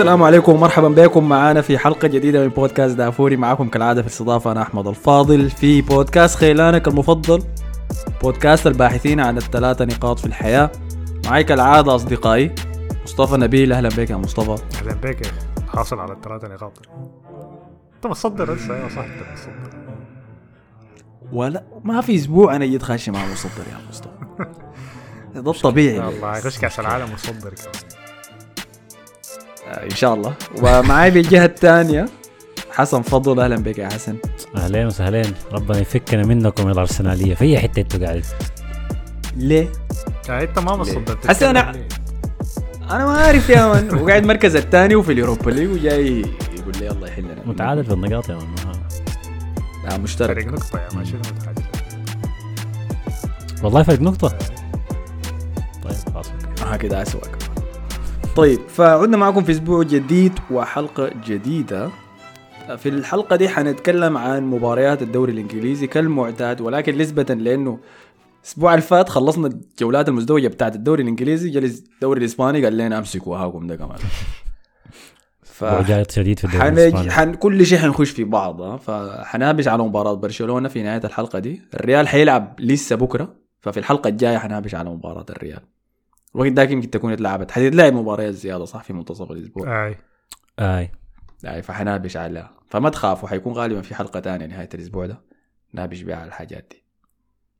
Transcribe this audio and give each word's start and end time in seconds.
السلام 0.00 0.22
عليكم 0.22 0.52
ومرحبا 0.52 0.88
بكم. 0.88 1.28
معانا 1.28 1.60
في 1.60 1.78
حلقة 1.78 2.08
جديدة 2.08 2.40
من 2.42 2.48
بودكاست 2.48 2.96
دافوري. 2.96 3.36
معكم 3.36 3.68
كالعادة 3.68 4.02
في 4.02 4.08
الاستضافة 4.08 4.52
أنا 4.52 4.62
أحمد 4.62 4.86
الفاضل. 4.86 5.50
في 5.50 5.82
بودكاست 5.82 6.36
خيلانك 6.38 6.88
المفضل 6.88 7.42
بودكاست 8.22 8.66
الباحثين 8.66 9.20
عن 9.20 9.36
الثلاثة 9.36 9.84
نقاط 9.84 10.18
في 10.18 10.26
الحياة. 10.26 10.70
معي 11.26 11.44
كالعادة 11.44 11.94
أصدقائي 11.94 12.54
مصطفى 13.04 13.36
نبيل. 13.36 13.72
أهلا 13.72 13.88
بك 13.88 14.10
يا 14.10 14.16
مصطفى. 14.16 14.62
أهلا 14.78 14.94
بك 14.94 15.26
يا 15.26 15.30
أخي. 15.30 15.68
حاصل 15.76 15.98
على 16.00 16.12
الثلاثة 16.12 16.48
نقاط. 16.48 16.72
أنت 17.96 18.06
متصدر 18.06 18.54
لسه 18.54 18.74
أيوه 18.74 18.88
صح 18.88 18.98
أنت 18.98 19.22
متصدر. 19.32 19.78
ولا 21.32 21.64
ما 21.84 22.00
في 22.00 22.14
أسبوع 22.16 22.56
أنا 22.56 22.66
جيت 22.66 22.82
خاشي 22.82 23.10
مع 23.10 23.26
مصدر 23.32 23.64
يا 23.72 23.88
مصطفى. 23.88 24.10
ده 25.44 25.50
الطبيعي. 25.50 26.08
الله 26.08 26.38
غش 26.38 26.58
كأس 26.58 26.80
العالم 26.80 27.12
متصدر 27.12 27.54
كمان 27.54 27.99
آه، 29.70 29.84
إن 29.84 29.90
شاء 29.90 30.14
الله. 30.14 30.34
ومعي 30.62 31.10
بالجهة 31.10 31.44
الثانية 31.44 32.08
حسن 32.70 33.02
فضل. 33.02 33.40
أهلا 33.40 33.56
بك 33.56 33.78
يا 33.78 33.88
حسن. 33.88 34.16
اهلين 34.56 34.86
وسهلين 34.86 35.34
ربنا 35.52 35.78
يفكنا 35.78 36.26
منكم 36.26 36.66
يا 36.66 36.72
الارسناليه 36.72 37.34
في 37.34 37.44
أي 37.44 37.58
حتة 37.58 37.80
أنتوا 37.80 38.00
قاعدين؟ 38.00 38.22
ليه؟ 39.36 39.68
أنت 40.28 40.58
ما 40.58 40.76
متصدر 40.76 41.18
حسن 41.28 41.52
ليه؟ 41.52 41.88
أنا 42.90 43.04
ما 43.06 43.18
عارف 43.18 43.48
يا 43.48 43.66
مان 43.66 43.94
وقاعد 43.94 44.26
مركز 44.26 44.56
الثاني 44.56 44.94
وفي 44.94 45.12
اليوروبا 45.12 45.50
ليج 45.50 45.70
وجاي 45.70 46.18
يقول 46.58 46.74
لي 46.80 46.86
يلا 46.86 47.06
يحلنا. 47.08 47.34
متعادل 47.46 47.84
في 47.84 47.92
النقاط 47.92 48.28
يا 48.28 48.34
مان 48.34 48.46
آه. 49.90 49.96
مشترك. 49.96 50.40
فرق 50.40 50.52
نقطة 50.52 50.78
يا 50.78 50.88
ما 50.96 51.04
شنو 51.04 51.18
متحدث 51.18 51.64
والله 53.62 53.82
فرق 53.82 54.00
نقطة. 54.00 54.28
طيب 55.82 55.96
خلاص 56.14 56.26
okay. 56.26 56.64
ها 56.64 56.76
كده 56.76 57.02
اسوء 57.02 57.20
كمان 57.20 57.39
طيب. 58.36 58.60
فعدنا 58.68 59.16
معكم 59.16 59.44
في 59.44 59.52
أسبوع 59.52 59.82
جديد 59.82 60.32
وحلقة 60.50 61.10
جديدة. 61.26 61.90
في 62.76 62.88
الحلقة 62.88 63.36
دي 63.36 63.48
حنتكلم 63.48 64.16
عن 64.16 64.42
مباريات 64.42 65.02
الدوري 65.02 65.32
الإنجليزي 65.32 65.86
كالمعتاد 65.86 66.60
ولكن 66.60 66.98
نسبة 66.98 67.22
لأنه 67.22 67.78
الأسبوع 68.40 68.74
اللي 68.74 68.82
فات 68.82 69.08
خلصنا 69.08 69.46
الجولات 69.46 70.08
المزدوجة 70.08 70.48
بتاعت 70.48 70.76
الدوري 70.76 71.02
الإنجليزي 71.02 71.50
جلس 71.50 71.84
الدوري 71.94 72.20
الإسباني 72.20 72.64
قال 72.64 72.76
لنا 72.76 72.98
امسكوا 72.98 73.36
هاكم 73.36 73.66
ده 73.66 73.76
كمان. 73.76 73.98
ف 75.42 75.64
شديد 76.12 76.38
في 76.38 76.44
الدوري. 76.44 76.68
الإسباني. 76.68 77.10
حن... 77.10 77.34
كل 77.34 77.66
شيء 77.66 77.78
حنخش 77.78 78.10
في 78.10 78.24
بعض؟ 78.24 78.76
فحنابش 78.76 79.68
على 79.68 79.82
مباراة 79.82 80.14
برشلونة 80.14 80.68
في 80.68 80.82
نهاية 80.82 81.00
الحلقة 81.04 81.38
دي. 81.38 81.62
الريال 81.74 82.08
حيلعب 82.08 82.56
لسه 82.60 82.96
بكرة 82.96 83.34
ففي 83.60 83.80
الحلقة 83.80 84.08
الجاية 84.08 84.38
حنابش 84.38 84.74
على 84.74 84.90
مباراة 84.90 85.26
الريال. 85.30 85.60
الوقت 86.34 86.52
ذاك 86.52 86.70
يمكن 86.70 86.90
تكون 86.90 87.12
اتلعبت. 87.12 87.50
حتتلعب 87.50 87.92
مباريات 87.92 88.34
زيادة 88.34 88.64
صح 88.64 88.82
في 88.82 88.92
منتصف 88.92 89.30
الأسبوع؟ 89.30 89.86
أي. 89.86 89.96
أي. 90.58 90.90
يعني 91.42 91.62
فحنابش 91.62 92.16
عليها 92.16 92.50
فما 92.68 92.90
تخافوا 92.90 93.28
حيكون 93.28 93.52
غالبا 93.52 93.82
في 93.82 93.94
حلقة 93.94 94.20
تانية 94.20 94.46
نهاية 94.46 94.68
الأسبوع 94.74 95.06
ده. 95.06 95.20
نابش 95.72 96.02
بها 96.02 96.16
على 96.16 96.28
الحاجات 96.28 96.66
دي. 96.70 96.84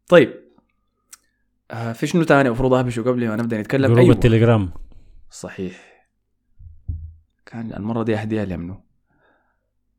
طيب. 0.08 0.34
آه 1.70 1.92
في 1.92 2.06
شنو 2.06 2.22
تاني 2.22 2.48
المفروض 2.48 2.74
اهبشه 2.74 3.02
قبل 3.02 3.28
ما 3.28 3.36
نبدأ 3.36 3.60
نتكلم 3.60 3.86
جروب 3.86 3.98
أيوة. 3.98 4.14
التليجرام. 4.14 4.70
صحيح. 5.30 6.06
كان 7.46 7.72
المرة 7.74 8.02
دي 8.02 8.16
أهديها 8.16 8.44
لمنو 8.44 8.80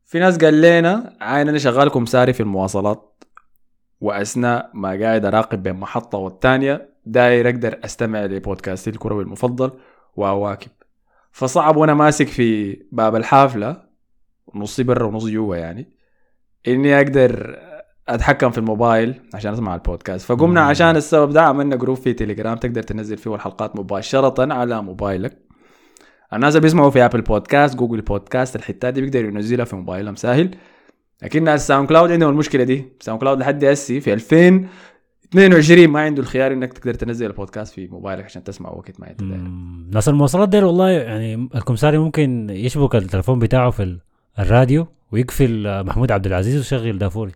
في 0.06 0.20
ناس 0.20 0.38
قال 0.38 0.62
لنا 0.62 1.18
عاين 1.22 1.50
أنا 1.50 1.58
شغالكم 1.58 2.06
ساري 2.06 2.34
في 2.34 2.40
المواصلات. 2.44 3.24
وأثناء 4.02 4.72
ما 4.74 4.90
قاعد 4.90 5.26
أراقب 5.26 5.64
بين 5.64 5.74
محطة 5.74 6.18
والتانية 6.18 6.91
داير 7.06 7.50
أقدر 7.50 7.79
أستمع 7.85 8.25
لبودكاستي 8.25 8.89
الكروي 8.89 9.23
المفضل 9.23 9.72
وأواكب 10.16 10.72
فصعب 11.31 11.78
وأنا 11.78 11.94
ماسك 11.94 12.28
في 12.28 12.79
باب 12.91 13.16
الحافلة 13.16 13.84
نصي 14.56 14.84
برا 14.84 15.06
ونص 15.06 15.25
جوا 15.25 15.56
يعني 15.56 15.89
إني 16.67 16.97
أقدر 16.97 17.59
أتحكم 18.07 18.51
في 18.51 18.57
الموبايل 18.57 19.22
عشان 19.34 19.53
أسمع 19.53 19.75
البودكاست. 19.75 20.25
فقمنا 20.25 20.62
مم. 20.62 20.67
عشان 20.67 20.95
السبب 20.95 21.31
ده 21.31 21.41
عملنا 21.41 21.75
group 21.75 21.97
في 21.97 22.13
تليجرام 22.13 22.57
تقدر 22.57 22.84
تنزل 22.84 23.18
فيه 23.18 23.35
الحلقات 23.35 23.75
مباشرة 23.75 24.53
على 24.53 24.81
موبايلك. 24.81 25.38
الناس 26.33 26.56
اللي 26.56 26.62
بيسمعوا 26.62 26.89
في 26.89 27.06
Apple 27.06 27.22
Podcast 27.22 27.75
Google 27.75 28.02
Podcast 28.02 28.56
الحتات 28.56 28.94
دي 28.94 29.01
بيقدروا 29.01 29.31
ينزلها 29.31 29.66
في 29.66 29.75
موبايلهم 29.75 30.16
سهل. 30.16 30.56
لكن 31.23 31.44
ناس 31.44 31.68
SoundCloud 31.68 32.12
عندهم 32.12 32.29
المشكلة 32.29 32.63
دي. 32.63 32.85
SoundCloud 33.00 33.40
لحد 33.39 33.66
هسي 33.66 34.01
في 34.01 34.13
2022 35.36 35.88
ما 35.88 36.00
عنده 36.02 36.22
الخيار 36.22 36.53
إنك 36.53 36.74
تقدر 36.74 36.94
تنزل 36.94 37.25
البودكاست 37.25 37.74
في 37.74 37.88
موبايلك 37.88 38.24
عشان 38.25 38.44
تسمع 38.44 38.69
وقت 38.69 39.00
ما 39.00 39.12
انت 39.12 39.24
داير 39.24 39.42
ناس 39.94 40.09
المواصلات 40.09 40.50
ديل 40.50 40.64
والله 40.64 40.90
يعني 40.90 41.50
الكمساري 41.56 41.97
ممكن 41.97 42.47
يشبك 42.50 42.96
التلفون 42.96 43.40
بتاعه 43.40 43.69
في 43.72 43.84
ال- 43.84 44.00
الراديو 44.40 44.88
ويقفل 45.12 45.68
آه، 45.68 45.81
محمود 45.81 46.12
عبد 46.12 46.25
العزيز 46.28 46.56
ويشغل 46.58 46.97
دافوري. 46.97 47.31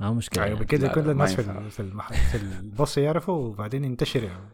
ما 0.00 0.10
مشكلة 0.12 0.44
أيوه 0.44 0.54
يعني. 0.54 0.64
بكده 0.66 0.86
لا، 0.86 0.92
كل 0.94 1.10
الناس 1.10 1.34
في 1.34 1.70
في 2.32 2.38
البص 2.62 2.98
يعرفوا 2.98 3.34
وبعدين 3.34 3.84
ينتشر 3.84 4.22
يعني. 4.24 4.48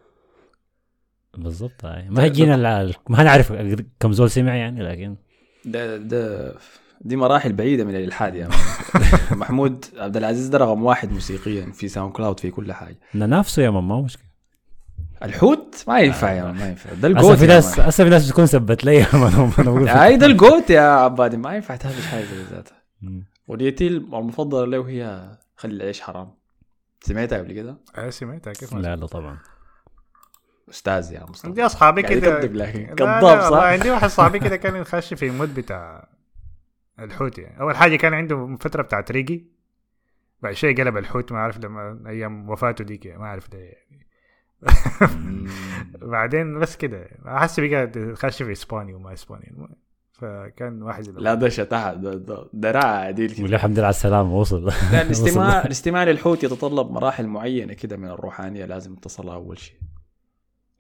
بالضبط 1.39 1.85
أي. 1.85 2.09
ما 2.11 2.23
هيجينا 2.23 2.55
الع- 2.55 2.91
ما 3.09 3.23
هنعرف 3.23 3.53
كم 4.01 4.13
زول 4.13 4.31
سمع 4.31 4.55
يعني 4.57 4.83
لكن 4.83 5.17
ده 5.65 5.97
ده 5.97 6.55
دي 7.05 7.17
مراحل 7.17 7.53
بعيدة 7.53 7.85
من 7.85 7.95
الإلحاد 7.97 8.35
يا. 8.35 8.49
محمود 9.31 9.85
عبد 9.97 10.17
العزيز 10.17 10.49
ده 10.49 10.59
رقم 10.59 10.83
واحد 10.85 11.13
موسيقيا 11.13 11.73
في 11.73 11.89
ساوند 11.89 12.13
كلاود 12.13 12.41
في 12.41 12.51
كل 12.51 12.73
حاجة. 12.73 12.97
نفسه 13.15 13.63
يا 13.63 13.71
مان 13.71 13.85
ما 13.85 14.01
مشكلة. 14.01 14.25
الحوت؟ 15.23 15.85
ما 15.89 16.01
ينفع 16.01 16.33
يا 16.33 16.45
مان 16.45 16.55
ما 16.55 16.69
ينفع. 16.69 16.91
ده 16.93 16.97
هسه 16.99 17.07
الجوت 17.07 17.37
في 17.37 17.45
يا 17.45 17.49
ناس. 17.49 17.81
هسه 17.81 18.05
في 18.05 18.11
ناس 18.11 18.27
بتكون 18.27 18.47
سبت 18.47 18.85
لي 18.85 18.95
يا 18.97 19.07
مان 19.13 19.33
أنا 19.59 19.71
بقول 19.71 19.89
هاي 19.89 20.17
ده 20.17 20.27
الجوت 20.27 20.71
يا 20.71 20.81
عبادي. 20.81 21.37
ما 21.37 21.55
ينفع 21.55 21.77
تهبش 21.77 22.07
حاجة 22.07 22.25
زي 22.25 22.43
ذاتها. 22.51 22.83
وديتي 23.49 23.87
المفضلة 23.87 24.65
له 24.67 24.89
هي 24.89 25.31
خلي 25.57 25.75
العيش 25.75 26.01
حرام. 26.01 26.31
سمعتها 27.01 27.39
قبل 27.39 27.53
كده؟ 27.53 27.77
أي 27.99 28.11
سمعتها. 28.11 28.53
كيف 28.53 28.73
ما 28.73 28.81
لا 28.81 28.97
لا 28.97 29.07
طبعا. 29.07 29.39
أستاذ 30.71 31.13
يا 31.13 31.25
مصطفى. 31.29 31.47
عندي 31.49 31.67
أصحابي 31.67 32.03
كده. 32.03 32.41
كذاب 32.97 33.41
صح؟ 33.51 33.59
عندي 33.63 33.91
واحد 33.91 34.09
صاحبي 34.09 34.39
كده 34.39 34.57
كان 34.57 34.77
يخش 34.77 35.15
في 35.15 35.31
مود 35.31 35.55
بتاع 35.55 36.09
الحوت 37.01 37.39
يعني. 37.39 37.61
أول 37.61 37.77
حاجة 37.77 37.97
كان 37.97 38.15
عنده 38.15 38.57
فترة 38.61 38.83
بتاعت 38.83 39.13
ريجي. 39.13 39.47
بعد 40.43 40.55
شوي 40.55 40.75
قلب 40.75 40.97
الحوت 40.97 41.33
ما 41.33 41.39
اعرف 41.39 41.59
لما 41.65 42.03
أيام 42.07 42.51
وفاته 42.51 42.85
ديك 42.85 43.07
يعني، 43.07 43.19
ما 43.19 43.27
اعرف 43.27 43.51
ده 43.51 43.59
يعني. 43.59 44.07
بعدين 46.13 46.59
بس 46.59 46.77
كده 46.77 47.09
أحس 47.27 47.61
بقى 47.61 48.15
خش 48.15 48.43
في 48.43 48.53
اسباني 48.53 48.95
وما 48.95 49.13
اسباني 49.13 49.69
فكان 50.13 50.83
واحد 50.83 51.09
لا 51.09 51.35
ده 51.35 51.49
شتاح 51.49 51.93
ده 52.53 52.71
رعى 52.71 53.07
عديل 53.07 53.31
كده. 53.31 53.47
الحمد 53.47 53.73
لله 53.73 53.85
على 53.85 53.91
السلامة 53.91 54.37
وصل. 54.37 54.65
لا 54.93 55.03
الاستماع 55.07 55.65
الاستماع 55.65 56.05
للحوت 56.05 56.45
يتطلب 56.45 56.91
مراحل 56.91 57.27
معينة 57.27 57.75
كده 57.75 57.97
من 57.97 58.09
الروحانية 58.09 58.65
لازم 58.65 58.95
تصلها 58.95 59.35
أول 59.35 59.59
شيء. 59.59 59.77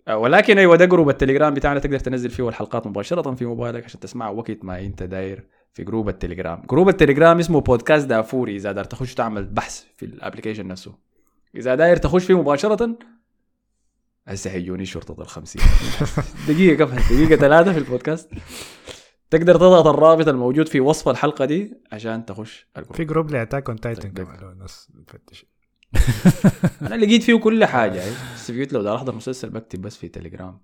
آه، 0.09 0.17
ولكن 0.17 0.59
أيوه 0.59 0.77
ده 0.77 0.85
جروب 0.85 1.09
التليجرام 1.09 1.55
بتاعنا 1.55 1.81
تقدر 1.81 1.99
تنزل 1.99 2.31
فيه 2.31 2.49
الحلقات 2.49 2.87
مباشرة 2.87 3.35
في 3.35 3.45
موبايلك 3.45 3.85
عشان 3.85 4.01
تسمعها 4.01 4.31
وقت 4.31 4.65
ما 4.65 4.81
أنت 4.81 5.03
داير. 5.03 5.45
في 5.75 5.85
جروب 5.85 6.09
التليجرام. 6.09 6.63
جروب 6.71 6.89
التليجرام 6.89 7.39
اسمه 7.39 7.61
بودكاست 7.61 8.07
دافوري. 8.07 8.57
إذا 8.57 8.73
داير 8.73 8.85
تخش 8.85 9.15
تعمل 9.15 9.45
بحث 9.45 9.85
في 9.97 10.07
الابلكيشن 10.07 10.69
نفسه. 10.69 10.95
إذا 11.57 11.75
داير 11.75 11.97
تخش 11.97 12.25
فيه 12.25 12.41
مباشرة 12.41 12.99
هسه 14.29 14.51
هيجوني 14.51 14.87
شرطة 14.87 15.23
الخمسين. 15.23 15.63
دقيقة 16.49 16.85
كم 16.85 16.97
دقيقة 16.97 17.37
ثلاثة 17.37 17.73
في 17.73 17.79
البودكاست. 17.79 18.31
تقدر 19.31 19.57
تضغط 19.57 19.87
الرابط 19.87 20.29
الموجود 20.29 20.69
في 20.69 20.81
وصف 20.81 21.09
الحلقة 21.09 21.45
دي 21.45 21.75
عشان 21.93 22.27
تخش 22.27 22.67
الجروب. 22.77 22.97
في 22.97 23.05
جروب 23.05 23.31
لأتاك 23.31 23.69
اون 23.69 23.81
تايتن 23.81 24.11
طيب. 24.13 24.27
كمان 24.27 24.41
لو 24.41 24.51
الناس 24.51 24.89
بتفتش. 24.95 25.47
أنا 26.83 26.95
لقيت 26.95 27.23
فيه 27.23 27.35
كل 27.35 27.65
حاجة. 27.65 27.95
يعني 27.95 28.15
بس 28.35 28.51
قلت 28.51 28.73
لو 28.73 28.81
بدي 28.81 28.95
احضر 28.95 29.15
مسلسل 29.15 29.51
بكتب 29.51 29.83
بس 29.83 29.97
في 29.97 30.09
تليجرام 30.09 30.61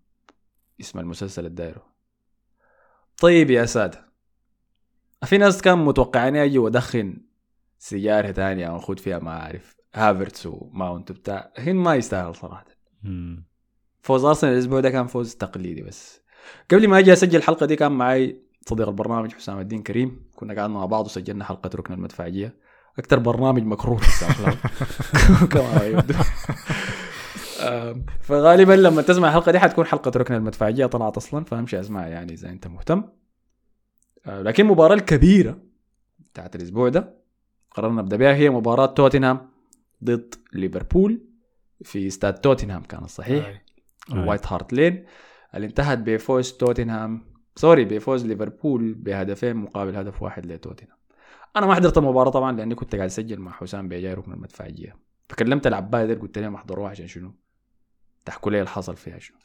اسم 0.80 0.98
المسلسل 0.98 1.46
الدايره 1.46 1.86
طيب 3.20 3.50
يا 3.50 3.66
سادة. 3.66 4.09
في 5.24 5.38
ناس 5.38 5.62
كان 5.62 5.78
متوقعين 5.78 6.36
أجي 6.36 6.58
وادخن 6.58 7.16
سيارة 7.78 8.32
ثانية 8.32 8.66
أو 8.66 8.78
فيها 8.94 9.18
ما 9.18 9.30
أعرف. 9.30 9.76
هافرتس 9.94 10.46
وماونت 10.46 11.12
بتاع 11.12 11.52
لكن 11.58 11.76
ما 11.76 11.94
يستاهل 11.94 12.34
صراحة. 12.34 12.64
فوز 14.02 14.24
أرسنال 14.24 14.52
الأسبوع 14.52 14.80
ده 14.80 14.90
كان 14.90 15.06
فوز 15.06 15.34
تقليدي 15.34 15.82
بس. 15.82 16.20
قبل 16.70 16.88
ما 16.88 16.98
أجي 16.98 17.12
أسجل 17.12 17.38
الحلقة 17.38 17.66
دي 17.66 17.76
كان 17.76 17.92
معي 17.92 18.42
صديق 18.68 18.88
البرنامج 18.88 19.32
حسام 19.32 19.58
الدين 19.60 19.82
كريم. 19.82 20.30
كنا 20.36 20.60
قعدنا 20.60 20.74
مع 20.74 20.86
بعض 20.86 21.04
وسجلنا 21.04 21.44
حلقة 21.44 21.70
ركن 21.74 21.94
المدفعية. 21.94 22.56
أكثر 22.98 23.18
برنامج 23.18 23.62
مكروه 23.62 23.96
في 23.96 24.56
كما 25.52 25.84
يبدو. 25.84 26.14
فغالبا 28.20 28.72
لما 28.72 29.02
تسمع 29.02 29.28
الحلقة 29.28 29.52
دي 29.52 29.58
حتكون 29.58 29.86
حلقة 29.86 30.12
ركن 30.16 30.34
المدفعية 30.34 30.86
طلعت 30.86 31.16
أصلا. 31.16 31.44
فامشي 31.44 31.80
اسمعها 31.80 32.06
يعني 32.06 32.32
إذا 32.32 32.48
أنت 32.48 32.66
مهتم. 32.66 33.04
لكن 34.26 34.64
المباراه 34.64 34.94
الكبيرة 34.94 35.58
بتاعت 36.18 36.56
الأسبوع 36.56 36.88
ده 36.88 37.14
قررنا 37.70 38.02
نبدأ 38.02 38.16
بها 38.16 38.34
هي 38.34 38.50
مباراة 38.50 38.86
توتنهام 38.86 39.50
ضد 40.04 40.34
ليفربول 40.52 41.20
في 41.82 42.06
استاد 42.06 42.34
توتنهام 42.34 42.82
كان 42.82 43.06
صحيح. 43.06 43.46
آه. 44.10 44.14
الوايت 44.14 44.52
هارت 44.52 44.72
لين. 44.72 45.04
اللي 45.54 45.66
انتهت 45.66 45.98
بفوز 45.98 46.52
توتنهام 46.52 47.24
sorry 47.56 47.84
بفوز 47.84 48.26
ليفربول 48.26 48.94
بهدفين 48.94 49.56
مقابل 49.56 49.96
هدف 49.96 50.22
واحد 50.22 50.46
لتوتنهام. 50.46 50.96
أنا 51.56 51.66
ما 51.66 51.74
حضرت 51.74 51.98
المباراة 51.98 52.30
طبعا 52.30 52.56
لأني 52.56 52.74
كنت 52.74 52.94
قاعد 52.94 53.06
أسجل 53.06 53.40
مع 53.40 53.52
حسام 53.52 53.88
بيجاي 53.88 54.14
ركن 54.14 54.32
المدفعية. 54.32 54.96
فكلمت 55.28 55.66
العباية 55.66 56.14
قلت 56.14 56.38
لهم 56.38 56.54
احضروها 56.54 56.90
عشان 56.90 57.06
شنو؟ 57.06 57.34
تحكوا 58.24 58.52
لي 58.52 58.58
اللي 58.58 58.70
حصل 58.70 58.96
فيها 58.96 59.18
شنو. 59.18 59.38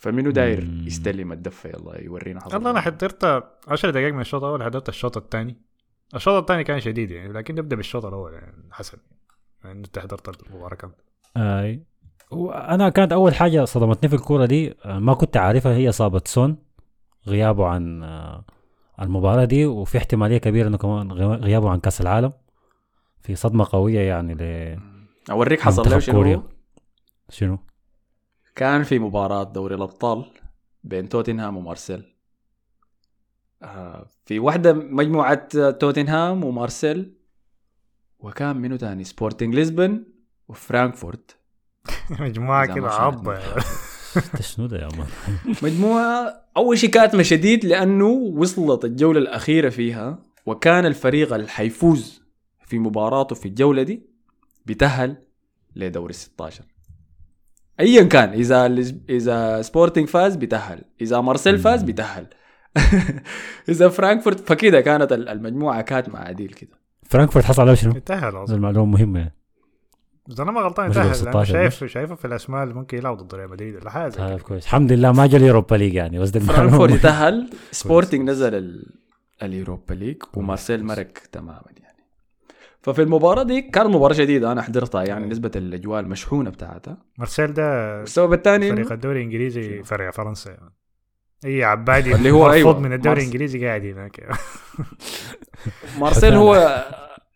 فمنو 0.00 0.30
داير. 0.30 0.64
يستلم 0.86 1.32
الدفة؟ 1.32 1.70
يلا 1.70 2.00
يورينا 2.04 2.40
حصل 2.40 2.54
والله 2.56 2.70
أنا. 2.70 2.80
حضرت 2.80 3.24
10 3.68 3.90
دقائق 3.90 4.14
من 4.14 4.20
الشوط 4.20 4.44
الأول 4.44 4.62
حضرت 4.62 4.88
الشوط 4.88 5.16
الثاني. 5.16 5.56
الشوط 6.14 6.34
الثاني 6.40 6.64
كان 6.64 6.80
شديد 6.80 7.10
يعني 7.10 7.32
لكن 7.32 7.54
نبدأ 7.54 7.76
بالشوط 7.76 8.04
الأول 8.04 8.32
يعني 8.32 8.68
حسن. 8.72 8.98
يعني 9.64 9.78
أنت 9.78 9.98
حضرت 9.98 10.46
المباراة 10.50 10.74
كاملة. 10.76 10.96
أي. 11.36 11.84
وأنا 12.30 12.88
كانت 12.88 13.12
أول 13.12 13.34
حاجة 13.34 13.64
صدمتني 13.64 14.08
في 14.08 14.14
الكورة 14.16 14.46
دي 14.46 14.74
ما 14.84 15.14
كنت 15.14 15.36
عارفها 15.36 15.72
هي 15.74 15.88
إصابة 15.88 16.22
سون. 16.24 16.56
غيابه 17.26 17.66
عن 17.66 18.02
آه، 18.02 18.44
المباراة 19.00 19.44
دي 19.44 19.66
وفي 19.66 19.98
احتمالية 19.98 20.38
كبيرة 20.38 20.68
إنه 20.68 20.78
كمان 20.78 21.12
غي- 21.12 21.24
غيابه 21.36 21.70
عن 21.70 21.80
كأس 21.80 22.00
العالم. 22.00 22.32
في 23.22 23.34
صدمة 23.34 23.66
قوية 23.72 24.00
يعني 24.00 24.34
ل 24.34 24.76
أوريك 25.30 25.60
حصل 25.60 25.90
له. 25.90 25.98
شنو؟ 25.98 26.42
شنو؟ 27.28 27.58
كان 28.54 28.82
في 28.82 28.98
مباراة 28.98 29.44
دوري 29.44 29.74
الأبطال 29.74 30.30
بين 30.84 31.08
توتنهام 31.08 31.56
ومارسيل. 31.56 32.14
آه، 33.62 34.06
في 34.24 34.38
واحدة 34.38 34.72
مجموعة 34.72 35.48
توتنهام 35.70 36.44
ومارسيل 36.44 37.14
وكان 38.18 38.56
منو 38.56 38.76
تاني؟ 38.76 39.04
سبورتنج 39.04 39.54
لشبن 39.54 40.04
وفرانكفورت. 40.48 41.36
مجموعة 42.20 42.64
إذا 42.64 42.74
كده 42.74 42.88
ده 44.34 44.40
شنو 44.50 44.66
ده 44.66 44.78
يا 44.78 44.88
man؟ 44.88 45.06
مجموعة 45.62 46.42
أول 46.56 46.78
شيء 46.78 46.90
كاتمة 46.90 47.22
شديد 47.22 47.64
لأنه 47.64 48.06
وصلت 48.08 48.84
الجولة 48.84 49.18
الأخيرة 49.18 49.68
فيها 49.68 50.18
وكان 50.46 50.86
الفريق 50.86 51.32
اللي 51.34 51.48
حيفوز 51.48 52.22
في 52.66 52.78
مباراته 52.78 53.34
في 53.34 53.46
الجولة 53.46 53.82
دي 53.82 54.02
بيتأهل 54.66 55.16
لدوري 55.76 56.12
16 56.12 56.64
أيا 57.80 58.02
كان 58.02 58.28
إذا 58.28 58.66
إذا 59.10 59.62
سبورتنج 59.62 60.08
فاز 60.08 60.36
بيتأهل 60.36 60.82
إذا 61.00 61.20
مارسيل 61.20 61.58
فاز 61.58 61.82
بيتأهل 61.82 62.26
إذا 63.68 63.88
فرانكفورت 63.88 64.40
فكده 64.40 64.80
كانت 64.80 65.12
المجموعة 65.12 65.82
كاتمة 65.82 66.18
عديل 66.18 66.52
كده. 66.52 66.80
فرانكفورت 67.02 67.44
حصل 67.44 67.62
عليه 67.62 67.74
شنو؟ 67.74 67.92
هذه 68.10 68.42
أصلا 68.44 68.56
المعلومة 68.56 68.92
مهمة 68.92 69.18
يعني. 69.18 69.34
إذا 70.30 70.42
أنا 70.42 70.52
ما 70.52 70.60
غلطان 70.60 70.92
16 71.14 71.52
شايف 71.52 71.84
شايفه 71.84 72.14
في 72.14 72.24
الاسماء 72.24 72.62
اللي 72.62 72.74
ممكن 72.74 72.98
يلعبوا 72.98 73.22
ضد 73.22 73.34
ريال 73.34 73.50
مدريد 73.50 73.76
ولا 73.76 73.90
حاجة 73.90 74.10
طيب 74.10 74.28
كده. 74.28 74.38
كويس 74.38 74.64
الحمد 74.64 74.92
لله 74.92 75.12
ما 75.12 75.26
جا 75.26 75.36
اليوروبا 75.36 75.74
ليج 75.74 75.94
يعني 75.94 76.18
قصدي 76.18 76.40
فرانكفورت. 76.40 76.92
يتأهل 77.00 77.50
سبورتنج 77.70 78.28
نزل 78.28 78.54
ال... 78.54 78.86
اليوروبا 79.42 79.94
ليج 79.94 80.16
ومارسيل 80.36 80.84
مرق 80.84 81.12
تماما 81.32 81.62
يعني. 81.76 81.89
ففي 82.82 83.02
المباراة 83.02 83.42
دي 83.42 83.62
كانت 83.62 83.86
مباراة 83.94 84.14
شديدة 84.14 84.52
أنا 84.52 84.62
حضرتها 84.62 85.02
يعني 85.04 85.26
نسبة 85.26 85.50
الأجواء 85.56 86.00
المشحونة 86.00 86.50
بتاعتها. 86.50 86.98
مارسيل 87.18 87.54
ده 87.54 88.02
السبب 88.02 88.32
الثاني 88.32 88.70
فريق 88.70 88.92
الدوري 88.92 89.18
الإنجليزي 89.18 89.82
فرع 89.82 90.10
فرنسا 90.10 90.50
يعني. 90.50 90.72
إي 91.44 91.64
عبادي 91.64 92.14
اللي 92.14 92.30
هو 92.30 92.50
أيوة، 92.52 92.78
من 92.80 92.92
الدوري 92.92 93.14
مارس- 93.14 93.18
الإنجليزي 93.26 93.66
قاعد 93.66 93.84
هناك. 93.84 94.28
مارسيل 95.98 96.34
هو 96.42 96.84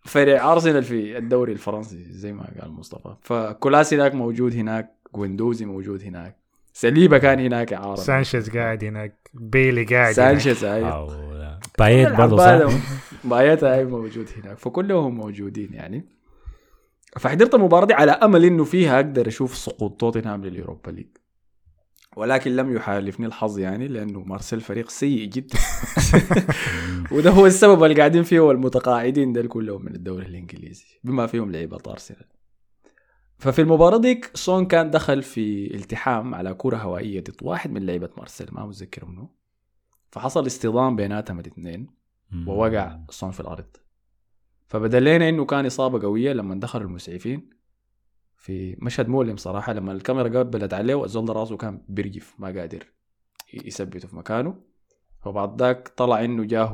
فريق 0.04 0.44
أرسنال 0.44 0.82
في 0.84 1.18
الدوري 1.18 1.52
الفرنسي 1.52 2.04
زي 2.04 2.32
ما 2.32 2.50
قال 2.60 2.72
مصطفى. 2.72 3.14
فكولاسيناك 3.22 4.14
موجود 4.14 4.54
هناك 4.54 4.94
جويندوزي 5.14 5.64
موجود 5.64 6.02
هناك 6.02 6.36
ساليبا 6.72 7.18
كان 7.18 7.40
هناك 7.40 7.72
إعارة 7.72 7.94
سانشيز 7.94 8.50
قاعد 8.50 8.84
هناك. 8.84 9.23
بيلي 9.34 9.84
قاعد. 9.84 10.14
سانشيز 10.14 10.64
لا. 10.64 11.60
بايت 11.78 12.08
برضه 12.08 12.36
صح؟ 12.36 12.76
بايتا 13.24 13.74
هاي 13.74 13.84
موجود 13.84 14.28
هناك. 14.36 14.58
فكلهم 14.58 15.14
موجودين 15.14 15.72
يعني. 15.72 16.08
فحضرت 17.18 17.54
المباراة 17.54 17.86
دي 17.86 17.94
على 17.94 18.12
أمل 18.12 18.44
إنه 18.44 18.64
فيها 18.64 18.96
أقدر 18.96 19.28
أشوف 19.28 19.56
سقوط 19.56 20.00
توتنهام 20.00 20.44
لليوروبا 20.44 20.90
ليج. 20.90 21.06
ولكن 22.16 22.56
لم 22.56 22.76
يحالفني 22.76 23.26
الحظ 23.26 23.58
يعني 23.58 23.88
لأنه 23.88 24.20
مارسيل 24.20 24.60
فريق 24.60 24.90
سيء 24.90 25.24
جدا. 25.24 25.58
وده 27.12 27.30
هو 27.30 27.46
السبب 27.46 27.84
اللي 27.84 27.94
قاعدين 27.94 28.22
فيه 28.22 28.40
والمتقاعدين 28.40 29.32
دول 29.32 29.48
كلهم 29.48 29.84
من 29.84 29.94
الدوري 29.94 30.26
الإنجليزي 30.26 30.86
بما 31.04 31.26
فيهم 31.26 31.52
لعيبة 31.52 31.78
أرسنال 31.86 32.24
ففي 33.38 33.62
المباراة 33.62 33.98
ديك 33.98 34.30
سون 34.34 34.66
كان 34.66 34.90
دخل 34.90 35.22
في 35.22 35.74
التحام 35.74 36.34
على 36.34 36.54
كرة 36.54 36.76
هوائية 36.76 37.20
ضد 37.20 37.42
واحد 37.42 37.70
من 37.70 37.86
لعيبة 37.86 38.10
مارسيل 38.16 38.48
ما 38.52 38.66
متذكر 38.66 39.04
منه. 39.04 39.28
فحصل 40.10 40.46
اصطدام 40.46 40.96
بيناتهم 40.96 41.40
الاثنين 41.40 41.86
ووقع 42.46 42.98
سون 43.10 43.30
في 43.30 43.40
الأرض. 43.40 43.76
فبدل 44.66 45.04
لنا 45.04 45.28
إنه 45.28 45.44
كان 45.44 45.66
إصابة 45.66 46.02
قوية 46.02 46.32
لما 46.32 46.54
دخلوا 46.54 46.88
المسعفين. 46.88 47.50
في 48.36 48.76
مشهد 48.78 49.08
مؤلم 49.08 49.36
صراحة 49.36 49.72
لما 49.72 49.92
الكاميرا 49.92 50.38
قبلت 50.38 50.74
عليه 50.74 51.04
الزول 51.04 51.24
ده 51.24 51.32
راسه 51.32 51.56
كان 51.56 51.84
بيرجف 51.88 52.34
ما 52.38 52.46
قادر 52.60 52.86
يثبته 53.54 54.08
في 54.08 54.16
مكانه. 54.16 54.60
وبعد 55.26 55.62
ذاك 55.62 55.88
طلع 55.88 56.24
إنه 56.24 56.44
جاه 56.44 56.66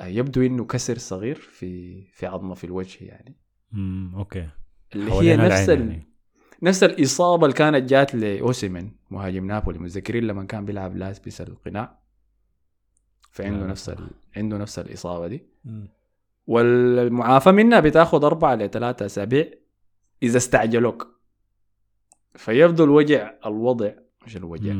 آه، 0.00 0.06
يبدو 0.06 0.42
إنه 0.42 0.64
كسر 0.64 0.98
صغير 0.98 1.34
في 1.36 2.02
في 2.12 2.26
عظمه 2.26 2.54
في 2.54 2.64
الوجه 2.64 3.04
يعني. 3.04 3.36
امم 3.74 4.14
أوكي 4.14 4.48
اللي 4.94 5.12
هي 5.12 5.36
نفس 5.36 5.68
ال... 5.68 5.80
يعني. 5.80 6.08
نفس 6.62 6.82
الإصابة 6.84 7.44
اللي 7.46 7.56
كانت 7.56 7.90
جات 7.90 8.14
لأوسيمن 8.14 8.90
مهاجم 9.10 9.46
نابولي 9.46 9.78
متذكرين 9.78 10.24
لما 10.24 10.44
كان 10.44 10.64
بيلعب 10.64 10.96
لابس 10.96 11.40
القناع 11.40 11.98
فعنده 13.30 13.66
نفس. 13.66 13.88
ال... 13.88 14.10
عنده 14.36 14.58
نفس 14.58 14.78
الإصابة 14.78 15.26
دي 15.26 15.46
مم. 15.64 15.88
والمعافى 16.46 17.52
منها 17.52 17.80
بتاخذ 17.80 18.24
أربعة 18.24 18.54
لثلاثة 18.54 19.06
أسابيع 19.06 19.50
إذا 20.22 20.36
استعجلوك 20.36 21.08
فيبدو 22.34 22.84
الوجع 22.84 23.34
الوضع 23.46 23.90
مش 24.26 24.36
الوجع. 24.36 24.76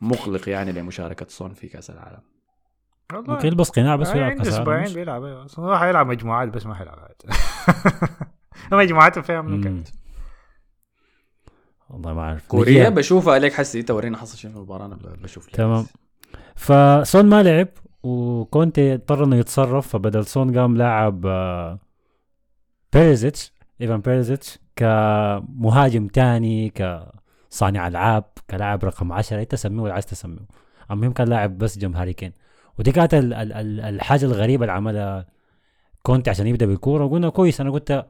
مقلق 0.00 0.48
يعني 0.48 0.72
لمشاركة 0.72 1.26
صون 1.28 1.52
في 1.52 1.68
كأس 1.68 1.90
العالم 1.90 2.20
ممكن 3.12 3.46
يلبس 3.46 3.70
قناع 3.70 3.96
بس 3.96 4.08
آه، 4.08 4.16
يلعب 4.16 4.30
عنده 4.30 4.44
كاس 4.44 4.48
العالم 4.54 4.70
أسبوعين؟ 4.70 4.94
بيلعب 4.94 5.24
أيوه 5.24 5.46
هو 5.58 5.78
حيلعب 5.78 6.06
مجموعات 6.06 6.48
بس 6.48 6.66
ما 6.66 6.74
حيلعب 6.74 6.98
عاد. 6.98 7.34
مجموعاته 8.72 9.20
فيها 9.20 9.42
مم. 9.42 9.54
نكت 9.54 9.92
والله 11.90 12.14
ما 12.14 12.22
أعرف 12.22 12.46
كوريا 12.48 12.88
بشوفها 12.88 13.34
عليك 13.34 13.52
حسي 13.52 13.80
انت 13.80 13.90
ورينا 13.90 14.18
حصل 14.18 14.38
شنو 14.38 14.52
في 14.52 14.56
المباراة 14.58 14.86
أنا 14.86 14.98
بشوف 15.22 15.48
لك 15.48 15.56
تمام. 15.56 15.86
فسون 16.56 17.26
ما 17.26 17.42
لعب 17.42 17.68
وكونتي 18.02 18.94
اضطر 18.94 19.24
إنه 19.24 19.36
يتصرف 19.36 19.88
فبدل 19.88 20.26
سون 20.26 20.58
قام 20.58 20.76
لاعب 20.76 21.26
آه، 21.26 21.78
بيريزيتش 22.92 23.52
إيفان 23.80 24.00
بيريزيتش 24.00 24.58
كمهاجم 24.76 26.06
تاني 26.06 26.70
كصانع 26.70 27.88
ألعاب 27.88 28.24
كلاعب 28.50 28.84
رقم 28.84 29.12
10 29.12 29.40
انت 29.40 29.54
سميه 29.54 29.82
ولا 29.82 29.92
عايز 29.92 30.06
تسميه 30.06 30.46
المهم 30.90 31.12
كان 31.12 31.28
لاعب 31.28 31.58
بس 31.58 31.78
جنب 31.78 31.96
هاري 31.96 32.12
كين 32.12 32.32
ودي 32.78 32.92
كانت 32.92 33.14
ال- 33.14 33.34
ال- 33.34 33.52
ال- 33.52 33.80
الحاجة 33.80 34.24
الغريبة 34.24 34.62
اللي 34.64 34.72
عملها 34.72 35.26
كونتي 36.02 36.30
عشان 36.30 36.46
يبدأ 36.46 36.66
بالكورة. 36.66 37.04
وقلنا 37.04 37.28
كويس 37.28 37.60
أنا 37.60 37.70
قلت 37.70 38.06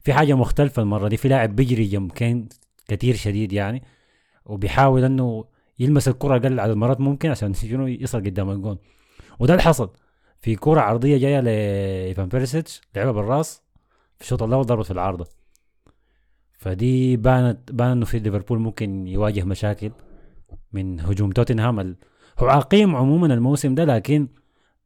في 0.00 0.12
حاجة 0.12 0.34
مختلفة 0.34 0.82
المرة 0.82 1.08
دي. 1.08 1.16
في 1.16 1.28
لاعب 1.28 1.56
بيجري 1.56 1.84
جنب 1.84 2.12
كين 2.12 2.48
كتير 2.88 3.16
شديد 3.16 3.52
يعني 3.52 3.82
وبيحاول 4.46 5.04
إنه 5.04 5.44
يلمس 5.78 6.08
الكرة 6.08 6.36
أقل 6.36 6.60
عدد 6.60 6.74
مرات 6.76 7.00
ممكن 7.00 7.30
عشان 7.30 7.54
شنو 7.54 7.86
يصل 7.86 8.18
قدام 8.18 8.50
الجون. 8.50 8.78
وده 9.38 9.52
اللي 9.54 9.62
حصل. 9.62 9.90
في 10.40 10.56
كرة 10.56 10.80
عرضية 10.80 11.16
جاية 11.18 11.40
لإيفان 11.40 12.28
بيرسيتش 12.28 12.80
لعبها 12.96 13.12
بالراس 13.12 13.62
في 14.16 14.22
الشوط 14.22 14.42
الأول 14.42 14.64
ضربت 14.66 14.84
في 14.84 14.90
العارضة. 14.90 15.26
فدي 16.52 17.16
بانت 17.16 17.72
بان 17.72 17.88
إنه 17.90 18.04
في 18.04 18.18
ليفربول 18.18 18.58
ممكن 18.58 19.06
يواجه 19.06 19.44
مشاكل 19.44 19.90
من 20.72 21.00
هجوم 21.00 21.30
توتنهام 21.30 21.96
هو 22.38 22.48
عقيم 22.48 22.96
عموما 22.96 23.34
الموسم 23.34 23.74
ده 23.74 23.84
لكن 23.84 24.28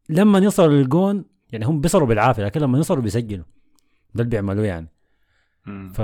لما 0.09 0.39
يصلوا 0.39 0.75
للجون 0.75 1.25
يعني 1.53 1.65
هم 1.65 1.81
بيصلوا 1.81 2.07
بالعافية 2.07 2.45
لكن 2.45 2.61
لما 2.61 2.79
يصلوا 2.79 3.03
بيسجلوا 3.03 3.45
ده 4.15 4.23
اللي 4.23 4.31
بيعملوه 4.31 4.67
يعني. 4.67 4.89
ف 5.95 6.01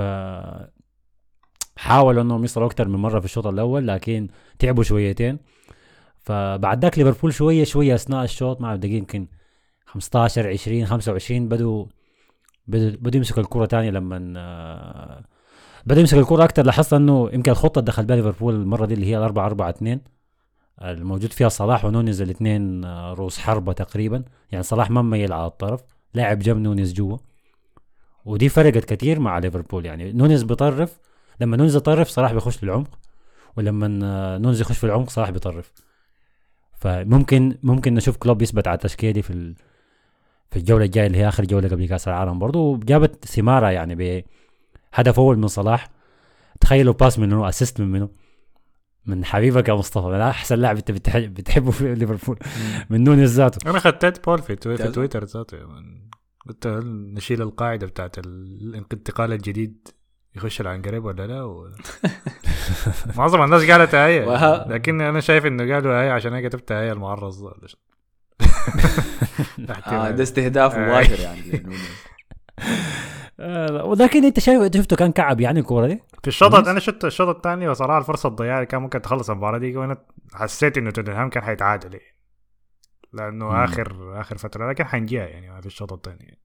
حاولوا 1.77 2.21
إنهم 2.21 2.43
يصلوا 2.43 2.67
أكثر 2.67 2.87
من 2.87 2.99
مرة 2.99 3.19
في 3.19 3.25
الشوط 3.25 3.47
الأول 3.47 3.87
لكن 3.87 4.27
تعبوا 4.59 4.83
شويتين. 4.83 5.39
فبعد 6.19 6.81
ذاك 6.81 6.99
ليفربول 6.99 7.33
شوية 7.33 7.63
شوية 7.63 7.95
أثناء 7.95 8.23
الشوط 8.23 8.61
مع 8.61 8.75
دقيقه 8.75 8.95
يمكن 8.97 9.27
15 9.85 10.47
20 10.47 10.85
25 10.85 11.47
بدوا 11.47 11.85
بدوا 12.67 13.17
يمسكوا 13.17 13.43
الكرة 13.43 13.65
تاني 13.65 13.91
لما 13.91 14.33
آه، 14.37 15.23
بدوا 15.85 15.99
يمسكوا 15.99 16.21
الكرة 16.21 16.43
أكثر 16.43 16.65
لاحظت 16.65 16.93
إنه 16.93 17.29
يمكن 17.33 17.51
الخطة 17.51 17.79
اللي 17.79 17.87
دخل 17.91 18.05
بها 18.05 18.15
ليفربول 18.15 18.55
المرة 18.55 18.85
دي 18.85 18.93
اللي 18.93 19.05
هي 19.05 19.15
4 19.17 19.45
4 19.45 19.69
2 19.69 20.01
الموجود 20.81 21.33
فيها 21.33 21.49
صلاح 21.49 21.85
ونونيز 21.85 22.21
الاثنين 22.21 22.85
آه، 22.85 23.13
رؤوس 23.13 23.39
حربة 23.39 23.73
تقريبا. 23.73 24.23
يعني 24.51 24.63
صلاح 24.63 24.89
ما 24.91 25.01
ميل 25.01 25.33
على 25.33 25.45
الطرف 25.47 25.81
لاعب 26.13 26.39
جنب 26.39 26.57
نونيز 26.57 26.93
جوا. 26.93 27.17
ودي 28.25 28.49
فرقت 28.49 28.85
كثير 28.85 29.19
مع 29.19 29.37
ليفربول. 29.37 29.85
يعني 29.85 30.11
نونيز 30.11 30.43
بيطرف 30.43 30.99
لما 31.41 31.57
نونيز 31.57 31.75
يطرف 31.75 32.07
صلاح 32.09 32.33
بيخش 32.33 32.63
للعمق 32.63 32.99
ولما 33.57 33.99
آه، 34.03 34.37
نونيز 34.37 34.61
يخش 34.61 34.77
في 34.77 34.83
العمق 34.83 35.09
صلاح 35.09 35.29
بيطرف. 35.29 35.71
فممكن 36.73 37.57
ممكن 37.63 37.93
نشوف 37.93 38.17
كلوب 38.17 38.41
يثبت 38.41 38.67
على 38.67 38.75
التشكيلة 38.75 39.11
دي 39.11 39.21
في. 39.21 39.53
في 40.51 40.57
الجولة 40.59 40.85
الجاية 40.85 41.07
اللي 41.07 41.17
هي 41.17 41.27
آخر 41.27 41.45
جولة 41.45 41.69
قبل 41.69 41.87
كأس 41.87 42.07
العالم 42.07 42.39
برضه 42.39 42.59
وجابت 42.59 43.25
ثمارها 43.25 43.71
يعني 43.71 43.95
بهدف 43.95 45.19
أول 45.19 45.37
من 45.37 45.47
صلاح. 45.47 45.89
تخيلوا 46.61 46.93
باس 46.93 47.19
منه 47.19 47.49
assist 47.49 47.79
من 47.79 47.91
منه. 47.91 48.09
من 49.09 49.25
حبيبك 49.25 49.69
يا 49.69 49.73
مصطفى 49.73 50.07
من 50.07 50.21
أحسن 50.21 50.55
لاعب 50.59 50.77
أنت 50.77 50.91
بتحب 50.91 51.33
بتحبه 51.33 51.71
في 51.71 51.95
ليفربول 51.95 52.39
من 52.89 53.03
نونيز 53.03 53.37
ذاته 53.39 53.69
أنا 53.69 53.79
خدت 53.79 54.25
poll 54.25 54.39
في. 54.41 54.55
تويتر 54.55 55.23
ذاته. 55.23 55.57
قلت 56.47 56.67
نشيل 56.85 57.41
القاعدة 57.41 57.87
بتاعت 57.87 58.17
الانتقال 58.17 59.33
الجديد 59.33 59.87
يخش 60.35 60.61
العنقريب 60.61 61.05
ولا 61.05 61.27
لا 61.27 61.43
و... 61.43 61.69
معظم 63.17 63.41
الناس 63.43 63.69
قالت 63.71 63.95
هي 63.95 64.25
وها- 64.25 64.65
لكن 64.69 65.01
أنا 65.01 65.19
شايف 65.19 65.45
إنه 65.45 65.73
قالوا 65.73 65.93
هي 66.03 66.09
عشان 66.09 66.33
أنا 66.33 66.47
كتبت 66.49 66.71
هي 66.71 66.91
المعرض 66.91 67.33
ده. 67.59 67.67
آه. 69.87 70.11
ده 70.11 70.23
استهداف. 70.23 70.77
مباشر 70.77 71.19
يعني 71.19 71.41
ولكن 73.83 74.25
انت 74.25 74.39
شايف 74.39 74.61
انت 74.61 74.77
شفته 74.77 74.95
كان 74.95 75.11
كعب 75.11 75.41
يعني 75.41 75.59
الكورة 75.59 75.87
دي 75.87 76.03
في 76.21 76.27
الشوط. 76.27 76.55
أنا 76.55 76.79
شفت 76.79 77.05
الشوط 77.05 77.35
الثاني 77.35 77.67
وصراحة 77.67 77.97
الفرصة 77.97 78.29
الضياع 78.29 78.55
اللي 78.55 78.65
كان 78.65 78.81
ممكن 78.81 79.01
تخلص 79.01 79.29
المباراة 79.29 79.57
دي 79.57 79.77
وأنا 79.77 79.97
حسيت 80.33 80.77
إنه 80.77 80.91
توتنهام 80.91 81.29
كان 81.29 81.43
حيتعادل 81.43 81.93
يعني. 81.93 82.15
لأنه 83.13 83.45
مم. 83.45 83.55
اخر 83.55 84.19
آخر 84.21 84.37
فترة 84.37 84.69
لكن 84.69 84.83
حنجيها 84.83 85.25
يعني 85.25 85.61
في 85.61 85.67
الشوط 85.67 85.93
الثاني 85.93 86.39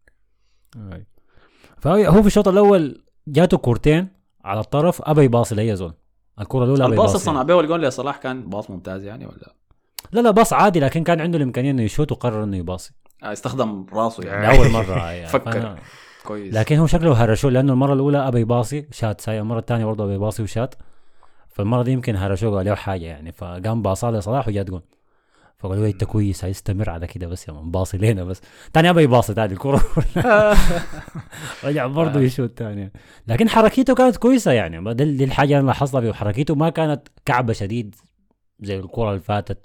فهو 1.78 2.20
في 2.20 2.26
الشوط 2.26 2.48
الأول 2.48 3.04
جاته 3.28 3.56
كورتين 3.56 4.08
على 4.44 4.60
الطرف 4.60 5.02
ابى 5.02 5.24
يباصي 5.24 5.54
لأي 5.54 5.76
زول 5.76 5.94
الكورة 6.40 6.64
الأولى 6.64 6.84
الباص 6.84 6.98
يباصي. 6.98 7.16
الصنع 7.16 7.42
به 7.42 7.54
والجول 7.54 7.82
لصلاح 7.82 8.16
كان 8.16 8.50
باص 8.50 8.70
ممتاز 8.70 9.04
يعني 9.04 9.26
ولا 9.26 9.54
لا 10.12 10.20
لا 10.20 10.30
باص 10.30 10.52
عادي 10.52 10.80
لكن 10.80 11.04
كان 11.04 11.20
عنده 11.20 11.38
الإمكانية 11.38 11.70
إنه 11.70 11.82
يشوت 11.82 12.12
وقرر 12.12 12.44
إنه 12.44 12.56
يباصي 12.56 12.92
آه 13.22 13.32
استخدم 13.32 13.86
راسه 13.92 14.22
يعني 14.22 14.56
لأول 14.56 14.70
مرة 14.70 15.12
يعني 15.12 15.26
فكر. 15.38 15.78
كويس. 16.25 16.54
لكن 16.54 16.76
هو 16.78 16.87
شكله 16.87 17.12
هرشوه 17.25 17.50
لأنه 17.50 17.73
المرة 17.73 17.95
الأولى 17.95 18.28
ابى 18.28 18.40
يباصي 18.40 18.87
شات 18.93 19.21
ساي 19.21 19.40
المرة 19.40 19.59
الثانية 19.59 19.85
برضه 19.85 20.04
ابى 20.04 20.14
يباصي 20.14 20.43
وشات. 20.43 20.75
فالمرة 21.49 21.83
دي 21.83 21.93
يمكن 21.93 22.16
هرشوه 22.16 22.57
قال 22.57 22.66
له 22.66 22.75
حاجة 22.75 23.04
يعني 23.04 23.33
فقام 23.33 23.83
باصا 23.83 24.11
لصلاح 24.11 24.49
وجات 24.49 24.71
جول 24.71 24.83
فقالوا 25.59 25.85
له 25.85 25.90
أنت 25.90 26.04
كويس 26.04 26.45
هيستمر 26.45 26.90
على 26.90 27.07
كده 27.07 27.26
بس 27.26 27.49
يا 27.49 27.52
مان 27.52 27.71
باصي 27.71 27.99
لينا 27.99 28.25
بس. 28.25 28.40
تاني 28.73 28.90
ابى 28.90 29.02
يباصي 29.02 29.35
تاني 29.35 29.52
الكورة. 29.52 29.83
رجع 31.64 31.87
برضه 31.87 32.21
يشوت 32.21 32.59
تاني. 32.59 32.93
لكن 33.26 33.49
حركته 33.49 33.95
كانت 33.95 34.16
كويسة 34.16 34.52
يعني 34.52 34.95
دي 34.95 35.25
الحاجة 35.25 35.54
اللي 35.59 35.66
لاحظتها 35.66 36.00
فيه. 36.00 36.12
حركته 36.12 36.54
ما 36.54 36.71
كانت 36.71 37.09
كعبة 37.25 37.52
شديد 37.52 37.95
زي 38.61 38.78
الكره 38.78 39.09
اللي 39.11 39.21
فاتت 39.21 39.59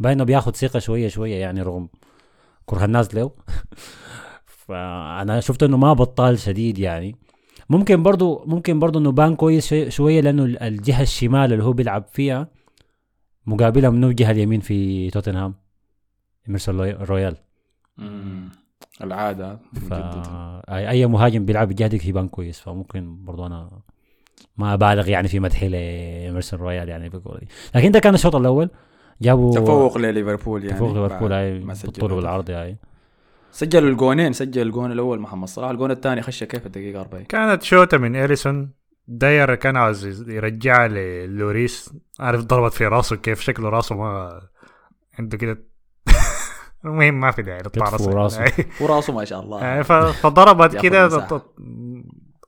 باين 0.00 0.14
انه 0.14 0.24
بياخد 0.24 0.56
ثقة 0.56 0.78
شوية 0.78 1.08
شوية 1.08 1.36
يعني 1.36 1.62
رغم 1.62 1.88
كره 2.66 2.84
الناس 2.84 3.14
له. 3.14 3.30
فأنا 4.68 5.40
شفت 5.40 5.62
إنه 5.62 5.76
ما 5.76 5.92
بطال 5.92 6.38
شديد 6.38 6.78
يعني 6.78 7.16
ممكن 7.70 8.02
برضو 8.02 8.44
ممكن 8.46 8.78
برضو 8.78 8.98
إنه 8.98 9.12
بان 9.12 9.36
كويس 9.36 9.66
شوي- 9.68 9.90
شوية 9.90 10.20
لأنه 10.20 10.44
ال- 10.44 10.62
الجهة 10.62 11.02
الشمال 11.02 11.52
اللي 11.52 11.64
هو 11.64 11.72
بيلعب 11.72 12.04
فيها 12.12 12.48
مقابله 13.46 13.90
منه 13.90 14.06
الجهة 14.06 14.30
اليمين 14.30 14.60
في 14.60 15.10
توتنهام 15.10 15.54
ايمرسون 16.48 16.76
لوي- 16.76 16.92
رويال. 16.92 17.36
العادة 19.02 19.58
ف. 19.88 19.92
اي 20.68 21.06
مهاجم 21.06 21.44
بيلعب 21.44 21.70
الجهه 21.70 21.88
دي 21.88 22.08
يبان 22.08 22.28
كويس 22.28 22.60
فممكن 22.60 23.24
برضو 23.24 23.46
أنا 23.46 23.70
ما 24.56 24.74
أبالغ 24.74 25.08
يعني 25.08 25.28
في 25.28 25.40
مدحي 25.40 25.68
لايمرسون 25.68 26.58
رويال 26.60 26.88
يعني 26.88 27.08
دي 27.08 27.20
لكن 27.74 27.90
ده 27.92 27.98
كان 27.98 28.14
الشوط 28.14 28.36
الأول 28.36 28.70
جابوا 29.22 29.52
تفوق 29.54 29.98
لليفربول 29.98 30.64
يعني 30.64 30.74
تفوق 30.76 30.88
ليفربول 31.02 31.32
هاي 31.32 31.58
بالطول. 31.58 32.12
والعرض 32.12 32.50
هاي 32.50 32.76
سجلوا 33.54 33.90
الجونين 33.90 34.32
سجل 34.32 34.62
الجون 34.62 34.92
الأول 34.92 35.20
محمد 35.20 35.48
صلاح 35.48 35.70
الجون 35.70 35.90
الثاني 35.90 36.22
خش 36.22 36.44
كيف 36.44 36.66
الدقيقة 36.66 37.00
40 37.00 37.24
كانت 37.24 37.62
شوطه 37.62 37.98
من 37.98 38.16
اريسون 38.16 38.72
داير 39.08 39.54
كان 39.54 39.76
عاوز 39.76 40.30
يرجعها 40.30 40.88
للوريس. 40.88 41.94
عارف 42.20 42.40
ضربت 42.40 42.72
في 42.72 42.86
راسه 42.86 43.16
كيف؟ 43.16 43.40
شكله 43.40 43.68
راسه 43.68 43.94
ما 43.94 44.40
عنده 45.18 45.36
كده. 45.36 45.64
المهم 46.84 47.20
ما 47.20 47.30
في 47.30 47.42
داعي 47.42 47.60
كتفه 47.60 47.92
راسه. 47.92 48.10
وراسه. 48.10 48.44
وراسه 48.80 49.12
ما 49.12 49.24
شاء 49.24 49.40
الله. 49.40 49.60
يعني 49.60 49.84
فضربت 50.12 50.76
كده 50.76 51.28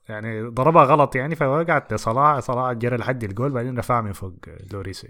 يعني 0.08 0.42
ضربها 0.42 0.84
غلط 0.84 1.16
يعني 1.16 1.34
فوقعت 1.34 1.92
لصلاح. 1.92 2.38
صلاح 2.38 2.72
جرى 2.72 2.96
لحد 2.96 3.24
الجول 3.24 3.50
بعدين 3.50 3.78
رفعها 3.78 4.00
من 4.00 4.12
فوق 4.12 4.34
لوريس. 4.72 5.06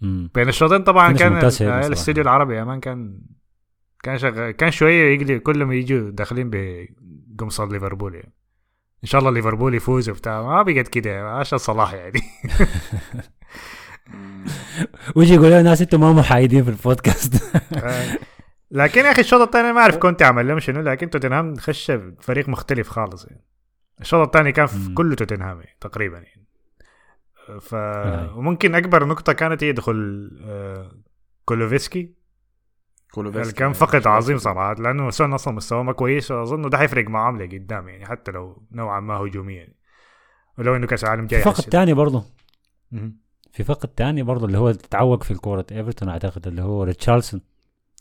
بين 0.00 0.48
الشوطين 0.48 0.82
طبعا 0.82 1.12
كان 1.12 1.36
آه، 1.36 1.46
بصراحة. 1.46 1.86
الاستوديو 1.86 2.22
العربي 2.22 2.56
يا 2.56 2.64
man 2.64 2.80
كان 2.80 3.20
كان 4.02 4.18
شغال 4.18 4.50
كان 4.50 4.70
شوية 4.70 5.14
يقلي 5.14 5.38
كل 5.38 5.64
ما 5.64 5.74
يجوا 5.74 6.10
داخلين 6.10 6.50
بقمصان 6.52 7.72
ليفربول 7.72 8.14
يعني. 8.14 8.32
إن 9.04 9.08
شاء 9.08 9.18
الله 9.20 9.30
ليفربول 9.30 9.74
يفوز 9.74 10.10
وبتاع 10.10 10.42
ما 10.42 10.62
بقت 10.62 10.88
كده 10.88 11.30
عشان 11.30 11.58
صلاح 11.58 11.92
يعني. 11.92 12.20
ويجي 15.16 15.34
يقول 15.34 15.64
ناس 15.64 15.80
أنتم 15.80 16.00
ما 16.00 16.12
محايدين 16.12 16.64
في 16.64 16.70
البودكاست 16.70 17.34
لكن 18.70 19.04
يا 19.04 19.12
أخي 19.12 19.20
الشوط 19.20 19.40
الثاني 19.40 19.72
ما 19.72 19.80
أعرف 19.80 19.96
كنت 19.96 20.22
عمل 20.22 20.48
لهم 20.48 20.60
شنو 20.60 20.80
لكن 20.80 21.10
توتنهام 21.10 21.56
خش 21.56 21.92
فريق 22.20 22.48
مختلف 22.48 22.88
خالص 22.88 23.24
يعني 23.24 23.44
الشوط 24.00 24.26
الثاني 24.26 24.52
كان 24.52 24.66
في. 24.66 24.94
كله 24.94 25.14
توتنهام 25.14 25.60
يعني 25.60 25.76
تقريبا 25.80 26.18
يعني 26.18 26.46
ف. 27.60 27.74
وممكن 28.36 28.74
أكبر 28.74 29.04
نقطة 29.04 29.32
كانت 29.32 29.64
هي 29.64 29.72
دخول 29.72 30.30
آه، 30.44 30.92
كولوفسكي 33.10 33.32
كولوفسكي. 33.40 33.58
كان 33.58 33.72
فقد 33.72 34.06
عظيم 34.06 34.38
صراحة 34.38 34.74
لأنه 34.74 35.10
سون 35.10 35.32
أصلا 35.32 35.54
مستواه 35.54 35.82
ما 35.82 35.92
كويس 35.92 36.30
واظن 36.30 36.68
ده 36.70 36.78
حيفرق 36.78 37.08
معاه 37.08 37.32
لقدام 37.32 37.88
يعني 37.88 38.06
حتى 38.06 38.30
لو 38.32 38.62
نوعا 38.72 39.00
ما 39.00 39.14
هجوميا 39.14 39.56
يعني. 39.56 39.76
ولو 40.58 40.76
إنه 40.76 40.86
كأس 40.86 41.04
العالم 41.04 41.26
جاي 41.26 41.42
في 41.42 41.50
فقد. 41.50 41.64
تاني 41.64 41.94
برضه. 41.94 42.24
في 43.52 43.64
فقد 43.64 43.88
تاني 43.88 44.22
برضه 44.22 44.46
اللي 44.46 44.58
هو 44.58 44.72
تعوق 44.72 45.22
في 45.22 45.30
الكورة 45.30 45.66
إيفرتون 45.72 46.08
أعتقد 46.08 46.46
اللي 46.46 46.62
هو 46.62 46.82
ريتشارلسون 46.84 47.40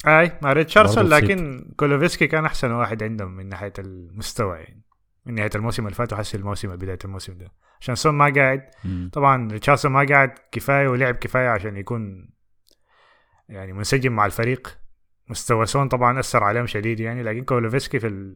أي 0.07 0.31
مع 0.41 0.53
ريتشاردسون 0.53 1.03
برضه 1.03 1.17
لكن 1.17 1.71
كولوسيفسكي 1.77 2.27
كان 2.27 2.45
أحسن 2.45 2.71
واحد 2.71 3.03
عندهم 3.03 3.31
من 3.31 3.49
ناحية 3.49 3.73
المستوى 3.79 4.57
يعني 4.57 4.81
من 5.25 5.33
ناحية 5.33 5.49
الموسم 5.55 5.83
اللي 5.85 5.95
فات 5.95 6.13
وحس 6.13 6.35
الموسم 6.35 6.75
بداية 6.75 6.99
الموسم 7.05 7.37
ده 7.37 7.51
عشان 7.81 7.95
سون 7.95 8.13
ما 8.13 8.33
قاعد 8.35 8.69
مم. 8.85 9.09
طبعا 9.13 9.51
ريتشاردسون 9.51 9.91
ما 9.91 10.05
قاعد 10.09 10.31
كفاية 10.51 10.87
ولعب 10.87 11.15
كفاية 11.15 11.49
عشان 11.49 11.77
يكون 11.77 12.29
يعني 13.49 13.73
منسجم 13.73 14.11
مع 14.11 14.25
الفريق 14.25 14.77
مستوى 15.29 15.65
سون 15.65 15.87
طبعا 15.87 16.19
أثر 16.19 16.43
عليهم 16.43 16.65
شديد 16.65 16.99
يعني 16.99 17.23
لكن 17.23 17.43
كولوفسكي 17.43 17.99
في 17.99 18.07
ال... 18.07 18.35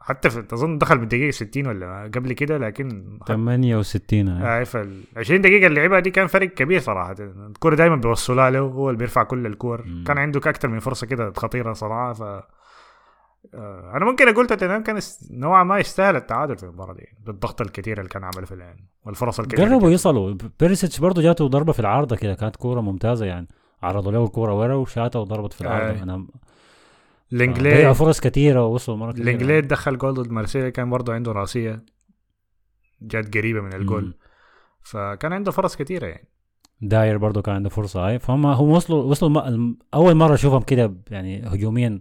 حتى 0.00 0.30
في 0.30 0.44
أظن 0.52 0.78
دخل 0.78 0.98
بالدقيقة 0.98 1.30
60 1.30 1.66
ولا 1.66 2.10
قبل 2.14 2.32
كده 2.32 2.58
لكن 2.58 3.18
68 3.26 4.28
هاي. 4.28 4.60
آه 4.60 4.64
فال 4.64 5.02
20 5.16 5.40
دقيقة 5.40 5.66
اللي 5.66 5.80
لعبها 5.80 6.00
دي 6.00 6.10
كان 6.10 6.26
فرق 6.26 6.48
كبير 6.48 6.80
صراحة. 6.80 7.14
الكورة 7.20 7.74
دايما 7.74 7.96
بيوصلها 7.96 8.50
له 8.50 8.58
هو 8.58 8.90
اللي 8.90 8.98
بيرفع 8.98 9.22
كل 9.22 9.46
الكور. 9.46 9.82
مم. 9.86 10.04
كان 10.06 10.18
عنده 10.18 10.40
أكثر 10.40 10.68
من 10.68 10.78
فرصة 10.78 11.06
كده 11.06 11.32
خطيرة 11.36 11.72
صراحة 11.72 12.12
ف 12.12 12.22
آه، 13.54 13.92
أنا 13.96 14.04
ممكن 14.04 14.28
أقول 14.28 14.46
توتنهام 14.46 14.82
كان 14.82 14.98
نوعا 15.30 15.64
ما 15.64 15.78
يستاهل 15.78 16.16
التعادل 16.16 16.56
في 16.56 16.62
المباراة 16.62 16.94
دي 16.94 17.06
بالضغط 17.26 17.60
الكثير 17.60 17.98
اللي 17.98 18.08
كان 18.08 18.24
عمله 18.24 18.46
في 18.46 18.54
الآن 18.54 18.76
والفرص 19.04 19.40
الكثيرة 19.40 19.64
اللي 19.64 19.74
جربوا 19.76 19.90
يصلوا. 19.90 20.34
بيريسيتش 20.60 21.00
برضه 21.00 21.22
جاته 21.22 21.46
ضربة 21.48 21.72
في 21.72 21.80
العارضة 21.80 22.16
كده 22.16 22.34
كانت 22.34 22.56
كورة 22.56 22.80
ممتازة 22.80 23.26
يعني. 23.26 23.48
عرضوا 23.82 24.12
له 24.12 24.24
الكورة 24.24 24.54
ورا 24.58 24.74
وشاتها 24.74 25.18
وضربت 25.18 25.52
في 25.52 25.60
العارضة 25.60 25.98
آي. 25.98 26.02
أنا 26.02 26.26
ضيعوا 27.34 27.94
فرص 27.94 28.20
كثيرة 28.20 28.66
ووصلوا 28.66 28.96
مرة 28.96 29.12
كثيرة. 29.12 29.24
لينجلي 29.24 29.60
دخل 29.60 29.98
جول 29.98 30.14
ضد 30.14 30.30
مارسيليا 30.30 30.68
كان 30.70 30.90
برضه 30.90 31.12
عنده 31.14 31.32
رأسية 31.32 31.82
جات 33.02 33.36
قريبة 33.36 33.60
من 33.60 33.74
الجول. 33.74 34.14
فكان 34.82 35.32
عنده 35.32 35.50
فرص 35.50 35.76
كثيرة 35.76 36.06
يعني 36.06 36.28
داير 36.80 37.18
برضه 37.18 37.42
كان 37.42 37.54
عنده 37.54 37.68
فرصة 37.68 38.06
هاي 38.06 38.18
فهم 38.18 38.46
هم 38.46 38.70
وصلوا 38.70 39.02
وصلوا 39.02 39.30
م- 39.30 39.38
الم- 39.38 39.78
أول 39.94 40.14
مرة 40.14 40.34
أشوفهم 40.34 40.62
كده 40.62 40.94
يعني 41.10 41.42
هجوميا 41.46 42.00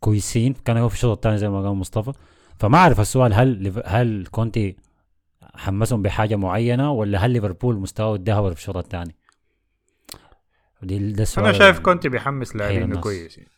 كويسين 0.00 0.52
كان 0.52 0.76
هو 0.76 0.88
في 0.88 0.94
الشوط 0.94 1.16
الثاني 1.16 1.38
زي 1.38 1.48
ما 1.48 1.62
قال 1.62 1.76
مصطفى 1.76 2.12
فما 2.58 2.78
أعرف 2.78 3.00
السؤال 3.00 3.34
هل 3.34 3.82
هل 3.84 4.26
كونتي 4.30 4.76
حمسهم 5.54 6.02
بحاجة 6.02 6.36
معينة 6.36 6.92
ولا 6.92 7.18
هل 7.18 7.30
ليفربول 7.30 7.76
مستواه 7.76 8.14
اتدهور 8.14 8.54
في 8.54 8.58
الشوط 8.60 8.76
الثاني؟ 8.76 9.14
دي 10.82 11.12
ده 11.12 11.26
أنا 11.38 11.52
شايف 11.52 11.78
كونتي 11.78 12.08
بيحمس 12.08 12.56
لاعبينه 12.56 12.84
الناس. 12.84 12.98
كويس 12.98 13.38
يعني. 13.38 13.50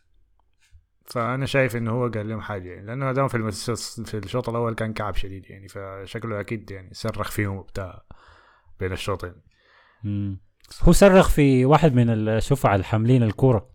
فأنا 1.06 1.46
شايف 1.46 1.76
إنه 1.76 1.90
هو 1.90 2.08
قال 2.08 2.28
لهم 2.28 2.40
حاجة 2.40 2.68
يعني 2.68 2.86
لأنه 2.86 3.12
دام 3.12 3.28
في 3.28 3.36
المس... 3.36 3.70
في 4.00 4.16
الشوط 4.16 4.48
الأول 4.48 4.74
كان 4.74 4.92
كعب 4.92 5.14
شديد 5.14 5.50
يعني 5.50 5.68
فشكله 5.68 6.40
أكيد 6.40 6.70
يعني 6.70 6.90
صرخ 6.92 7.30
فيهم 7.30 7.56
وبتاع 7.56 8.02
بين 8.80 8.92
الشوطين. 8.92 9.34
هو 10.82 10.92
صرخ 10.92 11.28
في 11.28 11.64
واحد 11.64 11.94
من 11.94 12.10
الشفع 12.10 12.74
الحاملين 12.74 13.22
الكورة 13.22 13.70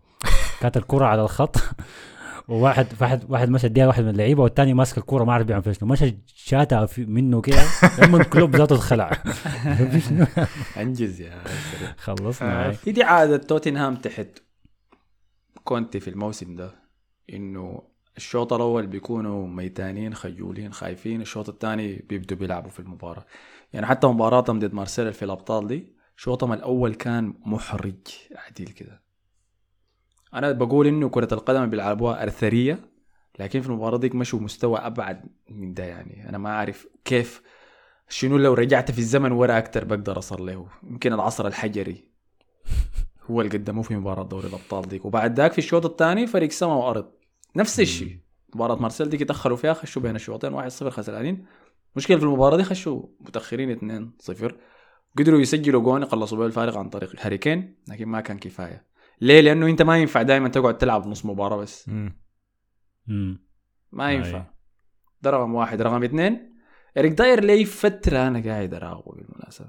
كانت 0.61 0.77
الكورة 0.77 1.05
على 1.05 1.21
الخط 1.21 1.55
وواحد 2.47 2.87
واحد 3.01 3.31
واحد 3.31 3.49
مشى 3.49 3.67
اديها 3.67 3.87
واحد 3.87 4.03
من 4.03 4.09
اللعيبة 4.09 4.43
والثاني 4.43 4.73
ماسك 4.73 4.97
الكورة 4.97 5.23
ما 5.23 5.33
عارف 5.33 5.45
بيعمل 5.47 5.63
فيها 5.63 5.73
شنو 5.73 5.89
مشى 5.89 6.17
شاتها 6.25 6.85
في 6.85 7.05
منه 7.05 7.41
كده 7.41 7.63
لما 8.01 8.17
كلوب 8.17 8.55
ذاته 8.55 8.75
اتخلع 8.75 9.11
انجز 10.77 11.21
يا. 11.21 11.43
خلصنا. 11.97 12.75
هي 12.85 12.91
دي 12.91 13.03
عادة 13.03 13.37
توتنهام 13.37 13.95
تحت. 13.95 14.27
كونتي 15.63 15.99
في 15.99 16.09
الموسم 16.09 16.55
ده 16.55 16.71
إنه 17.33 17.81
الشوط 18.17 18.53
الأول 18.53 18.87
بيكونوا 18.87 19.47
ميتانين 19.47 20.13
خجولين 20.13 20.73
خايفين. 20.73 21.21
الشوط 21.21 21.49
الثاني 21.49 22.05
بيبدوا 22.09 22.37
بيلعبوا 22.37 22.69
في 22.69 22.79
المباراة. 22.79 23.25
يعني 23.73 23.85
حتى 23.85 24.07
مباراتهم 24.07 24.59
ضد 24.59 24.73
مارسيل 24.73 25.13
في 25.13 25.25
الأبطال 25.25 25.67
دي 25.67 25.93
شوطهم 26.15 26.53
الأول 26.53 26.93
كان 26.95 27.33
محرج 27.45 27.95
عديل 28.35 28.67
كده. 28.67 29.02
أنا 30.33 30.51
بقول 30.51 30.87
إنه 30.87 31.09
كرة 31.09 31.33
القدم 31.33 31.65
بيلعبوها 31.65 32.23
أرثرية 32.23 32.79
لكن 33.39 33.61
في 33.61 33.67
المباراة 33.67 33.97
ديك 33.97 34.15
مشوا 34.15 34.39
مستوى 34.39 34.77
أبعد 34.79 35.25
من 35.49 35.73
ده 35.73 35.83
يعني. 35.83 36.29
أنا 36.29 36.37
ما 36.37 36.49
أعرف 36.49 36.87
كيف 37.05 37.41
شنو 38.09 38.37
لو 38.37 38.53
رجعت 38.53 38.91
في 38.91 38.99
الزمن 38.99 39.31
ورا 39.31 39.57
أكتر 39.57 39.85
بقدر 39.85 40.17
اصل 40.17 40.45
له 40.45 40.67
يمكن 40.83 41.13
العصر 41.13 41.47
الحجري 41.47 42.13
هو 43.31 43.41
اللي 43.41 43.57
قدموه 43.57 43.83
في 43.83 43.95
مباراة 43.95 44.23
دوري 44.23 44.47
الأبطال 44.47 44.87
ديك. 44.87 45.05
وبعد 45.05 45.37
ذاك 45.39 45.51
في 45.51 45.57
الشوط 45.57 45.85
الثاني 45.85 46.27
فريق 46.27 46.51
سما 46.51 46.75
وأرض. 46.75 47.11
نفس 47.55 47.79
الشيء. 47.79 48.17
مباراة 48.55 48.75
مارسيل 48.75 49.09
ديك 49.09 49.21
يتأخروا 49.21 49.57
فيها 49.57 49.73
خشوا 49.73 50.01
بين 50.01 50.15
الشوطين 50.15 50.69
1-0 50.69 50.89
خسرانين 50.89 51.45
مشكلة 51.95 52.17
في 52.17 52.23
المباراة 52.23 52.57
دي 52.57 52.63
خشوا 52.63 53.03
متأخرين 53.19 54.11
2-0 54.31 54.53
قدروا 55.17 55.39
يسجلوا 55.39 55.81
جون 55.81 56.01
يخلصوا 56.01 56.37
بيه 56.37 56.45
الفارق 56.45 56.77
عن 56.77 56.89
طريق 56.89 57.15
هاري 57.19 57.37
كين 57.37 57.75
لكن 57.87 58.05
ما 58.05 58.21
كان 58.21 58.37
كفاية. 58.37 58.92
ليه؟ 59.23 59.41
لأنه 59.41 59.67
أنت 59.67 59.81
ما 59.81 59.97
ينفع 59.97 60.21
دائما 60.21 60.49
تقعد 60.49 60.77
تلعب 60.77 61.07
نص 61.07 61.25
مباراة 61.25 61.57
بس. 61.57 61.89
مم. 61.89 62.17
مم. 63.07 63.45
ما 63.91 64.07
أي. 64.07 64.15
ينفع. 64.15 64.45
ده 65.21 65.29
رقم 65.29 65.55
واحد. 65.55 65.81
رقم 65.81 66.03
اثنين 66.03 66.53
إريك 66.97 67.11
داير 67.11 67.43
لي 67.43 67.65
فترة 67.65 68.27
أنا 68.27 68.43
قاعد 68.43 68.73
أراقبه 68.73 69.11
بالمناسبة. 69.11 69.67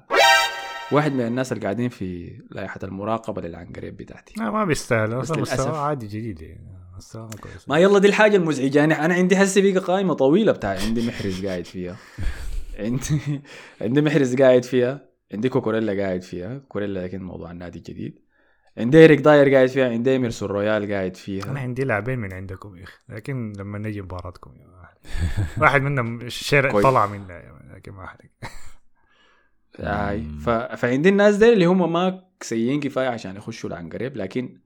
واحد 0.93 1.13
من 1.13 1.21
الناس 1.21 1.53
اللي 1.53 1.63
قاعدين 1.63 1.89
في 1.89 2.39
لائحة 2.51 2.81
المراقبة 2.85 3.43
للعنقريب 3.43 3.97
بتاعتي. 3.97 4.35
لا 4.37 4.51
ما 4.51 4.65
بيستاهل. 4.65 5.21
أصلا. 5.21 5.41
مستوى 5.41 5.79
عادي 5.79 6.07
جديد. 6.07 6.43
يعني 6.43 6.85
ما 7.69 7.79
يلا 7.79 7.99
دي 7.99 8.09
الحاجة 8.09 8.37
المزعجة. 8.37 8.79
يعني 8.79 8.95
أنا 9.05 9.15
عندي 9.15 9.37
هسه 9.37 9.61
بيقى 9.61 9.81
قائمة 9.81 10.15
طويلة 10.15 10.53
بتاع 10.53 10.79
عندي 10.81 11.07
محرز 11.09 11.47
قاعد 11.47 11.65
فيها. 11.65 11.97
عندي 12.79 13.43
عندي 13.81 14.01
محرز 14.03 14.37
قاعد 14.37 14.65
فيها. 14.65 15.09
عندي 15.33 15.49
كوكوريلا 15.49 16.03
قاعد 16.03 16.23
فيها. 16.23 16.59
كوريلا 16.59 17.05
لكن 17.05 17.23
موضوع 17.23 17.51
النادي 17.51 17.79
الجديد 17.79 18.24
عندي 18.79 18.99
إيريك 18.99 19.21
داير 19.21 19.55
قاعد 19.55 19.69
فيها 19.69 19.91
عندي 19.91 20.19
ميرسون 20.19 20.49
رويال 20.49 20.93
قاعد 20.93 21.05
أنا 21.05 21.15
فيها 21.15 21.59
عندي 21.59 21.85
لاعبين 21.85 22.19
من 22.19 22.33
عندكم 22.33 22.77
يا 22.77 22.85
أخي 22.85 22.99
لكن 23.09 23.53
لما 23.59 23.79
نجي 23.79 24.03
مباراتكم 24.03 24.55
يا 24.61 24.67
واحد 24.67 24.97
واحد 25.59 25.83
منهم 25.83 26.21
الشارع. 26.21 26.81
طلع 26.83 27.07
منا 27.07 27.35
يا- 27.35 27.75
لكن 27.75 27.93
ما 27.93 28.05
احرق 28.05 28.21
هاي 29.81 30.23
ف... 30.23 30.51
فعندي 30.51 31.09
الناس 31.09 31.37
دي 31.37 31.53
اللي 31.53 31.65
هم 31.65 31.93
ما 31.93 32.25
سيئين 32.41 32.81
كفاية 32.81 33.09
عشان 33.09 33.37
يخشوا 33.37 33.71
العنقريب 33.71 34.17
لكن 34.17 34.59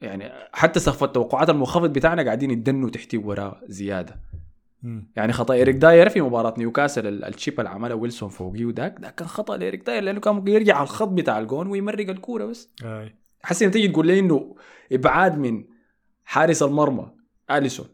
يعني 0.00 0.32
حتى 0.52 0.80
سقف 0.80 1.04
التوقعات 1.04 1.50
المنخفض 1.50 1.92
بتاعنا 1.92 2.22
قاعدين 2.22 2.50
يدنوا 2.50 2.90
تحتي 2.90 3.16
وراه 3.16 3.60
زيادة. 3.66 4.20
يعني 5.16 5.32
خطأ 5.32 5.54
إيريك 5.54 5.76
داير 5.76 6.08
في 6.08 6.20
مباراة 6.20 6.54
نيوكاسل 6.58 7.06
ال- 7.06 7.24
ال 7.24 7.31
chip 7.31 7.58
اللي 7.60 7.70
عملها 7.70 7.94
ويلسون 7.96 8.28
فوقيه 8.28 8.64
وذاك. 8.64 8.96
ده 9.00 9.10
كان 9.10 9.28
خطأ 9.28 9.56
لإيريك 9.56 9.86
داير 9.86 10.02
لأنه 10.02 10.20
كان 10.20 10.34
ممكن 10.34 10.52
يرجع 10.52 10.74
على 10.76 10.82
الخط 10.84 11.08
بتاع 11.08 11.38
الجون 11.38 11.66
ويمرق 11.66 12.10
الكورة 12.10 12.44
بس. 12.44 12.70
حسي 13.42 13.64
انت 13.64 13.72
تيجي 13.74 13.88
تقول 13.88 14.06
لي 14.06 14.18
إنه 14.18 14.56
إبعاد 14.92 15.38
من 15.38 15.64
حارس 16.24 16.62
المرمى 16.62 17.10
أليسون. 17.50 17.86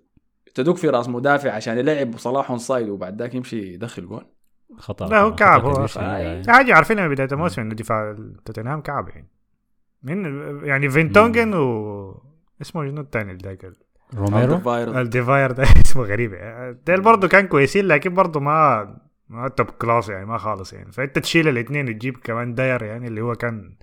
تدق 0.55 0.77
في 0.77 0.89
رأس 0.89 1.09
مدافع 1.09 1.51
عشان 1.53 1.79
يلعب 1.79 2.17
صلاح 2.19 2.51
onside 2.51 2.89
وبعد 2.89 3.23
ذاك 3.23 3.35
يمشي 3.35 3.75
يدخل 3.75 4.07
جون. 4.07 4.23
خطأ. 4.79 5.09
لا، 5.09 5.21
هو 5.21 5.35
كعب 5.35 5.65
هو. 5.65 5.87
يعني. 5.97 6.43
في 6.45 6.53
حاجة 6.53 6.75
عارفينها 6.75 7.09
من 7.09 7.15
بداية 7.15 7.29
الموسم 7.33 7.63
إنه 7.63 7.75
دفاع 7.75 8.17
توتنهام 8.45 8.81
كعب 8.81 9.09
يعني 9.09 9.29
من 10.03 10.25
يعني 10.67 10.91
فيرتونجن 10.91 11.55
و 11.55 12.23
اسمه 12.63 12.87
شنو 12.91 13.01
الثاني 13.01 13.33
اللي 13.33 13.43
ذاك 13.43 13.73
روميرو. 14.15 15.01
ألديرفايرلد 15.01 15.53
ده 15.53 15.63
اسمه 15.87 16.03
غريب. 16.03 16.33
يعني 16.33 16.79
ديل 16.87 17.01
برضه 17.01 17.29
كان 17.29 17.47
كويسين 17.47 17.85
لكن 17.85 18.15
برضه 18.15 18.41
ما 18.41 18.89
ما 19.29 19.49
top 19.49 19.67
class 19.67 20.09
يعني 20.09 20.27
ما 20.27 20.39
خالص 20.39 20.73
يعني. 20.73 20.93
فأنت 20.93 21.19
تشيل 21.19 21.49
الاثنين 21.49 21.89
وتجيب 21.89 22.17
كمان 22.17 22.55
داير 22.55 22.83
يعني 22.83 23.09
اللي 23.09 23.21
هو 23.21 23.35
كان 23.35 23.77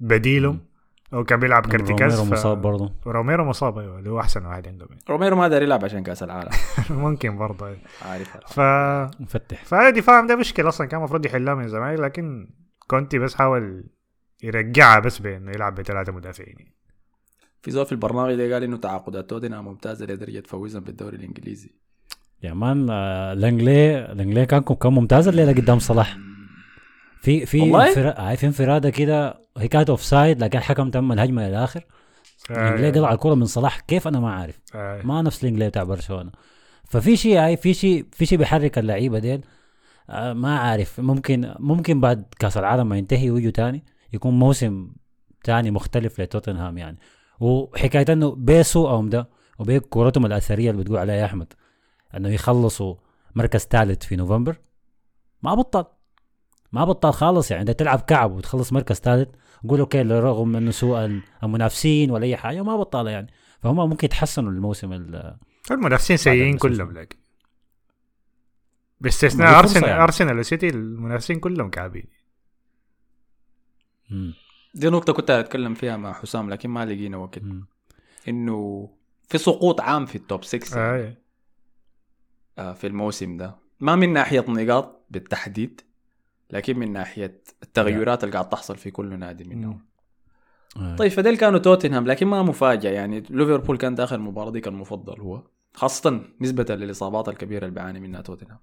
بديلهم 0.00 0.60
أو 1.12 1.24
كان 1.24 1.40
بيلعب 1.40 1.66
كارتيكاز 1.66 2.18
روميرو 2.18 2.36
ف... 2.36 2.38
مصاب 2.38 2.62
برضه 2.62 2.92
روميرو 3.06 3.44
مصاب 3.44 3.78
أيوه 3.78 3.98
اللي 3.98 4.10
هو 4.10 4.20
أحسن 4.20 4.46
واحد 4.46 4.68
عندهم 4.68 4.88
يعني. 4.90 5.02
روميرو 5.10 5.36
ما 5.36 5.48
داري 5.48 5.64
يلعب 5.64 5.84
عشان 5.84 6.02
كأس 6.02 6.22
العالم. 6.22 6.50
ممكن 6.90 7.38
برضه 7.38 7.66
أيوة. 7.66 7.78
عارف. 8.02 8.36
ف 8.36 8.60
مفتح. 9.20 9.64
فدفاعهم 9.64 10.26
ده 10.26 10.36
مشكلة 10.36 10.68
أصلا. 10.68 10.86
كان 10.86 10.98
المفروض 11.00 11.26
يحلها 11.26 11.54
من 11.54 11.68
زمان 11.68 11.94
لكن 11.94 12.50
كونتي 12.86 13.18
بس 13.18 13.34
حاول 13.34 13.84
يرجعها 14.42 14.98
بس 14.98 15.18
بإنه 15.18 15.50
يلعب 15.50 15.74
بثلاثة 15.74 16.12
مدافعين. 16.12 16.78
في 17.62 17.70
زول 17.70 17.86
في 17.86 17.92
البرنامج 17.92 18.34
ده 18.34 18.54
قال 18.54 18.62
إنه 18.62 18.76
تعاقدات 18.76 19.30
توتنهام 19.30 19.64
ممتازة 19.64 20.06
لدرجه 20.06 20.40
تفوزهم 20.40 20.82
بالدوري 20.84 21.16
الإنجليزي. 21.16 21.70
يا 22.42 22.52
man 22.54 22.86
آه، 22.90 23.34
لانجلي 23.34 23.92
لانجلي 24.14 24.46
كان 24.46 24.60
كان 24.62 24.92
ممتاز 24.92 25.28
الليلة 25.28 25.52
قدام 25.52 25.78
صلاح. 25.78 26.16
في 27.20 27.46
في 27.46 27.60
والله؟ 27.60 27.88
انفرا- 27.94 28.20
هاي 28.20 28.36
في 28.36 28.46
انفرادة 28.46 28.90
كده 28.90 29.40
هي 29.58 29.68
كانت 29.68 29.90
offside 29.90 30.40
لكن 30.44 30.58
الحكم 30.58 30.90
تم 30.90 31.12
الهجمة 31.12 31.48
للاخر 31.48 31.84
لانجلي 32.50 32.90
قطع 32.90 33.12
الكرة 33.12 33.34
من 33.34 33.44
صلاح 33.44 33.80
كيف 33.80 34.08
أنا 34.08 34.20
ما 34.20 34.32
عارف 34.32 34.60
آه. 34.74 35.02
ما 35.02 35.22
نفس 35.22 35.44
لانجلي 35.44 35.68
بتاع 35.68 35.82
برشلونة. 35.82 36.30
ففي 36.84 37.16
شيء 37.16 37.38
هاي 37.38 37.56
في 37.56 37.74
شيء 37.74 38.06
في 38.12 38.26
شيء 38.26 38.38
بيحرك 38.38 38.78
اللعيبة 38.78 39.18
ديل. 39.18 39.40
آه، 40.10 40.32
ما 40.32 40.58
عارف 40.58 41.00
ممكن 41.00 41.54
ممكن 41.58 42.00
بعد 42.00 42.24
كأس 42.38 42.56
العالم 42.56 42.88
ما 42.88 42.96
ينتهي 42.98 43.30
ويجوا 43.30 43.50
تاني 43.50 43.84
يكون 44.12 44.38
موسم 44.38 44.90
تاني 45.44 45.70
مختلف 45.70 46.20
لتوتنهام 46.20 46.78
يعني. 46.78 46.98
وحكاية 47.40 48.04
إنه 48.08 48.30
بيسو 48.34 48.88
أو 48.88 49.06
ده 49.08 49.28
وبيك 49.58 49.82
كورتهم 49.82 50.26
الاثريه 50.26 50.70
اللي 50.70 50.82
بتقول 50.82 50.98
عليها 50.98 51.14
يا 51.14 51.24
أحمد 51.24 51.52
إنه 52.16 52.28
يخلصوا 52.28 52.94
مركز 53.34 53.60
ثالث 53.60 54.04
في 54.06 54.16
نوفمبر. 54.16 54.56
ما 55.42 55.54
بطل 55.54 55.84
ما 56.72 56.84
بطل 56.84 57.12
خالص 57.12 57.50
يعني. 57.50 57.62
إنت 57.70 57.78
تلعب 57.78 58.00
كعب 58.00 58.32
وتخلص 58.32 58.72
مركز 58.72 58.96
ثالث 58.96 59.28
قول 59.68 59.80
أوكي 59.80 60.02
رغم 60.02 60.56
إنه 60.56 60.70
سوء 60.70 61.20
المنافسين 61.42 62.10
ولا 62.10 62.24
أي 62.24 62.36
حاجة 62.36 62.62
ما 62.62 62.76
بطل 62.76 63.06
يعني. 63.06 63.32
فهم 63.62 63.76
ممكن 63.76 64.04
يتحسنوا 64.04 64.50
الموسم 64.50 64.92
ال- 64.92 65.36
المنافسين 65.70 66.16
سيئين 66.16 66.56
كلهم 66.56 66.94
ما 66.94 67.06
باستثناء 69.00 69.58
أرسنال 69.58 69.88
يعني. 69.88 70.02
أرسنال 70.02 70.38
وسيتي 70.38 70.68
المنافسين 70.68 71.40
كلهم 71.40 71.70
كعبين. 71.70 72.06
مم. 74.10 74.34
دي 74.74 74.88
نقطة 74.90 75.12
كنت 75.12 75.30
أتكلم 75.30 75.74
فيها 75.74 75.96
مع 75.96 76.12
حسام 76.12 76.50
لكن 76.50 76.68
ما 76.70 76.84
لقينا 76.86 77.16
وقت. 77.16 77.38
إنه 78.28 78.88
في 79.28 79.38
سقوط 79.38 79.80
عام 79.80 80.06
في 80.06 80.16
التوب 80.16 80.44
6 80.44 80.76
آه. 80.80 81.14
آه، 82.58 82.72
في 82.72 82.86
الموسم 82.86 83.36
ده 83.36 83.56
ما 83.80 83.96
من 83.96 84.12
ناحية 84.12 84.44
نقاط 84.48 85.04
بالتحديد 85.10 85.80
لكن 86.50 86.78
من 86.78 86.92
ناحية 86.92 87.42
التغيرات 87.62 88.24
اللي 88.24 88.32
قاعد 88.32 88.48
تحصل 88.48 88.76
في 88.76 88.90
كل 88.90 89.18
نادي 89.18 89.44
منهم 89.44 89.80
آه. 90.76 90.96
طيب 90.96 91.10
فديل 91.10 91.36
كانوا 91.36 91.58
توتنهام 91.58 92.06
لكن 92.06 92.26
ما 92.26 92.42
مفاجأة 92.42 92.90
يعني 92.90 93.20
ليفربول 93.30 93.76
كان 93.76 93.94
داخل 93.94 94.16
المباراه 94.16 94.50
دي 94.50 94.60
كان 94.60 94.74
المفضل 94.74 95.20
هو 95.20 95.42
خاصة 95.74 96.20
نسبة 96.40 96.74
للإصابات 96.74 97.28
الكبيرة 97.28 97.64
اللي 97.64 97.74
بيعاني 97.74 98.00
منها 98.00 98.20
توتنهام 98.20 98.58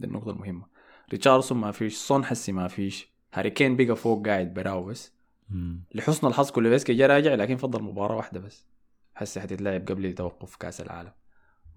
دي 0.00 0.06
النقطة 0.06 0.30
المهمة 0.30 0.66
ريتشاردسون 1.12 1.58
ما 1.58 1.72
في 1.72 1.96
سون 1.96 2.24
حسي 2.24 2.52
ما 2.52 2.68
فيش 2.68 3.08
هاري 3.32 3.50
كين 3.50 3.76
بقى 3.76 3.96
فوق 3.96 4.26
قاعد 4.26 4.54
براو 4.54 4.84
بس 4.84 5.06
مم. 5.08 5.13
لحسن 5.94 6.26
الحظ 6.26 6.50
كولوسيفسكي 6.50 6.94
جا 6.94 7.06
راجع 7.06 7.34
لكن 7.34 7.56
فضل 7.56 7.82
مباراة 7.82 8.16
واحدة 8.16 8.40
بس. 8.40 8.66
حسي 9.14 9.40
حتتلعب 9.40 9.86
قبل 9.88 10.12
توقف 10.14 10.56
كأس 10.56 10.80
العالم. 10.80 11.12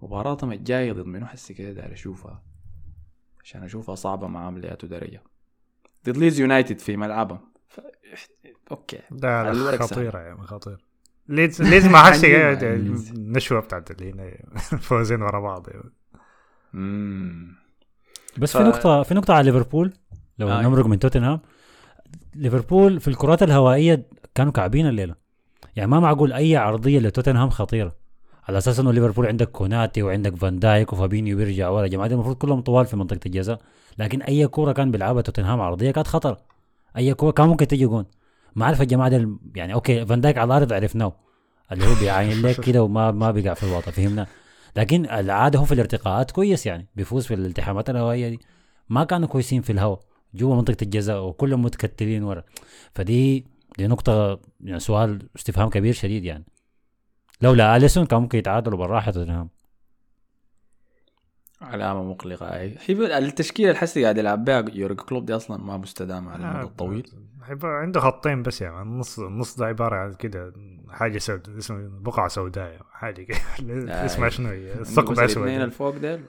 مباراتهم 0.02 0.52
الجايه 0.52 0.92
ضد 0.92 1.06
منو؟ 1.06 1.26
حسي 1.26 1.54
كده 1.54 1.72
داير 1.72 1.92
أشوفها. 1.92 2.42
عشان 3.44 3.62
أشوفها 3.62 3.94
صعبة 3.94 4.26
مع 4.26 4.50
مئات 4.50 4.84
درجة. 4.84 5.22
ضد 6.06 6.16
ليدز 6.16 6.40
يونايتد 6.40 6.78
في 6.78 6.96
ملعبهم. 6.96 7.40
ف... 7.68 7.80
أوكي. 8.70 9.00
الورق 9.22 9.82
سهل. 9.82 9.88
خطيرة 9.88 10.18
يعني 10.18 10.42
خطير 10.42 10.84
ليدز 11.28 11.62
ليدز 11.62 11.86
ما 11.86 11.98
حسي. 11.98 12.52
النشوه 12.52 13.60
بتاعت 13.60 13.90
اللي 13.90 14.12
هنا. 14.12 14.30
فوزين 14.88 15.22
ورا 15.22 15.40
بعض. 15.40 15.66
امم 16.74 17.54
بس 18.38 18.52
ف- 18.52 18.56
في 18.56 18.62
نقطة 18.64 19.02
في 19.02 19.14
نقطة 19.14 19.34
على 19.34 19.50
ليفربول 19.50 19.92
لو 20.38 20.48
آه. 20.48 20.62
نمرق 20.62 20.86
من 20.86 20.98
توتنهام. 20.98 21.40
ليفربول 22.34 23.00
في 23.00 23.08
الكرات 23.08 23.42
الهوائية 23.42 24.06
كانوا 24.34 24.52
كعبين 24.52 24.86
الليلة. 24.86 25.14
يعني 25.76 25.90
ما 25.90 26.00
معقول 26.00 26.32
أي 26.32 26.56
عرضية 26.56 26.98
لتوتنهام 26.98 27.50
خطيرة. 27.50 27.96
على 28.48 28.58
أساس 28.58 28.80
إنه 28.80 28.92
ليفربول 28.92 29.26
عندك 29.26 29.50
كوناتي 29.50 30.02
وعندك 30.02 30.36
فان 30.36 30.58
دايك 30.58 30.92
وفابينيو 30.92 31.36
بيرجع 31.36 31.68
ورا 31.68 31.86
جماعة. 31.86 32.08
دي 32.08 32.14
المفروض 32.14 32.36
كلهم 32.36 32.60
طوال 32.60 32.86
في 32.86 32.96
منطقة 32.96 33.20
الجزاء 33.26 33.60
لكن 33.98 34.22
أي 34.22 34.46
كورة 34.46 34.72
كان 34.72 34.90
بيلعبها 34.90 35.22
توتنهام 35.22 35.60
عرضية 35.60 35.90
كانت 35.90 36.06
خطر. 36.06 36.36
أي 36.96 37.14
كورة 37.14 37.30
كان 37.30 37.48
ممكن 37.48 37.66
تجي 37.66 37.86
جون. 37.86 38.04
ما 38.56 38.66
عارف 38.66 38.82
الجماعة 38.82 39.08
دي 39.08 39.28
يعني 39.54 39.74
أوكي 39.74 40.06
فان 40.06 40.20
دايك 40.20 40.38
على 40.38 40.46
الأرض 40.48 40.72
عرفناه. 40.72 41.12
اللي 41.72 41.86
هو 41.86 41.94
بيعاين 42.00 42.42
لك 42.46 42.60
كده 42.60 42.82
وما 42.82 43.10
ما 43.10 43.30
بيقع 43.30 43.54
في 43.54 43.62
الوطن 43.62 43.90
فهمنا؟ 43.90 44.26
لكن 44.76 45.10
العادة 45.10 45.58
هو 45.58 45.64
في 45.64 45.74
الارتقاءات 45.74 46.30
كويس 46.30 46.66
يعني. 46.66 46.88
بيفوز 46.96 47.26
في 47.26 47.34
الالتحامات 47.34 47.90
الهوائية 47.90 48.28
دي. 48.28 48.38
ما 48.88 49.04
كانوا 49.04 49.28
كويسين 49.28 49.62
في 49.62 49.72
الهواء 49.72 50.07
جوا 50.34 50.56
منطقة 50.56 50.76
الجزاء 50.82 51.24
وكلهم 51.24 51.62
متكتلين 51.62 52.22
ورا. 52.22 52.42
فدي 52.94 53.46
دي 53.78 53.86
نقطة 53.86 54.40
يعني 54.60 54.80
سؤال 54.80 55.28
استفهام 55.36 55.68
كبير 55.68 55.94
شديد 55.94 56.24
يعني. 56.24 56.44
لولا 57.42 57.76
أليسون 57.76 58.06
كان 58.06 58.20
ممكن 58.20 58.38
يتعادلوا 58.38 58.78
بالراحة 58.78 59.10
توتنهام. 59.10 59.48
علامة 61.60 62.04
مقلقة. 62.04 62.54
أي. 62.54 62.78
هي 62.86 63.18
التشكيلة 63.18 63.70
الحسي 63.70 64.02
قاعد 64.02 64.18
يلعب 64.18 64.44
بها 64.44 64.64
يورج 64.72 65.00
كلوب 65.00 65.26
دي 65.26 65.36
أصلا 65.36 65.64
ما 65.64 65.76
مستدامة 65.76 66.30
على 66.30 66.44
المدى 66.44 66.66
الطويل. 66.66 67.12
عنده 67.62 68.00
خطين 68.00 68.42
بس 68.42 68.62
يعني. 68.62 68.82
النص 68.82 69.18
النص 69.18 69.56
ده 69.56 69.66
عبارة 69.66 69.96
عن 69.96 70.14
كده 70.14 70.52
حاجة 70.88 71.18
سوداء 71.18 71.58
اسمه 71.58 71.88
بقعة 71.88 72.28
سوداء 72.28 72.80
حاجة 72.92 73.22
كده. 73.22 73.38
اسمها 74.06 74.28
شنو 74.28 74.48
هي؟ 74.48 74.72
الثقب 74.72 75.12
بس 75.12 75.18
الاثنين 75.18 75.48
اسود 75.48 75.60
الفوق 75.60 75.96
ديل؟ 75.96 76.24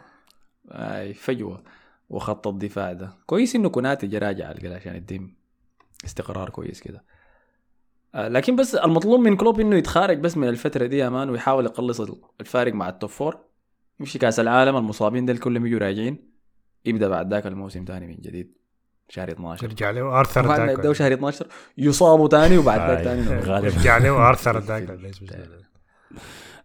أي 0.71 1.13
فجوة. 1.13 1.63
وخط 2.09 2.47
الدفاع 2.47 2.93
ده. 2.93 3.13
كويس 3.25 3.55
إنه 3.55 3.69
كوناتي 3.69 4.07
جا 4.07 4.19
راجع 4.19 4.53
عشان 4.75 4.95
يديم 4.95 5.35
استقرار 6.05 6.49
كويس 6.49 6.81
كده. 6.81 7.03
آه، 8.15 8.27
لكن 8.27 8.55
بس 8.55 8.75
المطلوب 8.75 9.19
من 9.19 9.35
كلوب 9.35 9.59
إنه 9.59 9.75
يتخارج 9.75 10.19
بس 10.19 10.37
من 10.37 10.47
الفترة 10.47 10.85
دي 10.85 10.97
يا 10.97 11.09
man 11.09 11.29
ويحاول 11.29 11.65
يقلص 11.65 12.01
الفارق 12.41 12.73
مع 12.73 12.89
ال 12.89 12.94
top 12.94 13.09
four 13.09 13.37
يمشي 13.99 14.19
كأس 14.19 14.39
العالم 14.39 14.77
المصابين 14.77 15.25
ديل 15.25 15.37
كلهم 15.37 15.65
يجوا 15.65 15.79
راجعين. 15.79 16.29
يبدأ 16.85 17.07
بعد 17.07 17.33
ذاك 17.33 17.47
الموسم 17.47 17.85
تاني 17.85 18.07
من 18.07 18.15
جديد 18.15 18.57
شهر 19.09 19.31
12 19.31 19.63
يرجع 19.63 19.89
له 19.91 20.19
ارثر 20.19 20.45
وبعد 20.45 20.59
ما 20.61 20.71
يبدأوا 20.71 20.93
شهر 20.93 21.13
12 21.13 21.47
يصابوا 21.77 22.27
تاني 22.27 22.57
وبعد 22.57 22.79
ذاك 22.79 22.97
آي، 22.97 23.03
تاني. 23.03 23.21
غالبا. 23.51 23.67
يرجع 23.67 23.97
له 23.97 24.29
ارثر. 24.29 24.59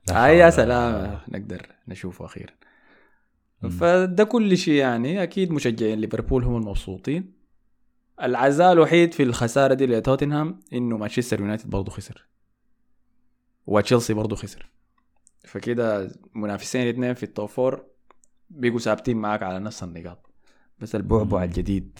لا 0.08 0.24
آه 0.26 0.28
يا 0.28 0.50
سلام. 0.50 1.18
نقدر 1.28 1.66
نشوفه 1.88 2.24
أخيرا. 2.24 2.52
فده 3.68 4.24
كل 4.24 4.58
شيء 4.58 4.74
يعني. 4.74 5.22
أكيد 5.22 5.52
مشجعين 5.52 5.98
ليفربول 5.98 6.44
هم 6.44 6.56
المبسوطين. 6.56 7.32
العزاء 8.22 8.72
الوحيد 8.72 9.14
في 9.14 9.22
الخسارة 9.22 9.74
دي 9.74 9.86
لتوتنهام 9.86 10.60
إنه 10.72 10.96
مانشستر 10.96 11.40
يونايتد 11.40 11.70
برضه 11.70 11.90
خسر. 11.90 12.28
وتشيلسي 13.66 14.14
برضه 14.14 14.36
خسر. 14.36 14.70
فكده 15.44 16.10
منافسين 16.34 16.82
الاثنين 16.82 17.14
في 17.14 17.22
ال 17.22 17.29
top 17.29 17.48
four 17.48 17.84
بيجوا 18.50 18.78
ثابتين 18.78 19.16
معاك 19.16 19.42
على 19.42 19.60
نفس 19.60 19.82
النقاط. 19.82 20.30
بس 20.78 20.94
البعبع. 20.94 21.44
الجديد 21.44 21.98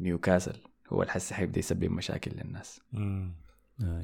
نيوكاسل 0.00 0.56
هو 0.88 1.02
الحس 1.02 1.32
حيبدأ 1.32 1.58
يسبب 1.58 1.90
مشاكل 1.90 2.30
للناس. 2.44 2.80
مم. 2.92 3.34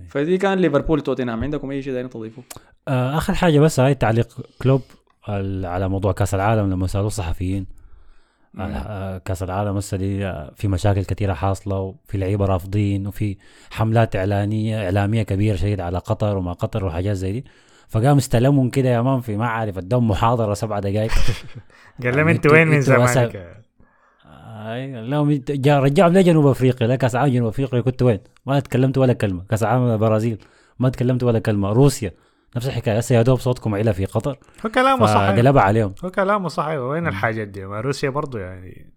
فدي 0.08 0.38
كان 0.38 0.58
ليفربول 0.58 1.00
توتنهام. 1.00 1.44
عندكم 1.44 1.70
أي 1.70 1.82
شيء 1.82 1.92
ثاني 1.92 2.08
تضيفوه؟ 2.08 2.44
آه، 2.88 3.16
آخر 3.16 3.34
حاجة 3.34 3.60
بس 3.60 3.80
هاي 3.80 3.94
تعليق 3.94 4.46
كلوب. 4.62 4.82
على 5.64 5.88
موضوع 5.88 6.12
كأس 6.12 6.34
العالم 6.34 6.70
لما 6.70 6.86
سألوه 6.86 7.06
الصحفيين. 7.06 7.66
آه، 8.58 8.62
آه، 8.62 9.18
كأس 9.18 9.42
العالم 9.42 9.76
هسه 9.76 9.96
دي 9.96 10.26
آه، 10.26 10.52
في 10.56 10.68
مشاكل 10.68 11.04
كثيرة 11.04 11.32
حاصلة 11.32 11.78
وفي 11.78 12.18
لعيبة 12.18 12.44
رافضين 12.44 13.06
وفي 13.06 13.36
حملات 13.70 14.16
إعلانية 14.16 14.84
إعلامية 14.84 15.22
كبيرة 15.22 15.56
شديد 15.56 15.80
على 15.80 15.98
قطر 15.98 16.36
وما 16.36 16.52
قطر 16.52 16.84
وحاجات 16.84 17.16
زي 17.16 17.32
دي. 17.32 17.44
فقام 17.88 18.16
استلمهم 18.16 18.70
كده 18.70 18.88
يا 18.88 19.00
مان 19.02 19.20
في 19.20 19.36
ما 19.36 19.46
عارف 19.46 19.78
ادهم 19.78 20.08
محاضرة 20.08 20.54
سبع 20.54 20.78
دقائق 20.78 21.10
قال 22.02 22.16
لهم 22.16 22.18
يعني 22.18 22.30
انت 22.32 22.46
وين 22.46 22.68
من 22.68 22.80
زمانك؟ 22.80 23.56
لهم 25.08 25.32
جا- 25.48 25.78
رجعهم 25.80 26.12
لجنوب 26.12 26.46
أفريقيا. 26.46 26.86
لا 26.86 26.96
كأس 26.96 27.14
العالم 27.14 27.32
جنوب 27.34 27.48
أفريقيا 27.48 27.80
كنت 27.80 28.02
وين؟ 28.02 28.18
ما 28.46 28.60
تكلمت 28.60 28.98
ولا 28.98 29.12
كلمة، 29.12 29.44
كأس 29.50 29.62
العالم 29.62 29.82
البرازيل 29.92 30.38
ما 30.78 30.88
تكلمت 30.88 31.22
ولا 31.22 31.38
كلمة، 31.38 31.72
روسيا. 31.72 32.12
نفس 32.56 32.66
الحكاية. 32.66 32.98
هسه 32.98 33.14
يا 33.14 33.22
دوب 33.22 33.38
صوتكم 33.38 33.74
علا 33.74 33.92
في 33.92 34.04
قطر 34.04 34.38
هو 34.66 34.70
كلامه 34.70 35.06
صح 35.06 35.12
فقلبها 35.12 35.62
عليهم. 35.62 35.94
هو 36.04 36.10
كلامه 36.10 36.48
صح 36.48 36.66
وين 36.66 37.06
الحاجات 37.06 37.48
دي؟ 37.48 37.66
ما 37.66 37.80
روسيا 37.80 38.10
برضو 38.10 38.38
يعني 38.38 38.92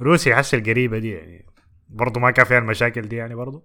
روسيا 0.00 0.36
حس 0.36 0.54
القريبة 0.54 0.98
دي 0.98 1.10
يعني 1.10 1.46
برضو 1.88 2.20
ما 2.20 2.30
كان 2.30 2.44
فيها 2.44 2.58
المشاكل 2.58 3.02
دي 3.02 3.16
يعني 3.16 3.34
برضو. 3.34 3.64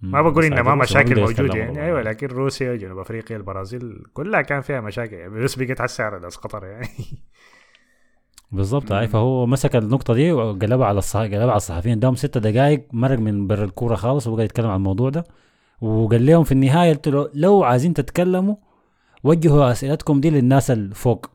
ما 0.00 0.22
بقول 0.22 0.44
ان 0.44 0.60
ما 0.60 0.74
مشاكل 0.74 1.20
موجوده 1.20 1.58
يعني. 1.58 1.84
أيوه 1.84 2.02
لكن 2.02 2.26
روسيا 2.26 2.76
جنوب 2.76 2.98
أفريقيا 2.98 3.36
البرازيل 3.36 4.04
كلها 4.12 4.42
كان 4.42 4.60
فيها 4.60 4.80
مشاكل. 4.80 5.14
يعني 5.14 5.42
بس 5.42 5.54
بقت 5.54 6.00
على 6.00 6.20
ناس 6.20 6.36
قطر 6.36 6.64
يعني. 6.64 6.88
بالضبط. 8.52 8.92
هاي. 8.92 9.08
فهو 9.08 9.46
مسك 9.46 9.76
النقطة 9.76 10.14
دي 10.14 10.32
وقلبها 10.32 10.86
على 10.86 10.98
الصح... 10.98 11.20
قلبها 11.20 11.40
على 11.40 11.56
الصحفيين. 11.56 12.00
دام 12.00 12.14
ست 12.14 12.38
دقائق 12.38 12.86
مرق 12.92 13.18
من 13.18 13.46
بر 13.46 13.64
الكورة 13.64 13.94
خالص 13.94 14.26
وبقى 14.26 14.44
يتكلم 14.44 14.66
عن 14.66 14.76
الموضوع 14.76 15.10
ده. 15.10 15.24
وقال 15.82 16.26
لهم 16.26 16.44
في 16.44 16.52
النهاية 16.52 16.92
قلت 16.92 17.08
له 17.08 17.30
لو 17.34 17.64
عايزين 17.64 17.94
تتكلموا 17.94 18.56
وجهوا 19.24 19.70
أسئلتكم 19.72 20.20
دي 20.20 20.30
للناس 20.30 20.70
الفوق. 20.70 21.26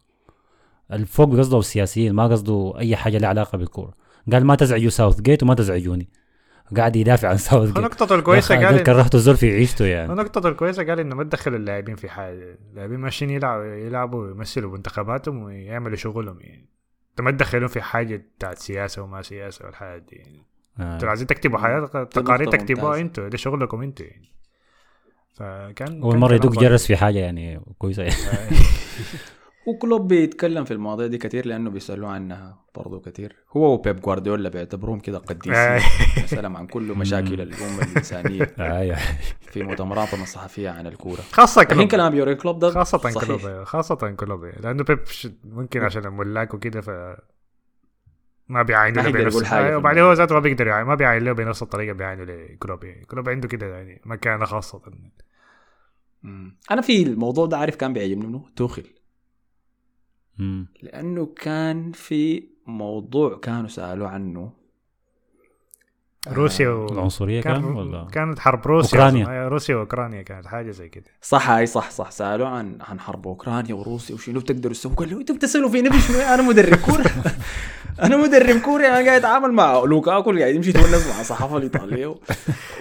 الفوق 0.93 1.35
قصده 1.37 1.59
السياسيين 1.59 2.13
ما 2.13 2.27
قصده 2.27 2.73
أي 2.77 2.95
حاجة 2.95 3.17
لها 3.17 3.29
علاقة 3.29 3.57
بالكورة. 3.57 3.93
قال 4.31 4.45
ما 4.45 4.55
تزعجوا 4.55 4.89
ساوث 4.89 5.21
جيت 5.21 5.43
وما 5.43 5.53
تزعجوني. 5.53 6.09
قاعد 6.77 6.95
يدافع 6.95 7.29
عن 7.29 7.37
ساوث 7.37 7.67
جيت 7.67 7.77
ونقطته 7.77 8.15
الكويسة 8.15 8.65
قال 8.65 8.79
إن- 8.79 8.81
كرهتوا 8.81 9.19
الزول 9.19 9.37
في 9.37 9.51
عيشته 9.51 9.85
يعني. 9.85 10.11
ونقطته 10.11 10.47
الكويسة 10.49 10.83
قال 10.83 10.99
إنه 10.99 11.15
ما 11.15 11.23
تدخلوا 11.23 11.57
اللاعبين 11.57 11.95
في 11.95 12.09
حاجة 12.09 12.57
اللاعبين 12.71 12.99
ماشيين 12.99 13.31
يلعبوا 13.31 13.65
يلعبوا 13.65 14.23
ويمثلوا 14.27 14.71
منتخباتهم 14.71 15.43
ويعملوا 15.43 15.95
شغلهم 15.95 16.37
يعني. 16.41 16.69
انت 17.11 17.21
ما 17.21 17.31
تدخلهم 17.31 17.67
في 17.67 17.81
حاجة 17.81 18.25
بتاعت 18.37 18.57
سياسة 18.57 19.01
وما 19.01 19.21
سياسة 19.21 19.65
والحاجات 19.65 20.01
دي 20.01 20.15
يعني. 20.15 20.43
آه. 20.79 20.93
أنتوا 20.93 21.09
عايزين 21.09 21.27
تكتبوا 21.27 21.57
حاجات 21.57 22.13
تقارير 22.13 22.51
تكتبوها. 22.51 22.99
أنتوا 22.99 23.27
ده 23.27 23.37
شغلكم 23.37 23.81
أنتوا 23.81 24.05
يعني. 24.05 24.36
فكان 25.37 25.99
مرة 25.99 26.17
كلام 26.27 26.33
يدوق 26.33 26.53
كويس. 26.53 26.69
جرس 26.69 26.87
في 26.87 26.97
حاجة 26.97 27.19
يعني 27.19 27.61
كويسة 27.77 28.03
يعني. 28.03 28.17
وكلوب 29.67 30.07
بيتكلم 30.07 30.63
في 30.65 30.71
المواضيع 30.73 31.07
دي 31.07 31.17
كثير 31.17 31.45
لأنه 31.47 31.69
بيسألوه 31.69 32.09
عنها 32.09 32.57
برضه 32.75 32.99
كثير 32.99 33.35
هو 33.57 33.73
وبيب 33.73 33.99
جوارديولا 34.01 34.49
بيعتبروهم 34.49 34.99
كده. 34.99 35.17
قديسين 35.17 35.81
يسلم 36.23 36.57
عن 36.57 36.67
كل 36.67 36.81
مشاكل 36.83 37.41
الأمة 37.41 37.81
الإنسانية 37.83 38.43
في 39.51 39.63
مؤتمراتهم 39.63 40.21
الصحفية 40.23 40.69
عن 40.69 40.87
الكورة 40.87 41.21
خاصة 41.31 41.61
لكن 41.61 41.75
كلوب 41.75 41.87
كلام 41.87 42.15
يوري 42.15 42.35
كلوب 42.35 42.59
ده 42.59 42.71
خاصة 42.71 42.97
صحيح. 42.97 43.25
كلوب 43.25 43.63
خاصة 43.63 43.95
كلوب. 43.95 44.45
لأنه 44.45 44.83
بيب 44.83 44.99
ممكن 45.43 45.83
عشان 45.83 46.05
الملاك 46.05 46.53
وكده 46.53 46.81
ف 46.81 46.89
ما 48.49 48.63
بيعاينوا 48.63 49.03
له 49.03 49.11
بنفس 49.11 49.43
حاجة 49.43 49.61
في 49.61 49.67
أيوة، 49.67 49.77
وبعدين 49.77 50.03
هو. 50.03 50.13
ذاته 50.13 50.35
ما 50.35 50.39
بيقدر 50.41 50.67
يعني 50.67 50.85
ما 50.85 50.95
بيعاين 50.95 51.23
له 51.23 51.31
بنفس 51.31 51.61
الطريقة 51.63 51.93
بيعاينوا 51.93 52.25
لكلوب 52.25 52.83
يعني 52.83 53.05
كلوب 53.05 53.29
عنده 53.29 53.47
كده 53.47 53.65
يعني 53.65 54.01
مكانة 54.05 54.45
خاصة 54.45 54.81
مم. 56.23 56.57
أنا 56.71 56.81
في 56.81 57.03
الموضوع 57.03 57.45
ده 57.45 57.57
عارف 57.57 57.75
كان 57.75 57.93
بيعجبني 57.93 58.27
منه 58.27 58.45
توخل 58.55 58.83
مم. 60.37 60.67
لأنه 60.81 61.25
كان 61.25 61.91
في 61.91 62.43
موضوع 62.67 63.37
كانوا 63.37 63.67
سألوه 63.67 64.07
عنه. 64.07 64.53
روسيا 66.27 66.69
و... 66.69 66.85
العنصرية 66.85 67.41
كان, 67.41 67.53
كان 67.61 67.63
ولا؟ 67.63 68.07
كانت 68.11 68.39
حرب 68.39 68.67
روسيا. 68.67 69.09
أيوة، 69.09 69.47
روسيا 69.47 69.75
وأوكرانيا 69.75 70.21
كانت 70.21 70.47
حاجة 70.47 70.71
زي 70.71 70.89
كده. 70.89 71.05
صح 71.21 71.49
هاي 71.49 71.65
صح 71.65 71.89
صح. 71.89 72.11
سألوه 72.11 72.47
عن 72.47 72.77
عن 72.81 72.99
حرب 72.99 73.27
أوكرانيا 73.27 73.75
وروسيا 73.75 74.15
وشنو 74.15 74.39
بتقدروا 74.39 74.73
تسووا؟ 74.73 74.95
قال 74.95 75.09
له 75.09 75.19
أنتوا 75.19 75.35
بتسألوا 75.35 75.69
في 75.69 75.81
نبي 75.81 75.99
شنو 75.99 76.17
أنا 76.19 76.41
مدرب. 76.41 76.77
كوره 76.77 77.03
أنا 78.03 78.17
مدرب 78.17 78.59
كوره 78.61 78.85
أنا 78.87 78.95
قاعد 78.95 79.07
أتعامل 79.07 79.51
مع 79.51 79.79
لوكاكو 79.83 80.31
قاعد 80.37 80.55
يمشي 80.55 80.69
يتونس 80.69 81.07
مع 81.07 81.21
الصحافه 81.21 81.57
الإيطالية 81.57 82.15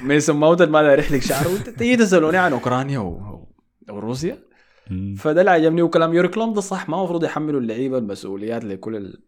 ميسون 0.03 0.37
ماونت 0.37 0.71
ما 0.71 0.83
داير 0.83 0.99
يحلق 0.99 1.19
شعره 1.19 1.57
تيجي 1.79 1.97
تسألوني 1.97 2.37
عن 2.37 2.53
أوكرانيا. 2.53 2.99
وروسيا. 3.91 4.39
فده 5.19 5.41
اللي 5.41 5.51
عجبني 5.51 5.83
وكلام 5.83 6.15
يوري 6.15 6.29
كلوب 6.29 6.55
ده 6.55 6.61
صح 6.61 6.89
ما 6.89 6.99
المفروض 6.99 7.25
يحملوا 7.25 7.61
اللعيبة 7.61 7.99
المسؤوليات 7.99 8.65
لكل 8.65 8.97
ال... 8.97 9.21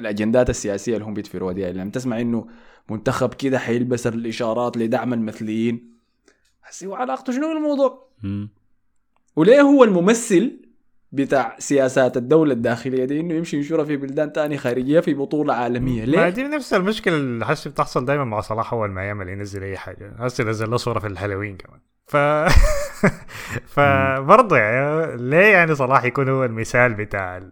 الأجندات 0.00 0.50
السياسية 0.50 0.94
اللي 0.94 1.04
هم 1.04 1.14
بيتفروا 1.14 1.52
دي 1.52 1.60
يعني 1.60 1.78
لما 1.78 1.90
تسمع 1.90 2.20
إنه 2.20 2.46
منتخب 2.90 3.34
كده 3.34 3.58
حيلبس 3.58 4.06
الإشارات 4.06 4.76
لدعم 4.76 5.12
المثليين 5.12 5.90
هسي 6.64 6.86
وعلاقته 6.86 7.32
شنو 7.32 7.54
بالموضوع 7.54 8.08
مم. 8.22 8.48
وليه 9.36 9.60
هو 9.60 9.84
الممثل 9.84 10.60
بتاع 11.16 11.56
سياسات 11.58 12.16
الدولة 12.16 12.52
الداخلية 12.52 13.04
دي 13.04 13.20
إنه 13.20 13.34
يمشي 13.34 13.56
ينشرها 13.56 13.84
في 13.84 13.96
بلدان 13.96 14.32
تانية 14.32 14.56
خارجية 14.56 15.00
في 15.00 15.14
بطولة 15.14 15.54
عالمية. 15.54 16.00
ما 16.00 16.06
ليه؟ 16.06 16.28
دي 16.28 16.42
نفس 16.42 16.74
المشكلة 16.74 17.16
اللي 17.16 17.46
حاسس 17.46 17.68
بتحصل 17.68 18.04
دايما 18.04 18.24
مع 18.24 18.40
صلاح 18.40 18.72
أول 18.72 18.90
ما 18.90 19.02
يعمل 19.04 19.28
ينزل 19.28 19.62
أي 19.62 19.76
حاجة. 19.76 20.12
هسه 20.18 20.44
نزل 20.44 20.70
له 20.70 20.76
صورة 20.76 20.98
في 20.98 21.06
الهالوين 21.06 21.56
كمان. 21.56 21.80
ف 22.06 22.16
فبرضه 23.74 24.56
يعني 24.56 25.16
ليه 25.16 25.46
يعني 25.46 25.74
صلاح 25.74 26.04
يكون 26.04 26.28
هو 26.28 26.44
المثال 26.44 26.94
بتاع 26.94 27.42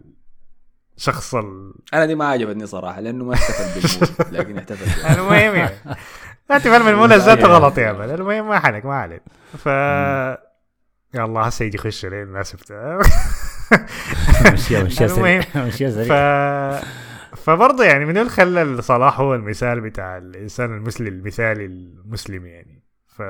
الشخص 0.97 1.35
ال... 1.35 1.73
أنا 1.93 2.05
دي 2.05 2.15
ما 2.15 2.25
عجبتني 2.25 2.65
صراحة 2.65 3.01
لأنه 3.01 3.23
ما 3.25 3.33
احتفل 3.33 3.81
بالمولد 3.81 4.35
لكن 4.35 4.57
احتفل. 4.57 5.05
المهم 5.19 5.55
يعني. 5.55 5.75
من 6.49 6.87
المولد 6.87 7.13
ذاته 7.13 7.47
غلط 7.47 7.77
يا 7.77 7.91
مان 7.91 8.09
المهم 8.09 8.47
ما 8.47 8.59
حنك 8.59 8.85
ما 8.85 8.95
عليك 8.95 9.21
ف 9.57 9.65
يا 11.15 11.25
الله 11.25 11.41
هسه 11.41 11.65
يجي 11.65 11.77
يخش 11.77 12.05
لي 12.05 12.23
الناس 12.23 12.55
مشيها 14.53 14.83
مشيها. 14.87 15.07
سريع 15.07 15.43
مشيها 15.67 15.89
ف 15.89 15.93
سريع 15.93 16.81
فبرضه 17.35 17.83
يعني 17.83 18.05
من 18.05 18.29
خلى 18.29 18.81
صلاح 18.81 19.19
هو 19.19 19.35
المثال 19.35 19.81
بتاع 19.81 20.17
الإنسان 20.17 20.77
المثلي 20.77 21.09
المثالي 21.09 21.65
المسلم 21.65 22.45
يعني 22.45 22.83
ف 23.07 23.21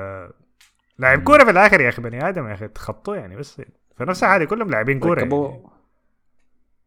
لاعب 0.98 1.22
كورة 1.22 1.44
في 1.44 1.50
الآخر 1.50 1.80
يا 1.80 1.88
أخي 1.88 2.02
بني 2.02 2.28
آدم 2.28 2.48
يا 2.48 2.54
أخي 2.54 2.68
تخطوه 2.68 3.16
يعني 3.16 3.36
بس 3.36 3.62
فنفس 3.96 4.24
الحاله 4.24 4.44
كلهم 4.44 4.70
لاعبين 4.70 5.00
كورة 5.00 5.20
يعني. 5.20 5.60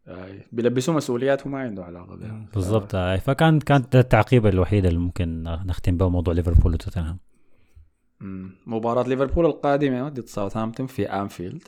آي. 0.07 0.47
بيلبسوه 0.51 0.95
مسؤوليات 0.95 1.45
وما 1.45 1.59
عنده 1.59 1.83
علاقة 1.83 2.15
بها 2.15 2.45
بالضبط 2.53 2.95
آه. 2.95 3.17
فكان 3.17 3.59
كانت 3.59 3.93
ده 3.93 3.99
التعقيب 3.99 4.45
الوحيد 4.45 4.85
اللي 4.85 4.99
ممكن 4.99 5.43
نختم 5.43 5.97
به 5.97 6.09
موضوع 6.09 6.33
ليفربول 6.33 6.73
وتوتنهام. 6.73 7.17
مباراة 8.67 9.03
ليفربول 9.03 9.45
القادمة 9.45 10.09
ضد 10.09 10.25
ساوثهامبتون 10.25 10.87
في 10.87 11.05
أنفيلد 11.05 11.63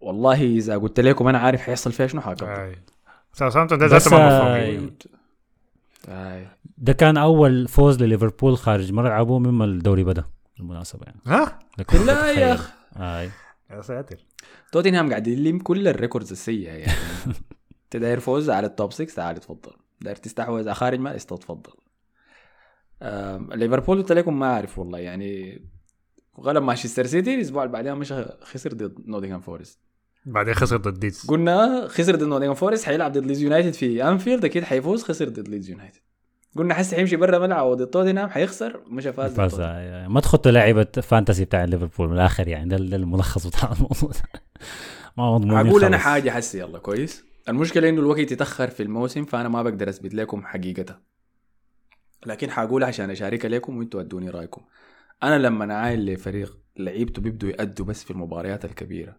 والله 0.00 0.42
إذا 0.42 0.76
قلت 0.76 1.00
لكم 1.00 1.28
أنا 1.28 1.38
عارف 1.38 1.60
حيحصل 1.60 1.92
فيها 1.92 2.06
شنو 2.06 2.22
آي. 2.42 2.76
ساوثهامبتون 3.32 3.78
ده 3.78 3.86
ذاته 3.86 4.10
ما 4.10 4.28
آه، 6.08 6.34
آي. 6.36 6.48
ده 6.78 6.92
كان 6.92 7.16
أول 7.16 7.68
فوز 7.68 8.02
لليفربول 8.02 8.56
خارج 8.56 8.92
ملعبه 8.92 9.38
مما 9.38 9.64
الدوري 9.64 10.04
بدأ 10.04 10.24
بالمناسبة 10.56 11.06
يعني. 11.06 11.20
ها؟ 11.26 11.58
لا 12.06 12.30
يا. 12.30 12.54
أخي. 12.54 13.30
يا 13.70 13.80
ساتر. 13.80 14.16
توتنهام 14.72 15.10
قاعد 15.10 15.26
يلم 15.26 15.58
كل 15.58 15.88
ال 15.88 15.93
records 15.93 16.30
السيئة 16.32 16.72
يعني. 16.72 16.92
أنت 17.84 17.96
داير 17.96 18.20
فوز 18.20 18.50
على 18.50 18.66
ال 18.66 18.72
top 18.72 18.92
6 18.92 19.14
تعال 19.14 19.36
تفضل 19.36 19.72
داير 20.00 20.16
تستحوذ 20.16 20.60
على 20.60 20.74
خارج 20.74 20.98
ما 20.98 21.16
تفضل 21.16 21.72
ليفربول 23.54 23.98
قلت 23.98 24.12
لكم 24.12 24.38
ما 24.38 24.54
أعرف 24.54 24.78
والله 24.78 24.98
يعني. 24.98 25.62
غلب 26.40 26.62
مانشستر 26.62 27.06
سيتي 27.06 27.34
الأسبوع 27.34 27.62
اللي 27.62 27.72
بعدها 27.72 27.94
مش 27.94 28.12
خسر 28.42 28.72
ضد 28.72 28.94
نوتنغهام 29.06 29.40
فورست 29.40 29.78
بعدين 30.26 30.54
خسر 30.54 30.76
ضد 30.76 31.00
ليدز 31.00 31.26
قلنا 31.26 31.86
خسر 31.88 32.16
ضد 32.16 32.22
نوتنغهام 32.22 32.54
فورست 32.54 32.84
حيلعب 32.84 33.12
ضد 33.12 33.26
ليدز 33.26 33.42
يونايتد 33.42 33.72
في 33.72 34.04
انفيلد 34.04 34.44
أكيد 34.44 34.64
حيفوز 34.64 35.02
خسر 35.02 35.28
ضد 35.28 35.48
ليدز 35.48 35.70
يونايتد 35.70 36.00
قلنا 36.56 36.74
حس 36.74 36.94
حيمشي 36.94 37.16
برا 37.16 37.38
ملعبه 37.38 37.74
ضد 37.74 37.86
توتنهام 37.86 38.28
حيخسر 38.28 38.82
مش 38.86 39.06
فاز 39.06 39.34
فاز. 39.34 39.60
آي. 39.60 40.08
ما 40.08 40.20
تخطوا 40.20 40.52
لعيبة 40.52 40.86
fantasy 41.02 41.44
بتاع 41.44 41.64
ليفربول 41.64 42.08
من 42.08 42.14
الآخر 42.14 42.48
يعني 42.48 42.68
ده, 42.68 42.76
ده 42.76 42.96
الملخص 42.96 43.46
بتاع 43.46 43.72
الموضوع 43.72 44.12
ما 45.16 45.34
مضمون 45.34 45.66
هقول 45.66 45.84
أنا 45.84 45.98
حاجة 45.98 46.30
حسي 46.30 46.58
يلا 46.58 46.78
كويس. 46.78 47.24
المشكلة 47.48 47.88
إنه 47.88 48.00
الوقت 48.00 48.32
يتأخر 48.32 48.70
في 48.70 48.82
الموسم 48.82 49.24
فأنا 49.24 49.48
ما 49.48 49.62
بقدر 49.62 49.88
أثبت 49.88 50.14
لكم 50.14 50.46
حقيقتها. 50.46 51.00
لكن 52.26 52.50
حقولها 52.50 52.88
عشان 52.88 53.10
أشاركها 53.10 53.48
لكم 53.48 53.78
وأنتوا 53.78 54.00
ادوني 54.00 54.30
رأيكم. 54.30 54.62
أنا 55.22 55.38
لما 55.38 55.74
عايل 55.74 56.06
لفريق 56.14 56.58
لعيبته 56.76 57.22
بيبدوا 57.22 57.48
يأدوا 57.50 57.86
بس 57.86 58.04
في 58.04 58.10
المباريات 58.10 58.64
الكبيرة 58.64 59.16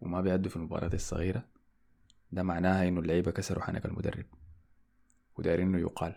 وما 0.00 0.20
بيأدوا 0.20 0.50
في 0.50 0.56
المباريات 0.56 0.94
الصغيرة 0.94 1.44
ده 2.32 2.42
معناها 2.42 2.88
إنه 2.88 3.00
اللعيبة 3.00 3.30
كسروا 3.30 3.62
حنك 3.62 3.86
المدرب 3.86 4.24
ودايرين 5.38 5.66
إنه 5.68 5.78
يقال. 5.78 6.14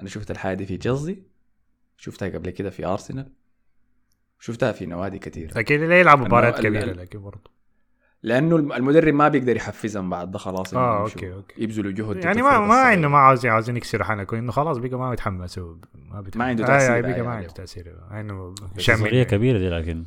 أنا 0.00 0.08
شفت 0.08 0.30
الحاجة 0.30 0.56
دي 0.56 0.66
في 0.66 0.76
تشيلسي 0.76 1.22
شفتها 1.96 2.28
قبل 2.28 2.50
كده 2.50 2.70
في 2.70 2.86
أرسنال 2.86 3.32
شفتها 4.38 4.72
في 4.72 4.86
نوادي 4.86 5.18
كثير 5.18 5.60
أكيد 5.60 5.80
ليه 5.80 5.94
يلعب 5.96 6.18
مباريات 6.20 6.60
كبيرة 6.60 6.92
لكن 6.92 7.22
برضه. 7.22 7.50
لأنه 8.24 8.56
الم- 8.56 8.72
المدرب 8.72 9.14
ما 9.14 9.28
بيقدر 9.28 9.56
يحفزهم 9.56 10.10
بعد 10.10 10.30
ده 10.30 10.38
خلاص 10.38 10.74
آه، 10.74 11.00
okay، 11.02 11.26
يمشوا 11.26 11.36
okay. 11.38 11.62
يبذلوا 11.62 11.92
جهد 11.92 12.24
يعني 12.24 12.42
ما 12.42 12.58
ما. 12.58 12.94
إنه 12.94 13.08
ما 13.08 13.18
عاوزين 13.18 13.50
عاوزين 13.50 13.76
يكسروا 13.76 14.04
حنكه 14.04 14.38
إنه 14.38 14.52
خلاص 14.52 14.78
بقى 14.78 14.98
ما 14.98 15.12
يتحمسوا 15.12 15.74
ما 16.12 16.20
بيتحمس. 16.20 16.36
ما 16.40 16.44
عنده 16.44 16.64
آه، 16.64 16.66
تأثير 16.66 16.96
آه، 16.96 17.00
بقى 17.00 17.10
عليه. 17.12 17.22
ما 17.22 17.30
عنده 17.30 17.48
تأثير 17.48 17.94
إنه 18.12 18.54
نظريه 18.88 19.22
كبيرة 19.22 19.58
دي 19.58 19.68
لكن 19.68 20.04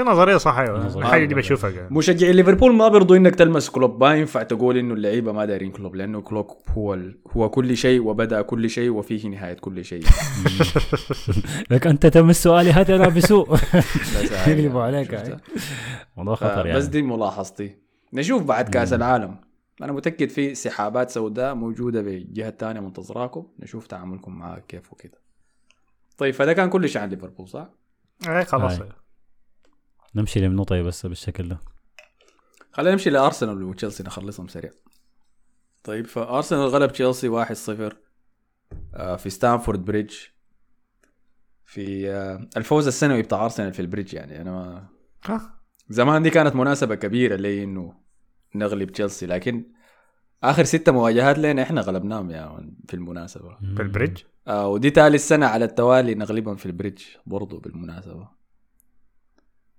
هي 0.00 0.04
نظرية 0.04 0.36
صح 0.36 0.58
أيوه. 0.58 0.98
الحاجة 0.98 1.24
دي 1.24 1.34
بشوفها 1.34 1.70
كده. 1.70 1.88
مشجعي 1.90 2.32
ليفربول 2.32 2.74
ما 2.74 2.88
بيرضوا 2.88 3.16
إنك 3.16 3.34
تلمس 3.34 3.70
كلوب 3.70 4.04
ما 4.04 4.14
ينفع 4.14 4.42
تقول 4.42 4.76
إنه 4.76 4.94
اللعيبة 4.94 5.32
ما 5.32 5.44
دايرين 5.44 5.70
كلوب 5.72 5.94
لأنه 5.94 6.20
كلوب 6.20 6.46
هو 6.68 6.94
ال... 6.94 7.18
هو 7.36 7.50
كل 7.50 7.76
شيء 7.76 8.02
وبدأ 8.02 8.42
كل 8.42 8.70
شيء 8.70 8.90
وفيه 8.90 9.28
نهاية 9.28 9.54
كل 9.54 9.84
شيء 9.84 10.02
لك 11.70 11.86
أنت 11.86 12.06
تمس 12.06 12.42
سؤالي 12.42 12.72
هذا 12.72 12.96
أنا 12.96 13.08
بسوء 13.08 13.48
يقلبوا 14.48 14.82
عليك 14.82 15.10
شفتها؟ 15.10 15.32
هاي. 15.34 15.40
موضوع 16.16 16.34
خطر 16.34 16.60
آه، 16.60 16.66
يعني 16.66 16.78
بس 16.78 16.84
دي 16.84 17.02
ملاحظتي 17.02 17.76
نشوف 18.12 18.42
بعد 18.42 18.68
كأس 18.68 18.92
العالم 18.92 19.36
أنا 19.82 19.92
متأكد 19.92 20.28
في 20.28 20.54
سحابات 20.54 21.10
سوداء 21.10 21.54
موجودة 21.54 22.02
بالجهه 22.02 22.48
الثانية 22.48 22.80
منتظراكم 22.80 23.46
نشوف 23.58 23.86
تعاملكم 23.86 24.38
معها 24.38 24.62
كيف 24.68 24.92
وكده 24.92 25.18
طيب 26.18 26.34
فده 26.34 26.52
كان 26.52 26.68
كل 26.68 26.88
شيء 26.88 27.02
عن 27.02 27.08
ليفربول 27.08 27.48
صح؟ 27.48 27.68
اي 28.28 28.44
خلاص. 28.44 28.78
نمشي 30.14 30.40
لمنو 30.40 30.64
طيب 30.64 30.86
بس 30.86 31.06
بالشكل 31.06 31.48
ده؟ 31.48 31.58
خلينا 32.72 32.92
نمشي 32.92 33.10
لأرسنال 33.10 33.62
وتشيلسي 33.62 34.02
نخلصهم 34.02 34.48
سريع. 34.48 34.70
طيب 35.84 36.06
فأرسنال 36.06 36.68
غلب 36.68 36.92
تشيلسي 36.92 37.28
1-0 37.28 37.94
آه، 38.94 39.16
في 39.16 39.30
ستانفورد 39.30 39.84
بريدج. 39.84 40.14
في 41.64 42.10
آه، 42.10 42.48
الفوز 42.56 42.86
السنوي 42.86 43.22
بتاع 43.22 43.44
أرسنال 43.44 43.72
في 43.72 43.80
البريدج 43.80 44.14
يعني 44.14 44.40
أنا 44.40 44.88
ما 45.28 45.50
زمان 45.88 46.22
دي 46.22 46.30
كانت 46.30 46.56
مناسبة 46.56 46.94
كبيرة 46.94 47.36
لي 47.36 47.64
إنه 47.64 47.94
نغلب 48.54 48.90
تشيلسي 48.90 49.26
لكن 49.26 49.64
آخر 50.42 50.64
ستة 50.64 50.92
مواجهات 50.92 51.38
لنا 51.38 51.62
إحنا 51.62 51.80
غلبناهم 51.80 52.30
يا 52.30 52.46
man 52.46 52.74
في 52.88 52.94
المناسبة. 52.94 53.56
في 53.76 53.82
البريدج؟ 53.82 54.22
آه 54.48 54.68
ودي 54.68 54.90
ثالث 54.90 55.28
سنه 55.28 55.46
على 55.46 55.64
التوالي 55.64 56.14
نغلبهم 56.14 56.56
في 56.56 56.66
البريدج 56.66 57.02
برضو 57.26 57.58
بالمناسبة. 57.58 58.39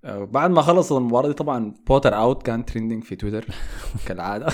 بعد 0.03 0.51
ما 0.51 0.61
خلصت 0.61 0.91
المباراة 0.91 1.27
دي 1.27 1.33
طبعا 1.33 1.73
بوتر 1.87 2.15
out 2.15 2.43
كان 2.43 2.65
trending 2.65 3.03
في 3.03 3.15
تويتر 3.15 3.45
كالعادة 4.07 4.47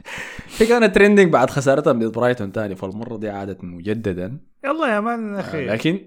هي 0.58 0.66
كانت 0.66 0.94
trending 0.94 1.32
بعد 1.32 1.50
خسارتهم 1.50 1.98
ضد 1.98 2.12
برايتون 2.12 2.52
تاني 2.52 2.76
فالمرة 2.76 3.16
دي 3.16 3.30
عادت 3.30 3.64
مجددا 3.64 4.38
يلا 4.64 4.94
يا 4.94 5.00
man 5.00 5.34
آه 5.34 5.40
أخي 5.40 5.66
لكن 5.66 6.00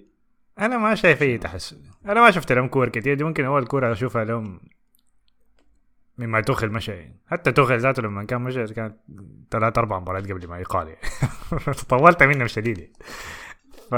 أنا 0.60 0.78
ما 0.78 0.96
شايف 0.96 1.22
أي 1.22 1.38
تحسن 1.38 1.78
أنا 2.06 2.22
ما 2.22 2.32
شفت 2.32 2.52
لهم 2.52 2.68
كور 2.68 2.90
كتير 2.90 3.14
دي 3.14 3.24
ممكن 3.24 3.46
أول 3.46 3.66
كوره 3.66 3.92
أشوفها 3.92 4.24
لهم 4.26 4.60
مما 6.18 6.42
توخل 6.42 6.70
مشى 6.70 6.92
يعني. 6.92 7.20
حتى 7.28 7.52
توخل 7.52 7.80
ذاته 7.80 8.02
لما 8.02 8.24
كان 8.24 8.42
مشى 8.42 8.66
كانت 8.66 8.96
ثلاث 9.52 9.78
أربع 9.78 10.00
مباريات 10.00 10.32
قبل 10.32 10.48
ما 10.48 10.60
يقال 10.60 10.88
يعني. 10.92 11.00
طولت 11.90 12.24
منهم 12.24 12.48
شديد 12.48 12.78
يعني. 12.78 12.94
ف 13.92 13.96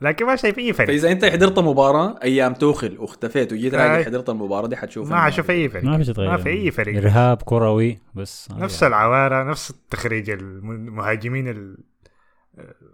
لكن 0.00 0.26
ما 0.26 0.36
شايف 0.36 0.58
أي 0.58 0.72
فرق 0.72 0.86
فإذا 0.86 1.12
أنت 1.12 1.24
حضرت 1.24 1.58
مباراة 1.58 2.18
أيام 2.22 2.54
توخل 2.54 2.96
واختفيت 2.98 3.52
وجيت 3.52 3.74
راجع. 3.74 4.02
حضرت 4.02 4.28
المباراة 4.30 4.66
دي 4.66 4.76
حتشوف 4.76 5.10
ما 5.10 5.28
أشوف 5.28 5.50
أي 5.50 5.68
فرق 5.68 5.84
ما 5.84 5.98
في 5.98 6.12
تغير 6.12 6.30
ما 6.30 6.36
في 6.36 6.48
أي 6.48 6.70
فرق 6.70 6.96
إرهاب 6.96 7.42
كروي 7.42 7.98
بس 8.14 8.48
نفس 8.50 8.82
العوارة 8.82 9.50
نفس 9.50 9.70
التخريج 9.70 10.30
المهاجمين 10.30 11.48
ال... 11.48 11.78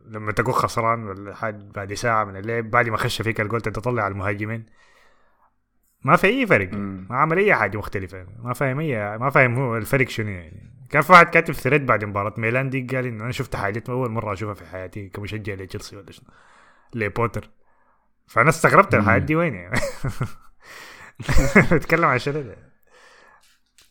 لما 0.08 0.32
تكون 0.32 0.54
خسران 0.54 1.14
بعد 1.74 1.94
ساعة 1.94 2.24
من 2.24 2.36
اللعب 2.36 2.70
بعد 2.70 2.88
ما 2.88 2.96
خش 2.96 3.22
فيك 3.22 3.40
الجول 3.40 3.60
تطلع 3.60 4.06
المهاجمين. 4.06 4.66
ما 6.04 6.16
في 6.16 6.26
أي 6.26 6.46
فرق. 6.46 6.72
مم. 6.72 7.06
ما 7.10 7.16
عمل 7.16 7.38
أي 7.38 7.54
حاجة 7.54 7.78
مختلفة. 7.78 8.26
ما 8.38 8.52
فاهم 8.52 8.80
اي 8.80 9.18
ما 9.18 9.30
فاهم 9.30 9.54
هو 9.58 9.76
الفرق 9.76 10.08
شنو 10.08 10.28
يعني. 10.30 10.70
كان 10.90 11.02
في 11.02 11.12
واحد 11.12 11.26
كاتب 11.26 11.54
thread 11.54 11.86
بعد 11.86 12.04
مباراة 12.04 12.34
ميلان 12.36 12.70
دي 12.70 12.86
قال 12.96 13.06
إنه 13.06 13.24
أنا 13.24 13.32
شفت 13.32 13.56
حاجات 13.56 13.90
أول 13.90 14.10
مرة 14.10 14.32
أشوفها 14.32 14.54
في 14.54 14.66
حياتي 14.66 15.08
كمشجع 15.08 15.54
لتشيلسي 15.54 15.96
ولا 15.96 16.12
شنو. 16.12 16.26
لبوتر. 16.94 17.50
فأنا 18.26 18.48
استغربت. 18.48 18.94
الحاجات 18.94 19.22
دي 19.22 19.36
وين 19.36 19.54
يعني. 19.54 19.80
بتكلم 21.72 22.04
عن 22.04 22.18
شنو 22.18 22.44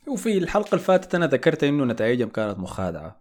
وفي 0.08 0.38
الحلقة 0.38 0.70
اللي 0.74 0.84
فاتت 0.84 1.16
أنا 1.16 1.28
ذكرت 1.28 1.64
إنه 1.64 1.86
نتائجهم 1.86 2.30
كانت 2.30 2.60
مخادعة. 2.60 3.20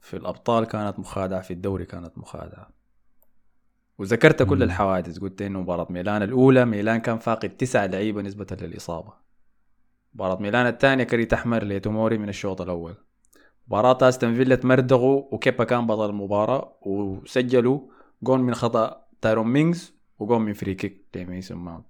في 0.00 0.16
الأبطال 0.16 0.64
كانت 0.64 0.98
مخادعة 0.98 1.40
في 1.40 1.50
الدوري 1.52 1.84
كانت 1.84 2.18
مخادعة. 2.18 2.75
وذكرت 3.98 4.42
كل. 4.42 4.62
الحوادث 4.62 5.18
قلت 5.18 5.42
إنه 5.42 5.60
مباراة 5.60 5.86
ميلان 5.90 6.22
الأولى 6.22 6.64
ميلان 6.64 7.00
كان 7.00 7.18
فاقد 7.18 7.48
تسع 7.48 7.84
لعيبة 7.84 8.22
نسبة 8.22 8.46
للإصابة. 8.60 9.12
مباراة 10.14 10.42
ميلان 10.42 10.66
الثانية 10.66 11.04
كرت 11.04 11.32
أحمر 11.32 11.64
لتوموري 11.64 12.18
من 12.18 12.28
الشوط 12.28 12.60
الأول. 12.60 12.94
مباراة 13.68 14.08
أستون 14.08 14.34
فيلا 14.34 14.54
تمردغوا 14.54 15.34
وكيبا 15.34 15.64
كان 15.64 15.86
بطل 15.86 16.10
المباراة 16.10 16.78
وسجلوا 16.82 17.80
جون 18.22 18.40
من 18.40 18.54
خطأ 18.54 19.06
تايرون 19.20 19.46
مينجز 19.46 19.94
وجون 20.18 20.42
من 20.42 20.52
free 20.52 20.74
kick 20.74 21.06
لميسون 21.16 21.58
ماونت. 21.58 21.86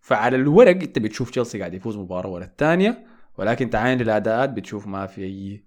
فعلى 0.00 0.36
الورق 0.36 0.70
أنت 0.82 0.98
بتشوف 0.98 1.30
تشيلسي 1.30 1.58
قاعد 1.58 1.74
يفوز 1.74 1.96
مباراة 1.96 2.30
ورا 2.30 2.44
الثانية 2.44 3.06
ولكن 3.38 3.70
تعاين 3.70 3.98
للاداءات 3.98 4.50
بتشوف 4.50 4.86
ما 4.86 5.06
في 5.06 5.22
أي 5.24 5.64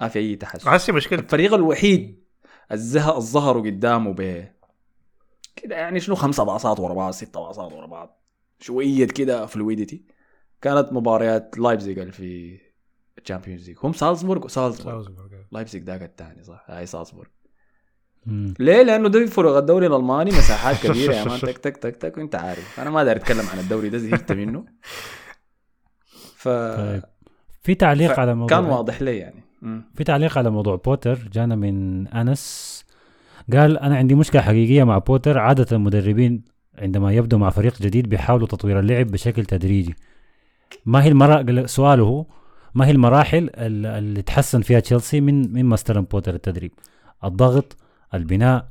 ما 0.00 0.08
في 0.08 0.18
أي 0.18 0.36
تحسن. 0.36 0.94
مشكلة 0.94 1.18
الفريق 1.18 1.54
الوحيد 1.54 2.24
الزهق 2.72 3.16
الظهروا 3.16 3.62
قدامه 3.62 4.12
كده 5.56 5.76
يعني 5.76 6.00
شنو 6.00 6.14
خمسة 6.14 6.44
باصات 6.44 6.80
ورا 6.80 6.94
بعض 6.94 7.12
ستة 7.12 7.40
باصات 7.40 7.72
ورا 7.72 7.86
بعض. 7.86 8.20
شوية 8.60 9.06
كده 9.06 9.46
فلويدتي 9.46 10.04
كانت 10.62 10.92
مباريات 10.92 11.58
لايبزيج 11.58 12.10
في 12.10 12.58
الشامبيونز 13.18 13.68
ليج 13.68 13.76
هم 13.82 13.92
سالزبورغ 13.92 14.44
وسالزبورغ 14.44 15.08
لايبزيج 15.52 15.82
ذاك 15.82 16.02
الثاني 16.02 16.42
صح؟ 16.44 16.64
هاي 16.68 16.86
سالزبورغ 16.86 17.28
مم. 18.26 18.54
ليه؟ 18.58 18.82
لأنه 18.82 19.08
ده 19.08 19.26
فرق 19.26 19.56
الدوري 19.56 19.86
الألماني 19.86 20.30
مساحات 20.30 20.86
كبيرة 20.86 21.12
يا 21.14 21.24
مان. 21.24 21.40
تك 21.40 21.58
تك 21.58 21.76
تك 21.76 21.96
تك 21.96 22.18
وانت 22.18 22.34
عارف. 22.34 22.80
أنا 22.80 22.90
ما 22.90 23.04
داير 23.04 23.16
أتكلم 23.16 23.46
عن 23.52 23.58
الدوري 23.58 23.88
ده 23.88 23.98
زهقت 23.98 24.32
منه. 24.32 24.64
ف 26.36 26.48
طيب. 26.48 27.02
في 27.62 27.74
تعليق 27.74 28.12
ف- 28.12 28.18
على 28.18 28.34
موضوع 28.34 28.58
كان 28.60 28.70
واضح 28.70 29.02
لي 29.02 29.16
يعني. 29.16 29.42
في 29.94 30.04
تعليق 30.04 30.38
على 30.38 30.50
موضوع 30.50 30.76
بوتر 30.76 31.14
جانا 31.32 31.54
من 31.56 32.08
أنس. 32.08 32.73
قال 33.52 33.78
أنا 33.78 33.96
عندي 33.96 34.14
مشكلة 34.14 34.42
حقيقية 34.42 34.84
مع 34.84 34.98
بوتر. 34.98 35.38
عادة 35.38 35.76
المدربين 35.76 36.44
عندما 36.78 37.12
يبدو 37.12 37.38
مع 37.38 37.50
فريق 37.50 37.82
جديد 37.82 38.08
بيحاولوا 38.08 38.46
تطوير 38.46 38.78
اللعب 38.80 39.06
بشكل 39.06 39.44
تدريجي. 39.44 39.94
ما 40.86 41.02
هي 41.04 41.08
المرا... 41.08 41.66
سؤاله 41.66 42.04
هو 42.04 42.26
ما 42.74 42.86
هي 42.86 42.90
المراحل 42.90 43.50
ال- 43.54 43.86
اللي 43.86 44.22
تحسن 44.22 44.60
فيها 44.60 44.80
تشيلسي 44.80 45.20
من 45.20 45.52
مما 45.62 45.74
استلم 45.74 46.02
بوتر 46.02 46.34
التدريب؟ 46.34 46.72
الضغط 47.24 47.76
البناء 48.14 48.68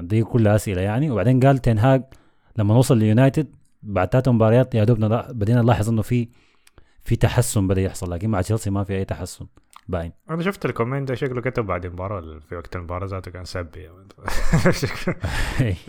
دي 0.00 0.22
كلها 0.22 0.54
أسئلة 0.56 0.80
يعني. 0.82 1.10
وبعدين 1.10 1.40
قال 1.40 1.58
تنهاج 1.58 2.02
لما 2.56 2.74
وصل 2.74 2.98
ليونايتد 2.98 3.46
بعد 3.82 4.08
ثلاث 4.08 4.28
مباريات 4.28 4.74
يا 4.74 4.84
دوب 4.84 4.98
نلا- 4.98 5.32
بدينا 5.32 5.62
نلاحظ 5.62 5.88
انه 5.88 6.02
في 6.02 6.28
في 7.02 7.16
تحسن 7.16 7.68
بدأ 7.68 7.80
يحصل. 7.80 8.10
لكن 8.10 8.30
مع 8.30 8.40
تشيلسي 8.40 8.70
ما 8.70 8.84
في 8.84 8.96
أي 8.96 9.04
تحسن. 9.04 9.46
باين. 9.88 10.12
أنا 10.30 10.42
شفت 10.42 10.64
ال 10.64 10.70
comment 10.70 11.08
ده 11.08 11.14
شكله 11.14 11.40
كتب 11.40 11.66
بعد 11.66 11.84
المباراة 11.84 12.38
في 12.48 12.56
وقت 12.56 12.76
المباراة 12.76 13.06
ذاته 13.06 13.30
كان 13.30 13.44
سبي. 13.44 13.88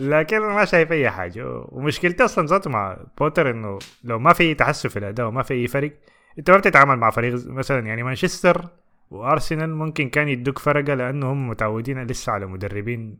لكن 0.00 0.38
ما 0.38 0.64
شايف 0.64 0.92
أي 0.92 1.10
حاجة. 1.10 1.64
ومشكلتي 1.68 2.24
أصلا 2.24 2.46
ذاته 2.46 2.70
مع 2.70 2.96
بوتر 3.18 3.50
إنه 3.50 3.78
لو 4.04 4.18
ما 4.18 4.32
في 4.32 4.54
تحسن 4.54 4.88
في 4.88 4.98
الأداء 4.98 5.26
وما 5.28 5.42
في 5.42 5.54
أي 5.54 5.66
فرق 5.66 5.92
أنت 6.38 6.50
ما 6.50 6.56
بتتعامل 6.56 6.96
مع 6.96 7.10
فريق 7.10 7.46
مثلا 7.46 7.86
يعني 7.86 8.02
مانشستر 8.02 8.68
وأرسنال 9.10 9.74
ممكن 9.74 10.08
كان 10.08 10.28
يدوك 10.28 10.58
فرقة 10.58 10.94
لأنه 10.94 11.32
هم 11.32 11.48
متعودين 11.48 12.06
لسه 12.06 12.32
على 12.32 12.46
مدربين 12.46 13.18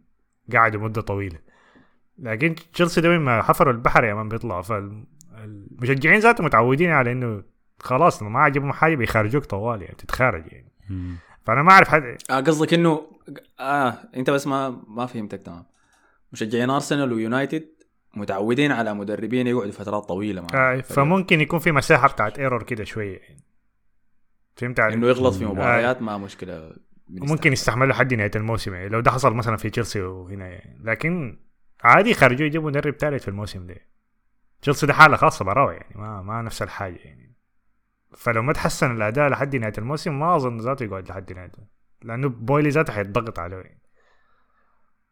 قعدوا 0.53 0.81
مده 0.81 1.01
طويلة. 1.01 1.39
لكن 2.19 2.55
تشيلسي 2.73 3.01
ده 3.01 3.19
ما 3.19 3.43
حفروا 3.43 3.73
البحر 3.73 4.05
يا 4.05 4.15
مان 4.15 4.29
بيطلعوا 4.29 4.63
فالمشجعين 4.63 6.21
ذاته 6.21 6.45
متعودين 6.45 6.91
على 6.91 7.13
إنه 7.13 7.43
خلاص 7.81 8.23
ما 8.23 8.41
عجبهم 8.41 8.73
حاجة 8.73 8.95
بيخرجوك 8.97 9.45
طوال 9.45 9.83
يعني 9.83 9.95
تتخارج 9.95 10.53
يعني. 10.53 10.73
مم. 10.91 11.17
فأنا 11.47 11.63
ما 11.63 11.73
أعرف 11.73 11.89
حد 11.89 12.17
آه 12.31 12.41
قصدك 12.41 12.75
إنه 12.75 13.07
آه 13.61 13.99
أنت 14.17 14.31
بس 14.31 14.47
ما 14.47 14.83
ما 14.89 15.07
فهمتك 15.07 15.43
تمام. 15.43 15.65
مشجعين 16.33 16.71
أرسنال 16.71 17.13
ويونايتد 17.13 17.69
متعودين 18.15 18.73
على 18.73 18.95
مدربين 18.95 19.47
يقعدوا 19.47 19.73
فترات 19.73 20.03
طويلة 20.05 20.43
مع 20.43 20.49
آه 20.55 20.81
فممكن 20.81 21.41
يكون 21.41 21.59
في 21.59 21.73
مساحة 21.73 22.09
بتاعت 22.09 22.39
ايرور 22.39 22.63
كده 22.63 22.85
شوية 22.85 23.19
يعني. 23.19 23.45
فهمت 24.57 24.81
علي؟ 24.81 24.95
إنه 24.95 25.07
يغلط 25.09 25.35
في 25.35 25.45
آه. 25.45 25.49
مباريات 25.49 26.03
ما 26.03 26.19
مشكلة 26.19 26.73
ممكن 27.09 27.53
يستحملوا 27.53 27.93
لحد 27.93 28.15
نهاية 28.15 28.31
الموسم 28.37 28.75
يعني 28.75 28.89
لو 28.89 29.01
ده 29.01 29.11
حصل 29.11 29.35
مثلا 29.35 29.57
في 29.57 29.71
تشيلسي 29.71 30.03
وهنا 30.03 30.49
يعني. 30.49 30.81
لكن 30.85 31.39
عادي 31.83 32.11
يخرجوا 32.11 32.47
يجيبوا 32.47 32.71
مدرب 32.71 32.95
ثالث 32.95 33.23
في 33.23 33.29
الموسم 33.29 33.67
ده. 33.67 33.77
تشيلسي 34.63 34.87
ده 34.87 34.93
حالة 34.93 35.17
خاصة 35.17 35.45
براوة 35.45 35.73
يعني 35.73 35.95
ما 35.95 36.23
ما 36.23 36.43
نفس 36.43 36.63
الحاجة 36.63 36.97
يعني. 37.05 37.30
فلو 38.17 38.43
ما 38.43 38.53
تحسن 38.53 38.97
الأداء 38.97 39.29
لحد 39.29 39.57
نهاية 39.57 39.73
الموسم 39.79 40.19
ما 40.19 40.37
أظن 40.37 40.59
ذاته 40.59 40.85
يقعد 40.85 41.09
لحد 41.09 41.33
نهايته 41.33 41.63
لأنه 42.03 42.29
بويلي 42.29 42.69
ذاته 42.69 42.93
حيتضغط 42.93 43.39
عليه. 43.39 43.57
يعني 43.57 43.81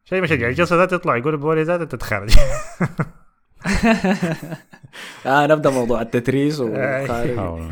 شيء 0.04 0.22
مشجع. 0.22 0.52
تشيلسي 0.52 0.76
ذاته 0.76 0.94
يطلع 0.94 1.16
يقول 1.16 1.36
بويلي 1.36 1.62
ذاته 1.62 1.84
تتخرج. 1.84 2.30
آه 5.26 5.46
نبدأ 5.46 5.70
موضوع 5.70 6.00
التتريس 6.02 6.60
آه. 6.60 6.64
وخارج. 7.04 7.38
آه. 7.38 7.70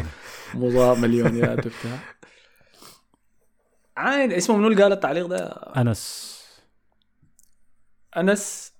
مضاء 0.54 0.96
مليونيات 0.96 1.66
وبتاع. 1.66 1.98
عين 3.96 4.32
اسمه 4.32 4.56
منو 4.56 4.66
اللي 4.68 4.82
قال 4.82 4.92
التعليق 4.92 5.26
ده؟ 5.26 5.46
أنس. 5.76 6.36
أنس. 8.16 8.72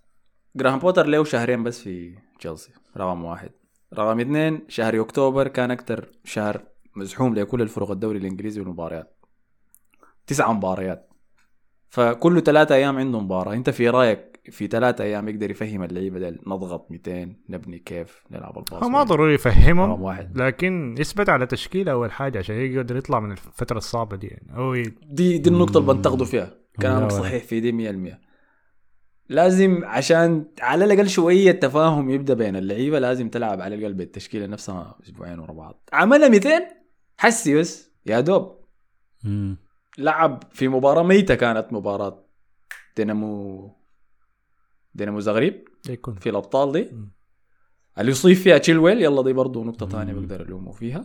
جراهام 0.57 0.79
بوتر 0.79 1.07
له 1.07 1.25
شهرين 1.25 1.63
بس 1.63 1.83
في 1.83 2.19
تشيلسي؟ 2.39 2.73
رقم 2.97 3.25
واحد. 3.25 3.51
رقم 3.95 4.21
اثنين 4.21 4.61
شهر 4.69 5.01
أكتوبر 5.01 5.49
كان 5.49 5.71
أكثر 5.71 6.09
شهر 6.25 6.63
مزحوم 6.97 7.35
لكل 7.35 7.63
الفرق 7.63 7.91
الدوري 7.91 8.19
الإنجليزي 8.19 8.61
والمباريات. 8.61 9.17
تسع 10.27 10.53
مباريات. 10.53 11.11
فكل 11.89 12.41
ثلاثة 12.43 12.75
أيام 12.75 12.99
عنده 12.99 13.21
مباراة. 13.21 13.55
أنت 13.55 13.71
في 13.71 13.89
رأيك 13.89 14.41
في 14.51 14.67
ثلاثة 14.67 15.05
أيام 15.05 15.29
يقدر 15.29 15.51
يفهم 15.51 15.83
اللعيبة 15.83 16.19
ده 16.19 16.37
نضغط 16.47 16.91
200 16.91 17.37
نبني 17.49 17.79
كيف 17.79 18.23
نلعب 18.31 18.59
الباص 18.59 18.83
هو 18.83 18.89
ما 18.89 19.03
ضروري 19.03 19.35
يفهمهم 19.35 20.03
واحد. 20.03 20.39
لكن 20.39 20.95
يثبت 20.99 21.29
على 21.29 21.47
تشكيله 21.47 21.93
أول 21.93 22.13
حاجة 22.13 22.39
عشان 22.39 22.55
يقدر 22.57 22.97
يطلع 22.97 23.21
من 23.21 23.33
الفترة 23.33 23.79
الصعبة 23.79 24.17
دي. 24.17 24.27
يعني 24.27 24.47
هو 24.51 24.75
ي- 24.75 24.95
دي 25.03 25.39
دي 25.39 25.51
النقطة 25.51 25.79
اللي 25.79 25.95
بنتقدوا 25.95 26.27
فيها. 26.27 26.55
كلامك 26.83 27.03
لا، 27.13 27.19
صحيح 27.19 27.45
في 27.45 27.61
دي 27.61 27.73
100% 27.73 28.21
لازم 29.29 29.85
عشان 29.85 30.45
على 30.61 30.85
الأقل 30.85 31.09
شوية 31.09 31.53
تفاهم 31.53 32.11
يبدأ 32.11 32.35
بين 32.35 32.57
اللعيبة 32.57 32.99
لازم 32.99 33.29
تلعب 33.29 33.61
على 33.61 33.75
الأقل 33.75 33.95
بالتشكيلة 33.95 34.47
نفسها 34.47 34.99
أسبوعين 35.05 35.39
ورا 35.39 35.53
بعض. 35.53 35.89
عملها 35.93 36.29
200 36.29 36.49
حسي 37.19 37.55
بس 37.55 37.91
يا 38.07 38.21
دوب. 38.21 38.57
مم. 39.25 39.57
لعب 39.99 40.43
في 40.53 40.69
مباراة 40.69 41.03
ميتة 41.03 41.35
كانت 41.35 41.73
مباراة 41.73 42.25
دينامو 42.97 43.71
دينامو 44.95 45.21
زغريب 45.21 45.69
يكون. 45.89 46.15
في 46.15 46.29
الأبطال 46.29 46.73
دي. 46.73 46.89
مم. 46.93 47.11
اللي 47.99 48.11
يصيب 48.11 48.37
فيها 48.37 48.59
تشيلويل 48.59 49.03
يلا 49.03 49.23
دي 49.23 49.33
برضه 49.33 49.65
نقطة 49.65 49.89
ثانية 49.89 50.13
مم. 50.13 50.21
بقدر 50.27 50.41
ألومه 50.41 50.73
فيها. 50.73 51.05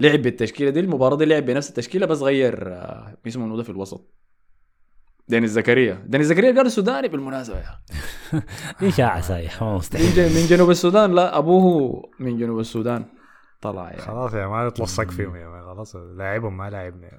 لعب 0.00 0.22
بالتشكيلة 0.22 0.70
دي 0.70 0.80
المباراة 0.80 1.16
دي 1.16 1.24
لعب 1.24 1.46
بنفس 1.46 1.68
التشكيلة 1.68 2.06
بس 2.06 2.22
غير 2.22 2.68
آه، 2.72 3.16
اسمه 3.26 3.56
ده 3.56 3.62
في 3.62 3.70
الوسط. 3.70 4.14
داني 5.28 5.46
زكريا. 5.46 6.04
داني 6.06 6.24
زكريا 6.24 6.52
قال 6.52 6.72
سوداني 6.72 7.08
بالمناسبة 7.08 7.62
يا 8.82 8.90
شاعة 8.90 9.20
سايح 9.20 9.62
ما 9.62 9.70
من, 9.70 9.76
مستحيل 9.76 10.34
من 10.34 10.46
جنوب 10.46 10.70
السودان؟ 10.70 11.14
لا 11.14 11.38
أبوه 11.38 12.02
من 12.20 12.38
جنوب 12.38 12.58
السودان 12.58 13.04
طلع 13.60 13.90
يعني. 13.90 14.02
خلاص 14.02 14.34
يا 14.34 14.46
ما 14.46 14.68
تلصق 14.70 15.10
فيهم 15.10 15.36
يا 15.36 15.74
خلاص 15.74 15.96
لاعبهم 15.96 16.56
ما 16.56 16.70
لاعبنا 16.70 17.10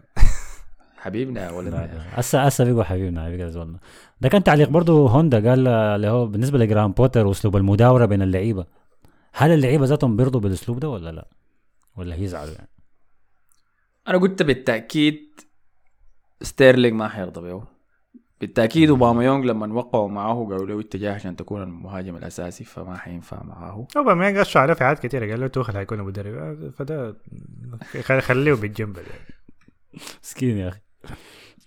حبيبنا 0.98 1.46
يا 1.46 1.52
ولدنا. 1.52 2.20
هسه 2.20 2.42
هسه 2.44 2.64
بيقوا 2.64 2.84
حبيبنا 2.84 3.50
زولنا. 3.50 3.80
ده 4.22 4.30
كان 4.30 4.44
تعليق 4.44 4.70
برضه 4.70 5.10
هوندا 5.10 5.50
قال 5.50 5.68
اللي 5.68 6.08
هو 6.08 6.28
بالنسبة 6.28 6.58
لجرام 6.58 6.92
بوتر 6.92 7.28
وأسلوب 7.28 7.56
المداورة 7.56 8.06
بين 8.06 8.22
اللعيبة. 8.22 8.66
هل 9.34 9.52
اللعيبة 9.52 9.86
ذاتهم 9.86 10.16
بيرضوا 10.18 10.42
بالأسلوب 10.42 10.80
ده 10.80 10.90
ولا 10.90 11.10
لا؟ 11.10 11.28
ولا 11.98 12.16
هيزعلوا 12.16 12.54
يعني؟ 12.54 12.70
أنا 14.08 14.18
قلت 14.18 14.44
بالتأكيد 14.44 15.40
ستيرلينج 16.42 16.94
ما 16.94 17.08
حيرضى 17.08 17.42
بيه 17.42 17.77
بالتأكيد 18.42 18.90
اوباميونج 18.90 19.46
لما 19.46 19.74
وقعوا 19.74 20.10
معاه 20.10 20.46
قالوا 20.46 20.66
له 20.66 20.80
اتجاه 20.80 21.14
عشان 21.14 21.36
تكون 21.36 21.64
المهاجم 21.64 22.16
الأساسي 22.16 22.64
فما 22.64 22.98
حينفع 22.98 23.44
معاه 23.44 23.88
هو 23.98 24.16
ما 24.16 24.40
قشوا 24.40 24.62
عليه 24.62 24.74
في 24.74 24.84
حاجات 24.84 25.00
كثيره 25.00 25.30
قال 25.32 25.40
له 25.40 25.48
توخل 25.48 25.74
حيكون 25.74 26.00
مدرب 26.00 26.70
فده 26.70 27.16
خليه 28.20 28.54
بالجنب 28.54 28.98
يعني. 28.98 29.38
مسكين 30.24 30.58
يا 30.58 30.68
أخي. 30.68 30.80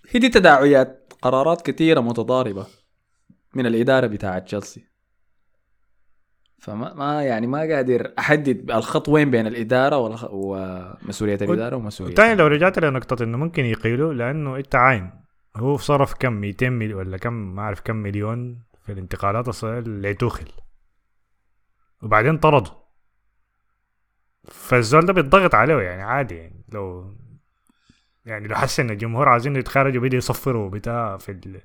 هي 0.09 0.19
دي 0.19 0.29
تداعيات 0.29 1.13
قرارات 1.21 1.61
كثيرة 1.61 1.99
متضاربة 1.99 2.67
من 3.55 3.65
الإدارة 3.65 4.07
بتاعة 4.07 4.39
تشيلسي. 4.39 4.83
فما 6.59 6.93
ما 6.93 7.23
يعني 7.23 7.47
ما 7.47 7.59
قادر 7.59 8.13
أحدد 8.19 8.71
الخط 8.71 9.09
وين 9.09 9.31
بين 9.31 9.47
الإدارة 9.47 9.97
والخ... 9.97 10.25
ومسؤولية 10.31 11.35
الإدارة 11.35 11.75
ومسؤولية 11.75 12.15
والثاني 12.15 12.35
لو 12.35 12.47
رجعت 12.47 12.79
لنقطة 12.79 13.23
إنه 13.23 13.37
ممكن 13.37 13.65
يقيلوا 13.65 14.13
لأنه 14.13 14.57
أنت 14.57 14.75
عاين. 14.75 15.20
هو 15.55 15.77
صرف 15.77 16.13
كم؟ 16.13 16.33
200 16.33 16.69
مليون 16.69 16.99
ولا 16.99 17.17
كم؟ 17.17 17.33
ما 17.33 17.61
أعرف 17.61 17.81
كم 17.81 17.95
مليون 17.95 18.63
في 18.85 18.91
الانتقالات 18.91 19.63
لتوخل 19.63 20.51
وبعدين 22.01 22.37
طرده 22.37 22.71
فالزول 24.47 25.05
ده 25.05 25.13
بيتضغط 25.13 25.55
عليه 25.55 25.81
يعني 25.81 26.01
عادي 26.01 26.35
يعني 26.35 26.65
لو 26.69 27.13
يعني 28.25 28.47
لو 28.47 28.55
حس 28.55 28.79
إن 28.79 28.89
الجمهور 28.89 29.29
عايزين 29.29 29.55
يتخارجوا 29.55 30.01
بدي 30.01 30.17
يصفروا 30.17 30.69
بتاع 30.69 31.17
في 31.17 31.31
ال... 31.31 31.61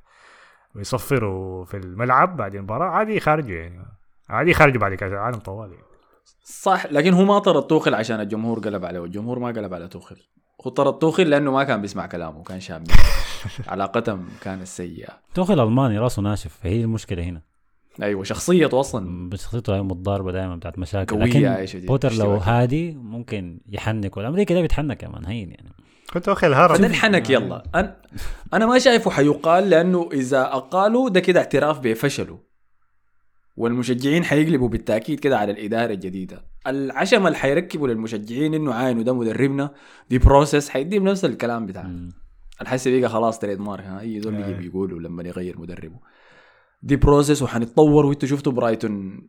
ويصفروا 0.75 1.65
في 1.65 1.77
الملعب 1.77 2.37
بعد 2.37 2.55
المباراة 2.55 2.87
عادي 2.87 3.17
يخرجوا 3.17 3.57
يعني. 3.57 3.87
عادي 4.29 4.51
يخرجوا 4.51 4.81
بعد 4.81 4.95
كأس 4.95 5.13
العالم 5.13 5.39
طوال 5.39 5.73
يعني. 5.73 5.85
صح 6.45 6.87
لكن 6.87 7.13
هو 7.13 7.25
ما 7.25 7.39
طرد 7.39 7.67
توخل 7.67 7.95
عشان 7.95 8.21
الجمهور 8.21 8.59
قلب 8.59 8.85
عليه 8.85 9.01
والجمهور 9.01 9.39
ما 9.39 9.47
قلب 9.47 9.75
على 9.75 9.89
توخل 9.89 10.17
هو 10.65 10.71
طرد 10.71 10.99
توخل 10.99 11.31
لأنه 11.31 11.53
ما 11.53 11.65
كان 11.65 11.81
بيسمع 11.83 12.07
كلامه 12.07 12.43
كان 12.43 12.61
شاب 12.61 12.87
علاقتهم 13.69 14.29
كانت 14.41 14.67
سيئة. 14.67 15.19
توخل 15.35 15.61
الماني 15.61 15.99
راسه 15.99 16.23
ناشف 16.23 16.59
فهي 16.63 16.81
المشكلة 16.81 17.23
هنا. 17.23 17.43
أيوة 18.03 18.25
شخصيته 18.25 18.81
أصلا. 18.81 19.29
بشخصيته 19.29 19.77
هي 19.77 19.83
متضاربة 19.83 20.33
دايما 20.33 20.57
بتاعت 20.57 20.79
مشاكل 20.79 21.17
قوية 21.17 21.63
لكن 21.63 21.87
بوتر 21.87 22.13
لو. 22.13 22.37
هادي 22.37 22.93
ممكن 22.93 23.61
يحنك 23.69 24.17
والأمريكي 24.17 24.55
ده 24.55 24.61
بيتحنك 24.61 24.97
كمان 24.97 25.27
هين 25.27 25.51
يعني. 25.51 25.73
كنت 26.13 26.29
واخد 26.29 26.53
هرب 26.53 26.77
فده 26.77 26.87
الحنك 26.87 27.31
يلا. 27.31 27.63
أنا, 27.75 27.97
أنا 28.55 28.67
ما 28.67 28.79
شايفه 28.79 29.11
حيقال 29.11 29.71
لأنه 29.71 30.09
إذا 30.13 30.43
أقالوا 30.43 31.09
ده 31.09 31.21
كده 31.21 31.41
اعتراف 31.41 31.79
بفشله. 31.81 32.39
والمشجعين 33.57 34.25
حيقلبوا 34.25 34.69
بالتأكيد 34.69 35.21
كده 35.21 35.39
على 35.39 35.53
الإدارة 35.53 35.93
الجديدة. 35.93 36.45
العشم 36.67 37.27
اللي 37.27 37.39
حيركبوا 37.39 37.89
للمشجعين 37.89 38.55
إنه 38.55 38.75
عاينوا 38.75 39.03
ده 39.03 39.13
مدربنا 39.13 39.71
دي 40.11 40.19
بروسيس 40.19 40.69
حيديهم 40.69 41.05
نفس 41.09 41.25
الكلام 41.25 41.67
بتاعه 41.67 41.83
مم. 41.87 42.13
الحس 42.61 42.89
بقى 42.89 43.09
خلاص 43.09 43.39
تريد 43.39 43.61
مارك 43.61 43.85
ها 43.85 44.01
أي 44.01 44.21
زول 44.21 44.35
بيجي 44.35 44.55
آه. 44.55 44.59
بيقولوا 44.59 45.01
لما 45.01 45.23
يغير 45.23 45.61
مدربه 45.61 45.97
دي 46.83 46.97
process 46.97 47.43
وحنتطور 47.43 48.07
وإنتوا 48.07 48.29
شفتوا 48.29 48.53
برايتون. 48.53 49.27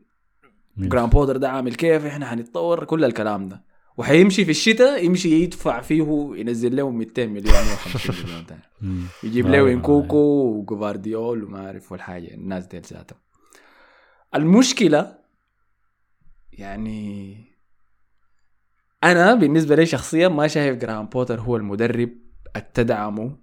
جراهام 0.77 1.09
بوتر 1.09 1.37
ده 1.37 1.49
عامل 1.49 1.75
كيف 1.75 2.05
إحنا 2.05 2.25
حنتطور 2.25 2.83
كل 2.83 3.05
الكلام 3.05 3.49
ده 3.49 3.63
وحيمشي 3.97 4.45
في 4.45 4.51
الشتاء 4.51 5.05
يمشي 5.05 5.43
يدفع 5.43 5.81
فيه 5.81 6.31
ينزل 6.35 6.75
له 6.75 6.89
200 6.89 7.25
مليون 7.25 7.45
150 7.53 8.15
مليون 8.25 8.45
تاني. 8.45 8.61
يجيب 9.23 9.45
آه، 9.47 9.51
له 9.51 9.59
آه. 9.69 9.73
نكونكو 9.73 10.17
وجوفارديول 10.17 11.43
وما 11.43 11.65
أعرف 11.65 11.91
والحاجة 11.91 12.33
الناس 12.33 12.65
ديل 12.65 12.81
ذاتهم 12.81 13.19
المشكلة 14.35 15.17
يعني 16.57 17.37
أنا 19.03 19.33
بالنسبة 19.33 19.75
لي 19.75 19.85
شخصيا 19.85 20.27
ما 20.27 20.47
شايف 20.47 20.77
جراهام 20.77 21.05
بوتر 21.05 21.41
هو 21.41 21.57
المدرب 21.57 22.09
التدعمه 22.55 23.37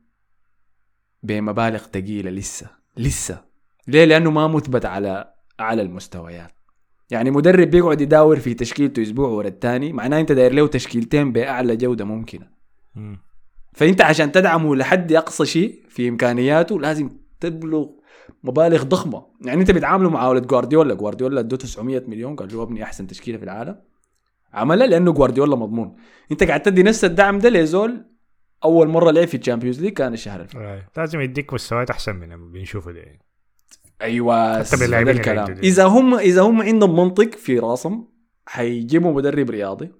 بمبالغ 1.23 1.79
ثقيله 1.79 2.31
لسه 2.31 2.71
لسه. 2.97 3.45
ليه؟ 3.89 4.05
لأنه 4.05 4.31
ما 4.31 4.47
مثبت 4.47 4.85
على 4.85 5.35
اعلى 5.61 5.83
المستويات. 5.83 6.53
يعني 7.11 7.31
مدرب 7.31 7.71
بيقعد 7.71 8.01
يداور 8.01 8.39
في 8.39 8.55
تشكيلته 8.55 9.03
أسبوع 9.03 9.29
ورا 9.29 9.49
الثاني 9.49 9.93
معناه 9.93 10.21
أنت 10.21 10.33
داير 10.33 10.53
له 10.53 10.67
تشكيلتين 10.67 11.33
بأعلى 11.33 11.77
جودة 11.77 12.05
ممكنة. 12.05 12.49
مم. 12.95 13.19
فأنت 13.73 14.01
عشان 14.01 14.33
تدعمه 14.33 14.77
لحد 14.77 15.12
أقصى 15.12 15.47
شيء 15.47 15.85
في 15.89 16.09
إمكانياته 16.09 16.81
لازم 16.81 17.11
تبلغ 17.41 17.87
مبالغ 18.45 18.83
ضخمة 18.83 19.27
يعني 19.41 19.61
أنت 19.61 19.71
بتعامله 19.71 20.11
مع 20.11 20.29
ولد 20.29 20.47
جوارديولا 20.47 20.95
جوارديولا 20.95 21.41
ادوه 21.41 21.59
900 21.59 22.03
مليون 22.07 22.37
قال 22.37 22.55
له 22.55 22.63
ابني 22.63 22.83
أحسن 22.83 23.07
تشكيلة 23.07 23.39
في 23.39 23.45
العالم 23.45 23.81
عملها 24.53 24.87
لأنه 24.87 25.13
جوارديولا 25.13 25.57
مضمون 25.57 25.97
أنت 26.33 26.43
قاعد 26.43 26.63
تدي 26.63 26.83
نفس 26.83 27.05
الدعم 27.05 27.39
ده 27.39 27.49
لزول 27.49 28.05
أول 28.65 28.89
مرة 28.89 29.11
لعب 29.11 29.29
في 29.29 29.37
ال 29.37 29.41
Champions 29.41 29.83
League 29.83 29.93
كان 29.93 30.13
الشهر 30.13 30.41
اللي 30.41 30.49
فات 30.49 30.63
آه. 30.63 31.01
لازم 31.01 31.21
يديك 31.21 31.55
مستويات 31.55 31.91
أحسن 31.91 32.17
من 32.17 32.33
اللي 32.33 32.37
بنشوفه 32.37 32.93
ده. 32.93 33.05
أيوه 34.03 34.63
حتى 34.63 34.85
الكلام. 34.85 35.51
إذا 35.51 35.85
هم 35.85 36.15
إذا 36.15 36.43
هم 36.43 36.63
عندهم 36.63 36.97
منطق 36.97 37.35
في 37.35 37.59
راسهم 37.59 38.09
حيجيبوا 38.47 39.13
مدير 39.12 39.51
رياضي 39.51 39.93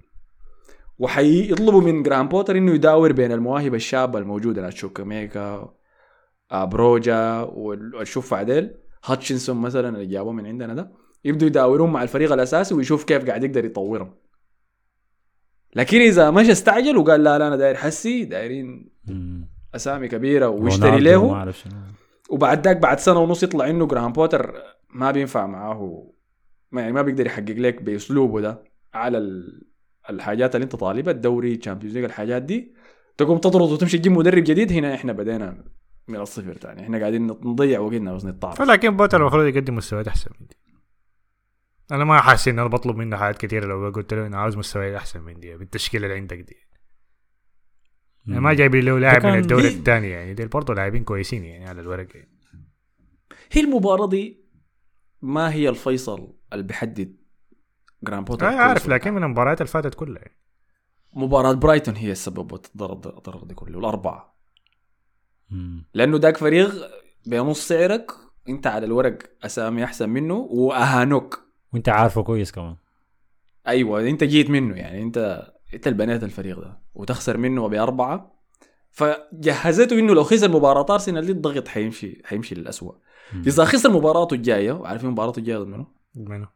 وحيطلبوا 0.99 1.81
من 1.81 2.03
جراهام 2.03 2.29
بوتر 2.29 2.57
إنه 2.59 2.75
يداور 2.75 3.13
بين 3.13 3.33
المواهب 3.33 3.75
الشابة 3.75 4.19
الموجودة 4.19 4.63
تشوكويميكا 4.63 5.41
آه، 5.41 5.75
بروجا 6.65 7.41
والشوف 7.41 8.35
عديل. 8.35 8.75
هاتشنسون 9.05 9.57
مثلا 9.57 9.89
اللي 9.89 10.07
جابوه 10.07 10.33
من 10.33 10.47
عندنا 10.47 10.75
ده. 10.75 10.93
يبدوا 11.25 11.47
يداورون 11.49 11.93
مع 11.93 12.03
الفريق 12.03 12.33
الأساسي 12.33 12.75
ويشوف 12.75 13.05
كيف 13.05 13.27
قاعد 13.27 13.45
يقدر 13.45 13.65
يطورهم. 13.65 14.15
لكن 15.77 15.99
إذا 16.01 16.31
مشى 16.31 16.53
استعجل 16.53 16.97
وقال 16.97 17.25
لا 17.25 17.39
لا 17.39 17.47
أنا 17.47 17.57
داير 17.57 17.75
حسي 17.75 18.25
دايرين. 18.25 18.91
أسامي 19.75 20.09
كبيرة 20.09 20.49
ويشتري 20.49 21.01
له. 21.01 21.53
وبعد 22.31 22.65
ذاك 22.67 22.77
بعد 22.77 22.99
سنة 22.99 23.21
ونص 23.21 23.43
يطلع 23.43 23.71
إنه 23.71 23.87
جراهام 23.87 24.13
بوتر 24.13 24.55
ما 24.95 25.11
بينفع 25.11 25.47
معاه 25.47 26.11
ما 26.73 26.81
يعني 26.81 26.93
ما 26.93 27.03
بيقدر 27.03 27.27
يحقق 27.27 27.51
لك 27.51 27.83
بأسلوبه 27.83 28.41
ده 28.41 28.65
على 28.95 29.19
ال- 29.19 29.67
الحاجات 30.11 30.55
اللي 30.55 30.65
أنت 30.65 30.77
طالبها. 30.77 31.13
الدوري 31.13 31.57
Champions 31.57 31.95
League 31.95 32.05
الحاجات 32.05 32.43
دي. 32.43 32.75
تقوم 33.17 33.39
تطرد 33.39 33.71
وتمشي 33.73 33.99
تجيب 33.99 34.13
مدرب 34.13 34.45
جديد. 34.45 34.73
هنا 34.73 34.95
إحنا 34.95 35.13
بدينا 35.13 35.65
من 36.09 36.21
الصفر 36.21 36.55
تاني. 36.55 36.83
إحنا 36.83 36.99
قاعدين 36.99 37.27
نضيع 37.27 37.81
وقتنا 37.81 38.15
بس 38.15 38.25
نتطعم 38.25 38.55
فلكن 38.55 38.97
بوتر 38.97 39.21
المفروض 39.21 39.47
يقدم 39.47 39.75
مستويات 39.75 40.09
أحسن 40.09 40.31
من 40.41 40.47
دي 40.47 40.57
أنا 41.93 42.05
ما 42.05 42.21
حاسس 42.21 42.49
ان 42.49 42.59
أنا 42.59 42.69
بطلب 42.69 42.97
منه 42.97 43.17
حاجات 43.17 43.39
كثيرة. 43.39 43.67
لو 43.67 43.91
قلت 43.91 44.15
له 44.15 44.27
أنا 44.27 44.37
عاوز 44.37 44.57
مستويات 44.57 44.95
أحسن 44.95 45.21
من 45.21 45.41
دي 45.41 45.57
بالتشكيلة 45.57 46.07
اللي 46.07 46.17
عندك 46.17 46.39
دي. 46.39 46.57
يعني 48.27 48.41
ما 48.41 48.55
جايب 48.55 48.75
له 48.75 48.99
لاعب 48.99 49.27
من 49.27 49.39
الدوري 49.39 49.69
الثاني 49.69 50.11
يعني. 50.11 50.35
دي 50.35 50.47
برضه 50.47 50.75
لاعبين 50.75 51.05
كويسين 51.05 51.45
يعني 51.45 51.69
على 51.69 51.81
الورق 51.81 52.17
يعني. 52.17 52.39
هي 53.53 53.61
المباراة 53.61 54.09
دي 54.09 54.45
ما 55.23 55.53
هي 55.53 55.69
الفيصل 55.69 56.35
اللي 56.53 56.65
بيحدد 56.65 57.17
جراهام 58.03 58.25
بوتر 58.25 58.47
كويس 58.47 58.61
عارف 58.61 58.89
لكن 58.89 59.13
من 59.13 59.25
المباريات 59.25 59.61
اللي 59.61 59.71
فاتت 59.71 59.95
كلها 59.95 60.23
يعني. 60.23 60.39
مباراة 61.13 61.53
برايتون 61.53 61.97
هي 61.97 62.13
السبب 62.13 62.55
الضرر 62.55 62.93
الضرر 62.93 63.45
دي 63.45 63.55
كله. 63.55 63.79
الأربعة. 63.79 64.34
مم. 65.51 65.85
لأنه 65.95 66.19
داك 66.19 66.37
فريق 66.37 66.71
بنص 67.27 67.69
سعرك 67.69 68.11
أنت 68.49 68.67
على 68.67 68.87
الورق 68.87 69.19
أسامي 69.45 69.85
أحسن 69.85 70.09
منه 70.09 70.35
وأهانوك 70.35 71.41
وانت 71.73 71.89
عارفه 71.89 72.23
كويس 72.23 72.53
كمان 72.53 72.77
أيوه 73.67 74.01
انت 74.09 74.25
جيت 74.25 74.51
منه 74.51 74.77
يعني 74.77 75.03
انت 75.03 75.49
انت 75.75 75.87
اللي 75.87 75.99
بنيت 75.99 76.25
الفريق 76.25 76.61
ده 76.61 76.81
وتخسر 76.95 77.37
منه 77.37 77.69
بأربعة 77.69 78.35
فجهزته 78.91 79.99
إنه 79.99 80.15
لو 80.15 80.25
خسر 80.25 80.49
مباراة 80.51 80.87
أرسنال 80.91 81.27
دي 81.27 81.33
الضغط 81.33 81.69
حيمشي 81.69 82.23
حيمشي 82.25 82.55
للأسوأ 82.55 82.93
مم. 83.33 83.43
إذا 83.47 83.65
خسر 83.65 83.91
مباراته 83.91 84.35
الجاية 84.35 84.73
وعارفين 84.73 85.11
مباراته 85.11 85.39
الجاية 85.39 85.59
ضد 85.59 85.67
منو؟ 85.67 85.87
منو؟ 86.15 86.47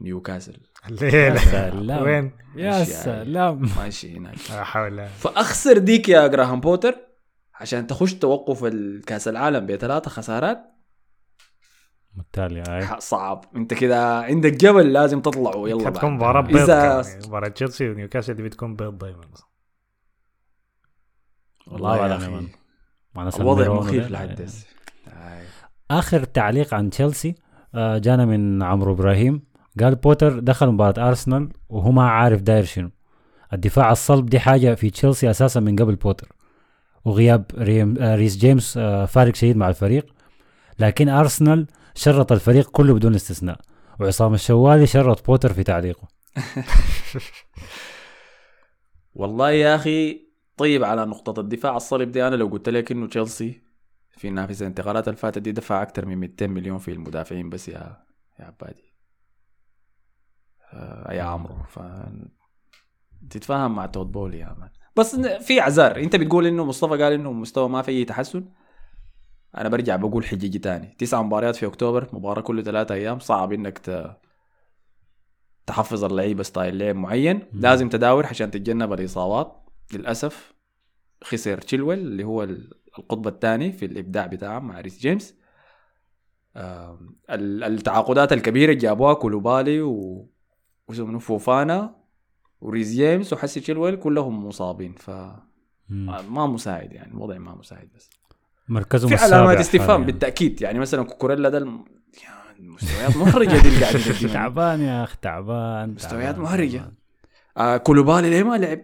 نيوكاسل 0.00 0.56
الليلة 0.88 1.36
سلام. 1.36 2.02
وين؟ 2.02 2.32
يا 2.56 2.62
يعني. 2.64 2.84
سلام 2.84 3.68
ماشي 3.76 4.16
هناك 4.16 4.36
لا 4.50 4.64
حول 4.64 5.06
فأخسر 5.08 5.78
ديك 5.78 6.08
يا 6.08 6.26
جراهام 6.26 6.60
بوتر 6.60 6.94
عشان 7.60 7.86
تخش 7.86 8.14
توقف 8.14 8.64
الكاس 8.64 9.28
العالم 9.28 9.66
بثلاثة 9.66 10.10
خسارات 10.10 10.58
بالتالي 12.14 12.62
هاي 12.68 12.86
ح- 12.86 12.98
صعب 12.98 13.44
انت 13.56 13.74
كده 13.74 14.18
عندك 14.20 14.52
جبل 14.52 14.92
لازم 14.92 15.20
تطلعه 15.20 15.68
يلا 15.68 15.86
حتكون 15.86 16.00
بعد. 16.10 16.12
مباراة 16.12 16.40
بيض 16.40 16.68
يعني. 16.68 17.26
مباراة 17.26 17.48
تشيلسي 17.48 17.88
ونيوكاسل 17.90 18.34
دي 18.34 18.42
بتكون 18.42 18.76
بيض 18.76 18.98
دايما 18.98 19.20
والله 21.66 22.18
man. 22.28 22.48
مع 23.14 23.28
الوضع 23.36 23.74
مخيف. 23.74 24.10
لحد 24.10 24.42
هسه. 24.42 24.66
آخر 25.90 26.24
تعليق 26.24 26.74
عن 26.74 26.90
تشيلسي 26.90 27.34
آه، 27.74 27.98
جانا 27.98 28.24
من 28.24 28.62
عمرو 28.62 28.92
إبراهيم 28.92 29.42
قال 29.80 29.94
بوتر 29.94 30.38
دخل 30.38 30.66
مباراة 30.68 31.08
أرسنال 31.08 31.48
وهو 31.68 31.90
ما 31.90 32.08
عارف 32.10 32.42
داير 32.42 32.64
شنو 32.64 32.90
الدفاع 33.52 33.92
الصلب 33.92 34.26
دي 34.26 34.40
حاجة 34.40 34.74
في 34.74 34.90
تشيلسي 34.90 35.30
أساسا 35.30 35.60
من 35.60 35.76
قبل 35.76 35.94
بوتر 35.96 36.28
وغياب 37.06 37.44
آه، 37.58 38.16
ريس 38.16 38.36
جيمس 38.36 38.76
آه، 38.76 39.04
فارق 39.04 39.34
شديد 39.34 39.56
مع 39.56 39.68
الفريق. 39.68 40.06
لكن 40.78 41.08
أرسنال 41.08 41.66
شرط 41.94 42.32
الفريق 42.32 42.70
كله 42.70 42.94
بدون 42.94 43.14
استثناء. 43.14 43.60
وعصام 44.00 44.34
الشوالي 44.34 44.86
شرط 44.86 45.26
بوتر 45.26 45.52
في 45.52 45.62
تعليقه. 45.62 46.08
والله 49.14 49.50
يا 49.50 49.74
أخي 49.76 50.26
طيب 50.56 50.84
على 50.84 51.04
نقطة 51.04 51.40
الدفاع. 51.40 51.76
الصلب 51.76 52.12
دي 52.12 52.26
أنا 52.28 52.36
لو 52.36 52.46
قلت 52.46 52.68
لك 52.68 52.92
إنه 52.92 53.06
تشيلسي 53.06 53.60
في 54.10 54.30
نافذة 54.30 54.60
الانتقالات 54.60 55.08
اللي 55.08 55.16
فاتت 55.16 55.38
دي 55.38 55.52
دفع 55.52 55.82
أكثر 55.82 56.06
من 56.06 56.16
200 56.18 56.46
مليون 56.46 56.78
في 56.78 56.92
المدافعين 56.92 57.50
بس 57.50 57.68
يا 57.68 57.96
يا 58.40 58.44
عبادي 58.44 58.94
آه 60.72 61.12
يا 61.12 61.22
عمرو. 61.22 61.62
ف 61.68 61.78
تتفاهم 63.30 63.74
مع 63.74 63.86
تود 63.86 64.12
بولي 64.12 64.38
يا 64.38 64.56
man. 64.58 64.70
بس 64.96 65.16
في 65.16 65.60
اعذار 65.60 65.96
انت 65.96 66.16
بتقول 66.16 66.46
إنه 66.46 66.64
مصطفى 66.64 67.02
قال 67.02 67.12
إنه 67.12 67.32
مستوى 67.32 67.68
ما 67.68 67.82
في 67.82 67.90
أي 67.90 68.04
تحسن؟ 68.04 68.44
أنا 69.56 69.68
برجع 69.68 69.96
بقول 69.96 70.24
حجيجي 70.24 70.58
تاني. 70.58 70.96
تسع 70.98 71.22
مباريات 71.22 71.56
في 71.56 71.66
أكتوبر 71.66 72.08
مباراة 72.12 72.40
كل 72.40 72.64
ثلاثة 72.64 72.94
أيام 72.94 73.18
صعب 73.18 73.52
إنك 73.52 73.78
ت... 73.78 74.16
تحفظ 75.66 76.04
اللعيبة 76.04 76.42
style 76.42 76.78
لعب 76.78 76.96
معين. 76.96 77.42
لازم 77.52 77.88
تداور 77.88 78.26
عشان 78.26 78.50
تتجنب 78.50 78.92
الإصابات. 78.92 79.70
للأسف 79.92 80.54
خسر 81.24 81.58
تشيلويل 81.58 81.98
اللي 81.98 82.24
هو 82.24 82.42
ال- 82.42 82.70
القطب 82.98 83.28
الثاني 83.28 83.72
في 83.72 83.84
الإبداع 83.84 84.26
بتاعهم 84.26 84.68
مع 84.68 84.80
ريس 84.80 84.98
جيمس. 84.98 85.34
التعاقدات 87.30 88.32
الكبيرة 88.32 88.70
اللي 88.70 88.80
جابوها 88.80 89.14
كوليبالي 89.14 89.80
و 89.82 90.28
واسمه 90.88 91.18
وريس 92.60 92.90
جيمس 92.92 93.32
وحسي 93.32 93.60
تشيلويل 93.60 93.96
كلهم 93.96 94.46
مصابين 94.46 94.94
ف. 94.98 95.10
ما 95.88 96.46
مساعد 96.46 96.92
يعني 96.92 97.12
الوضع 97.12 97.38
ما 97.38 97.54
مساعد 97.54 97.88
بس 97.96 98.10
مركزهم 98.68 99.08
في 99.16 99.24
علامات 99.24 99.58
استفهام 99.58 99.90
حالياً. 99.90 100.06
بالتأكيد 100.06 100.62
يعني 100.62 100.78
مثلا 100.78 101.02
كوكوريلا 101.02 101.48
ده 101.48 101.58
الم... 101.58 101.84
يعني 102.22 102.68
مستويات 102.68 103.16
محرجه 103.16 103.60
دي 103.62 103.68
اللي 103.68 103.84
قاعد. 103.84 104.32
تعبان 104.32 104.80
يا 104.80 105.04
أخي 105.04 105.16
تعبان 105.22 105.94
مستويات. 105.94 106.36
تعبان. 106.36 106.92
آه 107.56 107.76
كوليبالي 107.76 108.30
ليه 108.30 108.42
ما 108.42 108.56
لعب؟ 108.56 108.80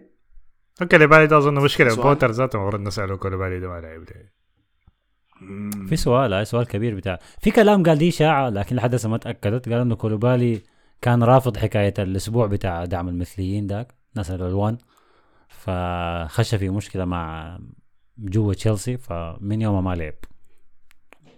كوليبالي 0.91 1.27
ده 1.27 1.37
أظن 1.37 1.53
مشكلة 1.53 1.89
سؤال. 1.89 2.03
بوتر 2.07 2.31
ذاته 2.31 2.61
المفروض 2.61 2.81
نسأله 2.81 3.17
كوليبالي 3.17 3.59
ده 3.59 3.67
ما 3.69 3.81
لعب 3.81 4.05
ده 4.05 4.33
في 5.87 5.95
سؤال 5.95 6.33
هاي 6.33 6.45
سؤال 6.45 6.67
كبير 6.67 6.95
بتاع 6.95 7.19
في 7.41 7.51
كلام 7.51 7.83
قال 7.83 7.97
دي 7.97 8.09
إشاعة 8.09 8.49
لكن 8.49 8.75
لحد 8.75 8.93
هسه 8.93 9.09
ما 9.09 9.17
تأكدت 9.17 9.69
قال 9.69 9.79
إنه 9.81 9.95
كوليبالي 9.95 10.61
كان 11.03 11.23
رافض 11.23 11.57
حكاية 11.57 11.93
الأسبوع 11.99 12.45
بتاع 12.47 12.85
دعم 12.85 13.07
المثليين 13.09 13.67
ذاك 13.67 13.93
ناس 14.15 14.31
الألوان. 14.31 14.77
فخش 15.49 16.55
في 16.55 16.69
مشكلة 16.69 17.05
مع 17.05 17.57
جوا 18.17 18.53
تشيلسي 18.53 18.97
فمن 18.97 19.61
يومها 19.61 19.81
ما 19.81 19.95
لعب. 19.95 20.13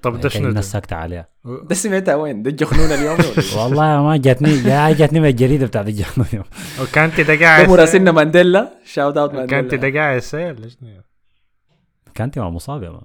طب 0.01 0.13
ده 0.13 0.19
كان 0.21 0.29
شنو؟ 0.29 0.49
الناس 0.49 0.71
ساكته 0.71 0.95
عليها 0.95 1.27
ده 1.45 1.75
سمعتها 1.75 2.15
وين؟ 2.21 2.43
ده 2.43 2.49
الجخنون 2.49 2.85
اليوم؟ 2.91 3.17
والله 3.57 4.03
ما 4.03 4.17
جاتني 4.17 4.61
جا- 4.61 4.91
جاتني 4.91 5.19
من 5.19 5.27
الجريدة 5.29 5.65
بتاعت 5.65 5.87
الجنوب 5.87 6.27
اليوم. 6.29 6.45
وكانتي 6.81 7.23
ده 7.23 7.39
قاعد 7.39 7.69
مراسلنا 7.69 8.11
مانديلا. 8.11 8.71
shout 8.85 9.17
out 9.17 9.31
كانتي 9.31 9.55
مانديلا 9.55 9.89
ده 9.89 9.99
قاعد؟ 9.99 10.21
كانتي 12.15 12.39
ما 12.39 12.49
مصاب 12.49 12.83
يا 12.83 12.89
مان. 12.89 13.01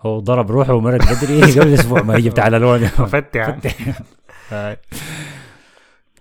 هو 0.00 0.18
ضرب 0.18 0.50
روحه 0.50 0.72
ومرق 0.74 1.00
بدري. 1.12 1.40
قبل 1.60 1.74
أسبوع 1.74 2.02
ما 2.02 2.16
يجي 2.16 2.30
بتاع 2.30 2.46
الألوان 2.46 2.86
فتح 2.86 3.58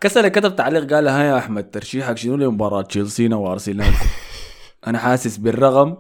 كسر 0.02 0.28
كتب 0.28 0.56
تعليق 0.56 0.94
قال 0.94 1.08
ها 1.08 1.24
يا 1.24 1.38
أحمد 1.38 1.72
ترشيحك 1.72 2.18
شنو 2.18 2.36
لمباراة 2.36 2.82
تشيلسينا 2.82 3.36
وارسنال 3.36 3.94
أنا 4.88 5.00
حاسس 5.00 5.38
بالرغم 5.38 5.98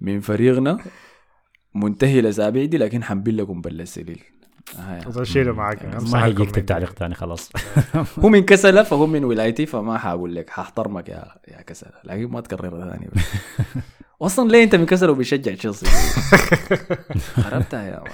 من 0.00 0.20
فريقنا 0.20 0.78
منتهي 1.74 2.20
الاسابيع 2.20 2.64
دي 2.64 2.78
لكن 2.78 3.04
حنبين 3.04 3.36
لكم 3.36 3.60
بل 3.60 3.80
السليل. 3.80 4.22
آه. 4.78 5.22
شيله 5.22 5.52
معك 5.52 5.84
ما 6.12 6.24
هيجي 6.24 6.42
يكتب 6.42 6.66
تعليق 6.66 6.92
ثاني 6.92 7.14
خلاص. 7.14 7.50
هو 8.24 8.28
من 8.28 8.42
كسلة 8.42 8.82
فهو 8.82 9.06
من 9.06 9.24
ولايتي 9.24 9.66
فما 9.66 9.98
حاقول 9.98 10.34
لك 10.34 10.50
حاحترمك 10.50 11.08
يا 11.08 11.24
يا 11.48 11.62
كسلة. 11.62 11.92
لكن 12.04 12.26
ما 12.26 12.40
تكررها 12.40 12.90
ثاني. 12.90 13.10
أصلا 14.22 14.48
ليه 14.50 14.64
أنت 14.64 14.74
من 14.74 14.86
كسلة 14.86 15.12
وبيشجع 15.12 15.54
تشيلسي؟ 15.54 15.86
خربتها 17.34 17.82
يا 17.82 18.00
man. 18.00 18.12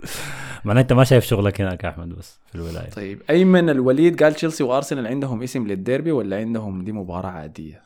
معناه 0.64 0.82
انت 0.82 0.92
ما 0.92 1.04
شايف 1.04 1.24
شغلك 1.24 1.60
هناك 1.60 1.84
أحمد 1.84 2.08
بس 2.08 2.38
في 2.46 2.54
الولاية. 2.54 2.90
طيب 2.90 3.22
أيمن 3.30 3.70
الوليد 3.70 4.22
قال 4.22 4.34
تشيلسي 4.34 4.64
وارسنال 4.64 5.06
عندهم 5.06 5.42
اسم 5.42 5.66
للديربي 5.66 6.12
ولا 6.12 6.36
عندهم 6.36 6.84
دي 6.84 6.92
مباراة 6.92 7.30
عادية؟ 7.30 7.82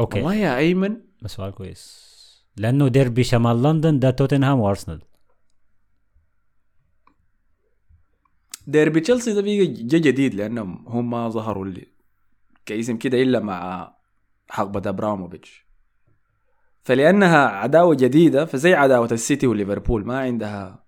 okay. 0.00 0.18
والله 0.18 0.34
يا 0.34 0.56
أيمن. 0.58 1.00
سؤال 1.26 1.54
كويس. 1.54 2.04
لأنه 2.56 2.88
ديربي 2.88 3.24
شمال 3.24 3.62
لندن 3.62 3.98
ده 3.98 4.10
توتنهام 4.10 4.60
وارسنال 4.60 5.02
ديربي 8.66 9.00
تشيلسي 9.00 9.32
ده 9.32 9.40
بيجي 9.42 9.98
جديد 9.98 10.34
لأنهم 10.34 10.88
هم 10.88 11.10
ما 11.10 11.28
ظهروا 11.28 11.64
اللي 11.64 11.86
كاسم 12.66 12.96
كده 12.96 13.22
إلا 13.22 13.40
مع 13.40 13.94
حقبة 14.50 14.90
ابراموفيتش 14.90 15.66
فلأنها 16.84 17.46
عداوة 17.46 17.94
جديدة 17.94 18.44
فزي 18.44 18.74
عداوة 18.74 19.08
السيتي 19.12 19.46
وليفربول 19.46 20.06
ما 20.06 20.18
عندها 20.18 20.84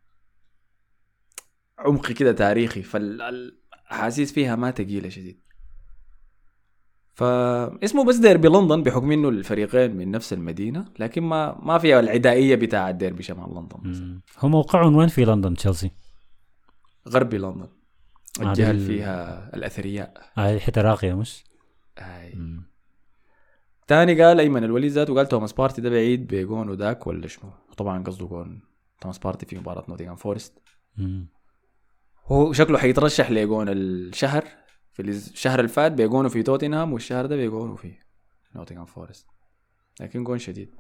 عمق 1.79 2.13
كده 2.13 2.33
تاريخي 2.33 2.83
فالأحاسيس 2.83 4.33
فيها 4.33 4.57
ما 4.57 4.71
تقيلة 4.71 5.09
شديد 5.09 5.41
فاسمه 7.15 8.05
بس 8.05 8.17
ديربي 8.17 8.49
لندن 8.49 8.83
بحكم 8.83 9.13
إنه 9.13 9.29
الفريقين 9.29 9.97
من 9.97 10.11
نفس 10.11 10.33
المدينة 10.33 10.85
لكن 10.99 11.23
ما 11.23 11.59
ما 11.63 11.79
فيها 11.79 12.01
العدائية 12.01 12.55
بتاع 12.57 12.91
ديربي 12.91 13.23
شمال 13.23 13.55
لندن. 13.55 14.21
هو 14.39 14.49
موقعهم 14.49 14.97
وين 14.97 15.09
في 15.09 15.25
لندن 15.25 15.55
تشيلسي؟ 15.55 15.91
غربي 17.09 17.39
لندن 17.39 17.69
الجهه 18.41 18.71
اللي 18.71 18.87
فيها 18.87 19.51
الأثرياء 19.55 20.31
هاي 20.35 20.55
الحتة 20.55 20.81
راقية 20.81 21.15
مش؟ 21.15 21.45
مم. 22.35 22.76
تاني 23.87 24.23
قال 24.23 24.41
أيمن 24.41 24.65
الوليد 24.65 24.91
ذاته 24.91 25.15
قال 25.15 25.27
توماس 25.27 25.53
بارتي 25.53 25.81
ده 25.81 25.91
بعيد 25.91 26.35
بجون 26.35 26.69
وداك 26.69 27.07
ولا 27.07 27.27
شنو؟ 27.27 27.51
طبعا 27.77 28.03
قصده 28.03 28.27
جون 28.27 28.63
توماس 29.01 29.19
بارتي 29.19 29.47
في 29.47 29.59
مباراة 29.59 29.85
نوتنغهام 29.89 30.17
فورست. 30.17 30.59
هو 32.27 32.53
شكله 32.53 32.79
حيترشح 32.79 33.31
لجون 33.31 33.69
الشهر 33.69 34.45
في 34.93 35.03
الشهر 35.03 35.59
اللي 35.59 35.69
فات 35.69 35.93
بيجونه 35.93 36.29
في 36.29 36.43
توتنهام 36.43 36.93
والشهر 36.93 37.27
ده 37.27 37.37
بيجونه 37.37 37.75
في 37.77 37.95
نوتنغهام 38.57 38.87
فورست. 38.87 39.27
لكن 40.01 40.25
جون 40.25 40.39
شديد. 40.39 40.75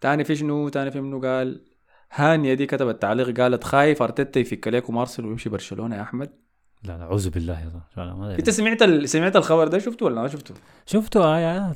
تاني 0.00 0.24
في 0.24 0.36
شنو؟ 0.36 0.68
تاني 0.68 0.90
في 0.90 1.00
منه 1.00 1.20
قال؟ 1.20 1.64
هانيا 2.12 2.54
دي 2.54 2.66
كتبت 2.66 3.02
تعليق 3.02 3.40
قالت 3.40 3.64
خايف 3.64 4.02
أرتيتا 4.02 4.40
يفك 4.40 4.68
عليكم 4.68 4.98
أرسنال 4.98 5.28
ويمشي 5.28 5.48
برشلونة 5.48 5.96
يا 5.96 6.02
أحمد. 6.02 6.47
لا 6.84 6.92
لا 6.98 7.02
أعوذ 7.02 7.30
بالله 7.30 7.60
يا 7.60 7.70
زلمه. 7.96 8.34
أنت 8.34 8.50
سمعت 8.50 8.82
ال... 8.82 9.08
سمعت 9.08 9.36
الخبر 9.36 9.68
ده 9.68 9.78
شفته 9.78 10.06
ولا 10.06 10.22
ما 10.22 10.28
شفته؟ 10.28 10.54
شفته 10.86 11.24
آه 11.24 11.38
يا 11.38 11.74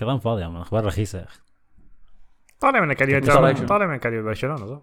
كلام 0.00 0.18
فاضي 0.18 0.42
يا 0.42 0.60
أخبار 0.60 0.84
رخيصة 0.84 1.18
يا 1.18 1.24
أخي 1.24 1.40
طالع 2.60 2.80
من 2.80 2.90
أكاديمية؟ 2.90 3.20
طالع 3.66 3.86
من 3.86 3.94
أكاديمية 3.94 4.22
برشلونة 4.22 4.66
صح؟ 4.66 4.80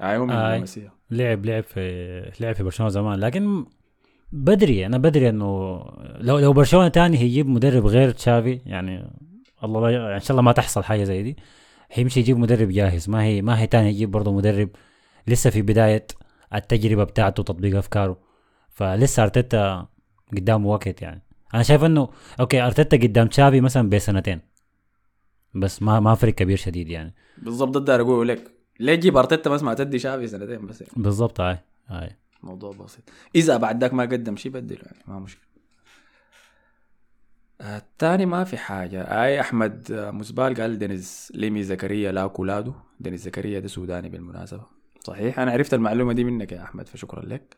أيوه 0.00 0.24
من 0.24 0.30
آي. 0.30 0.54
اللمسيه 0.54 0.92
لعب 1.10 1.46
لعب 1.46 1.62
في 1.62 2.32
لعب 2.40 2.54
في 2.54 2.62
برشلونة 2.62 2.90
زمان 2.90 3.20
لكن 3.20 3.66
بدري 4.32 4.86
أنا 4.86 4.98
بدري 4.98 5.28
إنه 5.28 5.82
لو 6.18 6.38
لو 6.38 6.52
برشلونة 6.52 6.88
تاني 6.88 7.18
هيجيب 7.18 7.48
مدرب 7.48 7.86
غير 7.86 8.10
تشافي 8.10 8.60
يعني 8.66 9.10
الله 9.64 9.80
لا 9.80 9.90
يعني 9.90 10.14
إن 10.14 10.20
شاء 10.20 10.30
الله 10.30 10.42
ما 10.42 10.52
تحصل 10.52 10.84
حاجة 10.84 11.04
زي 11.04 11.22
دي 11.22 11.36
هيمشي 11.92 12.20
يجيب 12.20 12.38
مدرب 12.38 12.68
جاهز 12.68 13.08
ما 13.10 13.22
هي 13.22 13.42
ما 13.42 13.58
هي 13.60 13.66
تاني 13.66 13.88
يجيب 13.88 14.10
برضه 14.10 14.32
مدرب 14.32 14.68
لسه 15.26 15.50
في 15.50 15.62
بداية 15.62 16.06
التجربة 16.54 17.04
بتاعته 17.04 17.42
تطبيق 17.42 17.76
أفكاره. 17.76 18.18
فلسه 18.70 19.22
أرتيتا 19.22 19.88
قدامه 20.32 20.68
وقت 20.68 21.02
يعني. 21.02 21.22
أنا 21.54 21.62
شايف 21.62 21.84
إنه 21.84 22.08
أوكي 22.40 22.60
أرتيتا 22.60 22.96
قدام 22.96 23.26
تشافي 23.26 23.60
مثلا 23.60 23.90
بسنتين 23.90 24.40
بس 25.54 25.82
ما 25.82 26.00
ما 26.00 26.14
فرق 26.14 26.34
كبير 26.34 26.56
شديد 26.56 26.88
يعني. 26.88 27.14
بالضبط 27.38 27.76
ده 27.76 27.96
أقول 27.96 28.28
لك. 28.28 28.50
ليه 28.80 28.94
تجيب 28.94 29.16
أرتيتا 29.16 29.50
بس 29.50 29.62
ما 29.62 29.74
تدي 29.74 29.98
شافي 29.98 30.26
سنتين 30.26 30.66
بس 30.66 30.80
يعني. 30.80 30.92
بالضبط 30.96 31.40
هاي 31.40 31.58
هاي. 31.86 32.16
موضوع 32.42 32.72
بسيط. 32.72 33.04
إذا 33.34 33.56
بعد 33.56 33.80
ذاك 33.80 33.94
ما 33.94 34.02
قدم 34.02 34.36
شيء 34.36 34.52
بدله 34.52 34.78
يعني 34.82 34.98
ما 35.06 35.18
مشكلة. 35.18 35.52
الثاني 37.60 38.26
ما 38.26 38.44
في 38.44 38.56
حاجة. 38.56 39.02
أي 39.02 39.40
أحمد 39.40 39.92
آه، 39.92 40.10
مسبال 40.10 40.54
قال 40.54 40.78
دينيز 40.78 41.32
ليمي 41.34 41.62
زكريا 41.62 42.12
لا 42.12 42.26
كولادو 42.26 42.72
دينيز 43.00 43.22
زكريا 43.22 43.60
ده 43.60 43.68
سوداني 43.68 44.08
بالمناسبة. 44.08 44.81
صحيح. 45.06 45.38
أنا 45.38 45.50
عرفت 45.52 45.74
المعلومة 45.74 46.12
دي 46.12 46.24
منك 46.24 46.52
يا 46.52 46.62
أحمد 46.62 46.88
فشكرا 46.88 47.24
لك. 47.26 47.56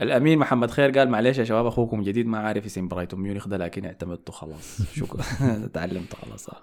الأمين 0.00 0.38
محمد 0.38 0.70
خير 0.70 0.98
قال 0.98 1.08
معلش 1.10 1.38
يا 1.38 1.44
شباب 1.44 1.66
أخوكم 1.66 2.02
جديد 2.02 2.26
ما 2.26 2.38
عارف 2.38 2.64
اسم 2.64 2.88
برايتون 2.88 3.20
ميونخ 3.20 3.48
ده 3.48 3.56
لكن 3.56 3.84
اعتمدته 3.84 4.32
خلاص. 4.32 4.82
شكرا. 5.00 5.22
تعلمت 5.74 6.14
خلاص. 6.14 6.48
آه. 6.48 6.62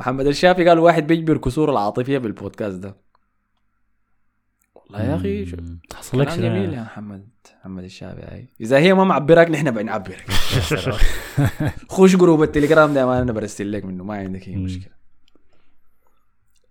محمد 0.00 0.26
الشافي 0.26 0.68
قال 0.68 0.78
واحد 0.78 1.06
بيجبر 1.06 1.36
كسور 1.36 1.70
العاطفية 1.70 2.18
بالبودكاست 2.18 2.76
ده. 2.78 2.96
والله 4.74 5.02
يا 5.04 5.16
أخي. 5.16 5.56
حصل 5.94 6.20
لك 6.20 6.28
جميل 6.28 6.74
يا 6.74 6.82
محمد 6.82 7.28
محمد 7.60 7.84
الشافعي 7.84 8.24
هاي 8.24 8.48
إذا 8.60 8.78
هي 8.78 8.94
ما 8.94 9.04
معبرك 9.04 9.50
نحن 9.50 9.70
بنعبرك. 9.70 10.30
خش 11.94 12.16
group 12.16 12.42
التليجرام 12.42 12.94
ده 12.94 13.06
ما 13.06 13.22
أنا 13.22 13.32
برسل 13.32 13.72
لك 13.72 13.84
منه 13.84 14.04
ما 14.04 14.14
عندك 14.14 14.48
أي. 14.48 14.56
مشكلة. 14.56 14.93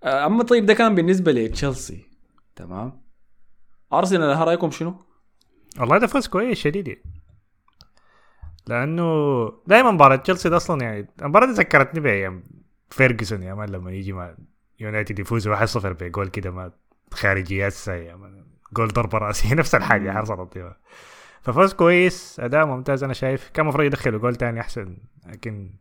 أما 0.04 0.44
طيب 0.44 0.66
ده 0.66 0.74
كان 0.74 0.96
بالنسبة 0.96 1.32
لتشيلسي. 1.32 2.06
تمام. 2.56 3.02
أرسنال 3.94 4.30
ها 4.30 4.44
رأيكم 4.44 4.72
شنو؟ 4.72 4.96
والله 5.80 5.98
ده 5.98 6.08
فوز 6.08 6.28
كويس 6.28 6.58
شديد. 6.58 6.88
يعني. 6.88 7.04
لأنه 8.68 9.04
دائما 9.68 9.92
مباراة 9.92 10.16
تشيلسي 10.16 10.50
ده 10.50 10.58
أصلا 10.58 10.82
يعني 10.84 11.08
المباراة 11.22 11.46
دي 11.46 11.52
ذكرتني 11.52 12.00
بأيام 12.00 12.44
فيرجسون 12.90 13.44
يا 13.44 13.54
مان 13.54 13.70
لما 13.70 13.92
يجي 13.92 14.14
مع 14.14 14.36
يونايتد 14.80 15.20
يفوز 15.20 15.48
1-0 15.50 15.54
بجول 15.86 16.28
كده 16.28 16.52
ما 16.52 16.72
خارجيات 17.12 17.88
يا 17.88 18.16
مان. 18.16 18.46
جول 18.74 18.88
ضربة 18.88 19.18
رأسية 19.18 19.54
نفس 19.60 19.76
الحاجة 19.76 20.12
حصلت 20.12 20.58
دي 20.58 20.72
ففوز 21.42 21.74
كويس 21.74 22.40
أداء 22.40 22.66
ممتاز 22.66 23.04
أنا 23.04 23.14
شايف. 23.14 23.50
كان 23.50 23.64
المفروض 23.66 23.86
يدخلوا 23.86 24.20
جول 24.20 24.36
تاني 24.36 24.60
أحسن 24.60 24.98
لكن 25.28 25.74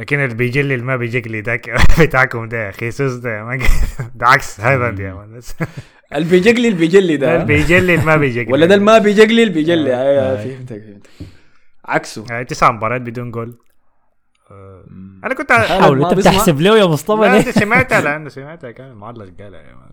لكن 0.00 0.20
اللي 0.20 0.34
بيجلي 0.34 0.74
اللي 0.74 0.86
ما 0.86 0.96
بيجلي 0.96 1.40
ذاك 1.40 1.70
بتاعكم 2.00 2.48
ده 2.48 2.70
خيسوس 2.70 3.12
ده 3.12 3.44
ما 3.44 3.56
ده 4.14 4.26
عكس 4.26 4.60
هذا 4.60 5.02
يا 5.02 5.14
مان 5.14 5.36
بس 5.36 5.54
اللي 6.14 6.30
بيجلي 6.30 6.68
اللي 6.68 6.78
بيجلي 6.78 7.16
ده. 7.16 7.26
ده 7.26 7.34
اللي 7.34 7.46
بيجلي 7.46 7.78
اللي 7.78 7.96
ما 7.96 8.16
بيجلي 8.16 8.52
ولا 8.52 8.66
ده 8.66 8.74
اللي 8.74 8.84
ما 8.86 8.98
بيجلي 8.98 9.42
اللي 9.42 9.54
بيجلي 9.54 9.94
آه، 9.94 9.96
آه، 9.96 10.32
آه. 10.32 10.44
فهمتك 10.44 10.82
فهمتك. 10.82 11.10
عكسه. 11.84 12.24
يعني 12.30 12.44
تسع 12.44 12.70
مباريات 12.70 13.00
بدون 13.00 13.30
جول. 13.30 13.58
آه،. 14.50 14.84
أنا 15.24 15.34
كنت 15.34 15.52
حاول. 15.52 16.04
أنت؟ 16.04 16.14
بتحسب 16.14 16.60
له 16.60 16.78
يا 16.78 16.84
مصطفى 16.84 17.20
لا؟ 17.20 17.36
أنت 17.36 17.48
سمعتها 17.48 18.00
لأنه 18.00 18.28
سمعتها 18.28 18.70
كان 18.70 18.94
معلق 18.94 19.42
قالها 19.42 19.60
يا 19.60 19.74
مان. 19.74 19.90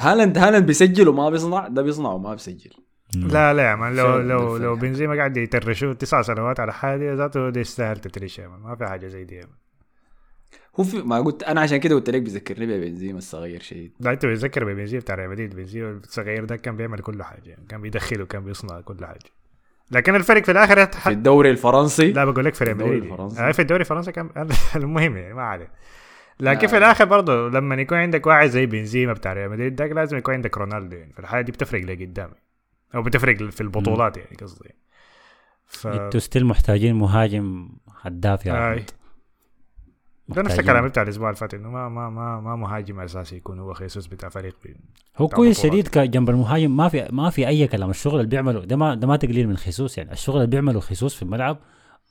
هالاند 0.00 0.38
هالاند 0.38 0.66
بيسجل 0.66 1.08
وما 1.08 1.30
بيصنع. 1.30 1.68
ده 1.68 1.82
بيصنع 1.82 2.10
وما 2.10 2.32
بيسجل. 2.32 2.70
لا 3.16 3.54
لا 3.54 3.70
يا 3.70 3.74
مان 3.74 3.96
لو 3.96 4.18
لو. 4.18 4.56
لو 4.56 4.76
بنزيما 4.76 5.14
قاعد 5.16 5.36
يترشوه 5.36 5.92
تسع 5.92 6.22
سنوات 6.22 6.60
على 6.60 6.72
حاجة 6.72 7.14
ذاته 7.14 7.50
ده 7.50 7.60
يستاهل 7.60 7.96
تترش 7.96 8.38
يا 8.38 8.48
مان 8.48 8.60
ما 8.60 8.76
في 8.76 8.86
حاجة 8.86 9.06
زي 9.06 9.24
دي 9.24 9.34
يا 9.34 9.40
مان. 9.40 9.54
هو 10.80 10.84
في 10.84 11.02
ما 11.02 11.20
قلت 11.20 11.42
أنا 11.42 11.60
عشان 11.60 11.78
كده 11.78 11.94
قلت 11.94 12.10
لك 12.10 12.22
بيذكرني 12.22 12.66
ببنزيما 12.66 13.18
الصغير 13.18 13.60
شديد 13.62 13.92
لا 14.00 14.12
أنت 14.12 14.26
بتذكر 14.26 14.64
ببنزيما 14.64 15.00
بتاع 15.00 15.14
ريال 15.14 15.30
مدريد 15.30 15.56
بنزيما 15.56 15.90
الصغير 16.04 16.44
ده 16.44 16.56
كان 16.56 16.76
بيعمل 16.76 16.98
كل 16.98 17.22
حاجة 17.22 17.48
يعني. 17.48 17.66
كان 17.68 17.80
بيدخل 17.80 18.22
وكان 18.22 18.44
بيصنع 18.44 18.80
كل 18.80 19.06
حاجة 19.06 19.18
لكن 19.90 20.14
الفرق 20.14 20.44
في 20.44 20.50
الآخر 20.52 20.86
في 20.86 21.10
الدوري 21.10 21.50
الفرنسي 21.50 22.12
لا 22.12 22.24
بقول 22.24 22.44
لك 22.44 22.54
في 22.54 22.64
ريال 22.64 22.76
الدوري 22.76 22.96
مدريد 22.96 23.12
الفرنسي. 23.12 23.40
آه، 23.40 23.52
في 23.52 23.62
الدوري 23.62 23.80
الفرنسي 23.80 24.12
كان 24.12 24.30
المهم 24.76 25.16
يعني 25.16 25.34
ما 25.34 25.42
عليه 25.42 25.70
لكن 26.40 26.66
آه. 26.66 26.70
في 26.70 26.78
الآخر 26.78 27.04
برضه 27.04 27.48
لما 27.48 27.74
يكون 27.74 27.98
عندك 27.98 28.26
واحد 28.26 28.46
زي 28.48 28.66
بنزيما 28.66 29.12
بتاع 29.12 29.32
ريال 29.32 29.50
مدريد 29.50 29.76
ده 29.76 29.86
لازم 29.86 30.16
يكون 30.16 30.34
عندك 30.34 30.58
رونالدو 30.58 30.96
يعني 30.96 31.12
فالحاجه 31.12 31.44
دي 31.44 31.52
بتفرق 31.52 31.84
لقدام 31.84 32.30
أو 32.94 33.02
بتفرق 33.02 33.50
في 33.50 33.60
البطولات 33.60 34.16
يعني 34.16 34.36
قصدي 34.42 34.74
ف 35.66 35.86
أنتوا 35.86 36.20
still 36.20 36.46
محتاجين 36.46 36.94
مهاجم 36.94 37.68
هداف 38.00 38.46
يا 38.46 38.72
آي. 38.72 38.84
ده 40.28 40.42
نفس. 40.42 40.58
الكلام 40.58 40.88
بتاع 40.88 41.02
الأسبوع 41.02 41.28
اللي 41.28 41.40
فات 41.40 41.54
إنه 41.54 41.70
ما 41.70 41.88
ما 41.88 42.10
ما 42.10 42.40
ما 42.40 42.56
مهاجم 42.56 43.00
اساسي 43.00 43.36
يكون 43.36 43.58
هو 43.58 43.74
خيسوس 43.74 44.06
بتاع 44.06 44.28
فريق 44.28 44.56
بي. 44.64 44.76
هو 45.16 45.28
كويس. 45.28 45.62
شديد 45.62 45.88
جنب 45.90 46.30
المهاجم 46.30 46.76
ما 46.76 46.88
في 46.88 47.08
ما 47.10 47.30
في 47.30 47.48
أي 47.48 47.66
كلام 47.66 47.90
الشغل 47.90 48.16
اللي 48.16 48.30
بيعمله 48.30 48.64
ده 48.64 48.76
ما 48.76 48.94
ده 48.94 49.06
ما 49.06 49.16
تقليل 49.16 49.48
من 49.48 49.56
خيسوس 49.56 49.98
يعني 49.98 50.12
الشغل 50.12 50.36
اللي 50.36 50.46
بيعمله 50.46 50.80
خيسوس 50.80 51.14
في 51.14 51.22
الملعب 51.22 51.58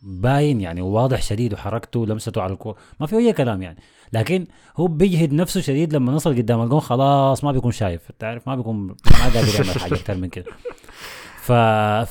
باين 0.04 0.62
يعني 0.62 0.82
واضح 0.82 1.22
شديد 1.22 1.54
وحركته 1.54 2.00
ولمسته 2.00 2.42
على 2.42 2.54
الكوره 2.54 2.76
ما 3.00 3.08
في 3.08 3.16
أي 3.18 3.34
كلام 3.34 3.62
يعني. 3.62 3.78
لكن 4.14 4.46
هو 4.78 4.88
بيجهد 4.88 5.34
نفسه 5.34 5.62
شديد 5.62 5.96
لما 5.96 6.12
نصل 6.12 6.36
قدام 6.38 6.62
الجون 6.62 6.80
خلاص 6.80 7.44
ما 7.44 7.52
بيكون 7.52 7.72
شايف. 7.72 8.12
تعرف؟ 8.20 8.48
ما 8.48 8.56
بيكون 8.56 8.76
ما 8.88 8.96
قادر 9.24 9.36
يعمل 9.56 9.80
حاجة 9.80 9.94
أكثر 10.00 10.16
من 10.16 10.30
كده. 10.30 10.46
ف... 11.42 11.52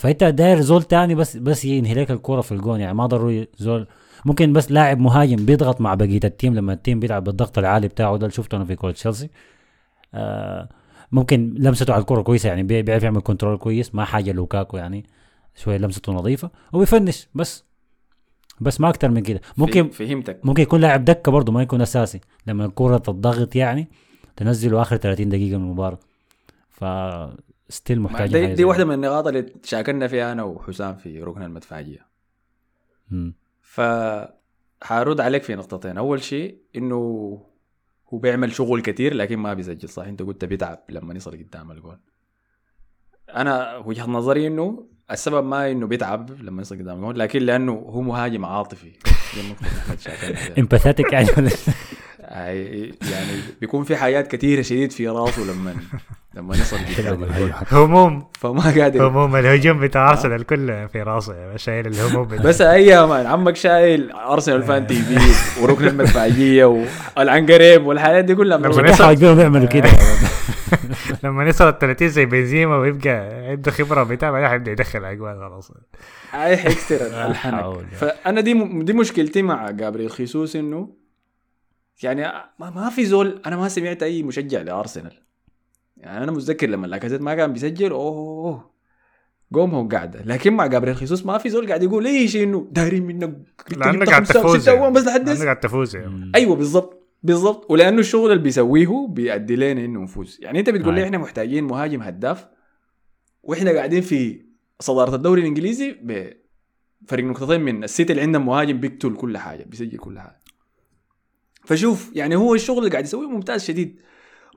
فإنت 0.01 0.24
داير 0.24 0.61
زول 0.61 0.82
تاني 0.82 1.14
بس 1.14 1.36
بس 1.36 1.64
ينهي 1.64 1.95
لك 1.95 2.11
الكوره 2.11 2.40
في 2.40 2.53
الجون 2.53 2.80
يعني. 2.80 2.95
ما 2.95 3.07
ضروري 3.07 3.49
زول 3.59 3.86
ممكن 4.24 4.53
بس 4.53 4.72
لاعب 4.72 4.99
مهاجم 5.01 5.47
بيضغط 5.47 5.80
مع 5.80 5.95
بقية 5.95 6.20
ال 6.24 6.30
team 6.30 6.54
لما 6.55 6.72
ال 6.72 6.78
team 6.78 7.00
بيلعب 7.01 7.24
بالضغط 7.24 7.59
العالي 7.59 7.88
بتاعه 7.88 8.16
ده 8.16 8.26
اللي 8.26 8.34
شفته 8.36 8.57
أنا 8.57 8.64
في 8.64 8.76
كورة 8.76 8.93
تشيلسي. 8.93 9.30
آه 10.14 10.68
ممكن 11.12 11.55
لمسته 11.59 11.93
على 11.93 12.01
الكوره 12.01 12.22
كويسة 12.22 12.49
يعني 12.49 12.62
بي- 12.62 12.82
بيعرف 12.82 13.03
يعمل 13.03 13.20
control 13.20 13.56
كويس 13.59 13.95
ما 13.95 14.05
حاجة 14.05 14.32
لوكاكو 14.32 14.76
يعني. 14.76 15.05
شوية 15.55 15.76
لمسته 15.78 16.12
نظيفة. 16.12 16.51
وبيفنش 16.72 17.28
بس. 17.34 17.64
بس 18.61 18.80
ما 18.80 18.88
أكتر 18.88 19.11
من 19.11 19.22
كده. 19.22 19.40
ممكن 19.57 19.88
فهمتك. 19.88 20.40
ممكن 20.44 20.62
يكون 20.62 20.80
لاعب 20.80 21.05
دكة 21.05 21.32
برضه 21.32 21.53
ما 21.53 21.62
يكون 21.62 21.80
أساسي. 21.80 22.20
لما 22.46 22.64
الكوره 22.64 22.98
تضغط 22.98 23.57
يعني 23.57 23.88
تنزله 24.36 24.82
آخر 24.82 24.96
30 24.96 25.28
دقيقة 25.28 25.59
من 25.59 25.64
المباراة. 25.64 25.98
ف 26.70 26.84
ستيل 27.68 28.00
محتاج 28.00 28.32
دي, 28.32 28.55
دي 28.55 28.64
واحدة 28.64 28.84
من 28.84 28.94
النقاط 28.94 29.26
اللي 29.26 29.46
شاكلنا 29.64 30.09
فيها 30.09 30.32
أنا 30.32 30.42
وحسام 30.42 30.96
في 30.96 31.22
ركن 31.22 31.42
المدفعية. 31.42 32.07
ف 33.61 33.80
حارد 34.82 35.20
عليك 35.20 35.42
في 35.42 35.55
نقطتين. 35.55 35.98
أول 35.98 36.22
شيء 36.22 36.62
إنه 36.76 36.96
هو 38.09 38.18
بيعمل 38.18 38.53
شغل 38.53 38.80
كتير 38.80 39.14
لكن 39.14 39.36
ما 39.36 39.55
بيسجل 39.55 39.88
صح؟ 39.88 40.05
أنت 40.05 40.22
قلت 40.22 40.44
بيتعب 40.44 40.84
لما 40.88 41.14
يصل 41.14 41.30
قدام 41.30 41.70
الجول 41.70 41.98
أنا 43.34 43.76
وجهة 43.76 44.07
نظري 44.07 44.46
إنه 44.46 44.86
السبب 45.11 45.44
ما 45.44 45.70
إنه 45.70 45.86
بيتعب 45.86 46.30
لما 46.42 46.62
يصل 46.62 46.78
قدام 46.78 46.96
الجول 46.96 47.18
لكن 47.18 47.42
لأنه 47.42 47.72
هو 47.72 48.00
مهاجم 48.00 48.44
عاطفي. 48.44 48.90
empathetic 50.58 51.12
يعني 51.12 51.28
ولا 51.36 51.50
يعني 53.12 53.40
بيكون 53.61 53.84
في 53.84 53.96
حاجات 53.96 54.28
كثيره 54.28 54.62
شديد 54.62 54.92
في 54.92 55.09
راسه 55.09 55.42
لما 55.42 55.74
لما 56.34 56.55
يصل 56.57 56.76
الجول 56.98 57.53
هموم. 57.72 58.24
فما 58.40 58.62
قادر. 58.62 59.09
هموم 59.09 59.36
الهجوم 59.36 59.80
بتاع 59.80 60.11
أرسنال 60.11 60.46
كله 60.46 60.86
في 60.86 61.03
راسه 61.03 61.57
شايل 61.57 61.86
الهموم 61.86 62.28
بس 62.28 62.61
اي 62.61 63.07
مان 63.07 63.26
عمك 63.26 63.57
شايل 63.57 64.11
أرسنال 64.12 64.62
فان 64.62 64.86
تي 64.86 64.94
في 64.94 65.61
وركن 65.62 65.86
المدفعية 65.88 66.64
والعنقريب 66.64 67.86
والحاجات 67.86 68.24
دي 68.24 68.34
كلها. 68.34 68.59
لما 68.59 68.94
حاجبهم 68.94 69.40
يعملوا 69.40 69.66
كده. 69.66 69.88
لما 71.22 71.44
يصل 71.44 71.68
ال 71.68 71.78
30 71.78 72.08
زي 72.08 72.26
بنزيما 72.26 72.76
ويبقى 72.76 73.10
عنده 73.50 73.70
خبرة 73.70 74.02
بتاع 74.02 74.30
بعدين 74.30 74.48
حيبدا 74.48 74.72
يدخل 74.72 75.04
اجوال 75.04 75.36
خلاص. 75.38 75.72
هاي 76.30 76.56
حيكسر. 76.56 76.98
فأنا 78.00 78.40
دي 78.40 78.82
دي 78.82 78.92
مشكلتي 78.92 79.42
مع 79.42 79.70
جابريل 79.70 80.10
خيسوس 80.10 80.56
إنه 80.56 80.96
يعني 82.02 82.22
ما, 82.58 82.70
ما 82.70 82.90
في 82.90 83.04
زول 83.04 83.42
أنا 83.46 83.56
ما 83.56 83.68
سمعت 83.68 84.02
أي 84.02 84.22
مشجع 84.22 84.62
لأرسنال. 84.62 85.22
يعني 85.96 86.24
أنا 86.24 86.32
متذكر 86.32 86.68
لما 86.68 86.86
لاكازيت 86.86 87.20
ما 87.20 87.34
كان 87.34 87.52
بيسجل 87.52 87.90
أوه 87.90 88.72
قوم 89.54 89.74
هو 89.74 89.88
قاعدة 89.88 90.22
لكن 90.22 90.52
مع 90.52 90.66
جابريل 90.66 90.96
خيسوس 90.96 91.26
ما 91.26 91.38
في 91.38 91.50
زول 91.50 91.68
قاعد 91.68 91.82
يقول 91.82 92.06
اي 92.06 92.28
شيء 92.28 92.42
إنه 92.42 92.68
دايرين 92.70 93.06
منك 93.06 93.38
لأنه 93.76 93.98
جبت 93.98 94.08
قاعد 94.10 94.24
تفوز 94.24 94.68
بس. 95.30 95.42
قاعد 95.42 95.60
تفوز 95.60 95.96
يعني. 95.96 96.32
أيوه 96.34 96.56
بالضبط. 96.56 97.01
بالضبط. 97.22 97.70
ولأنه 97.70 98.00
الشغل 98.00 98.32
اللي 98.32 98.42
بيسويه 98.42 99.06
بيؤدي 99.08 99.56
لنا 99.56 99.84
إنه 99.84 100.00
نفوز. 100.00 100.38
يعني 100.42 100.58
أنت 100.58 100.70
بتقول 100.70 100.94
لي. 100.94 101.04
إحنا 101.04 101.18
محتاجين 101.18 101.64
مهاجم 101.64 102.02
هداف 102.02 102.48
وإحنا 103.42 103.70
قاعدين 103.70 104.00
في 104.00 104.46
صدارة 104.80 105.14
الدوري 105.14 105.40
الإنجليزي 105.40 105.96
بفرق 106.02 107.24
نقطتين 107.24 107.60
من 107.60 107.84
السيتي 107.84 108.12
اللي 108.12 108.22
عندهم 108.22 108.46
مهاجم 108.46 108.80
بيقتل 108.80 109.14
كل 109.14 109.38
حاجة 109.38 109.64
بيسجل 109.64 109.98
كل 109.98 110.18
حاجة. 110.18 110.40
فشوف 111.64 112.10
يعني 112.14 112.36
هو 112.36 112.54
الشغل 112.54 112.78
اللي 112.78 112.90
قاعد 112.90 113.04
يسويه 113.04 113.28
ممتاز 113.28 113.64
شديد. 113.64 114.00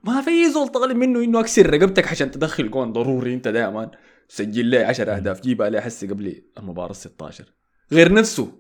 ما 0.04 0.22
في 0.22 0.50
زول 0.50 0.68
طالب 0.68 0.98
منه 0.98 1.24
إنه 1.24 1.40
أكسر 1.40 1.70
رقبتك 1.70 2.08
عشان 2.08 2.32
تدخل 2.32 2.72
جون 2.72 2.94
ضروري 2.94 3.34
أنت 3.34 3.48
دائما. 3.48 3.92
سجل 4.28 4.66
لي 4.66 4.84
10 4.84 5.12
أهداف 5.16 5.42
جيبها 5.42 5.70
لي 5.70 5.82
حسي 5.82 6.08
قبل 6.08 6.42
المباراة 6.58 6.94
16 6.94 7.54
غير 7.92 8.14
نفسه. 8.14 8.52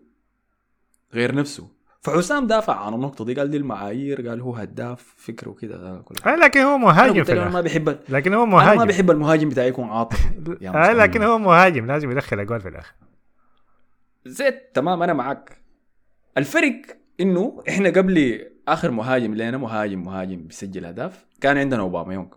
غير 1.14 1.36
نفسه. 1.36 1.75
فحسام 2.06 2.48
دافع 2.48 2.86
عن 2.86 2.94
النقطة 2.94 3.26
دي 3.26 3.34
قال 3.34 3.52
دي 3.52 3.58
المعايير 3.58 4.30
قال 4.30 4.42
هو 4.42 4.56
هداف 4.56 5.14
فكره 5.18 5.50
وكذا 5.50 6.04
لكن 6.26 6.60
هو 6.60 6.78
مهاجم 6.78 7.24
في 7.24 7.34
ما 7.36 7.62
بحب 7.62 8.00
لكن 8.10 8.34
هو 8.34 8.44
أنا 8.44 8.52
ما 8.52 8.58
مهاجم. 8.58 8.86
بحب 8.86 9.12
المهاجم 9.12 9.50
بتاعي 9.50 9.68
يكون 9.68 9.86
يا 9.88 9.92
آه 9.92 10.04
مصطفى. 10.04 10.94
لكن 10.94 11.24
هو 11.24 11.38
مهاجم 11.38 11.86
لازم 11.86 12.12
يدخل 12.12 12.40
أجوال 12.40 12.62
في 12.62 12.70
الآخر. 12.70 12.94
زيت 14.26 14.72
تمام 14.74 15.04
أنا 15.04 15.14
معك 15.14 15.58
الفرق 16.38 16.82
إنه 17.20 17.64
إحنا 17.70 17.90
قبل 17.90 18.46
آخر 18.68 18.92
مهاجم 18.92 19.36
لنا 19.36 19.58
مهاجم 19.58 20.04
مهاجم 20.04 20.48
بيسجل 20.48 20.86
اهداف 20.86 21.26
كان 21.42 21.58
عندنا 21.58 21.82
اوباما 21.82 22.14
يونغ 22.14 22.28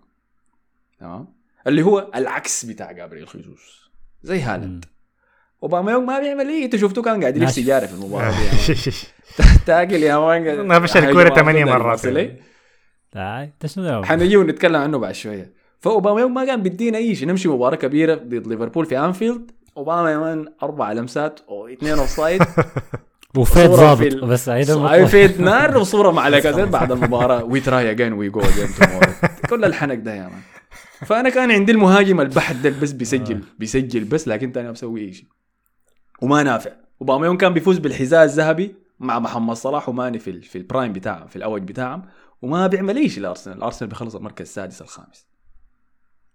تمام؟ 0.98 1.28
اللي 1.66 1.82
هو 1.82 2.10
العكس 2.14 2.64
بتاع 2.64 2.92
جابريل 2.92 3.28
خيسوس. 3.28 3.90
زي 4.22 4.40
هالاند. 4.40 4.84
اوباما 5.62 5.92
يونغ 5.92 6.04
ما 6.04 6.20
بيعمل 6.20 6.48
إيه؟ 6.48 6.64
أنت 6.64 6.76
شفته 6.76 7.02
كان 7.02 7.20
قاعد 7.20 7.36
يلف. 7.36 7.50
سيجارة 7.50 7.86
في 7.86 7.94
المباراة. 7.94 8.30
دي 8.30 8.36
يا 8.36 8.50
مان. 8.52 9.58
تاكل 9.66 10.02
يا 10.02 10.18
مان 10.18 10.66
نفش 10.68 10.96
الكورة 10.96 11.34
ثمانية 11.34 11.64
مرات. 11.64 12.06
ده؟ 13.14 13.52
حنجي 14.04 14.36
ونتكلم 14.36 14.76
عنه 14.76 14.98
بعد 14.98 15.14
شوية. 15.14 15.52
فأوباما 15.80 16.20
يونغ 16.20 16.32
ما 16.32 16.44
كان 16.44 16.62
بيدينا 16.62 16.98
أي 16.98 17.14
شيء. 17.14 17.28
نمشي 17.28 17.48
مباراة 17.48 17.76
كبيرة 17.76 18.14
ضد 18.14 18.46
ليفربول 18.46 18.86
في 18.86 18.98
أنفيلد. 18.98 19.50
أوباما 19.76 20.12
يا 20.12 20.18
مان 20.18 20.46
أربع 20.62 20.92
لمسات 20.92 21.40
واثنين 21.48 21.92
اوف 21.92 22.08
سايد 22.10 22.42
وفيت 23.36 23.70
ظابط 23.70 24.14
بس 24.14 24.48
هيدا 24.48 24.74
صاير 24.74 25.06
في 25.06 25.42
نار 25.42 25.78
وصورة 25.78 26.10
مع 26.10 26.28
لاكازيت 26.38 26.68
بعد 26.68 26.92
المباراة. 26.92 27.44
وي 27.44 27.60
تراي 27.60 27.90
اجين 27.90 28.12
وي 28.12 28.28
جو 28.28 28.40
اجين 28.40 28.68
كل 29.50 29.64
الحنك 29.64 29.98
ده 29.98 30.14
يا 30.14 30.22
مان. 30.22 30.40
فأنا 31.06 31.28
كان 31.28 31.50
عندي 31.50 31.72
المهاجم 31.72 32.20
البحت 32.20 32.56
ده 32.56 32.74
بس 32.82 32.92
بيسجل. 32.92 33.40
بيسجل 33.58 34.04
بس 34.04 34.28
لكن 34.28 34.52
تاني 34.52 34.66
ما 34.66 34.72
بسوي 34.72 35.00
أي 35.00 35.12
شيء. 35.12 35.26
وما 36.22 36.42
نافع. 36.42 36.72
وأوباميانغ 37.00 37.36
كان 37.36 37.54
بيفوز 37.54 37.78
بالحذاء 37.78 38.24
الذهبي 38.24 38.74
مع 39.00 39.18
محمد 39.18 39.56
صلاح 39.56 39.88
وماني 39.88 40.18
في 40.18 40.40
في 40.40 40.58
ال 40.58 40.64
prime 40.64 40.92
بتاعهم 40.92 41.26
في 41.26 41.36
الأوج 41.36 41.62
بتاعهم 41.62 42.02
وما 42.42 42.66
بيعمل 42.66 42.96
أي 42.96 43.08
شيء 43.08 43.22
لأرسنال. 43.22 43.56
الارسنال 43.56 43.88
بيخلص 43.88 44.14
المركز 44.14 44.46
السادس 44.46 44.82
الخامس. 44.82 45.26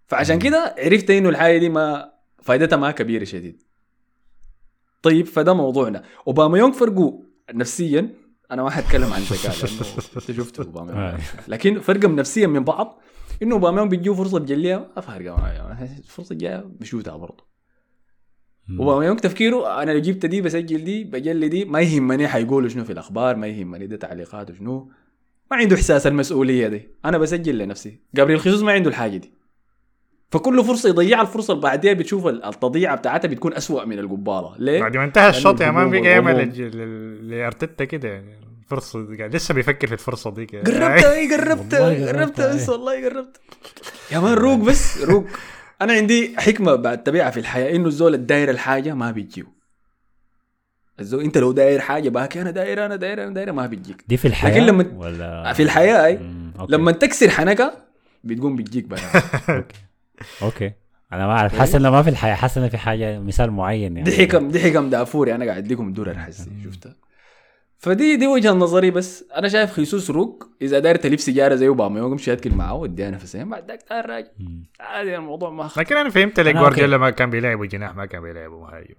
فعشان 0.06 0.38
كده 0.38 0.74
عرفت 0.78 1.10
إنه 1.10 1.28
الحاجة 1.28 1.58
دي 1.58 1.68
ما 1.68 2.12
فائدتها 2.42 2.76
ما 2.76 2.90
كبيرة 2.90 3.24
شديد. 3.24 3.62
طيب 5.02 5.26
فده 5.26 5.54
موضوعنا. 5.54 6.02
أوباميانغ 6.26 6.72
فرقه 6.72 7.22
نفسيا 7.54 8.14
أنا 8.50 8.62
ما 8.62 8.70
حتكلم 8.70 9.12
عن 9.12 9.20
ذكاء 9.20 9.52
أنت 10.16 10.32
شفت 10.32 10.60
آه. 10.76 11.18
لكن 11.48 11.80
فرقهم 11.80 12.16
نفسيا 12.16 12.46
من 12.46 12.64
بعض 12.64 13.00
إنه 13.42 13.54
أوباما 13.54 13.78
يونغ 13.78 13.90
بيجيه 13.90 14.12
فرصة 14.12 14.38
بجليها 14.38 14.90
ما 14.96 15.02
فارقة 15.02 15.36
معايا. 15.36 15.88
الفرصه 15.98 16.32
الجايه 16.32 16.64
بشوتها 16.80 17.16
برضه. 17.16 17.53
اوباما 18.70 19.04
يونغ 19.06 19.18
تفكيره 19.18 19.82
أنا 19.82 19.90
لو 19.90 19.98
جبت 19.98 20.26
دي 20.26 20.40
بسجل 20.40 20.84
دي 20.84 21.04
بجلي 21.04 21.48
دي 21.48 21.64
ما 21.64 21.80
يهمني 21.80 22.28
حيقولوا 22.28 22.68
شنو 22.68 22.84
في 22.84 22.92
الأخبار 22.92 23.36
ما 23.36 23.46
يهمني 23.46 23.86
ده 23.86 23.96
تعليقات 23.96 24.50
وشنو 24.50 24.90
ما 25.50 25.56
عنده 25.56 25.76
إحساس 25.76 26.06
المسؤولية 26.06 26.68
دي. 26.68 26.88
أنا 27.04 27.18
بسجل 27.18 27.58
لنفسي. 27.58 27.98
جابريل 28.14 28.40
خيسوس 28.40 28.62
ما 28.62 28.72
عنده 28.72 28.90
الحاجة 28.90 29.16
دي. 29.16 29.32
فكل 30.30 30.64
فرصة 30.64 30.88
يضيعها 30.88 31.22
الفرصة 31.22 31.52
اللي 31.52 31.62
بعديها 31.62 31.92
بتشوف 31.92 32.26
التضييع 32.26 32.94
بتاعتها 32.94 33.28
بتكون 33.28 33.54
أسوأ 33.54 33.84
من 33.84 33.98
القبالة. 33.98 34.54
ليه؟ 34.58 34.80
بعد 34.80 34.96
ما 34.96 35.04
انتهى 35.04 35.28
الشوط 35.30 35.60
يا 35.60 35.70
مان 35.70 35.90
بقى 35.90 36.00
يعمل 36.00 37.30
لأرتيتا 37.30 37.84
كده 37.84 38.08
يعني 38.08 38.34
الفرصة 38.62 38.98
لسه 39.32 39.54
بيفكر 39.54 39.86
في 39.86 39.92
الفرصة 39.92 40.30
دي 40.30 40.46
كده. 40.46 40.62
قربت 40.62 41.04
إي 41.04 41.36
قربت 41.36 41.74
والله 41.74 42.06
قربت 42.06 42.40
قربت، 42.40 42.54
بس. 42.54 42.68
والله 42.68 43.04
قربت. 43.08 43.40
يا 44.12 44.18
مان 44.18 44.34
روق 44.34 44.58
بس 44.58 45.02
روق. 45.02 45.26
أنا 45.84 45.92
عندي 45.92 46.34
حكمة 46.38 46.74
بعد 46.74 47.02
تبعها 47.02 47.30
في 47.30 47.40
الحياة 47.40 47.76
إنه 47.76 47.86
الزول 47.86 48.14
الداير 48.14 48.50
الحاجة 48.50 48.94
ما 48.94 49.10
بيجيو 49.10 49.46
الزول 51.00 51.24
أنت 51.24 51.38
لو 51.38 51.52
داير 51.52 51.80
حاجة 51.80 52.08
باكي 52.08 52.40
أنا 52.40 52.50
داير 52.50 52.86
أنا 52.86 52.96
داير 52.96 53.24
أنا 53.24 53.34
داير 53.34 53.52
ما 53.52 53.66
بيجيك. 53.66 54.04
دي 54.08 54.16
في 54.16 54.28
الحياة 54.28 54.52
لكن 54.52 54.62
لما- 54.66 54.92
ولا 54.96 55.52
في 55.52 55.62
الحياة 55.62 56.06
أي. 56.06 56.18
لما 56.68 56.92
تكسر 56.92 57.30
حنكة 57.30 57.72
بتقوم 58.24 58.56
بتجيك 58.56 58.84
بقى 58.84 59.00
أوكي. 59.48 59.76
أوكي. 60.42 60.72
أنا 61.12 61.26
ما 61.26 61.32
أعرف 61.32 61.58
حاسس 61.58 61.74
إنه 61.74 61.90
ما 61.90 62.02
في 62.02 62.10
الحياة 62.10 62.34
حاسس 62.34 62.58
إنه 62.58 62.68
في 62.68 62.76
حاجة 62.78 63.18
مثال 63.18 63.50
معين 63.50 63.96
يعني. 63.96 64.10
دي 64.10 64.16
حكم 64.16 64.48
دي 64.48 64.60
حكم 64.60 64.90
دافوري 64.90 65.34
أنا 65.34 65.44
قاعد 65.44 65.64
اديكم 65.64 65.92
دور 65.92 66.10
الحسي 66.10 66.50
شفتها؟ 66.64 66.94
فدي 67.84 68.16
دي 68.16 68.26
وجهة 68.26 68.52
نظري 68.52 68.90
بس 68.90 69.24
أنا 69.36 69.48
شايف 69.48 69.72
خيسوس 69.72 70.10
روك 70.10 70.48
إذا 70.62 70.78
داير 70.78 70.96
تلف 70.96 71.20
سيجارة 71.20 71.54
زي 71.54 71.68
أوباما 71.68 71.98
يوم 71.98 72.12
امشي 72.12 72.32
اتكل 72.32 72.54
معاه 72.54 72.74
وديها 72.74 73.10
نفسين 73.10 73.50
بعد 73.50 73.68
ذاك 73.68 73.82
تعال 73.82 74.10
راجع. 74.10 74.28
عادي 74.80 75.16
الموضوع 75.16 75.50
ما 75.50 75.68
خ... 75.68 75.78
لكن 75.78 75.96
أنا 75.96 76.10
فهمت 76.10 76.40
لك 76.40 76.46
أنا 76.50 76.60
جوارديولا 76.60 76.98
ما 76.98 77.10
كان 77.10 77.30
بيلعبوا 77.30 77.66
جناح 77.66 77.96
ما 77.96 78.06
كان 78.06 78.22
بيلعبوا 78.22 78.60
مهاجم 78.60 78.94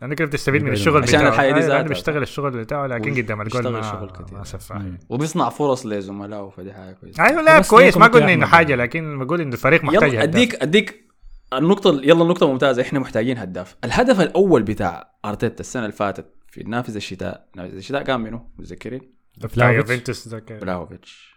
لأنه 0.00 0.14
كده 0.14 0.28
بتستفيد 0.28 0.62
من 0.62 0.72
الشغل 0.72 1.02
عشان 1.02 1.18
بتاعه 1.18 1.28
الحياة 1.28 1.52
دي 1.52 1.60
ذاتها. 1.60 1.82
بيشتغل 1.82 2.22
الشغل 2.22 2.50
بتاعه 2.50 2.86
لكن 2.86 3.22
قدام 3.22 3.40
الجول 3.40 3.62
بيشتغل 3.62 3.72
ما 3.72 3.82
شغل 3.82 4.10
كتير. 4.10 4.78
ما. 4.78 4.96
وبيصنع 5.08 5.48
فرص 5.48 5.86
لزملائه 5.86 6.48
فدي 6.48 6.72
حاجة 6.72 6.92
كويسة 6.92 7.24
أيوه 7.24 7.42
لا 7.42 7.58
بس 7.58 7.70
كويس 7.70 7.96
ما 7.96 8.06
قلنا 8.06 8.34
إنه. 8.34 8.46
حاجة 8.46 8.74
لكن 8.74 9.18
بقول 9.18 9.40
إنه 9.40 9.52
الفريق 9.52 9.84
محتاج 9.84 10.12
يلا. 10.12 10.22
اديك 10.22 10.62
أديك 10.62 11.06
النقطة 11.52 12.00
يلا 12.02 12.22
النقطة 12.22 12.52
ممتازة 12.52 12.82
إحنا 12.82 12.98
محتاجين 12.98 13.38
هداف، 13.38 13.76
الهدف 13.84 14.20
الأول 14.20 14.62
بتاع 14.62 15.10
أرتيتا 15.24 15.60
السنة 15.60 15.82
اللي 15.82 15.92
فاتت 15.92 16.35
في 16.56 16.62
نافذة 16.62 16.96
الشتاء، 16.96 17.48
نافذة 17.56 17.78
الشتاء 17.78 18.02
كان 18.02 18.20
منه؟ 18.20 18.48
متذكرين؟ 18.58 19.00
بتاع 19.38 19.48
فلاهوفيتش. 19.48 19.90
يوفنتوس 19.90 20.28
فلاهوفيتش 20.50 21.34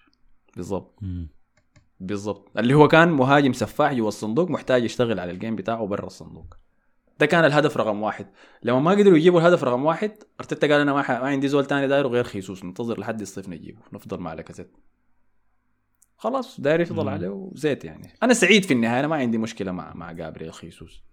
بالضبط. 0.55 0.99
بالضبط. 1.99 2.57
اللي 2.57 2.73
هو 2.73 2.87
كان 2.87 3.11
مهاجم 3.11 3.53
سفاح 3.53 3.93
جوا 3.93 4.07
الصندوق 4.07 4.49
محتاج 4.49 4.83
يشتغل 4.83 5.19
على 5.19 5.31
ال 5.31 5.36
game 5.36 5.55
بتاعه 5.55 5.85
برا 5.87 6.05
الصندوق. 6.05 6.55
ده 7.19 7.25
كان 7.25 7.45
الهدف 7.45 7.77
رقم 7.77 8.01
واحد. 8.01 8.27
لما 8.63 8.79
ما 8.79 8.91
قدروا 8.91 9.17
يجيبوا 9.17 9.39
الهدف 9.39 9.63
رقم 9.63 9.85
واحد 9.85 10.11
أرتيتا 10.39 10.67
قال 10.67 10.81
أنا 10.81 10.93
ما, 10.93 11.01
ح... 11.01 11.11
ما 11.11 11.27
عندي 11.27 11.47
زول 11.47 11.65
تاني 11.65 11.87
دايره 11.87 12.07
غير 12.07 12.23
خيسوس. 12.23 12.63
ننتظر 12.63 12.99
لحد 12.99 13.21
الصيف 13.21 13.49
نجيبه. 13.49 13.81
نفضل 13.93 14.19
مع 14.19 14.33
لاكازيت. 14.33 14.77
خلاص 16.17 16.61
داير 16.61 16.79
يفضل 16.79 17.03
مم. 17.03 17.09
عليه 17.09 17.51
زيت 17.53 17.85
يعني. 17.85 18.13
أنا 18.23 18.33
سعيد 18.33 18.65
في 18.65 18.73
النهاية. 18.73 18.99
أنا 18.99 19.07
ما 19.07 19.15
عندي 19.15 19.37
مشكلة 19.37 19.71
مع 19.71 19.93
مع 19.93 20.11
جابرييل 20.11 20.53
خيسوس. 20.53 21.03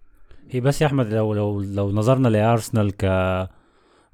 هي 0.49 0.59
بس 0.59 0.81
يا 0.81 0.87
أحمد 0.87 1.13
لو 1.13 1.33
لو 1.33 1.61
لو 1.61 1.91
نظرنا 1.91 2.27
لأرسنال 2.27 2.91
ك 2.91 3.05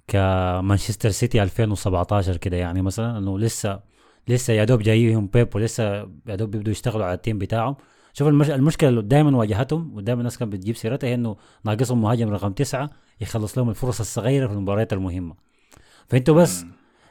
كمانشستر 0.08 1.10
سيتي 1.10 1.44
2017 1.44 2.38
كده 2.38 2.58
يعني 2.58 2.82
مثلا 2.82 3.18
إنه 3.18 3.40
لسه 3.40 3.80
لسه 4.28 4.54
يا 4.54 4.64
دوب 4.64 4.82
جايهم 4.82 5.28
بيب 5.28 5.56
ولسه 5.56 5.84
يا 6.28 6.36
دوب 6.36 6.52
بيبدوا 6.52 6.72
يشتغلوا 6.72 7.06
على 7.06 7.14
التيم 7.14 7.38
بتاعهم. 7.38 7.76
شوف 8.14 8.28
المش... 8.28 8.50
المشكلة 8.50 8.90
اللي 8.90 9.02
دائما 9.02 9.38
واجهتهم 9.38 9.96
ودائما 9.96 10.20
الناس 10.22 10.38
كانت 10.38 10.54
بتجيب 10.54 10.76
سيرتها 10.76 11.08
هي 11.08 11.14
إنه 11.14 11.36
ناقصهم 11.66 12.02
مهاجم 12.02 12.30
رقم 12.30 12.52
تسعة 12.54 12.90
يخلص 13.22 13.58
لهم 13.58 13.70
الفرص 13.70 14.00
الصغيرة 14.00 14.48
في 14.48 14.54
المباريات 14.54 14.94
المهمة. 14.94 15.36
فإنتوا 16.08 16.36
بس 16.36 16.66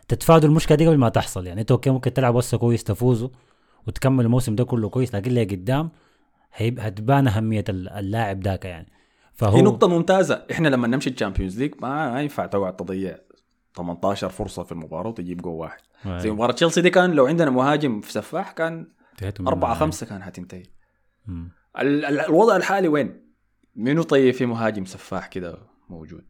تتفادوا 0.09 0.49
المشكلة 0.49 0.77
دي 0.77 0.87
قبل 0.87 0.97
ما 0.99 1.09
تحصل. 1.09 1.47
يعني 1.47 1.61
إنتوا 1.61 1.77
okay 1.77 1.91
ممكن 1.91 2.13
تلعب 2.13 2.35
وسط 2.35 2.55
كويس 2.59 2.85
تفوزوا 2.85 3.29
وتكمل 3.87 4.25
الموسم 4.25 4.55
ده 4.55 4.65
كله 4.65 4.89
كويس 4.89 5.15
لكن 5.15 5.31
اللي 5.31 5.45
قدام 5.45 5.91
هتبان 6.57 7.29
أهمية 7.29 7.65
ال- 7.69 7.89
اللاعب 7.89 8.43
ذاك 8.45 8.65
يعني. 8.65 8.87
فهو 9.43 9.57
هي 9.57 9.63
نقطة 9.63 9.89
ممتازة، 9.89 10.43
إحنا 10.53 10.69
لما 10.69 10.89
نمشي 10.89 11.11
ال 11.11 11.15
Champions 11.15 11.59
League 11.59 11.75
ما, 11.81 12.11
ما 12.13 12.23
ينفع 12.23 12.47
تقعد 12.47 12.77
تضيع 12.77 13.17
18 13.77 14.29
فرصة 14.29 14.63
في 14.63 14.73
المباراة 14.73 15.09
وتجيب 15.09 15.43
جول 15.43 15.53
واحد،. 15.55 15.81
زي 16.07 16.31
مباراة 16.31 16.53
تشيلسي 16.53 16.81
دي 16.81 16.91
كان 16.91 17.11
لو 17.13 17.27
عندنا 17.27 17.51
مهاجم 17.51 18.01
في 18.01 18.13
سفاح 18.13 18.53
كان 18.53 18.87
أربعة. 19.41 19.75
خمسة 19.75 20.07
كان 20.07 20.23
حتنتهي. 20.23 20.63
مم. 21.27 21.51
ال- 21.79 22.05
ال- 22.05 22.21
الوضع 22.21 22.57
الحالي 22.57 22.89
وين؟ 22.89 23.23
منو 23.77 24.03
طيب 24.03 24.35
في 24.35 24.47
مهاجم 24.47 24.85
سفاح 24.85 25.27
كده 25.27 25.59
موجود؟ 25.91 26.25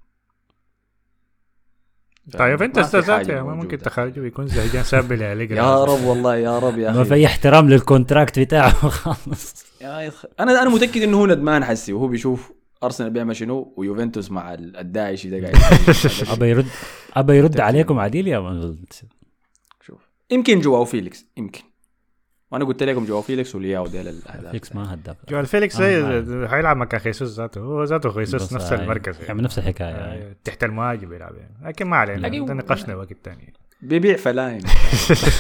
طيب 2.39 2.63
أنت 2.63 2.77
ما 2.79 2.83
في 2.85 2.99
استاذات 2.99 3.31
ما 3.31 3.55
ممكن. 3.55 3.79
تخرجه 3.79 4.21
ويكون 4.21 4.47
زهجان 4.47 4.83
ساب 4.85 5.13
لي 5.13 5.25
عليك 5.25 5.51
يا 5.51 5.85
رب 5.85 6.05
والله 6.05 6.37
يا 6.37 6.59
رب 6.59 6.79
يا 6.79 6.91
ما 6.93 7.01
أخي 7.01 7.09
في 7.09 7.15
اي 7.15 7.27
احترام 7.27 7.69
لل 7.69 7.83
contract 7.83 8.39
بتاعه 8.39 8.73
خالص 8.89 9.65
يا. 9.83 10.13
أنا 10.41 10.63
أنا 10.63 10.71
متأكد 10.71 11.03
إنه 11.03 11.17
هو 11.21 11.27
ندمان 11.27 11.65
حسي 11.65 11.93
وهو 11.93 12.09
بيشوف 12.09 12.53
أرسنال 12.85 13.11
بيعمل 13.11 13.37
شنو؟ 13.37 13.75
ويوفنتوس 13.77 14.31
مع 14.31 14.55
ال- 14.55 14.77
الداعشي 14.77 15.31
ده 15.31 15.41
قاعد 15.49 15.57
ابى 16.37 16.47
يرد 16.51 16.67
ابى 17.13 17.37
يرد 17.37 17.61
عليكم 17.61 17.99
عديل 17.99 18.29
يا 18.29 18.75
شوف. 19.81 20.09
يمكن 20.31 20.61
جواو 20.61 20.85
فيليكس 20.85 21.27
يمكن. 21.37 21.63
وأنا 22.51 22.65
قلت 22.65 22.83
لكم 22.83 23.05
جواو 23.05 23.23
فيليكس 23.23 23.55
ولياو 23.55 23.87
ديل 23.87 24.09
الأهداف. 24.09 24.51
فيليكس 24.51 24.75
ما 24.77 24.95
هداف. 24.95 25.17
جواو 25.29 25.47
فيليكس 25.47 25.77
زي 25.77 26.49
حيلعب 26.49 26.77
مكان 26.77 27.01
خيسوس 27.01 27.37
ذاته. 27.37 27.61
هو 27.61 27.85
ذاته 27.85 28.11
خيسوس 28.11 28.53
نفس 28.53 28.73
المركز 28.73 29.21
يعمل 29.29 29.43
نفس 29.43 29.59
الحكاية. 29.59 29.95
آه، 29.95 30.15
يعني. 30.15 30.37
تحت 30.45 30.65
المهاجم 30.65 31.13
يلعب 31.13 31.35
يعني. 31.37 31.55
لكن 31.65 31.87
ما 31.87 31.97
علينا 31.97 32.29
ده 32.47 32.55
نقاشنا 32.55 32.95
وقت 32.95 33.13
تاني. 33.25 33.53
بيبيع 33.83 34.17
فلاين 34.17 34.61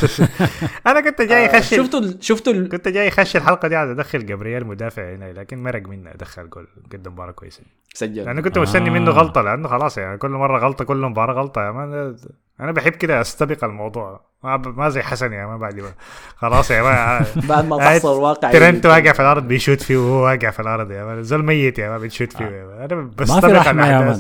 أنا 0.86 1.00
كنت 1.00 1.22
جاي 1.22 1.46
اخش 1.46 1.74
شفتوا 1.74 2.00
ال- 2.00 2.18
شفتوا 2.24 2.52
ال- 2.52 2.68
كنت 2.68 2.88
جاي 2.88 3.08
اخش 3.08 3.36
الحلقة 3.36 3.68
دي 3.68 3.76
عايز 3.76 3.90
أدخل 3.90 4.26
جبريل 4.26 4.66
مدافع 4.66 5.14
هنا 5.14 5.32
لكن 5.32 5.62
مرق 5.62 5.82
مني 5.88 6.14
أدخل 6.14 6.50
جول 6.50 6.68
قدم 6.92 7.12
مباراة 7.12 7.32
كويسة. 7.32 7.62
سجل. 7.94 8.24
لأنه 8.24 8.42
كنت 8.42 8.58
مستني 8.58 8.90
منه 8.90 9.10
آه. 9.10 9.14
غلطة 9.14 9.40
لأنه 9.42 9.68
خلاص 9.68 9.98
يعني 9.98 10.18
كل 10.18 10.30
مرة 10.30 10.58
غلطة 10.58 10.84
كل 10.84 10.96
مباراة 10.96 11.34
غلطة. 11.34 11.66
يا 11.66 11.70
man 11.70 12.16
أنا 12.60 12.72
بحب 12.72 12.92
كده 12.92 13.20
أستبق 13.20 13.64
الموضوع. 13.64 14.20
ما, 14.44 14.56
ب... 14.56 14.78
ما 14.78 14.88
زي 14.88 15.02
حسن 15.02 15.32
يا 15.32 15.46
ما 15.46 15.56
بعد 15.56 15.74
ما 15.80 15.92
خلاص 16.36 16.70
يا 16.70 16.82
man 16.82 17.24
بعد 17.48 17.64
ما 17.68 17.76
آه، 17.76 17.78
تحصل 17.78 18.16
الواقع 18.16 18.52
ترنت 18.52 18.86
واقع 18.86 19.12
في 19.12 19.20
الأرض 19.20 19.48
بيشوت 19.48 19.80
فيه 19.82 19.96
وهو 19.96 20.24
واقع 20.24 20.50
في 20.50 20.60
الأرض 20.60 20.90
يا 20.90 21.04
man 21.04 21.22
زول 21.22 21.44
ميت 21.44 21.78
يا 21.78 21.88
man 21.90 22.00
بتشوت 22.00 22.32
فيه 22.32 22.44
يا 22.44 22.64
man. 22.66 22.92
أنا 22.92 23.10
بستبق 23.18 23.70
man. 23.70 24.14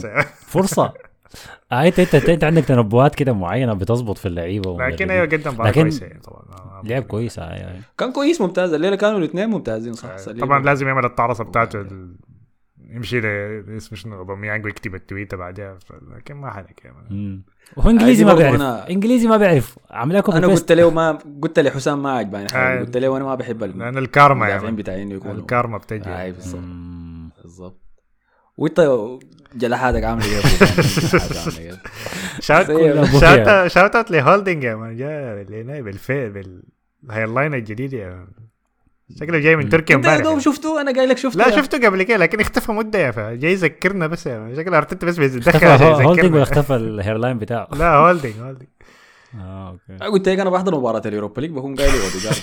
فرصة. 0.46 0.92
آه 1.72 1.86
انت 1.86 1.98
انت 2.00 2.14
انت 2.14 2.44
عندك 2.44 2.64
تنبؤات 2.64 3.14
كده 3.14 3.32
معينة 3.32 3.74
بتظبط 3.74 4.18
في 4.18 4.28
اللعيبة 4.28 4.76
لكن. 4.86 5.10
أيوه 5.10 5.26
قدم 5.26 5.50
مباراه 5.52 5.70
لكن 5.70 5.80
كويسة 5.82 6.06
يعني 6.06 6.20
طبعا. 6.20 6.42
ما- 6.50 6.82
ما- 6.82 6.88
لعب 6.88 7.02
كويس 7.02 7.38
آه 7.38 7.42
يعني. 7.52 7.80
كان 7.98 8.12
كويس 8.12 8.40
ممتاز. 8.40 8.72
الليلة 8.72 8.96
كانوا 8.96 9.18
الاثنين 9.18 9.48
ممتازين 9.48 9.92
صح. 9.92 10.16
طبعا 10.40 10.62
لازم 10.64 10.86
يعمل 10.88 11.04
الطعرصه 11.04 11.44
بتاعته 11.44 11.80
ال... 11.80 12.16
يمشي 12.90 13.20
ل 13.20 13.26
اسمه 13.76 13.98
شنو 13.98 14.18
أوباميانج 14.18 14.64
ويكتب 14.64 14.94
التويتة 14.94 15.36
بعدها 15.36 15.78
لكن 16.16 16.34
ما 16.34 16.50
حنك 16.50 16.84
يا 16.84 16.90
man 16.92 17.04
مم. 17.18 17.42
وهو 17.76 17.90
إنجليزي 17.90 18.24
ما 18.24 18.34
بيعرف 18.34 18.60
أنا- 18.60 18.90
إنجليزي 18.90 19.26
ما 19.28 19.36
بيعرف. 19.36 19.78
عامل 19.90 20.14
لكم 20.16 20.32
أنا 20.32 20.46
قلت 20.46 20.72
له 20.72 20.90
ما 20.90 21.18
قلت 21.42 21.58
لحسام 21.58 22.02
ما 22.02 22.10
عجباني 22.10 22.46
آه. 22.54 22.80
قلت 22.80 22.96
له 22.96 23.16
أنا 23.16 23.24
ما 23.24 23.34
بحب 23.34 23.62
لأن 23.64 23.98
الكارما 23.98 24.70
بتاعي 24.70 25.02
انه 25.02 25.14
يكونوا. 25.14 25.34
الكارما 25.36 25.78
بتجي. 25.78 26.10
أي 26.22 26.32
بالضبط. 26.32 26.62
بالضبط. 27.42 27.80
وإنت 28.56 28.80
جلحاتك 29.54 30.04
عامله 30.04 30.24
إيه 30.26 30.36
إيه؟ 31.58 31.78
شاوت 32.40 32.70
أبويا. 32.70 33.04
شاوت 33.20 33.66
شاوت 33.72 33.96
اوت 33.96 34.10
لهولدنج 34.10 34.64
يا 34.64 34.74
مان 34.74 34.96
جاء 34.96 35.46
هنا 35.50 35.80
بالفي 35.80 36.28
بالهايلاين 37.04 37.54
الجديد 37.54 37.92
يا 37.92 38.08
مان 38.08 38.26
شكله 39.20 39.38
جاي 39.38 39.56
من 39.56 39.68
تركيا 39.68 39.96
أنت 39.96 40.04
يا 40.04 40.10
امبارح 40.10 40.24
دوب 40.24 40.30
يعني. 40.32 40.40
شفته 40.44 40.80
أنا 40.80 40.92
قايل 40.92 41.08
لك 41.08 41.18
شفته 41.18 41.38
لا 41.38 41.56
شفته 41.56 41.86
قبل 41.86 42.02
كده 42.02 42.16
لكن 42.16 42.40
اختفى 42.40 42.72
مدة 42.72 42.98
يا 42.98 43.10
فا 43.10 43.34
جاي 43.34 43.52
يذكرنا 43.52 44.06
بس 44.06 44.26
يا 44.26 44.54
شكله 44.56 44.78
ارتيتا 44.78 45.06
بس 45.06 45.18
هو- 45.18 45.24
هولدنج 45.24 46.08
يذكرنا 46.18 46.34
ولا 46.34 46.42
اختفى 46.42 46.76
ال 46.76 46.83
hairline 46.83 47.38
بتاعه 47.38 47.68
لا 47.72 47.94
هولدنج 47.94 48.32
هولدنج 48.40 48.68
آه 49.40 49.68
okay. 49.70 50.04
قلت 50.04 50.28
لك 50.28 50.38
أنا 50.38 50.50
بحضر 50.50 50.74
مباراة 50.78 51.02
ال 51.06 51.11
Europa 51.11 51.40
League 51.40 51.50
بكون 51.50 51.74
قايل 51.76 51.90
أوديجارد. 51.90 52.36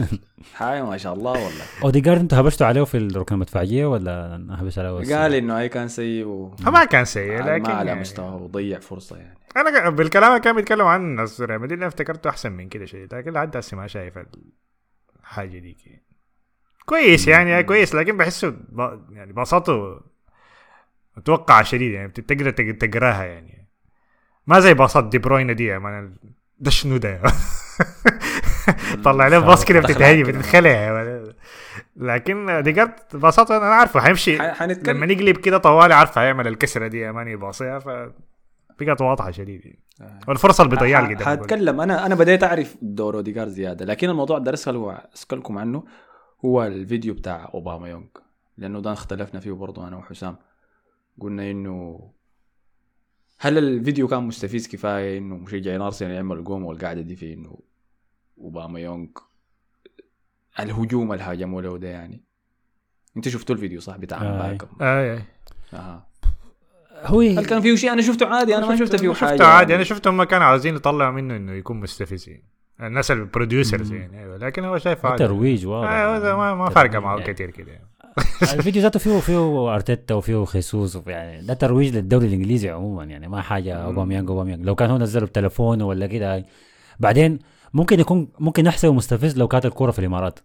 حاجة 0.54 0.84
ما 0.84 0.96
شاء 0.96 1.14
الله 1.14 1.30
والله. 1.30 1.64
أوديجارد 1.84 2.20
أنتوا 2.20 2.40
هبشتوا 2.40 2.66
عليه 2.66 2.84
في 2.84 2.96
الركن 2.96 3.34
المدفعيه 3.34 3.86
ولا 3.86 4.46
هبش 4.50 4.78
عليه؟ 4.78 5.16
قال 5.16 5.34
إنه 5.34 5.58
هاي 5.58 5.68
كان 5.68 5.88
سيء 5.88 6.26
و... 6.26 6.56
ما 6.66 6.84
كان 6.84 7.04
سيء 7.04 7.42
ما 7.42 7.50
لكن 7.50 7.70
على 7.70 7.88
يعني 7.88 8.00
مستواه 8.00 8.36
وضيع 8.36 8.78
فرصة 8.78 9.16
يعني. 9.16 9.38
أنا 9.56 9.90
بالكلام 9.90 10.30
اللي 10.30 10.40
كان 10.40 10.56
بيتكلم 10.56 10.86
عن 10.86 11.26
ريال 11.40 11.60
مدريد 11.60 11.78
أنا 11.78 11.86
افتكرته 11.86 12.30
أحسن 12.30 12.52
من 12.52 12.68
كده 12.68 12.84
شيء 12.84 13.06
لكن 13.12 13.30
لحد 13.32 13.56
هسه 13.56 13.76
ما 13.76 13.86
شايف 13.86 14.18
الحاجة 15.22 15.58
دي 15.58 15.76
كويس 16.86 17.28
يعني 17.28 17.62
كويس 17.62 17.94
لكن 17.94 18.16
بحسه 18.16 18.48
ب- 18.48 19.00
يعني 19.12 19.32
باصاته 19.32 20.00
متوقعة 21.16 21.62
شديد 21.62 21.92
يعني 21.92 22.08
بتقدر 22.08 22.50
تق- 22.50 22.76
تقراها 22.88 23.24
يعني. 23.24 23.65
ما 24.46 24.60
زي 24.60 24.74
باصات 24.74 25.04
دي 25.04 25.18
بروين 25.18 25.56
دي 25.56 25.64
يا 25.66 25.78
man 25.78 26.14
ده 26.58 26.70
شنو 26.70 26.96
ده؟ 26.96 27.20
طلع 29.04 29.28
له 29.28 29.38
باص 29.38 29.64
كده 29.64 29.80
كده. 29.80 29.88
بتتخلع. 30.22 31.24
لكن 31.96 32.62
اوديجارد 32.62 32.92
باصاته 33.14 33.56
أنا 33.56 33.66
عارفه 33.66 34.00
حنتكلم 34.54 34.96
لما 34.96 35.06
نقلب 35.06 35.36
كده 35.36 35.58
طوالي 35.58 35.94
عارف 35.94 36.18
هيعمل 36.18 36.46
الكسرة 36.46 36.86
دي 36.86 36.98
يا 37.00 37.12
man 37.12 37.28
يباصيها 37.28 37.78
ف 37.78 37.88
بقت 38.80 39.00
واضحة 39.00 39.30
شديد 39.30 39.64
يعني. 40.00 40.20
والفرصة 40.28 40.64
اللي 40.64 40.74
بيضيعها 40.76 41.04
اللي 41.04 41.16
ح- 41.16 41.18
قدام 41.20 41.32
الجول. 41.32 41.48
حاتكلم 41.48 41.80
أنا 41.80 42.06
أنا 42.06 42.14
بديت 42.14 42.44
أعرف 42.44 42.76
دور 42.82 43.14
اوديجارد 43.16 43.48
زيادة 43.50 43.84
لكن 43.84 44.10
الموضوع 44.10 44.38
ده 44.38 44.54
اسال 44.54 44.96
اسالكم 45.14 45.58
عنه 45.58 45.84
هو 46.44 46.64
الفيديو 46.64 47.14
بتاع 47.14 47.50
أوباما 47.54 47.88
يونغ 47.88 48.06
لأنه 48.58 48.80
ده 48.80 48.92
اختلفنا 48.92 49.40
فيه 49.40 49.50
برضه 49.52 49.88
أنا 49.88 49.96
وحسام 49.96 50.36
قلنا 51.20 51.50
إنه 51.50 52.00
هل 53.38 53.58
الفيديو 53.58 54.08
كان 54.08 54.22
مستفز 54.22 54.68
كفاية 54.68 55.18
إنه 55.18 55.36
مشجعين 55.36 55.80
ارسنال 55.80 56.10
يعملوا 56.10 56.42
القوم 56.42 56.64
والقعده 56.64 57.00
دي 57.00 57.16
في 57.16 57.32
إنه 57.32 57.58
أوباما 58.38 58.80
يونغ 58.80 59.06
الهجوم 60.60 61.12
اللي 61.12 61.24
هاجموا 61.24 61.62
له 61.62 61.78
ده 61.78 61.88
يعني 61.88 62.20
أنت 63.16 63.28
شفتوا 63.28 63.54
الفيديو 63.54 63.80
صح 63.80 63.96
بتاع 63.96 64.22
آه. 64.22 64.32
امبارح 64.32 64.70
آه 64.80 64.84
آه. 64.84 65.22
أها 65.74 66.06
هو 67.04 67.20
هل 67.20 67.46
كان 67.46 67.60
فيه 67.60 67.76
شيء 67.76 67.92
أنا 67.92 68.02
شفته 68.02 68.26
عادي 68.26 68.56
أنا 68.56 68.66
ما 68.66 68.76
شفت 68.76 68.96
فيه 68.96 69.12
شفته 69.12 69.26
حاجة 69.26 69.44
عادي 69.44 69.72
يعني. 69.72 69.74
أنا 69.74 69.84
شفته 69.84 70.10
هم 70.10 70.22
كانوا 70.22 70.46
عاوزين 70.46 70.76
يطلعوا 70.76 71.12
منه 71.12 71.36
إنه 71.36 71.52
يكون 71.52 71.80
مستفز 71.80 72.28
يعني. 72.28 72.44
الناس 72.80 73.10
ال 73.10 73.18
producers. 73.18 73.92
يعني 73.92 74.20
أيوه 74.20 74.36
لكن 74.36 74.64
هو 74.64 74.78
شايف 74.78 75.06
عادي 75.06 75.24
ترويج 75.24 75.66
واضح 75.66 75.88
آه 75.88 76.16
هذا 76.16 76.36
ما 76.36 76.54
ما 76.54 76.70
فارقه 76.70 76.98
معه 76.98 77.20
كثير 77.20 77.50
كده 77.50 77.72
يعني. 77.72 77.88
الفيديو 78.54 78.82
ذاته 78.82 78.98
فيه 78.98 79.18
فيه 79.20 79.74
أرتيتا 79.74 80.14
وفيه 80.14 80.44
خيسوس 80.44 80.98
يعني 81.06 81.46
ده 81.46 81.54
ترويج 81.54 81.96
للدوري 81.96 82.26
الإنجليزي 82.26 82.70
عموما 82.70 83.04
يعني 83.04 83.28
ما 83.28 83.40
حاجة 83.40 83.74
أوباميانج 83.74 84.30
أوباميانج. 84.30 84.64
لو 84.64 84.74
كان 84.74 84.90
هو 84.90 84.98
نزله 84.98 85.26
بتليفونه 85.26 85.86
ولا 85.86 86.06
كده 86.06 86.44
بعدين 87.00 87.38
ممكن 87.74 88.00
يكون 88.00 88.28
ممكن 88.38 88.64
نحسبه 88.64 88.92
مستفز 88.92 89.38
لو 89.38 89.48
كانت 89.48 89.66
الكوره 89.66 89.90
في 89.90 89.98
الإمارات 89.98 90.38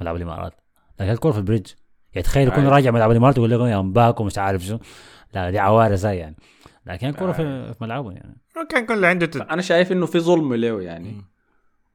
ملعب 0.00 0.16
الإمارات. 0.16 0.52
لكن 1.00 1.10
الكوره 1.10 1.32
في 1.32 1.38
ال 1.38 1.41
Bridge. 1.41 1.66
يعني 2.12 2.22
تخيل 2.22 2.48
يكون 2.48 2.60
أيوة. 2.60 2.74
راجع 2.74 2.90
ملعب 2.90 3.10
الإمارات 3.10 3.36
يقول 3.36 3.50
لك 3.50 3.60
يا 3.60 3.80
I'm 3.80 3.97
back 3.97 4.20
ومش 4.20 4.38
عارف 4.38 4.62
شو. 4.62 4.78
لا 5.34 5.50
دي 5.50 5.58
عوارض 5.58 6.06
هاي 6.06 6.16
يعني. 6.16 6.36
لكن 6.86 7.08
الكوره 7.08 7.32
في 7.32 7.74
في 7.74 7.84
ملعبه 7.84 8.12
يعني. 8.12 8.36
كان 8.70 8.86
كل 8.86 9.04
عنده 9.04 9.30
أنا 9.50 9.62
شايف 9.62 9.92
إنه 9.92 10.06
في 10.06 10.20
ظلم 10.20 10.54
له 10.54 10.82
يعني. 10.82 11.24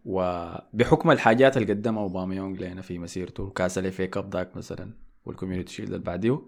وبحكم 0.05 1.11
الحاجات 1.11 1.57
اللي 1.57 1.73
قدمها 1.73 2.03
اوباميونج 2.03 2.63
لنا 2.63 2.81
في 2.81 2.99
مسيرته 2.99 3.49
كاس 3.49 3.77
ال 3.77 3.87
FA 3.87 4.07
Cup 4.07 4.33
ذاك 4.33 4.57
مثلا 4.57 4.91
وال 5.25 5.34
Community 5.34 5.73
Shield 5.73 5.89
اللي 5.89 6.03
بعديه 6.03 6.41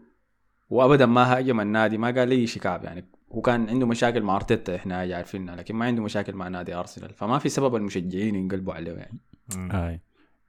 وابدا 0.69 1.05
ما 1.05 1.37
هاجم 1.37 1.59
النادي 1.59 1.97
ما 1.97 2.11
قال 2.11 2.29
لي 2.29 2.47
شيء 2.47 2.61
كعب 2.61 2.83
يعني. 2.83 3.05
هو 3.31 3.41
كان 3.41 3.69
عنده 3.69 3.87
مشاكل 3.87 4.21
مع 4.23 4.35
أرتيتا 4.35 4.75
إحنا 4.75 4.97
عارفينها 4.97 5.55
لكن 5.55 5.75
ما 5.75 5.85
عنده 5.85 6.03
مشاكل 6.03 6.33
مع 6.33 6.47
نادي 6.47 6.73
أرسنال. 6.75 7.13
فما 7.13 7.39
في 7.39 7.49
سبب 7.49 7.75
المشجعين 7.75 8.35
ينقلبوا 8.35 8.73
عليه 8.73 8.91
يعني. 8.91 9.19
هاي. 9.71 10.01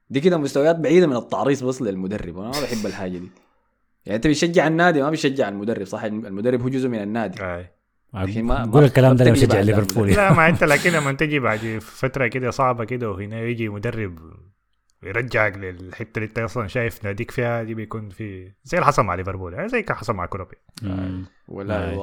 دي 0.09 0.19
كده 0.19 0.37
مستويات 0.37 0.75
بعيدة 0.75 1.07
من 1.07 1.15
التعريص 1.15 1.63
بس 1.63 1.81
للمدرب. 1.81 2.35
وأنا 2.35 2.51
ما 2.51 2.61
بحب 2.61 2.85
الحاجة 2.85 3.17
دي. 3.17 3.29
يعني 4.05 4.15
أنت 4.15 4.27
بتشجع 4.27 4.67
النادي 4.67 5.01
ما 5.01 5.09
بتشجع 5.09 5.49
المدرب 5.49 5.85
صح؟ 5.85 6.03
المدرب 6.03 6.61
هو 6.61 6.69
جزء 6.69 6.89
من 6.89 7.03
النادي. 7.03 7.43
آي. 7.43 7.71
قول 8.71 8.83
الكلام 8.83 9.15
ده 9.15 9.25
ما 9.25 9.29
لما 9.29 9.33
بتقلب 9.39 9.49
شجع 9.51 9.57
على 9.59 9.71
ليفربول 9.71 10.11
لا 10.11 10.33
ما 10.33 10.49
انت 10.49 10.63
لكن 10.63 10.91
لما 10.91 11.11
تجي 11.11 11.39
بعد 11.39 11.79
فترة 11.81 12.27
كده 12.27 12.49
صعبة 12.51 12.83
كده 12.85 13.09
وهنا 13.11 13.39
يجي 13.41 13.69
مدرب 13.69 14.19
يرجعك 15.03 15.57
للحتة 15.57 16.17
اللي 16.17 16.27
انت 16.27 16.39
أصلا 16.39 16.67
شايف 16.67 17.05
ناديك 17.05 17.31
فيها 17.31 17.63
دي 17.63 17.73
بيكون 17.73 18.09
في 18.09 18.51
زي 18.63 18.77
اللي 18.77 18.85
حصل 18.85 19.03
مع 19.03 19.15
ليفربول 19.15 19.53
يعني 19.53 19.69
زي 19.69 19.79
اللي 19.79 19.95
حصل 19.95 20.13
مع 20.13 20.25
كلوب. 20.25 20.55
ولا. 21.47 21.93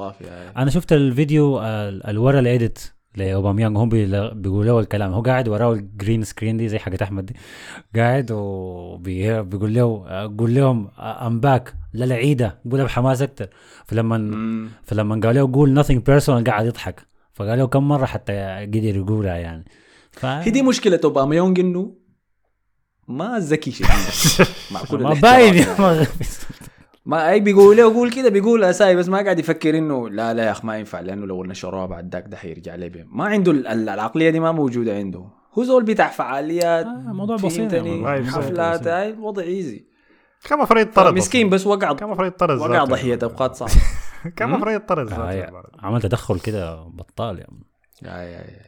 أنا 0.57 0.69
شفت 0.69 0.93
الفيديو 0.93 1.59
ال- 1.61 2.07
الورا 2.07 2.39
ال 2.39 2.47
edit 2.47 2.79
لاوباميانج 3.15 3.77
هم 3.77 3.89
بيقولوا 3.89 4.63
له 4.63 4.79
الكلام. 4.79 5.13
هو 5.13 5.21
قاعد 5.21 5.47
وراه 5.47 5.73
ال 5.73 5.81
green 5.81 6.23
screen 6.23 6.57
دي 6.57 6.67
زي 6.67 6.79
حقت 6.79 7.01
أحمد 7.01 7.25
دي. 7.25 7.35
قاعد 7.95 8.31
وبيقول 8.31 9.73
له 9.73 10.05
قول 10.37 10.55
لهم 10.55 10.89
I'm 10.99 11.39
back 11.39 11.75
لا 11.93 12.05
لا 12.05 12.15
عيده 12.15 12.59
قولها 12.71 12.85
بحماس 12.85 13.21
أكثر 13.21 13.47
فلما. 13.85 14.69
فلما 14.83 15.19
قال 15.23 15.35
له 15.35 15.51
قول 15.53 15.83
nothing 15.83 15.99
personal 15.99 16.49
قاعد 16.49 16.65
يضحك. 16.65 17.07
فقال 17.33 17.59
له 17.59 17.67
كم 17.67 17.87
مرة 17.87 18.05
حتى 18.05 18.33
قدر 18.73 18.95
يقولها 18.95 19.35
يعني. 19.35 19.65
ف... 20.11 20.25
هي 20.25 20.51
دي 20.51 20.61
مشكلة 20.61 20.99
اوباميونج 21.03 21.59
إنه 21.59 21.95
ما 23.07 23.39
ذكي 23.39 23.71
شديد 23.71 23.89
مع 24.71 24.83
كل 24.83 25.21
باين 25.21 25.65
ما- 27.05 27.29
أي 27.31 27.39
بيقول 27.39 27.77
له 27.77 27.93
قول 27.93 28.11
كده؟ 28.11 28.29
بيقول 28.29 28.63
اساي 28.63 28.95
بس 28.95 29.07
ما 29.09 29.21
قاعد 29.23 29.39
يفكر 29.39 29.77
إنه 29.77 30.09
لا 30.09 30.33
لا 30.33 30.43
يا 30.45 30.51
اخ 30.51 30.65
ما 30.65 30.77
ينفع 30.77 30.99
لأنه 30.99 31.25
لو 31.25 31.43
نشروها 31.43 31.85
بعد 31.85 32.13
ذاك 32.13 32.27
ده 32.27 32.37
حيرجع 32.37 32.75
لي 32.75 32.89
بيه. 32.89 33.05
ما 33.09 33.25
عنده 33.25 33.51
ال- 33.51 33.67
ال- 33.67 33.89
العقلية 33.89 34.29
دي 34.29 34.39
ما 34.39 34.51
موجودة 34.51 34.95
عنده. 34.95 35.25
هو 35.53 35.63
زول 35.63 35.83
بتاع 35.83 36.07
فعاليات 36.09 36.85
آه، 36.85 36.89
موضوع 37.13 37.35
بسيط 37.35 37.49
بسيط، 37.75 38.05
حفلات. 38.35 38.87
هاي 38.87 39.09
الوضع 39.09 39.43
ايزي 39.43 39.85
كان 40.43 40.57
المفروض 40.57 40.79
يطرد 40.81 41.13
مسكين 41.13 41.49
بس 41.49 41.67
وقع 41.67 41.93
كان 41.93 42.07
المفروض 42.07 42.27
يطرد 42.27 42.59
وقع. 42.59 42.83
ضحية 42.83 43.19
أوقات 43.23 43.55
صعبة. 43.55 43.71
كان 44.37 44.49
المفروض 44.49 44.73
يطرد 44.75 45.13
آه،. 45.13 45.71
عمل 45.79 46.01
تدخل 46.01 46.39
كده 46.39 46.75
بطال 46.83 47.39
يعني 47.39 47.59
اي 48.03 48.35
اي 48.37 48.39
أي. 48.39 48.61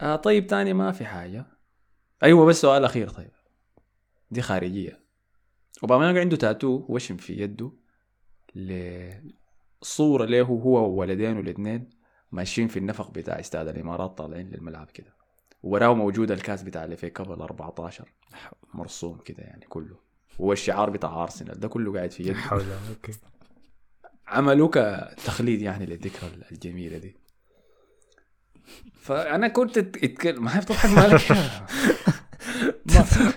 آه 0.00 0.16
طيب 0.16 0.46
تاني 0.46 0.72
ما 0.72 0.92
في 0.92 1.04
حاجة. 1.04 1.46
أيوه 2.22 2.46
بس 2.46 2.60
سؤال 2.60 2.84
أخير 2.84 3.08
طيب. 3.08 3.30
دي 4.30 4.42
خارجية. 4.42 5.07
اوباما 5.82 6.20
عنده 6.20 6.36
تاتو 6.36 6.84
وشم 6.88 7.16
في 7.16 7.32
يده 7.42 7.72
لصورة 8.54 10.24
له 10.24 10.42
هو 10.42 10.90
وولدينه 10.90 11.40
الاثنين 11.40 11.90
ماشيين 12.32 12.68
في 12.68 12.78
النفق 12.78 13.10
بتاع 13.10 13.40
استاد 13.40 13.68
الإمارات 13.68 14.18
طالعين 14.18 14.50
للملعب 14.50 14.90
كده. 14.90 15.14
وراه 15.62 15.94
موجود 15.94 16.30
الكاس 16.30 16.62
بتاع 16.62 16.84
ال 16.84 16.96
FA 16.96 17.08
Cup 17.08 17.42
14 17.42 18.12
مرسوم 18.74 19.18
كده 19.18 19.42
يعني 19.42 19.66
كله. 19.66 19.96
والشعار 20.38 20.90
بتاع 20.90 21.22
أرسنال. 21.22 21.60
ده 21.60 21.68
كله 21.68 21.92
قاعد 21.96 22.10
في 22.10 22.22
يده. 22.22 22.34
حول 22.34 22.64
okay 22.88 23.12
عملوا 24.26 24.68
كتخليد 24.72 25.62
يعني 25.62 25.86
للذكرى 25.86 26.30
الجميلة 26.52 26.98
دي. 26.98 27.16
فأنا 29.00 29.48
كنت 29.48 29.78
اتكلم 29.78 30.44
ما 30.44 30.60
بتضحك 30.60 30.90
مالك. 30.90 31.22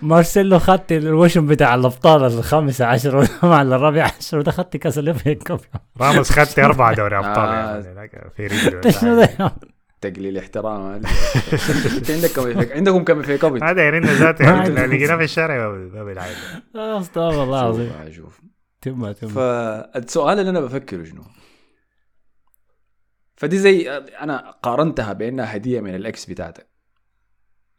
مارسيلو 0.01 0.59
خدت 0.59 0.91
الوشم 0.91 1.47
بتاع 1.47 1.75
الأبطال 1.75 2.23
الخامسة 2.23 2.85
عشر 2.85 3.15
ولا 3.15 3.27
مع 3.43 3.61
الرابع 3.61 4.03
عشر 4.03 4.37
وده 4.37 4.51
خدت 4.51 4.77
كأس 4.77 4.97
ال 4.97 5.10
FA 5.10 5.35
Cup 5.35 5.59
راموس 6.01 6.31
خدت 6.31 6.59
أربع 6.59 6.93
دوري 6.99 7.17
أبطال 7.17 7.49
آه. 7.49 7.53
يعني 7.53 7.87
هناك 7.91 8.31
في 8.37 8.47
رجله؟ 8.47 9.51
تقليل 10.01 10.37
احترام 10.37 10.81
هذا. 10.91 11.09
انت 11.97 12.11
عندك 12.11 12.29
كم 12.31 12.53
إفك- 12.53 12.71
عندكم 12.71 13.03
كم 13.03 13.21
FA 13.21 13.37
Cup 13.37 13.59
هذا 13.63 13.99
ذاته 13.99 14.45
ما 14.45 14.51
يعني. 14.51 14.69
لو 14.69 14.85
لقيناه 14.85 15.17
في 15.17 15.23
الشارع 15.23 15.67
ما 15.69 16.03
بيلعب. 16.03 16.25
آه، 16.75 16.99
أستغفر 16.99 17.43
الله 17.43 17.61
العظيم. 17.61 17.91
شوف 18.05 18.15
شوف. 18.15 18.41
تم 18.81 19.11
تم. 19.11 19.27
فالسؤال 19.27 20.39
اللي 20.39 20.49
أنا 20.49 20.59
بفكره 20.61 21.03
شنو؟ 21.03 21.23
فدي 23.35 23.57
زي 23.57 23.89
أنا 23.97 24.51
قارنتها 24.63 25.13
بأنها 25.13 25.55
هدية 25.55 25.81
من 25.81 25.95
ال 25.95 26.05
ex 26.05 26.25
بتاعتك. 26.25 26.67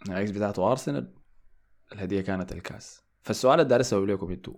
ال 0.09 0.16
ex 0.16 0.31
بتاعته 0.31 0.71
أرسنال 0.71 1.15
الهدية 1.93 2.21
كانت 2.21 2.53
الكاس 2.53 3.03
فالسؤال 3.23 3.61
اللي 3.61 3.81
أسوي 3.81 4.07
لكم 4.07 4.31
أنتوا 4.31 4.55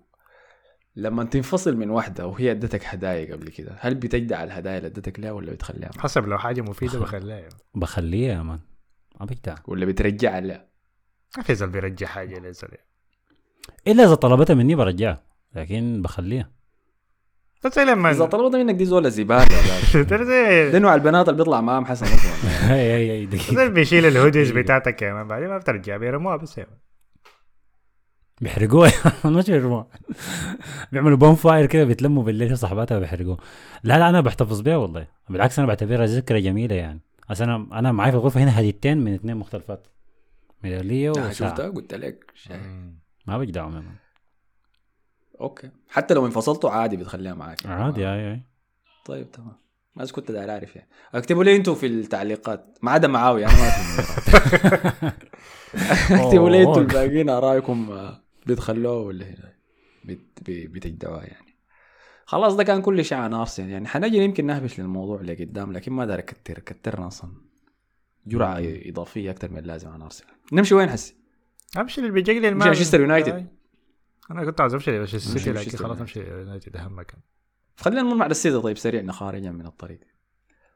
لما 0.97 1.25
تنفصل 1.25 1.77
من 1.77 1.91
واحدة 1.91 2.27
وهي 2.27 2.51
أدتك 2.51 2.87
هدايا 2.87 3.35
قبل 3.35 3.49
كده 3.49 3.77
هل 3.81 3.95
بتجدع 3.95 4.45
الهدايا 4.45 4.77
اللي 4.79 4.87
أدتك 4.89 5.21
لها 5.21 5.33
ولا 5.33 5.53
بتخليها 5.53 5.91
معك؟ 5.95 5.99
حسب 6.01 6.27
لو 6.29 6.39
حاجة 6.39 6.61
مفيدة 6.63 6.99
بخليها 6.99 7.37
يعني. 7.39 7.55
بخليه 7.75 8.29
يا 8.29 8.43
مان 8.43 8.61
ما 9.21 9.27
بيقطع 9.27 9.55
ولا 9.67 9.87
بترجعها 9.87 10.41
لها 10.41 10.69
ما 11.37 11.43
في 11.43 11.55
زول 11.55 11.69
بيرجع 11.71 12.07
حاجة 12.07 12.39
لزول. 12.39 12.71
إلا 13.87 14.05
إذا 14.05 14.15
طلبتها 14.15 14.55
مني 14.55 14.75
برجعها 14.75 15.23
لكن 15.55 16.03
بخليها 16.03 16.51
بس 17.65 17.79
لما 17.79 18.11
إذا 18.11 18.25
طلبت 18.27 18.57
منك 18.57 18.75
دي 18.75 18.85
زول 18.85 19.11
زبالة 19.11 19.45
ده 20.73 20.79
نوع 20.79 20.95
البنات 20.95 21.29
اللي 21.29 21.39
بيطلع 21.39 21.61
معاهم 21.61 21.85
حسن 21.85 22.07
أصلا 22.07 22.33
هي 22.75 23.27
دقيقة. 23.27 23.55
زي 23.55 23.69
بيشيل 23.69 24.07
ال 24.07 24.12
hoodies 24.12 24.51
بتاعتك 24.59 25.03
يا 25.03 25.13
man 25.13 25.29
بعدين 25.29 25.49
ما 25.49 25.59
بترجع 25.59 25.97
بيرموها 25.97 26.37
بس 26.37 26.59
يا 26.59 26.67
man. 26.71 26.79
بيحرقوها 28.41 28.93
مش 29.25 29.51
بيرموها 29.51 29.87
بيعملوا 30.93 31.17
bonfire 31.17 31.67
كده 31.67 31.85
بيتلموا 31.85 32.23
بالليل 32.23 32.49
هي 32.49 32.57
وصحباتها 32.57 32.97
وبيحرقوها 32.97 33.39
لا 33.85 33.99
لا 33.99 34.09
أنا 34.09 34.21
بحتفظ 34.21 34.61
بيها 34.61 34.77
والله. 34.77 35.07
بالعكس 35.29 35.59
أنا 35.59 35.69
بعتبرها 35.69 36.07
ذكرى 36.07 36.41
جميلة 36.41 36.75
يعني. 36.75 37.01
أصل 37.31 37.45
أنا 37.45 37.67
أنا 37.73 37.93
معي 37.93 38.11
في 38.11 38.17
الغرفة 38.17 38.41
هنا 38.43 38.61
هديتين 38.61 38.99
من 38.99 39.15
اثنين 39.15 39.37
مختلفات. 39.37 39.87
ميداليه 40.65 41.11
وساعه 41.11 41.33
شفتها؟ 41.33 41.69
قلت 41.69 41.95
لك. 41.95 42.33
ما 43.27 43.45
يا 43.57 43.63
man. 43.63 43.85
okay. 45.41 45.71
حتى 45.89 46.15
لو 46.15 46.27
انفصلتوا 46.27 46.71
عادي 46.71 46.97
بتخليها 46.97 47.35
معاك 47.35 47.67
عادي 47.67 48.09
أي 48.09 48.33
أي. 48.33 48.41
طيب 49.05 49.31
تمام. 49.31 49.57
بس 49.97 50.13
كنت 50.13 50.31
داير 50.31 50.51
أعرف 50.51 50.77
يعني. 50.77 50.89
اكتبوا 51.15 51.45
لي 51.45 51.57
أنتوا 51.57 51.75
في 51.75 51.87
التعليقات. 51.87 52.79
ما 52.83 52.91
عدا 52.91 53.09
معاوي 53.09 53.47
أنا 53.47 53.53
ما 53.53 53.71
في 53.71 55.13
اكتبوا 56.15 56.51
لي 56.51 56.63
أنتوا 56.63 56.81
الباقيين 56.81 57.31
رايكم 57.31 57.91
بتخلوه 58.47 59.01
ولا 59.01 59.27
هنا؟ 59.27 59.53
يعني. 61.03 61.55
خلاص 62.27 62.55
ده 62.55 62.65
كان 62.65 62.83
كل 62.83 63.05
شيء 63.05 63.19
عن 63.19 63.35
أرسنال 63.35 63.71
يعني. 63.71 63.89
حنجي 63.89 64.17
يمكن 64.17 64.47
نهبش 64.47 64.81
للموضوع 64.81 65.21
لقدام 65.21 65.73
لكن 65.73 65.93
ما 65.93 66.07
دار 66.07 66.19
أكتر 66.19 66.59
كترنا 66.59 67.07
أصلا. 67.07 67.31
جرعة 68.27 68.59
إضافية 68.61 69.31
أكثر 69.31 69.51
من 69.51 69.59
اللازم 69.59 69.89
عن 69.89 70.03
أرسنال. 70.03 70.31
نمشي 70.53 70.75
وين 70.75 70.89
هسي؟ 70.89 71.15
أمشي 71.79 72.01
اللي 72.01 72.13
بيجي 72.13 72.41
لي 72.41 72.51
مش 72.51 72.65
مانشستر 72.65 73.01
يونايتد. 73.01 73.47
أنا 74.31 74.45
كنت 74.45 74.61
عايز 74.61 74.75
أمشي 74.75 74.91
لمانشستر 74.91 75.39
سيتي 75.39 75.53
لكن 75.53 75.79
خلاص. 75.79 76.01
أمشي 76.01 76.21
يونايتد 76.21 76.77
أهم 76.77 76.99
مكان. 76.99 77.21
خلينا 77.77 78.03
نمر 78.03 78.23
على 78.23 78.31
السيتي. 78.31 78.61
طيب 78.61 78.79
سريعنا 78.79 79.13
خارجا 79.13 79.51
من 79.51 79.67
الطريق. 79.67 80.01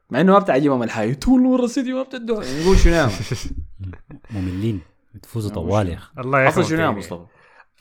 مع 0.09 0.21
إنه 0.21 0.33
ما 0.33 0.39
بتعجبهم 0.39 0.83
الحياة 0.83 1.13
طول 1.13 1.45
ورا 1.45 1.65
السيتي 1.65 1.93
ما 1.93 2.03
بتدوا 2.03 2.43
نقول 2.61 2.77
شنو؟ 2.77 2.93
يا 2.93 3.05
مان؟ 3.79 3.91
مملين. 4.31 4.81
بتفوزوا 5.13 5.51
طوال 5.51 5.89
يا 5.89 5.93
أخي. 5.95 6.21
الله 6.21 6.47
أصلا 6.47 6.59
يرحمه 6.59 6.69
شنو 6.69 6.79
يعني. 6.79 6.97
مصطفى؟ 6.97 7.25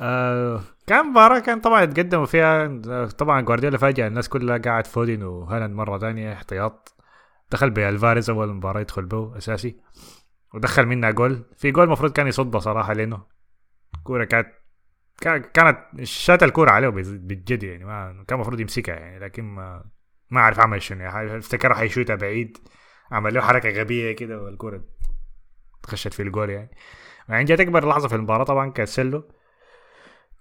آه 0.00 0.60
كان 0.86 1.06
مباراة 1.10 1.38
كان 1.38 1.60
طبعا 1.60 1.82
يتقدموا 1.82 2.26
فيها. 2.26 2.66
طبعا 3.06 3.40
جوارديولا 3.40 3.78
فاجأ 3.78 4.06
الناس 4.06 4.28
كلها 4.28 4.58
قاعد 4.58 4.86
فودين 4.86 5.22
وهالاند 5.22 5.74
مرة 5.74 5.98
ثانية 5.98 6.32
احتياط. 6.32 6.94
دخل 7.50 7.70
بألفاريز 7.70 8.30
أول 8.30 8.48
مباراة 8.54 8.80
يدخل 8.80 9.04
به 9.04 9.36
أساسي. 9.38 9.76
ودخل 10.54 10.86
منها 10.86 11.10
جول. 11.10 11.44
في 11.56 11.70
جول 11.70 11.84
المفروض 11.84 12.12
كان 12.12 12.26
يصدها 12.26 12.60
صراحة 12.60 12.92
لأنه 12.92 13.22
كورة 14.04 14.24
كانت 14.24 14.48
كان- 15.20 15.42
كانت 15.42 15.78
شات 16.02 16.42
الكورة 16.42 16.70
عليه 16.70 16.88
بالجد 16.88 17.62
يعني 17.62 17.84
ما 17.84 18.24
كان 18.28 18.36
المفروض 18.36 18.60
يمسكها 18.60 18.94
يعني 18.94 19.18
لكن 19.18 19.44
ما 19.44 19.84
ما 20.30 20.40
عارف 20.40 20.60
عمل 20.60 20.82
شنو 20.82 21.00
يعني. 21.00 21.38
افتكر 21.38 21.74
حيشوتها 21.74 22.16
بعيد. 22.16 22.58
عمل 23.12 23.34
له 23.34 23.40
حركة 23.40 23.70
غبية 23.80 24.12
كده 24.16 24.42
والكورة 24.42 24.84
خشت 25.86 26.14
في 26.14 26.22
الجول 26.22 26.50
يعني. 26.50 26.70
بعدين 27.28 27.44
جات 27.46 27.60
أكبر 27.60 27.88
لحظة 27.88 28.08
في 28.08 28.14
المباراة 28.16 28.44
طبعا 28.44 28.70
كانسيلو 28.70 29.28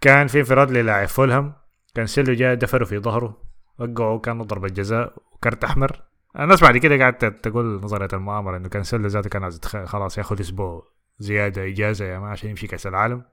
كان 0.02 0.28
في 0.28 0.40
انفراد 0.40 0.72
للاعب 0.72 1.08
فولهام. 1.08 1.54
كانسيلو 1.96 2.34
جاء 2.34 2.56
دفره 2.56 2.86
في 2.86 3.00
ظهره. 3.00 3.38
وقعه 3.80 4.20
كان 4.20 4.42
ضربة 4.42 4.68
جزاء 4.68 5.14
وكرت 5.34 5.64
أحمر. 5.64 6.02
الناس 6.40 6.62
بعد 6.62 6.78
كده 6.78 6.98
قاعدة 6.98 7.30
تقول 7.30 7.82
نظرية 7.84 8.08
المؤامرة 8.14 8.58
إنه 8.58 8.70
كانسيلو 8.70 9.08
ذاته 9.08 9.30
كان 9.30 9.44
عايز 9.44 9.62
خلاص 9.66 10.18
ياخذ 10.18 10.40
أسبوع 10.40 10.84
زيادة 11.20 11.68
إجازة 11.68 12.06
يا 12.06 12.20
ما 12.20 12.30
عشان 12.30 12.50
يمشي 12.50 12.68
كأس 12.68 12.88
العالم. 12.88 13.24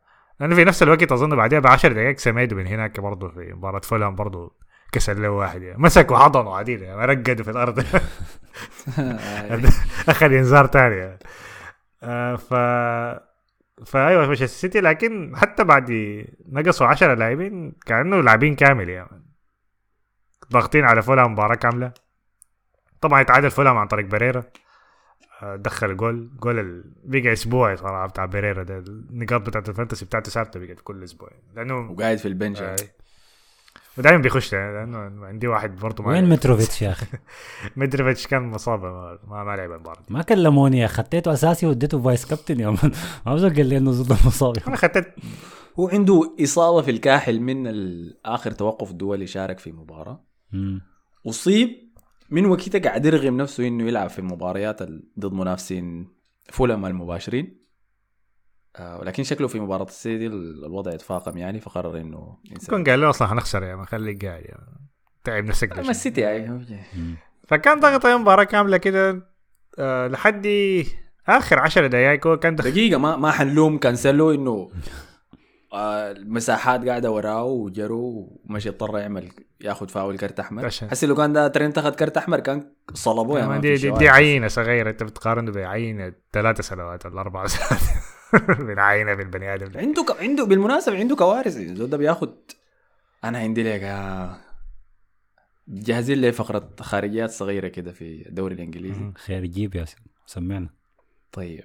لأنه 0.40 0.54
في 0.54 0.64
نفس 0.64 0.82
الوقت 0.82 1.12
أظن 1.12 1.36
بعدها 1.36 1.58
ب 1.58 1.66
10 1.66 1.92
دقائق 1.92 2.18
سميدو 2.18 2.56
من 2.56 2.66
هناك 2.66 3.00
برضه 3.00 3.28
في 3.28 3.52
مباراة 3.52 3.80
فولهام 3.80 4.14
برضه 4.14 4.56
كسر 4.92 5.14
له 5.14 5.30
واحد 5.30 5.62
يعني. 5.62 5.82
مسك 5.82 6.10
وحضنه 6.10 6.56
عديل 6.56 6.82
يعني 6.82 7.04
رقده 7.04 7.44
في 7.44 7.50
الأرض. 7.50 7.84
أخذ 10.08 10.32
إنذار 10.32 10.66
ثاني 10.66 10.96
يعني. 10.96 11.18
آه 12.02 12.36
ف 12.36 12.54
فأيوة 13.86 14.26
مانشستر 14.26 14.46
سيتي 14.46 14.80
لكن 14.80 15.36
حتى 15.36 15.64
بعد 15.64 15.90
نقصوا 16.48 16.86
10 16.86 17.14
لاعبين 17.14 17.72
كأنه 17.86 18.20
لاعبين 18.20 18.54
كامل 18.54 18.88
يعني. 18.88 19.24
ضاغطين 20.52 20.84
على 20.84 21.02
فولهام 21.02 21.32
مباراة 21.32 21.54
كاملة. 21.54 21.92
طبعا 23.00 23.20
يتعادل 23.20 23.50
فولهام 23.50 23.76
عن 23.78 23.86
طريق 23.86 24.06
بريرا 24.06 24.44
آه، 25.42 25.56
دخل 25.56 25.96
جول. 25.96 26.30
جول 26.40 26.58
ال... 26.58 26.84
بقى 27.04 27.32
أسبوعي 27.32 27.76
صراحة 27.76 28.06
بتاع 28.06 28.24
بريرا 28.24 28.62
ده. 28.62 28.78
النقاط 28.78 29.40
بتاعت 29.40 29.68
ال 29.68 29.73
fantasy 29.73 30.04
بتاعته 30.04 30.30
ثابتة 30.30 30.60
بقت 30.60 30.80
كل 30.80 31.04
أسبوع 31.04 31.28
يعني. 31.30 31.42
لأنه 31.56 31.90
وقاعد 31.90 32.18
في 32.18 32.28
البنش 32.28 32.60
آه. 32.62 32.76
ودائما 33.98 34.18
بيخش 34.22 34.52
لأنه 34.54 35.26
عندي 35.26 35.46
واحد 35.48 35.76
برضه 35.76 36.04
ما 36.04 36.10
وين. 36.10 36.28
متروفيتش 36.28 36.82
يا 36.82 36.90
أخي؟ 36.90 37.06
مدريفيتش 37.76 38.26
كان 38.26 38.42
مصاب 38.42 38.80
ما, 38.82 39.18
ما, 39.44 39.56
لعب 39.56 39.72
المباراه 39.72 40.02
ما 40.08 40.22
كلموني 40.22 40.78
يا 40.78 40.86
خديته 40.86 41.32
أساسي 41.32 41.66
وديته 41.66 42.02
فايس 42.02 42.24
كابتن 42.26 42.60
يا 42.60 42.68
مان 42.70 42.92
ما 43.26 43.34
بزق 43.34 43.56
قال 43.56 43.66
لي 43.66 43.76
إنه 43.76 43.90
ضد 43.90 44.12
المصاب 44.22 44.56
أنا 44.68 44.76
خدت 44.76 45.14
هو 45.78 45.88
عنده 45.88 46.34
إصابة 46.40 46.82
في 46.82 46.90
الكاحل 46.90 47.40
من 47.40 47.66
آخر 48.24 48.50
توقف 48.50 48.92
دولي 48.92 49.26
شارك 49.26 49.58
في 49.58 49.72
مباراة. 49.72 50.24
أصيب 51.28 51.70
من 52.30 52.46
وقتها 52.46 52.78
قاعد 52.78 53.06
يرغم 53.06 53.36
نفسه 53.36 53.66
إنه 53.66 53.84
يلعب 53.88 54.10
في 54.10 54.18
المباريات 54.18 54.82
ال- 54.82 55.02
ضد 55.18 55.32
منافسين 55.32 56.08
فولم 56.52 56.86
المباشرين. 56.86 57.63
ولكن 58.80 59.22
شكله 59.22 59.48
في 59.48 59.60
مباراة 59.60 59.84
السيتي 59.84 60.26
ال- 60.26 60.64
الوضع 60.64 60.92
يتفاقم 60.94 61.38
يعني 61.38 61.60
فقرر 61.60 61.96
إنه. 62.00 62.36
كون 62.70 62.84
قال 62.84 63.00
له 63.00 63.10
أصلا 63.10 63.28
حنخسر 63.28 63.62
يا 63.62 63.76
ما 63.76 63.84
خليك 63.84 64.24
قاعد. 64.24 64.44
تعب 65.24 65.44
نفسك 65.44 65.76
ليش؟ 65.78 65.90
السيتي 65.90 66.20
يعني. 66.20 66.66
فكان 67.48 67.80
ضغط 67.80 68.06
مباراة 68.06 68.44
كاملة 68.44 68.76
كده 68.76 69.22
آه 69.78 70.06
لحد 70.08 70.46
آخر 71.28 71.58
10 71.58 71.86
دقائق 71.86 72.26
هو 72.26 72.36
كان 72.36 72.56
دخل 72.56 72.70
دقيقة 72.70 72.98
ما 72.98 73.16
ما 73.16 73.30
حنلوم 73.30 73.78
كانسلو 73.78 74.30
إنه 74.34 74.70
آه، 75.72 76.10
المساحات 76.12 76.88
قاعدة 76.88 77.10
وراه 77.10 77.44
وجروا 77.44 78.26
ومشي 78.50 78.68
اضطر 78.68 78.98
يعمل 78.98 79.28
ياخذ 79.60 79.88
فاول 79.88 80.18
كرت 80.18 80.40
أحمر 80.40 80.70
حسي 80.70 81.06
لو 81.06 81.14
كان 81.14 81.32
ده 81.32 81.48
ترينت 81.48 81.78
أخذ 81.78 81.90
كرت 81.94 82.16
أحمر 82.16 82.40
كان 82.40 82.70
صلبوه 82.94 83.54
في 83.54 83.60
دي, 83.60 83.74
دي, 83.76 83.90
دي. 83.90 84.08
عينة 84.08 84.48
صغيرة 84.48 84.90
أنت 84.90 85.02
بتقارنه 85.02 85.52
بعينه 85.52 86.12
ثلاث 86.32 86.60
سنوات 86.60 87.06
ولا 87.06 87.20
أربع 87.20 87.46
سنوات 87.46 87.82
من 88.68 88.78
عينة 88.78 89.14
بالبني 89.14 89.54
آدم 89.54 89.66
ده. 89.66 89.80
عنده 89.80 90.02
ك... 90.04 90.20
عنده 90.22 90.44
بالمناسبة 90.44 90.98
عنده 90.98 91.16
كوارث 91.16 91.56
الزول 91.56 91.90
ده 91.90 91.96
بياخد 91.96 92.34
أنا 93.24 93.38
عندي 93.38 93.62
لك 93.62 93.80
آه، 93.82 94.40
جاهزين 95.68 96.18
لي 96.20 96.32
فقرة 96.32 96.70
خارجيات 96.80 97.30
صغيرة 97.30 97.68
كده 97.68 97.92
في 97.92 98.28
الدوري 98.28 98.54
الإنجليزي. 98.54 99.12
خير 99.16 99.44
جيب 99.46 99.74
يا 99.74 99.84
سيدي. 99.84 100.02
سمعنا 100.26 100.68
طيب 101.32 101.64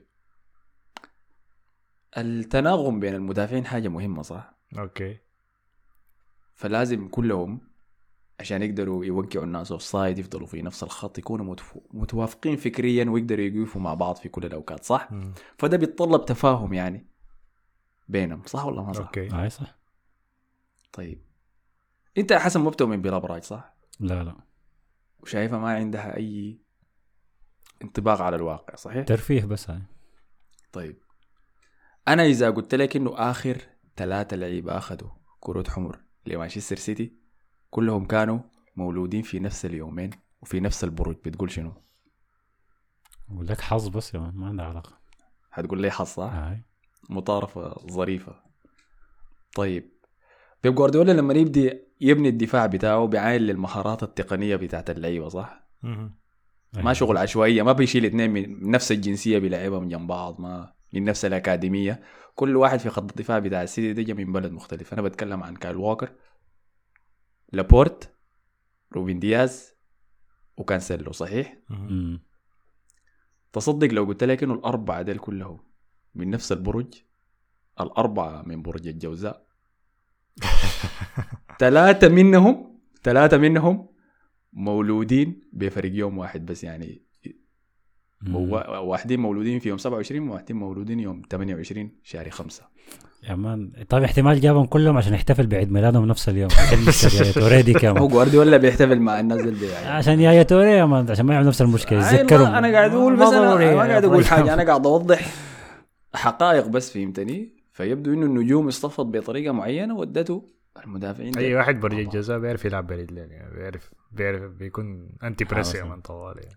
التناغم 2.18 3.00
بين 3.00 3.16
المدافعين 3.16 3.66
حاجة 3.66 3.88
مهمة 3.88 4.22
صح 4.22 4.54
أوكي 4.78 5.18
فلازم 6.56 7.08
كلهم 7.08 7.69
عشان 8.40 8.62
يقدروا 8.62 9.06
يوقعوا 9.06 9.46
الناس 9.46 9.72
offside 9.72 10.20
يفضلوا 10.20 10.48
في 10.48 10.62
نفس 10.62 10.84
الخط 10.84 11.18
يكونوا 11.18 11.56
متوافقين 11.94 12.56
فكريا 12.56 13.10
ويقدروا 13.10 13.46
يقفوا 13.46 13.82
مع 13.82 13.94
بعض 13.94 14.16
في 14.16 14.30
كل 14.30 14.46
الأوقات 14.46 14.84
صح؟ 14.84 15.12
مم. 15.12 15.34
فده 15.58 15.78
بيتطلب 15.78 16.26
تفاهم 16.26 16.74
يعني 16.74 17.08
بينهم 18.08 18.42
صح 18.46 18.66
ولا 18.66 18.82
ما 18.82 18.94
صح؟ 18.94 19.06
أوكي 19.06 19.42
أي 19.42 19.50
صح 19.50 19.78
طيب 20.94 21.22
أنت 22.18 22.34
حسن 22.34 22.62
ما 22.62 22.70
بتؤمن 22.70 23.02
بالأبراج 23.02 23.44
صح؟ 23.44 23.74
لا 24.00 24.24
لا 24.24 24.36
وشايفها 25.20 25.60
ما 25.60 25.70
عندها 25.70 26.18
أي 26.18 26.60
انطباق 27.84 28.22
على 28.22 28.36
الواقع 28.36 28.76
صحيح؟ 28.76 29.06
ترفيه 29.06 29.46
بس 29.46 29.70
هاي 29.70 29.82
طيب 30.72 30.98
أنا 32.08 32.26
إذا 32.26 32.50
قلت 32.50 32.76
لك 32.76 32.96
إنه 32.96 33.14
آخر 33.16 33.62
ثلاثة 33.96 34.38
لعيبه 34.38 34.78
أخذوا 34.78 35.10
كروت 35.40 35.70
حمر 35.70 36.00
لمانشستر 36.26 36.76
سيتي 36.76 37.19
كلهم 37.70 38.06
كانوا 38.06 38.40
مولودين 38.76 39.22
في 39.22 39.40
نفس 39.40 39.66
اليومين 39.66 40.10
وفي 40.42 40.60
نفس 40.60 40.84
البرج. 40.84 41.16
بتقول 41.26 41.52
شنو؟ 41.52 41.74
أقول 43.32 43.48
لك 43.48 43.62
حظ 43.62 43.88
بس 43.88 44.14
يا 44.14 44.20
ما 44.20 44.48
عندها 44.48 44.66
علاقة. 44.66 45.00
حتقول 45.52 45.82
لي 45.82 45.92
حظ 45.92 46.06
صح؟ 46.06 46.34
هاي. 46.34 46.64
مطارفة 47.10 47.74
ظريفة. 47.92 48.36
طيب 49.56 49.92
بيب 50.64 50.76
جوارديولا 50.76 51.12
لما 51.12 51.34
يبدي 51.34 51.80
يبني 52.02 52.30
الدفاع 52.30 52.66
بتاعه 52.66 53.06
بيعاين 53.06 53.42
للمهارات 53.42 54.04
التقنية 54.04 54.56
بتاعت 54.56 54.90
اللعيبة 54.90 55.30
صح؟ 55.30 55.70
ما 56.74 56.94
شغل 56.94 57.18
عشوائية 57.18 57.64
ما 57.64 57.72
بيشيل 57.72 58.06
اثنين 58.06 58.32
من 58.32 58.72
نفس 58.72 58.92
الجنسية 58.92 59.40
بيلعبها 59.40 59.80
من 59.80 59.90
جنب 59.90 60.08
بعض 60.08 60.42
ما 60.42 60.74
من 60.94 61.04
نفس 61.04 61.26
الأكاديمية. 61.26 62.04
كل 62.36 62.56
واحد 62.56 62.80
في 62.80 62.90
خط 62.90 63.10
الدفاع 63.10 63.40
بتاع 63.40 63.64
السيتي 63.64 63.94
ده 63.94 64.02
جا 64.02 64.14
من 64.14 64.32
بلد 64.32 64.52
مختلف. 64.52 64.94
أنا 64.94 65.02
بتكلم 65.02 65.44
عن 65.44 65.56
كايل 65.56 65.78
ووكر. 65.78 66.12
لابورت 67.52 68.14
روبن 68.94 69.20
دياز 69.20 69.74
وكانسيلو 70.58 71.12
صحيح؟ 71.12 71.58
مم. 71.70 72.22
تصدق 73.54 73.88
لو 73.88 74.04
قلت 74.04 74.24
لك 74.24 74.44
إنه 74.44 74.54
الأربعة 74.54 75.02
ديل 75.02 75.18
كلهم 75.18 75.60
من 76.16 76.30
نفس 76.30 76.52
البرج 76.52 76.94
الأربعة 77.82 78.42
من 78.42 78.62
برج 78.62 78.88
الجوزاء 78.88 79.48
ثلاثة 81.60 82.10
منهم 82.10 82.80
ثلاثة 83.04 83.38
منهم 83.38 83.90
مولودين 84.54 85.42
بفرق 85.54 85.92
يوم 85.94 86.18
واحد 86.18 86.46
بس 86.46 86.64
يعني 86.64 87.09
مم. 88.22 88.36
وا- 88.36 88.78
واحدين 88.78 89.20
مولودين 89.20 89.60
في 89.60 89.70
يوم 89.70 89.78
27 89.78 90.30
وواحدين 90.30 90.56
مولودين 90.58 91.00
يوم 91.00 91.22
28 91.32 91.92
شهر 92.04 92.30
خمسة 92.30 92.64
يا 93.30 93.36
مان 93.36 93.72
طيب 93.90 94.04
احتمال 94.04 94.42
جابهم 94.42 94.66
كلهم 94.66 94.98
عشان 94.98 95.14
يحتفل 95.14 95.48
بعيد 95.48 95.72
ميلادهم 95.72 96.06
نفس 96.06 96.30
اليوم 96.30 96.50
عشان 96.68 96.80
يشتري 96.88 97.28
يا 97.28 97.32
توري 97.34 97.62
دي 97.62 97.76
هو 97.76 97.80
كمان 97.80 98.08
جوارديولا 98.08 98.58
بيحتفل 98.58 99.00
مع 99.00 99.20
الناس 99.20 99.40
اللي 99.40 99.68
يعني 99.68 99.88
عشان 99.88 100.20
يا 100.20 100.32
يا 100.32 100.44
توري 100.44 100.72
يا 100.72 100.86
مان 100.86 101.10
عشان 101.12 101.26
ما 101.26 101.34
يعمل 101.34 101.48
نفس 101.48 101.62
المشكلة 101.62 102.14
يتذكروا 102.14 102.48
أنا 102.58 102.72
قاعد 102.72 102.92
أقول 102.94 103.16
بس 103.16 103.28
أنا 103.28 103.56
ما 103.56 103.84
قاعد 103.88 104.06
أقول. 104.06 104.26
حاجة 104.26 104.54
أنا 104.54 104.64
قاعد 104.64 104.86
أوضح 104.88 105.34
حقائق 106.14 106.68
بس 106.68 106.92
فهمتني 106.94 107.54
فيبدو 107.72 108.14
إنه 108.14 108.26
النجوم 108.26 108.68
اصطفت 108.68 109.06
بطريقة 109.06 109.52
معينة 109.54 109.96
ودته 109.98 110.48
المدافعين 110.86 111.38
أي. 111.38 111.56
واحد 111.56 111.80
برج 111.80 112.00
الجزاء 112.00 112.40
بيعرف 112.40 112.66
يلعب 112.66 112.88
برجلين 112.88 113.30
يعني 113.32 113.56
بيعرف 113.56 113.92
بيعرف 114.12 114.42
بيكون 114.52 115.10
انتي 115.24 115.46
بريس. 115.46 115.76
من 115.76 116.02
طوال 116.02 116.36
يعني. 116.38 116.56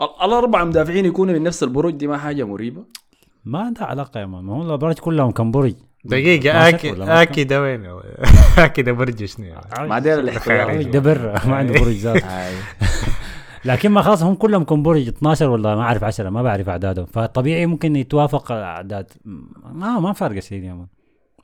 ال- 0.00 0.24
الاربع 0.24 0.64
مدافعين 0.64 1.04
يكونوا 1.04 1.34
من 1.34 1.42
نفس 1.42 1.62
البرج 1.62 1.94
دي 1.94 2.06
ما 2.06 2.18
حاجة 2.18 2.44
مريبة. 2.44 2.84
ما 3.44 3.58
عندها 3.60 3.84
علاقة 3.84 4.20
يا 4.20 4.26
مان. 4.26 4.44
ما 4.44 4.52
هو 4.56 4.62
الأبراج 4.62 4.98
كلهم 4.98 5.30
كان 5.30 5.50
برج 5.50 5.74
دقيقة 6.04 6.50
12 6.50 6.74
اكي 6.74 7.22
اكي 7.22 7.44
ده 7.44 7.62
وين؟ 7.62 7.86
اكي 8.58 8.82
ده 8.82 8.92
برج 8.92 9.24
شنو 9.24 9.46
يعني؟ 9.46 9.88
ما 9.88 9.98
برج 9.98 10.08
الاحتياط 10.08 10.86
ده 10.86 10.98
برا 10.98 11.46
ما 11.46 11.56
عنده 11.56 11.72
برج 11.80 11.94
ذات 11.96 12.24
هاي. 12.24 12.54
لكن 13.64 13.90
ما 13.90 14.02
خلاص 14.02 14.22
هم 14.22 14.34
كلهم 14.34 14.64
كم 14.64 14.82
برج 14.82 15.08
12 15.08 15.50
ولا 15.50 15.74
ما 15.76 15.82
أعرف 15.82 16.04
10 16.04 16.30
ما 16.30 16.42
بعرف 16.42 16.68
أعدادهم. 16.68 17.06
فطبيعي 17.06 17.66
ممكن 17.66 17.96
يتوافق 17.96 18.52
أعداد. 18.52 19.10
ما 19.72 20.00
ما 20.00 20.12
فارقه 20.12 20.40
سيدي 20.40 20.66
يا 20.66 20.72
مان. 20.74 20.86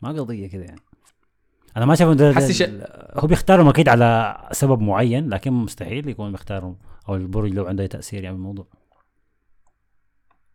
ما 0.02 0.08
قضية 0.08 0.46
كده 0.48 0.62
يعني. 0.64 0.80
أنا 1.76 1.86
ما 1.86 1.94
شايف 1.94 2.10
ده, 2.10 2.32
ده 2.32 2.88
هو 3.16 3.26
بيختارهم 3.26 3.68
أكيد 3.68 3.88
على 3.88 4.36
سبب 4.52 4.80
معين 4.80 5.28
لكن 5.28 5.52
مستحيل 5.52 6.08
يكون 6.08 6.30
بيختارهم. 6.32 6.76
أو 7.08 7.14
البرج 7.14 7.52
لو 7.54 7.66
عنده 7.66 7.82
أي 7.82 7.88
تأثير 7.88 8.24
يعني 8.24 8.36
الموضوع 8.36 8.66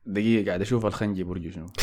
دقيقة 0.05 0.47
قاعد 0.47 0.61
أشوف 0.61 0.85
الخنجي 0.85 1.23
برجه 1.23 1.49
شنو. 1.49 1.65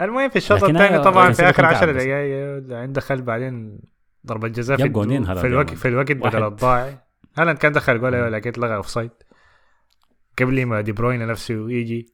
المهم 0.00 0.28
في 0.28 0.36
الشوط 0.36 0.64
الثاني 0.64 0.98
طبعا 0.98 1.32
في 1.32 1.42
آخر 1.42 1.62
سيبك 1.62 1.74
10 1.74 1.76
نتعب 1.76 1.96
بس. 1.96 2.04
دقائق 2.04 2.80
عند 2.80 2.94
دخل 2.94 3.22
بعدين 3.22 3.78
ضربة 4.26 4.48
جزاء 4.48 4.76
في 4.76 4.82
هالاند 4.82 5.38
في 5.38 5.46
الوقت. 5.46 5.74
في 5.74 5.88
الوقت 5.88 6.12
بدل. 6.12 6.44
الضايع. 6.44 6.98
هالاند 7.38 7.58
كان 7.58 7.72
دخل 7.72 8.00
جول 8.00 8.32
لكن 8.32 8.52
لغى 8.60 8.76
اوف 8.76 8.88
سايد 8.88 9.10
قبل 10.38 10.66
ما 10.66 10.80
دي 10.80 10.92
بروين 10.92 11.26
نفسه 11.26 11.70
يجي 11.70 12.12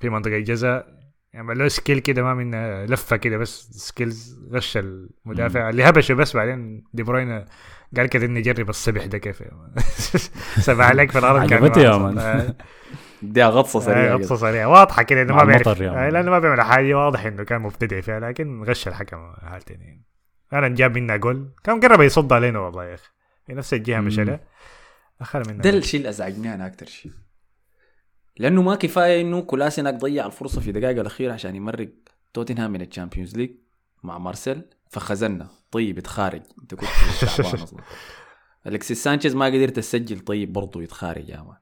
في 0.00 0.08
منطقة 0.08 0.36
الجزاء 0.36 1.02
يعمل 1.32 1.58
له 1.58 1.68
سكيل 1.68 1.98
كده 1.98 2.22
ما 2.22 2.34
من 2.34 2.84
لفة 2.84 3.16
كده 3.16 3.36
بس 3.36 3.68
سكيلز 3.70 4.40
غش 4.52 4.76
المدافع. 4.76 5.70
اللي 5.70 5.84
هبشه 5.84 6.14
بس 6.14 6.36
بعدين 6.36 6.84
دي 6.92 7.02
بروين 7.02 7.44
قال 7.96 8.06
كده 8.06 8.26
إني 8.26 8.40
جرب 8.40 8.70
السبح 8.70 9.04
ده 9.06 9.18
كيف 9.18 9.42
سبح 10.66 10.84
عليك 10.88 11.10
في 11.10 11.18
الأرض 11.18 11.48
كان 11.50 11.62
عجبته 11.64 11.80
يا 11.80 11.96
ما- 11.96 12.10
مان. 12.10 12.18
آه. 12.18 12.54
دي 13.22 13.44
غطسة 13.44 13.80
سريعة 13.80 14.14
غطسة. 14.16 14.36
سريعة 14.36 14.68
واضحة 14.68 15.02
كده 15.02 15.22
إنه 15.22 15.34
ما 15.36 15.44
بيعرف 15.44 15.68
آه،. 15.68 16.08
لأنه 16.08 16.30
ما 16.30 16.38
بيعمل 16.38 16.60
حاجة 16.60 16.94
واضح 16.94 17.26
إنه 17.26 17.44
كان 17.44 17.60
مبتدئ 17.62 18.02
فيها 18.02 18.20
لكن 18.20 18.62
غش 18.64 18.88
الحكم 18.88 19.32
حالتين 19.42 19.80
يعني 19.80 20.04
أنا 20.52 20.68
جاب 20.68 20.98
منا 20.98 21.16
جول 21.16 21.50
كان 21.64 21.80
قرب 21.80 22.00
يصد 22.00 22.32
علينا 22.32 22.58
والله 22.58 22.84
يا 22.84 22.94
أخي 22.94 23.08
في 23.46 23.52
نفس 23.54 23.74
الجهة. 23.74 24.00
مشى 24.00 24.38
اخر 25.20 25.42
منا 25.48 25.62
ده. 25.62 25.70
الشيء 25.70 25.98
اللي 26.00 26.08
أزعجني 26.08 26.54
أنا 26.54 26.66
أكثر 26.66 26.86
شيء 26.86 27.12
لأنه 28.36 28.62
ما 28.62 28.74
كفاية 28.74 29.20
إنه 29.20 29.40
كولاسيناك 29.42 29.94
ضيع 29.94 30.26
الفرصة 30.26 30.60
في 30.60 30.70
الدقائق 30.70 30.98
الأخيرة 31.00 31.32
عشان 31.32 31.56
يمرق 31.56 31.88
توتنهام 32.34 32.70
من 32.72 32.80
الشامبيونز 32.82 33.36
ليج 33.36 33.50
مع 34.02 34.18
مارسيل 34.18 34.62
فخزنا 34.88 35.48
طيب 35.72 35.98
يتخارج. 35.98 36.42
انت 36.62 36.74
كنت 36.74 36.88
تعبان 37.20 37.60
أصلا. 37.62 37.80
الكسيس 38.66 39.04
سانشيز 39.04 39.34
ما 39.36 39.46
قدرت 39.46 39.76
تسجل 39.76 40.18
طيب 40.20 40.52
برضه 40.52 40.82
يتخارج 40.82 41.28
يا 41.28 41.36
مان. 41.36 41.56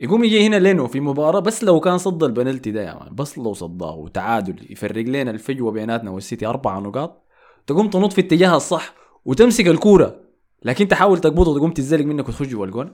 يقوم 0.00 0.24
يجي 0.24 0.46
هنا 0.46 0.56
لينو 0.56 0.86
في 0.86 1.00
مباراة 1.00 1.40
بس 1.40 1.64
لو 1.64 1.80
كان 1.80 1.98
صد 1.98 2.24
البنالتي 2.24 2.70
ده 2.70 2.82
يا 2.82 2.94
مان. 2.94 3.14
بس 3.14 3.38
لو 3.38 3.54
صداه 3.54 3.94
وتعادل 3.94 4.72
يفرق 4.72 5.04
لنا 5.04 5.30
الفجوة 5.30 5.72
بيناتنا 5.72 6.10
والسيتي 6.10 6.46
أربعة 6.46 6.80
نقاط. 6.80 7.24
تقوم 7.66 7.90
تنط 7.90 8.12
في 8.12 8.20
اتجاهها 8.20 8.56
الصح 8.56 8.94
وتمسك 9.24 9.66
الكورة. 9.66 10.20
لكن 10.62 10.88
تحاول 10.88 11.18
تقبضه 11.18 11.50
وتقوم 11.50 11.70
تزلق 11.70 12.04
منك 12.04 12.28
وتخش 12.28 12.46
جوا 12.46 12.66
الجون. 12.66 12.92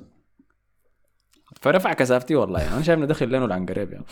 فرفع 1.63 1.93
كثافتي 1.93 2.35
والله. 2.35 2.61
يعني 2.61 2.75
أنا 2.75 2.83
شايف 2.83 2.99
إنه 2.99 3.07
دخل 3.07 3.29
لينو 3.29 3.45
العنقريب 3.45 3.93
يعني 3.93 4.05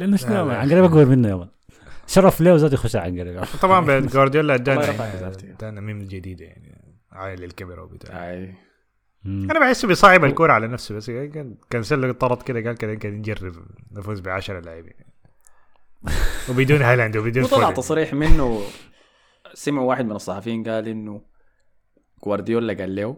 لأنه 0.00 0.16
شنو 0.16 0.30
يا 0.30 0.36
لا، 0.36 0.44
مان 0.44 0.52
لا. 0.54 0.58
عن 0.60 0.70
قريب 0.70 0.84
أكبر 0.84 1.04
منه 1.04 1.28
يا 1.28 1.34
مان. 1.34 1.48
شرف 2.08 2.40
له 2.40 2.56
ذاته 2.56 2.74
يخش 2.74 2.96
على 2.96 3.44
طبعا 3.62 3.86
بيت 3.86 4.04
جوارديولا 4.14 4.54
ادانا 4.54 4.82
حسابتي. 4.82 5.50
ادانا 5.52 5.80
ميم 5.80 5.98
جديده 5.98 6.44
يعني 6.44 6.94
عاين 7.12 7.44
للكاميرا 7.44 7.82
وبتاع 7.82 8.30
أي. 8.30 8.54
أنا 9.26 9.60
بحسه 9.60 9.88
بيصعب 9.88 10.24
الكوره 10.24 10.52
على 10.52 10.66
نفسه 10.68 10.94
بس 10.94 11.10
كان 11.10 11.54
كانسيلو 11.70 12.12
طرد 12.12 12.42
كده 12.42 12.60
قال 12.60 12.76
كده 12.76 12.92
يمكن 12.92 13.10
نجرب 13.14 13.54
نفوز 13.92 14.20
ب 14.20 14.28
10 14.28 14.60
لاعبين 14.60 14.92
وبدون 16.50 16.82
هالاند 16.82 17.16
وبدون 17.16 17.44
وطلع. 17.44 17.70
تصريح 17.70 18.14
منه 18.14 18.62
سمع 19.54 19.82
واحد 19.82 20.04
من 20.04 20.12
الصحفيين 20.12 20.64
قال 20.68 20.88
إنه 20.88 21.22
جوارديولا 22.24 22.72
قال 22.74 22.96
له 22.96 23.16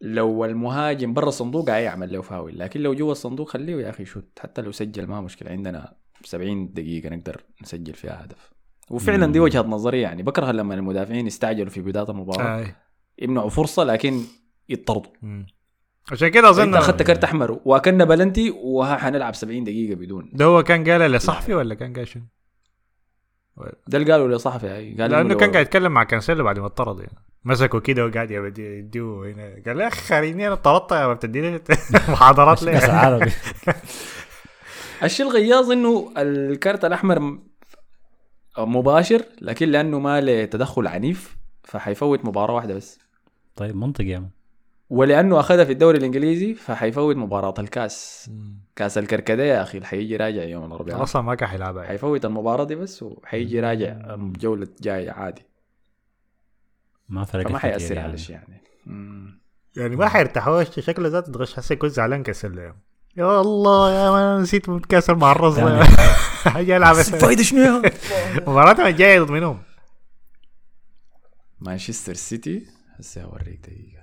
لو 0.00 0.44
المهاجم 0.44 1.14
برا 1.14 1.28
الصندوق 1.28 1.70
هيعمل 1.70 2.12
له 2.12 2.22
فاول 2.22 2.58
لكن 2.58 2.80
لو 2.80 2.94
جوا 2.94 3.12
الصندوق 3.12 3.48
خليه 3.48 3.76
يا 3.84 3.90
أخي 3.90 4.04
شوت 4.04 4.38
حتى 4.38 4.62
لو 4.62 4.72
سجل 4.72 5.06
ما 5.06 5.20
مشكلة 5.20 5.50
عندنا 5.50 5.94
70 6.24 6.72
دقيقة 6.72 7.08
نقدر 7.08 7.40
نسجل 7.62 7.94
فيها 7.94 8.24
هدف. 8.24 8.50
وفعلا 8.90 9.32
دي 9.32 9.40
وجهة 9.40 9.62
نظري 9.62 10.00
يعني. 10.00 10.22
بكره 10.22 10.52
لما 10.52 10.74
المدافعين 10.74 11.26
يستعجلوا 11.26 11.70
في 11.70 11.80
بداية 11.80 12.10
المباراة 12.10 12.58
آي. 12.58 12.74
يمنعوا 13.18 13.50
فرصة 13.50 13.84
لكن 13.84 14.20
يطردوا. 14.68 15.12
مم. 15.22 15.46
عشان 16.12 16.28
كده 16.28 16.50
أظن 16.50 16.62
أنت 16.62 16.74
أخذت 16.74 17.02
كرت 17.02 17.24
أحمر 17.24 17.60
وأكلنا 17.64 18.04
بلنتي 18.04 18.50
وحنلعب 18.50 19.34
70 19.34 19.64
دقيقة 19.64 19.94
بدون. 19.94 20.30
ده 20.32 20.44
هو 20.44 20.62
كان 20.62 20.90
قال 20.90 21.00
لصحفي 21.00 21.54
ولا 21.54 21.74
كان 21.74 21.92
قال 21.92 22.08
شنو؟ 22.08 22.22
ده 23.86 23.98
اللي 23.98 24.12
قالوا 24.12 24.36
لصحفي 24.36 24.66
هاي 24.66 24.94
قال 24.94 25.10
لأنه 25.10 25.34
كان 25.34 25.50
قاعد 25.52 25.66
يتكلم 25.66 25.92
مع 25.92 26.04
كانسيلو 26.04 26.44
بعد 26.44 26.58
ما 26.58 26.66
اتطرد 26.66 26.98
يعني. 26.98 27.24
مسكوا 27.44 27.80
كده 27.80 28.06
وقاعد 28.06 28.30
يديه 28.30 29.02
هنا. 29.02 29.62
قال 29.66 29.80
يا 29.80 29.88
أخي 29.88 30.00
خارجني 30.00 30.46
أنا 30.46 30.54
طردت 30.54 30.92
ما 30.92 31.14
بتديني 31.14 31.60
محاضرات 32.08 32.62
ليه؟ 32.66 32.78
الشيء 35.02 35.26
الغياظ 35.26 35.70
إنه 35.70 36.12
الكارت 36.16 36.84
الأحمر 36.84 37.38
مباشر 38.58 39.22
لكن 39.40 39.68
لأنه 39.68 39.98
ما 39.98 40.20
له 40.20 40.44
تدخل 40.44 40.86
عنيف 40.86 41.36
فحيفوت 41.64 42.24
مباراة 42.24 42.54
واحدة 42.54 42.74
بس 42.74 42.98
طيب 43.56 43.76
منطقي 43.76 44.08
يا 44.08 44.18
مان 44.18 44.30
ولأنه 44.90 45.40
أخذها 45.40 45.64
في 45.64 45.72
الدوري 45.72 45.98
الإنجليزي 45.98 46.54
فحيفوت 46.54 47.16
مباراة 47.16 47.54
الكاس 47.58 48.30
كاس 48.76 48.98
الكركديه 48.98 49.44
يا 49.44 49.62
أخي 49.62 49.84
حيجي 49.84 50.16
راجع 50.16 50.42
يوم 50.42 50.64
الأربعاء 50.64 51.02
أصلا 51.02 51.22
ما 51.22 51.34
كان 51.34 51.48
حيلعبها 51.48 51.82
يعني. 51.82 51.92
حيفوت 51.92 52.24
المباراة 52.24 52.64
دي 52.64 52.74
بس 52.74 53.02
وحيجي 53.02 53.60
راجع 53.60 54.14
الجوله 54.14 54.62
الجايه 54.62 55.10
عادي 55.10 55.42
ما 57.08 57.24
فما 57.24 57.42
كتير 57.42 57.58
حيأثر 57.58 57.94
يعني. 57.94 58.08
على 58.08 58.18
شيء 58.18 58.36
يعني 58.36 58.62
مم. 58.86 59.40
يعني 59.76 59.96
ما 59.96 60.08
حيرتاحوش 60.08 60.80
شكله 60.80 61.08
ذاته 61.08 61.32
تغش 61.32 61.54
حسي 61.54 61.74
يكون 61.74 61.88
زعلان 61.88 62.22
كانسيلو 62.22 62.62
يعني. 62.62 62.82
يا 63.20 63.40
الله 63.40 63.90
يا 63.94 64.10
مان 64.10 64.40
نسيت 64.42 64.68
متكاسر 64.68 65.14
مع 65.14 65.32
الرص 65.32 65.56
تاني. 65.56 65.84
حاجي 66.44 66.76
ألعب 66.76 66.94
فايدة 67.22 67.42
شنو 67.42 67.60
يا؟ 67.60 67.82
مباراتهم 68.46 68.86
الجايه 68.86 69.20
ضد 69.20 69.30
منهم 69.30 69.62
مانشستر 71.60 72.14
سيتي. 72.14 72.66
هسه 72.98 73.22
اوريك 73.22 73.60
دقيقة. 73.60 74.00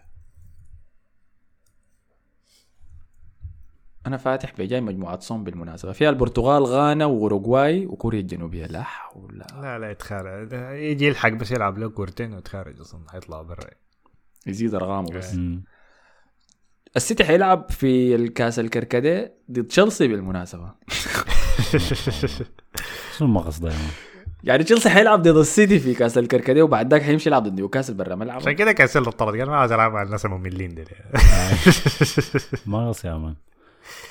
أنا 4.07 4.17
فاتح 4.17 4.53
بجاي 4.57 4.81
مجموعة 4.81 5.19
sum 5.19 5.43
بالمناسبة. 5.43 5.91
فيها 5.91 6.09
البرتغال 6.09 6.63
غانا 6.63 7.05
وأوروغواي 7.05 7.85
وكوريا 7.85 8.19
الجنوبية. 8.19 8.65
لا 8.65 8.83
حول. 8.83 9.43
لا 9.61 9.79
لا 9.79 9.91
يتخارج. 9.91 10.53
يجي 10.73 11.05
يلحق 11.05 11.29
بس 11.29 11.51
يلعب 11.51 11.77
له 11.77 11.89
كورتين 11.89 12.33
ويتخارج 12.33 12.79
أصلا 12.79 13.01
حيطلع 13.11 13.41
برا. 13.41 13.69
يزيد 14.47 14.75
أرقامه 14.75 15.09
بس. 15.11 15.37
السيتي 16.97 17.23
حيلعب 17.23 17.71
في 17.71 18.15
الكاس 18.15 18.59
الكركديه 18.59 19.33
ضد 19.51 19.63
تشيلسي 19.67 20.07
بالمناسبة. 20.07 20.71
شنو 23.17 23.27
المقص 23.27 23.59
ده 23.59 23.69
يا 23.69 23.75
مان 23.75 23.89
يعني 24.43 24.63
تشيلسي 24.63 24.89
حيلعب 24.89 25.21
ضد 25.21 25.37
السيتي 25.37 25.79
في 25.79 25.93
كاس 25.93 26.17
الكركديه 26.17 26.63
وبعد 26.63 26.93
ذاك 26.93 27.01
حيمشي 27.01 27.29
يلعب 27.29 27.43
ضد 27.43 27.53
نيوكاسل 27.53 27.93
برا 27.93 28.05
عشان 28.07 28.19
ملعبه 28.19 28.51
كده 28.51 28.71
كانسيلو 28.71 29.11
طرد 29.11 29.39
قال 29.39 29.49
ما 29.49 29.55
عاوز 29.55 29.71
ألعب 29.71 29.91
مع 29.91 30.01
الناس 30.01 30.25
المملين 30.25 30.75
دي. 30.75 30.85
مقص 32.65 33.05
يا 33.05 33.13
مان. 33.17 33.35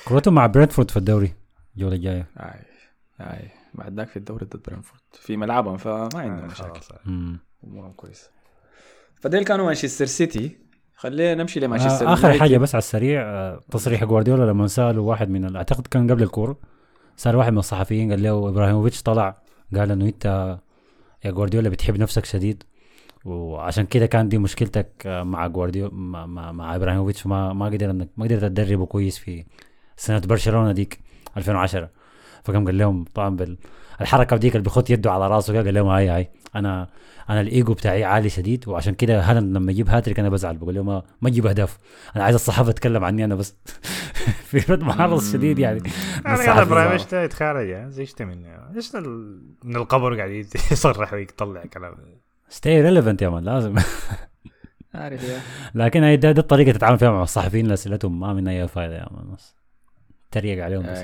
كروته 0.05 0.31
مع 0.31 0.47
برينتفورد 0.47 0.91
في 0.91 0.97
الدوري 0.97 1.33
الجوله 1.75 1.95
الجايه 1.95 2.27
آي 2.39 2.65
آي. 3.21 3.49
بعد 3.73 3.93
ذاك 3.99 4.07
في 4.07 4.17
الدوري 4.17 4.45
ضد 4.45 4.61
برنفورد 4.67 5.01
في 5.13 5.37
ملعبهم 5.37 5.77
فما 5.77 6.09
عندنا 6.15 6.45
مشاكل 6.45 6.69
خلاص. 6.81 6.91
مم. 7.05 7.39
أمورهم 7.63 7.91
كويسة. 7.91 8.29
فديل 9.15 9.43
كانوا 9.43 9.65
مانشستر 9.65 10.05
سيتي. 10.05 10.66
خلينا 10.97 11.35
نمشي 11.35 11.59
لمانشستر 11.59 12.07
آه، 12.07 12.13
آخر. 12.13 12.33
حاجة 12.39 12.57
بس 12.57 12.75
على 12.75 12.79
السريع 12.79 13.21
آه، 13.21 13.59
تصريح 13.71 14.03
جوارديولا 14.03 14.51
لما 14.51 14.67
سألوا 14.67 15.09
واحد 15.09 15.29
من 15.29 15.55
أعتقد 15.55 15.87
كان 15.87 16.11
قبل 16.11 16.23
الكورة 16.23 16.57
سأل 17.17 17.35
واحد 17.35 17.51
من 17.51 17.57
الصحفيين 17.57 18.11
قال 18.11 18.23
له 18.23 18.49
إبراهيموفيتش 18.49 19.01
طلع 19.03 19.37
قال 19.75 19.91
إنه 19.91 20.05
أنت 20.05 20.57
يا 21.25 21.31
جوارديولا 21.31 21.69
بتحب 21.69 21.97
نفسك 21.97 22.25
شديد 22.25 22.63
وعشان 23.25 23.85
كده 23.85 24.05
كان 24.05 24.29
دي 24.29 24.37
مشكلتك 24.37 24.87
آه، 25.05 25.23
مع 25.23 25.47
جوارديولا 25.47 25.93
مع, 25.93 26.25
مع, 26.25 26.51
مع 26.51 26.75
إبراهيموفيتش. 26.75 27.27
ما 27.27 27.53
ما 27.53 27.65
قدر 27.65 27.89
انك 27.89 28.09
ما 28.17 28.25
قدرت 28.25 28.41
تدربه 28.41 28.85
كويس 28.85 29.17
في 29.17 29.45
سنة 29.97 30.19
برشلونة 30.19 30.71
ديك 30.71 30.99
2010 31.37 31.89
فقام 32.43 32.65
قال 32.65 32.77
لهم 32.77 33.05
طبعا 33.13 33.35
بال 33.35 33.57
الحركة 34.01 34.37
ديك 34.37 34.55
اللي 34.55 34.63
بيخط 34.63 34.89
يده 34.89 35.11
على 35.11 35.27
راسه 35.27 35.55
قال 35.55 35.73
لهم 35.73 35.87
هاي 35.87 36.07
هاي. 36.09 36.29
أنا 36.57 36.87
أنا 37.29 37.41
الإيجو 37.41 37.73
بتاعي 37.73 38.03
عالي 38.03 38.29
شديد 38.29 38.67
وعشان 38.67 38.93
كده 38.93 39.21
هالاند 39.21 39.57
لما 39.57 39.71
يجيب 39.71 39.89
هاتريك 39.89 40.19
أنا 40.19 40.29
بزعل 40.29 40.57
بقول 40.57 40.75
له 40.75 40.83
ما 40.83 41.03
ما 41.21 41.29
تجيب 41.29 41.47
أهداف. 41.47 41.77
أنا 42.15 42.23
عايز 42.23 42.35
الصحافة 42.35 42.71
تتكلم 42.71 43.03
عني 43.03 43.25
أنا 43.25 43.35
بس. 43.35 43.55
في 44.47 44.73
رد 44.73 44.83
محرص 44.83 45.33
شديد 45.33 45.59
يعني. 45.59 45.81
أنا 46.25 46.33
عارف 46.33 46.67
إبراهيم 46.67 46.91
إيش 46.91 47.13
يتخارج 47.13 47.67
يعني 47.67 47.91
زيشت 47.91 48.21
من 48.21 48.45
إيش 48.75 48.95
من 49.63 49.75
القبر 49.75 50.17
قاعد 50.17 50.29
يصرح 50.71 51.13
ويطلع 51.13 51.65
كلام. 51.65 51.95
Stay 52.49 52.81
relevant 52.85 53.21
يا 53.21 53.29
مان 53.29 53.43
لازم. 53.43 53.75
عارف 54.93 55.23
يا. 55.23 55.39
لكن 55.83 56.03
هي 56.03 56.17
ده, 56.17 56.31
ده 56.31 56.41
الطريقة 56.41 56.71
تتعامل 56.71 56.97
فيها 56.99 57.11
مع 57.11 57.23
الصحفيين 57.23 57.71
اسئلتهم 57.71 58.19
ما 58.19 58.33
منها 58.33 58.53
أي 58.53 58.67
فائده 58.67 58.95
يا 58.95 59.07
مان 59.11 59.33
بس. 59.33 59.55
تريق 60.31 60.63
عليهم 60.63 60.91
بس. 60.91 61.03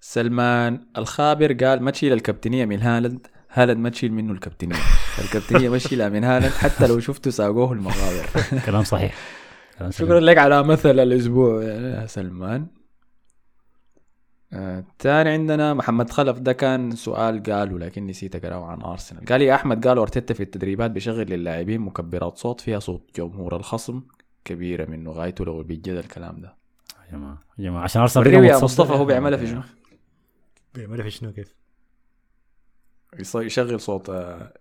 سلمان 0.00 0.80
الخابر 0.98 1.52
قال 1.52 1.82
ما 1.82 1.90
تشيل 1.90 2.12
الكابتنيه 2.12 2.64
من 2.64 2.80
هالاند. 2.80 3.26
هالاند 3.52 3.78
ما 3.78 3.88
تشيل 3.88 4.12
منه 4.12 4.32
الكابتنية 4.32 4.76
الكابتنية 5.18 5.68
ما 5.68 5.78
تشيلها 5.78 6.08
من 6.08 6.24
هالاند 6.24 6.52
حتى 6.52 6.86
لو 6.86 7.00
شفته 7.00 7.30
ساقوه 7.30 7.72
المغابر 7.72 8.26
كلام 8.66 8.84
صحيح 8.84 9.14
كلام. 9.78 9.90
شكرا 9.90 10.20
لك 10.20 10.38
على 10.38 10.62
مثل 10.62 10.98
الأسبوع 11.00 11.62
يا 11.62 12.06
سلمان 12.06 12.66
آه، 14.52 14.84
تاني 14.98 15.30
عندنا 15.30 15.74
محمد 15.74 16.10
خلف 16.10 16.38
ده 16.38 16.52
كان 16.52 16.90
سؤال 16.90 17.42
قاله 17.42 17.78
لكن 17.78 18.06
نسيت 18.06 18.36
أقرأه 18.36 18.64
عن 18.66 18.82
أرسنال 18.82 19.24
قال 19.24 19.42
يا 19.42 19.54
أحمد 19.54 19.86
قالوا 19.86 20.02
أرتيتا 20.02 20.34
في 20.34 20.42
التدريبات 20.42 20.90
بيشغل 20.90 21.26
للاعبين 21.30 21.80
مكبرات 21.80 22.38
صوت 22.38 22.60
فيها 22.60 22.78
صوت 22.78 23.10
جمهور 23.16 23.56
الخصم 23.56 24.02
كبيرة 24.44 24.90
منه 24.90 25.10
غايته 25.10 25.44
لو 25.44 25.62
بيجد 25.62 25.88
الكلام 25.88 26.40
ده 26.40 26.56
يا 27.06 27.12
جماعة 27.16 27.38
يا 27.58 27.64
جماعة 27.64 27.82
عشان 27.82 28.00
أرسنال 28.02 28.44
يا. 28.44 28.58
مصطفى 28.64 28.92
هو 28.92 29.04
بيعملها 29.04 29.38
في 29.38 29.46
شنو؟ 29.46 29.62
بيعملها 30.74 31.02
في 31.04 31.10
شنو 31.10 31.32
كيف؟ 31.32 31.59
يشغل 33.34 33.80
صوت 33.80 34.10
آه، 34.10 34.52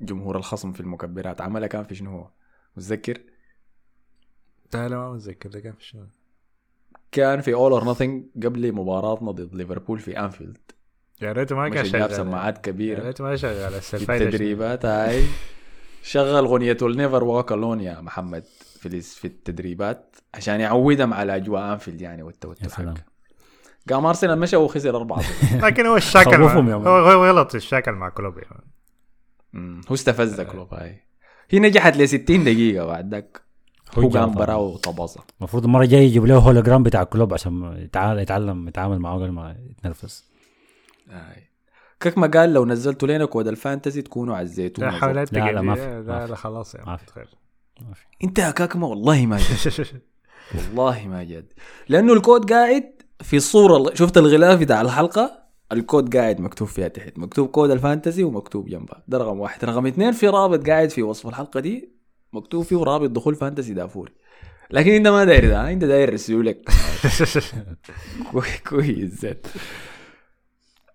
جمهور 0.00 0.36
الخصم 0.36 0.72
في 0.72 0.80
المكبرات. 0.80 1.40
عملها 1.40 1.68
كان 1.68 1.84
في 1.84 1.94
شنو 1.94 2.10
هو؟ 2.10 2.28
متذكر؟ 2.76 3.20
لا 4.74 4.88
لا 4.88 4.96
ما 4.96 5.12
متذكر. 5.12 5.48
ده 5.48 5.60
كان 5.60 5.72
في 5.72 5.84
شنو؟ 5.84 6.06
كان 7.12 7.40
في 7.40 7.54
All 7.54 7.72
or 7.72 7.90
Nothing 7.90 8.24
قبل 8.44 8.72
مباراتنا 8.72 9.30
ضد 9.30 9.54
ليفربول 9.54 9.98
في 9.98 10.18
انفيلد 10.20 10.58
يا 11.22 11.32
ريته 11.32 11.56
ما 11.56 11.68
كان 11.68 11.84
شغال. 11.84 12.14
سماعات 12.14 12.56
يا 12.56 12.62
كبيره 12.62 13.06
ريته 13.06 13.24
ما 13.24 13.36
شغال؟ 13.36 13.74
التدريبات 13.94 14.86
هاي. 14.86 15.24
شغل 16.02 16.36
أغنية 16.36 16.76
Never 16.82 17.24
Walk 17.24 17.52
Alone 17.52 17.80
يا 17.80 18.00
محمد 18.00 18.44
في 18.80 19.00
في 19.00 19.24
التدريبات 19.24 20.16
عشان 20.34 20.60
يعودهم 20.60 21.14
على 21.14 21.36
أجواء 21.36 21.72
انفيلد 21.72 22.00
يعني 22.00 22.18
يا 22.18 22.24
والتوتر 22.24 22.94
قام 23.92 24.06
ارسنال 24.06 24.38
مشى 24.38 24.56
وخسر 24.56 24.96
أربعة 24.96 25.22
لكن 25.64 25.86
هو 25.86 25.96
الشاكل. 25.96 26.42
هو 26.42 27.26
غلط 27.26 27.54
الشاكل 27.54 27.92
مع 27.92 28.08
كلوب. 28.08 28.34
مم. 29.52 29.80
هو 29.88 29.94
استفز 29.94 30.40
كلوب 30.40 30.74
هاي. 30.74 31.00
هي 31.50 31.58
نجحت 31.58 31.96
ل 31.96 32.08
60 32.08 32.44
دقيقة 32.44 32.86
بعد 32.86 33.14
ذاك. 33.14 33.40
هو 33.98 34.02
قام 34.02 34.10
طبعاً. 34.10 34.46
براه 34.46 34.58
وطبظها 34.58 35.24
المفروض 35.40 35.64
المرة 35.64 35.82
الجاية 35.82 36.06
يجيب 36.06 36.26
له 36.26 36.36
هولوجرام 36.36 36.82
بتاع 36.82 37.04
كلوب 37.04 37.34
عشان 37.34 37.76
يتعال 37.78 38.18
يتعلم 38.18 38.68
يتعامل 38.68 38.98
معه 38.98 39.14
قبل 39.14 39.30
ما 39.30 39.56
يتنرفز. 39.70 40.24
كيك 42.00 42.18
ما 42.18 42.26
قال 42.26 42.52
لو 42.52 42.66
نزلتوا 42.66 43.08
لنا 43.08 43.24
code 43.24 43.48
ال 43.48 43.55
fantasy 43.55 44.02
تكونوا 44.02 44.36
على 44.36 44.42
الزيتون 44.42 44.84
لا 44.84 44.90
حول 44.90 45.16
لا، 45.16 45.24
لا، 45.32 45.60
ما 45.62 45.74
في، 45.74 46.04
لا 46.06 46.34
خلاص 46.34 46.74
يا 46.74 46.84
ما 46.86 46.96
في. 46.96 47.06
خير. 47.12 47.28
انت 48.24 48.38
يا 48.38 48.50
كاكما 48.50 48.86
والله 48.86 49.26
ما 49.26 49.38
جد. 49.38 50.00
والله 50.54 51.08
ما 51.08 51.24
جد. 51.24 51.52
لأنه 51.88 52.12
الكود 52.12 52.52
قاعد 52.52 52.99
في 53.22 53.36
الصورة 53.36 53.94
شفت 53.94 54.18
الغلاف 54.18 54.60
بتاع 54.60 54.80
الحلقة؟ 54.80 55.40
الكود 55.72 56.16
قاعد 56.16 56.40
مكتوب 56.40 56.68
فيها 56.68 56.88
تحت. 56.88 57.18
مكتوب 57.18 57.48
code 57.48 57.70
ال 57.70 57.77
fantasy 57.77 58.22
ومكتوب 58.22 58.68
جنبها 58.68 59.02
ده 59.08 59.18
رقم 59.18 59.40
واحد. 59.40 59.64
رقم 59.64 59.86
اثنين 59.86 60.12
في 60.12 60.28
رابط 60.28 60.66
قاعد 60.68 60.90
في 60.90 61.02
وصف 61.02 61.26
الحلقة 61.26 61.60
دي 61.60 61.92
مكتوب 62.32 62.64
فيه 62.64 62.76
رابط 62.76 63.10
دخول 63.10 63.34
fantasy 63.34 63.74
دافوري 63.74 64.12
لكن 64.70 64.90
انت 64.90 65.08
ما 65.08 65.24
داير 65.24 65.48
ده 65.48 65.70
انت 65.72 65.84
داير 65.84 66.12
رسولك 66.14 66.68
كوي- 68.32 68.58
كويس 68.68 69.10
زين. 69.20 69.34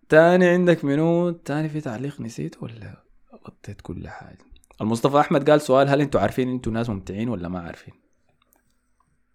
تاني 0.09 0.47
عندك 0.47 0.85
منو؟ 0.85 1.29
تاني 1.31 1.69
في 1.69 1.81
تعليق 1.81 2.21
نسيت 2.21 2.63
ولا 2.63 3.03
غطيت 3.47 3.81
كل 3.81 4.07
حاجة؟ 4.07 4.37
المصطفى 4.81 5.19
أحمد 5.19 5.49
قال 5.49 5.61
سؤال 5.61 5.89
هل 5.89 6.01
أنتوا 6.01 6.21
عارفين 6.21 6.49
أنتوا 6.49 6.71
ناس 6.71 6.89
ممتعين 6.89 7.29
ولا 7.29 7.47
ما 7.49 7.59
عارفين؟ 7.59 7.93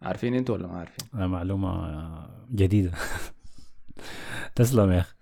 عارفين 0.02 0.34
أنتوا 0.34 0.54
ولا 0.54 0.66
ما 0.66 0.78
عارفين؟ 0.78 1.20
آه، 1.20 1.26
معلومة 1.26 2.00
جديدة. 2.54 2.90
تسلم 4.56 4.90
يا 4.92 4.98
أخي. 5.00 5.14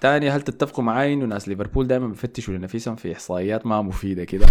تاني 0.00 0.30
هل 0.30 0.42
تتفقوا 0.42 0.84
معاي 0.84 1.12
إنه 1.12 1.26
ناس 1.26 1.48
ليفربول 1.48 1.86
دائما 1.86 2.06
بيفتشوا 2.06 2.54
لنفسهم 2.54 2.96
في 2.96 3.12
إحصائيات 3.12 3.66
ما 3.66 3.82
مفيدة 3.82 4.24
كده. 4.24 4.46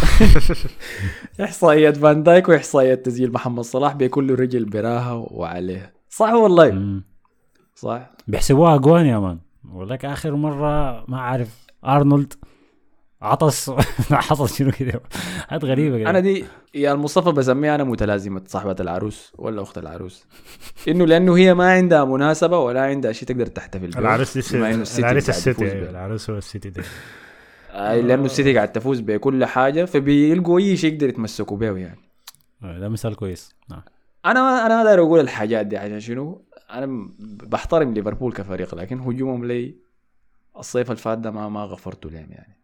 إحصائيات 1.43 1.97
فان 1.97 2.23
دايك 2.23 2.49
وإحصائيات 2.49 3.05
تسجيل 3.05 3.34
محمد 3.34 3.63
صلاح 3.63 3.95
له 4.01 4.35
رجل 4.35 4.65
براها 4.65 5.11
وعليها 5.13 5.91
صح 6.09 6.34
والله؟ 6.34 6.71
مم. 6.71 7.03
صح. 7.76 8.11
بيحسبوها 8.27 8.76
أجوان 8.76 9.05
يا 9.05 9.19
مان. 9.19 9.39
ولك 9.71 10.05
آخر 10.05 10.35
مرة 10.35 11.05
ما 11.07 11.21
عارف 11.21 11.67
أرنولد. 11.85 12.34
عطس. 13.21 13.69
حصل 14.29 14.49
شنو 14.49 14.71
كده؟ 14.71 15.01
حاجات 15.47 15.65
غريبة 15.65 15.97
كده. 15.97 16.09
أنا 16.09 16.19
دي 16.19 16.45
يا 16.75 16.93
المصطفى 16.93 17.31
بسميها 17.31 17.75
أنا 17.75 17.83
متلازمة 17.83 18.41
صاحبة 18.47 18.75
العروس 18.79 19.33
ولا 19.37 19.61
أخت 19.61 19.77
العروس. 19.77 20.25
إنه 20.87 21.05
لأنه 21.05 21.37
هي 21.37 21.53
ما 21.53 21.71
عندها 21.71 22.05
مناسبة 22.05 22.59
ولا 22.59 22.81
عندها 22.81 23.11
شيء 23.11 23.27
تقدر 23.27 23.45
تحتفل 23.45 23.87
به 23.87 23.99
إنه 24.69 24.81
السيتي 24.81 25.01
قاعد 25.01 25.15
السيتي. 25.15 25.89
العرس 25.89 26.29
هو 26.29 26.37
السيتي 26.37 26.69
ده. 26.69 26.83
آه 27.71 27.95
لأنه 27.95 28.25
السيتي 28.25 28.55
قاعد 28.55 28.71
تفوز 28.71 28.99
بكل 28.99 29.45
حاجة 29.45 29.85
فبيلقوا 29.85 30.59
أي 30.59 30.77
شيء 30.77 30.93
يقدر 30.93 31.09
يتمسكوا 31.09 31.57
به 31.57 31.77
يعني. 31.77 31.99
آه، 32.63 32.79
ده 32.79 32.89
مثال 32.89 33.15
كويس. 33.15 33.55
نعم. 33.69 33.81
أنا 34.25 34.41
ما 34.41 34.65
أنا 34.65 34.77
ما 34.77 34.83
داير 34.83 34.99
أقول 34.99 35.19
الحاجات 35.19 35.65
دي 35.65 35.77
عشان 35.77 35.99
شنو؟ 35.99 36.45
أنا 36.71 37.09
بحترم 37.19 37.93
ليفربول 37.93 38.33
كفريق 38.33 38.75
لكن 38.75 38.99
هجومهم 38.99 39.45
لي 39.45 39.75
الصيف 40.57 40.91
الفات 40.91 41.17
ده 41.17 41.31
ما 41.31 41.49
ما 41.49 41.63
غفرته 41.63 42.09
لهم 42.09 42.31
يعني. 42.31 42.59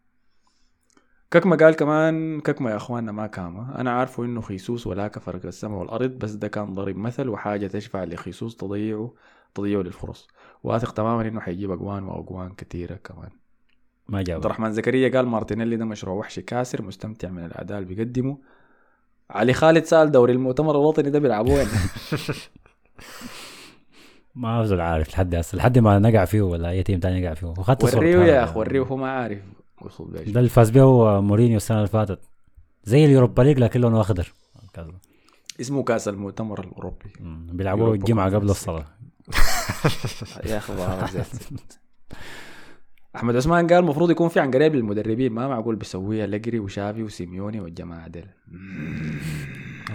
ككما 1.32 1.56
قال 1.56 1.76
كمان 1.76 2.40
ككما 2.40 2.72
يا 2.72 2.76
أخواننا 2.76 3.12
ما 3.12 3.28
كاما. 3.28 3.82
أنا 3.82 3.92
عارفه 3.92 4.26
إنه 4.26 4.42
خيسوس 4.42 4.88
ولا 4.88 5.08
كفرق 5.08 5.46
السماء 5.46 5.80
والأرض 5.80 6.10
بس 6.10 6.32
ده 6.32 6.48
كان 6.48 6.74
ضرب 6.74 6.98
مثل 6.98 7.30
وحاجة 7.30 7.68
تشفع 7.68 8.04
لخيسوس 8.04 8.56
تضيعه 8.56 9.14
تضيعه 9.56 9.82
للفرص. 9.82 10.28
واثق 10.64 10.92
تماما 10.92 11.28
إنه 11.28 11.40
حيجيب 11.40 11.72
أجوان 11.72 12.04
وأجوان 12.04 12.50
كثيرة 12.50 12.96
كمان. 12.96 13.30
ما 14.08 14.18
عبد 14.18 14.28
جاب 14.28 14.46
الرحمن 14.46 14.72
زكريا 14.72 15.10
قال 15.10 15.28
مارتينيلي 15.28 15.76
ده 15.76 15.86
مشروع 15.86 16.16
وحشي 16.16 16.42
كاسر 16.42 16.82
مستمتع 16.82 17.30
من 17.30 17.46
الاداء 17.46 17.80
اللي 17.80 17.96
بيقدمه 17.96 18.38
علي 19.30 19.54
خالد 19.54 19.84
سأل 19.84 20.12
دوري 20.12 20.34
المؤتمر 20.34 20.72
الوطني 20.72 21.10
ده 21.10 21.20
بيلعبوه 21.20 21.54
وين؟ 21.56 21.68
ما 24.36 24.62
افضل 24.62 24.82
عارف 24.82 25.10
لحد 25.10 25.36
هسه 25.36 25.56
لحد 25.58 25.80
ما 25.80 26.00
نقع 26.00 26.26
فيه 26.26 26.42
ولا 26.42 26.70
أي 26.70 26.84
team 26.84 27.00
تاني 27.00 27.22
يقع 27.22 27.34
فيه. 27.34 27.48
وخدت 27.48 27.96
وريه. 27.96 28.18
يا 28.18 28.44
اخ 28.44 28.58
وريه 28.58 28.82
هو 28.82 28.98
ما 28.98 29.12
عارف. 29.12 29.40
وصل 29.82 30.12
بيش 30.12 30.30
ده 30.30 30.40
اللي 30.40 30.50
فاز 30.50 30.70
به 30.70 31.22
مورينيو 31.22 31.58
السنة 31.58 31.78
اللي 31.78 31.88
فاتت 31.88 32.20
زي 32.84 33.06
اليوروبا 33.06 33.42
ليج 33.42 33.60
لكن 33.60 33.82
لونه 33.82 34.02
أخضر. 34.02 34.34
اسمه 35.62 35.84
كأس 35.84 36.08
المؤتمر 36.08 36.60
الأوروبي. 36.60 37.14
بيلعبوه 37.52 37.94
الجمعة 37.94 38.36
قبل. 38.36 38.50
الصلاة 38.50 38.86
يا 40.46 40.58
أخي. 40.58 40.74
أحمد 43.16 43.36
عثمان 43.36 43.68
قال 43.68 43.80
المفروض 43.80 44.12
يكون 44.12 44.30
في 44.30 44.40
عن 44.40 44.52
قريب 44.52 44.76
للمدربين 44.76 45.32
ما 45.32 45.48
معقول 45.48 45.76
بيسويها 45.76 46.28
ألجري 46.28 46.60
وشافي 46.60 47.04
وسيميوني 47.04 47.60
والجماعة 47.60 48.08
ديل 48.08 48.26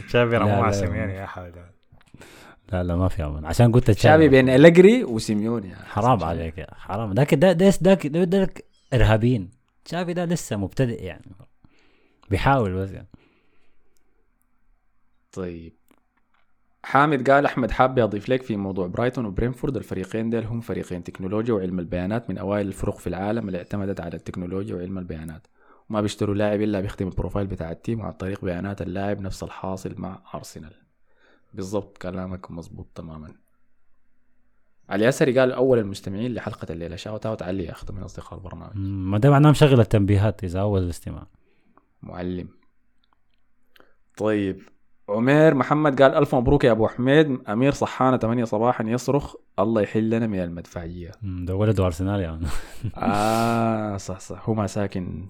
شافي 0.09 0.37
رموه. 0.37 0.53
على 0.53 0.73
سيميوني 0.73 1.15
يا 1.15 1.27
حول 1.27 1.53
لا 2.73 2.83
لا 2.83 2.97
ما 2.97 3.09
في 3.09 3.25
أمل 3.25 3.47
عشان 3.47 3.73
قلت 3.73 3.85
شافي 3.85 3.99
تشافي 3.99 4.29
بين 4.29 4.49
أليجري 4.49 5.05
وسيميوني. 5.05 5.75
حرام 5.77 6.25
عليك 6.25 6.59
يا 6.59 6.67
حرام 6.75 7.13
ده 7.13 7.23
ده 7.23 7.53
ده 7.53 7.73
ده, 7.81 8.25
ده, 8.25 8.49
ارهابيين 8.95 9.60
تشافي 9.91 10.13
ده 10.13 10.25
لسه 10.25 10.57
مبتدئ 10.57 11.05
يعني. 11.05 11.25
بيحاول 12.31 12.75
بس 12.75 12.91
يعني. 12.91 13.09
طيب. 15.33 15.73
حامد 16.85 17.31
قال 17.31 17.47
أحمد 17.47 17.71
حاب 17.71 17.99
يضيف 17.99 18.29
لك 18.29 18.43
في 18.43 18.57
موضوع 18.57 18.87
برايتون 18.87 19.25
وبرينتفورد 19.25 19.77
الفريقين 19.77 20.31
ديل 20.31 20.45
هم 20.45 20.61
فريقين 20.61 21.05
تكنولوجيا 21.05 21.55
وعلم 21.55 21.79
البيانات 21.79 22.31
من 22.31 22.39
أوائل 22.39 22.67
الفرق 22.67 22.99
في 22.99 23.07
العالم 23.07 23.47
اللي 23.47 23.59
اعتمدت 23.59 24.01
على 24.01 24.17
التكنولوجيا 24.17 24.75
وعلم 24.75 24.99
البيانات. 24.99 25.47
وما 25.91 26.01
بيشتروا 26.01 26.35
لاعب 26.35 26.61
إلا 26.61 26.81
بيخدم 26.81 27.09
ال 27.09 27.13
profile 27.13 27.47
بتاع 27.47 27.71
ال 27.71 27.77
team 27.77 28.03
عن 28.03 28.13
طريق 28.13 28.45
بيانات 28.45 28.83
اللاعب 28.83 29.21
نفس 29.21 29.43
الحاصل 29.43 29.95
مع 29.99 30.23
أرسنال. 30.35 30.75
بالضبط 31.55 31.99
كلامك 31.99 32.51
مزبوط 32.51 32.87
تماما. 32.95 33.35
علي 34.91 35.05
ياسري 35.05 35.39
قال 35.39 35.53
أول 35.53 35.79
المستمعين 35.79 36.35
لحلقة 36.35 36.67
الليلة. 36.73 36.97
shout 36.97 37.27
out 37.27 37.43
علي 37.43 37.65
يا 37.65 37.73
اخت 37.73 37.91
من 37.91 38.03
أصدقاء 38.03 38.35
البرنامج. 38.39 38.73
ما 38.77 39.19
ده 39.19 39.31
معناه 39.31 39.51
مشغل 39.51 39.81
التنبيهات 39.81 40.45
إذا 40.45 40.61
اول 40.61 40.83
الاستماع. 40.83 41.27
معلم. 42.03 42.49
طيب 44.17 44.63
عمير 45.09 45.55
محمد 45.55 46.03
قال 46.03 46.15
ألف 46.15 46.35
مبروك 46.35 46.65
يا 46.65 46.73
أبو 46.73 46.89
حميد. 46.89 47.39
أمير 47.49 47.73
صحانة 47.73 48.17
8 48.17 48.45
صباحا 48.45 48.85
يصرخ. 48.85 49.35
الله 49.59 49.83
يحلنا 49.83 50.27
من 50.27 50.39
المدفعية. 50.41 51.11
مم، 51.23 51.45
ده 51.45 51.55
ولده 51.55 51.87
أرسنال 51.87 52.21
يعني. 52.21 52.47
آه 52.97 53.97
صح 53.97 54.21
صح. 54.21 54.49
هو 54.49 54.55
ما 54.55 54.67
ساكن 54.67 55.29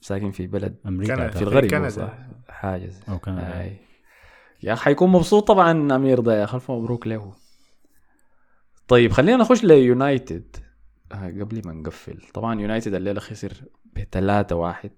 ساكن 0.00 0.30
في 0.30 0.46
بلد 0.46 0.76
أمريكا 0.86 1.16
كندا. 1.16 1.30
في. 1.30 1.42
الغرب 1.42 1.66
كندا. 1.66 1.88
صح. 1.88 2.18
حاجة 2.48 2.86
زي 2.86 3.00
أو 3.08 3.18
كندا. 3.18 3.60
آي. 3.60 3.76
يا 4.62 4.74
حيكون 4.74 5.10
مبسوط 5.10 5.48
طبعا 5.48 5.96
أمير 5.96 6.20
ده 6.20 6.40
يا 6.40 6.44
ألف 6.54 6.70
مبروك 6.70 7.06
له. 7.06 7.32
طيب 8.88 9.12
خلينا 9.12 9.36
نخش 9.36 9.64
ليونايتد 9.64 10.56
آه 11.12 11.26
قبل 11.28 11.62
ما 11.64 11.72
نقفل. 11.72 12.22
طبعا 12.34 12.60
يونايتد 12.60 12.94
الليلة 12.94 13.20
خسر 13.20 13.52
بثلاثة 13.96 14.56
واحد 14.56 14.90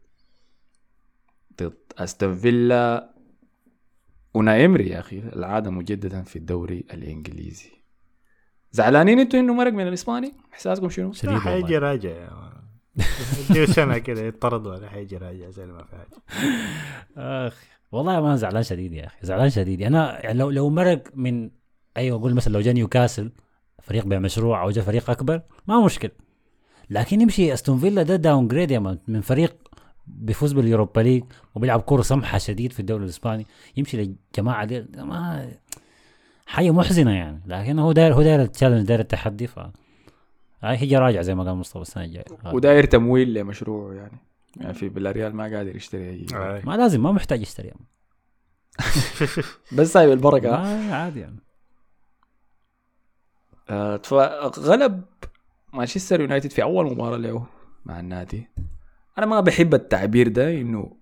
ضد 1.63 1.75
أستون 1.99 2.37
فيلا 2.37 3.11
ونايمري 4.35 4.89
يا 4.89 5.01
أخي 5.01 5.19
العادة 5.19 5.71
مجددا 5.71 6.23
في 6.23 6.37
الدوري 6.37 6.85
الإنجليزي. 6.95 7.71
زعلانين 8.73 9.19
أنتوا 9.19 9.41
إنه 9.41 9.55
مرق 9.55 9.73
من 9.73 9.89
الإسباني؟ 9.89 10.33
إحساسكم 10.53 10.89
شنو؟ 10.89 11.13
شديد. 11.13 11.39
حيجي 11.39 11.79
راجع 11.79 12.11
يا 12.11 13.67
سنة 13.77 13.99
كده 13.99 14.21
يطرد 14.21 14.67
ولا 14.67 14.89
حيجي 14.89 15.17
راجع 15.17 15.51
زي 15.51 15.67
ما 15.67 15.85
في 15.85 15.97
حاجة 15.97 16.23
آخ 17.17 17.65
والله 17.93 18.21
ما 18.21 18.37
زعلان 18.37 18.63
شديد 18.63 18.93
يا 18.93 19.07
أخي 19.07 19.19
زعلان 19.23 19.51
شديد. 19.51 19.83
أنا 19.83 20.25
يعني 20.25 20.39
لو 20.39 20.51
لو 20.51 20.71
مرق 20.71 21.03
من 21.15 21.51
أيوه 21.97 22.19
أقول 22.19 22.35
مثلا 22.35 22.53
لو 22.53 22.61
جا 22.61 22.73
نيوكاسل 22.73 23.33
فريق 23.83 24.07
بمشروع 24.07 24.63
أو 24.63 24.71
جا 24.71 24.83
فريق 24.83 25.11
أكبر 25.11 25.43
ما 25.67 25.85
مشكل 25.85 26.11
لكن 26.91 27.21
يمشي 27.21 27.53
أستون 27.53 27.79
فيلا 27.79 28.03
ده 28.03 28.17
downgrade 28.17 28.71
يا 28.71 28.99
مان 29.09 29.21
فريق 29.21 29.57
بيفوز 30.07 30.53
باليوروبا 30.53 31.01
ليج 31.01 31.25
وبيلعب 31.55 31.81
كورة 31.81 32.03
سمحه 32.03 32.39
شديد 32.39 32.73
في 32.73 32.81
الدوري 32.81 33.05
الإسباني 33.05 33.47
يمشي 33.77 33.97
للجماعه 33.97 34.65
دي 34.65 34.87
ما 34.97 35.51
حاجة 36.47 36.71
محزنة 36.71 37.11
يعني. 37.11 37.43
لكن 37.47 37.79
هو 37.79 37.93
داير 37.93 38.15
هو 38.15 38.23
داير 38.23 38.43
ال 38.43 38.47
challenge 38.47 38.87
داير 38.87 39.01
التحدي 39.01 39.47
ف 39.47 39.59
هاي 40.63 40.77
هيجي 40.77 40.97
راجع 40.97 41.23
زي 41.23 41.35
ما 41.35 41.45
قال 41.45 41.55
مصطفى 41.55 41.83
السنة 41.83 42.05
الجاية. 42.05 42.25
وداير 42.53 42.85
تمويل 42.85 43.35
لمشروعه 43.35 43.95
يعني. 43.95 44.19
يعني 44.57 44.75
في 44.75 44.89
بلاريال 44.89 45.37
ما 45.37 45.57
قادر 45.57 45.77
يشتري 45.77 46.11
أي. 46.11 46.27
ما 46.65 46.77
لازم 46.77 47.03
ما 47.03 47.13
محتاج 47.13 47.43
يشتري. 47.43 47.73
بس 49.77 49.93
سايب 49.93 50.11
البركه 50.11 50.57
عادي 50.95 51.21
يعني. 51.21 51.37
فغلب 54.03 55.05
مانشستر 55.73 56.21
يونايتد 56.21 56.51
في 56.51 56.63
أول 56.63 56.87
مباراة 56.87 57.17
له 57.17 57.47
مع 57.85 58.01
النادي. 58.01 58.49
أنا 59.19 59.27
ما 59.27 59.41
بحب 59.41 59.75
التعبير 59.75 60.29
ده 60.29 60.61
إنه 60.61 60.97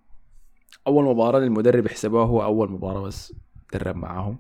أول 0.86 1.04
مباراة 1.04 1.40
للمدرب 1.40 1.86
يحسبوها 1.86 2.26
هو 2.26 2.42
أول 2.42 2.72
مباراة 2.72 3.00
بس 3.00 3.34
درب 3.72 3.96
معاهم. 3.96 4.38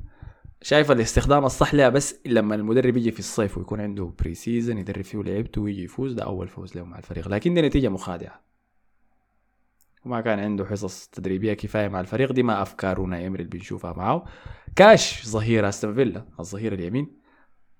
شايف 0.62 0.90
الاستخدام 0.90 1.44
الصح 1.44 1.74
لها 1.74 1.88
بس 1.88 2.20
لما 2.26 2.54
المدرب 2.54 2.96
يجي 2.96 3.10
في 3.12 3.18
الصيف 3.18 3.58
ويكون 3.58 3.80
عنده 3.80 4.12
pre-season 4.18 4.78
يدرب 4.78 5.04
فيه 5.04 5.22
لعيبته 5.22 5.60
ويجي 5.60 5.82
يفوز 5.82 6.12
ده 6.12 6.24
أول 6.24 6.48
فوز 6.48 6.76
له 6.76 6.84
مع 6.84 6.98
الفريق. 6.98 7.28
لكن 7.28 7.54
دي 7.54 7.62
نتيجة 7.62 7.88
مخادعة. 7.88 8.40
وما 10.04 10.20
كان 10.20 10.38
عنده 10.38 10.64
حصص 10.64 11.06
تدريبية 11.06 11.54
كفاية 11.54 11.88
مع 11.88 12.00
الفريق 12.00 12.32
دي 12.32 12.42
ما 12.42 12.62
افكار 12.62 13.00
أوناي 13.00 13.26
إيمري 13.26 13.42
اللي 13.42 13.58
بنشوفها 13.58 13.92
معاه 13.92 14.24
كاش 14.76 15.26
ظهير 15.26 15.68
أستون 15.68 15.94
فيلا 15.94 16.24
الظهير 16.40 16.72
اليمين. 16.74 17.17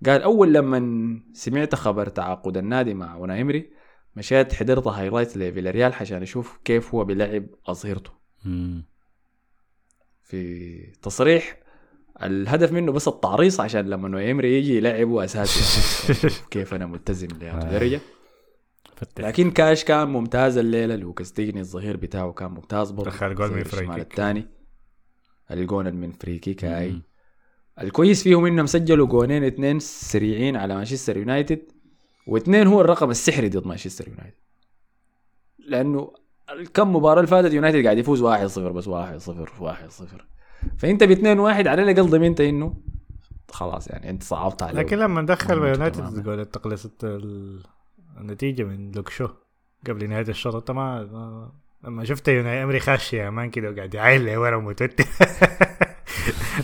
قال 0.07 0.23
أول 0.23 0.55
لما 0.55 1.20
سمعت 1.33 1.75
خبر 1.75 2.07
تعاقد 2.09 2.57
النادي 2.57 2.95
مع 2.95 3.16
أوناي 3.16 3.43
إيمري 3.43 3.70
مشيت 4.16 4.53
حضرت 4.53 4.87
highlight 4.87 5.37
لفيلاريال 5.37 5.93
عشان 5.93 6.23
أشوف 6.23 6.59
كيف 6.65 6.95
هو 6.95 7.05
بيلعب 7.05 7.47
أظهرته. 7.66 8.11
في 10.23 10.77
تصريح 11.03 11.59
الهدف 12.23 12.73
منه 12.73 12.93
بس 12.93 13.09
التعريص 13.09 13.61
عشان 13.61 13.91
لما 13.91 14.09
نويمري 14.09 14.59
يجي 14.59 14.77
يلعبه 14.77 15.25
أساسي 15.25 15.61
كيف 16.51 16.75
أنا 16.75 16.87
ملتزم 16.87 17.29
لهذه 17.29 17.62
آه. 17.62 17.65
الدرجة. 17.65 18.01
لكن 19.19 19.51
كاش 19.51 19.85
كان 19.85 20.09
ممتاز 20.09 20.59
الليلة 20.59 20.97
لوكاس 20.97 21.33
ديجني 21.33 21.61
الظهير 21.61 21.97
بتاعه 21.97 22.33
كان 22.33 22.51
ممتاز 22.51 22.91
برضه 22.91 23.11
دخل 23.11 23.35
جول 23.35 23.51
من 23.51 23.59
الظهير 23.59 23.81
الشمال 23.81 23.97
free 23.97 24.03
kick. 24.03 24.11
الثاني 24.11 24.49
الجون 25.51 25.95
من 25.95 26.12
free 26.12 26.39
kick 26.39 26.65
هاي 26.65 26.91
مم. 26.91 27.03
الكويس 27.81 28.23
فيهم 28.23 28.47
إنهم 28.47 28.67
سجلوا 28.67 29.07
جونين 29.07 29.45
اثنين 29.45 29.79
سريعين 29.79 30.57
على 30.57 30.75
مانشستر 30.75 31.17
يونايتد 31.17 31.61
واثنين 32.27 32.67
هو 32.67 32.81
الرقم 32.81 33.11
السحري 33.11 33.49
ضد 33.49 33.67
مانشستر 33.67 34.09
يونايتد. 34.09 34.35
لأنه 35.59 36.13
كم 36.75 36.97
مباراة 36.97 37.17
اللي 37.21 37.27
فاتت 37.27 37.53
يونايتد 37.53 37.85
قاعد 37.85 37.99
يفوز 37.99 38.23
1-0 38.25 38.59
بس 38.59 38.89
1-0 38.89 38.91
1-0 39.61 40.23
فإنت 40.79 41.05
ب 41.05 41.15
2-1 41.15 41.27
على 41.67 41.73
الأقل 41.83 42.11
ضمنت 42.11 42.41
إنه 42.41 42.75
خلاص 43.51 43.89
يعني 43.89 44.11
أنت 44.11 44.23
صعبت 44.23 44.63
عليه 44.63 44.79
لكن 44.81 44.99
لما 44.99 45.23
دخل. 45.23 45.57
يونايتد 45.59 46.23
تقول 46.23 46.45
تقلص 46.47 46.87
ال- 47.05 47.63
النتيجة 48.21 48.63
من 48.65 48.93
لوك 48.93 49.09
شو 49.09 49.29
قبل 49.87 50.09
نهاية 50.09 50.29
الشوط. 50.29 50.55
انت 50.55 50.71
ما 50.71 51.05
ما- 51.05 51.53
لما 51.85 52.05
شفت 52.05 52.29
أوناي 52.29 52.62
إيمري 52.65 52.81
خاش 52.81 53.13
يا 53.15 53.31
man 53.31 53.51
كده 53.51 53.71
وقاعد 53.71 53.95
يعاين 53.95 54.25
لي 54.25 54.37
ورا 54.37 54.59
متوتر. 54.59 55.05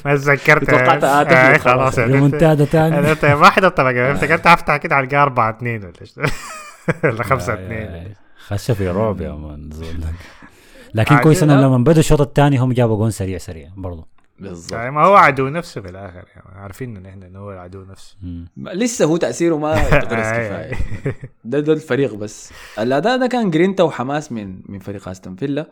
ما 0.05 0.15
تذكرت. 0.17 0.71
توقعت 0.71 1.05
آه، 1.05 1.09
آه، 1.23 1.57
خلاص. 1.59 1.99
يعني 1.99 2.13
ريمونتادا 2.13 2.65
تاني. 2.65 3.01
ما 3.35 3.51
حدا 3.51 3.69
طبعا 3.69 4.13
افتكرت 4.13 4.47
أفتح 4.47 4.77
كده 4.77 4.97
على 4.97 5.17
4 5.23 5.51
2 5.51 5.85
ولا 5.85 5.93
إيش. 6.01 6.15
ولا 7.05 7.23
5 7.23 7.53
يا- 7.53 7.59
يا- 7.59 7.65
2 7.67 7.81
يا- 8.07 8.15
خش 8.47 8.71
في 8.71 8.89
رعب 8.89 9.21
يا 9.21 9.33
مان. 9.33 9.71
لكن 10.95 11.15
عادي، 11.15 11.25
كويس 11.25 11.43
انهم 11.43 11.61
لا. 11.61 11.67
لما 11.67 11.79
بدوا 11.79 11.99
الشوط 12.01 12.21
الثاني 12.21 12.59
هم 12.59 12.73
جابوا 12.73 12.97
جون 12.97 13.11
سريع 13.11 13.39
سريع 13.39 13.69
برضه 13.77 14.07
بالضبط. 14.39 14.73
يعني 14.73 14.91
ما 14.91 15.05
هو 15.05 15.15
عدو 15.17 15.49
نفسه 15.49 15.81
في 15.81 15.89
الآخر 15.91 16.25
يعني. 16.37 16.59
عارفين 16.61 16.97
إن 16.97 17.07
إحنا 17.07 17.27
انه 17.27 17.39
هو 17.39 17.53
العدو 17.53 17.85
نفسه. 17.85 18.17
لسه 18.57 19.05
هو 19.05 19.17
تأثيره 19.17 19.57
ما 19.59 19.75
كفايه 19.99 20.57
آي. 20.65 20.73
ده 21.45 21.61
ده 21.61 21.73
الفريق 21.73 22.15
بس. 22.15 22.53
الأداء 22.79 23.19
ده 23.19 23.27
كان 23.27 23.51
جرينتا 23.51 23.83
وحماس 23.83 24.33
من 24.33 24.61
من 24.69 24.79
فريق 24.79 25.09
أستون 25.09 25.37
فيلا. 25.37 25.67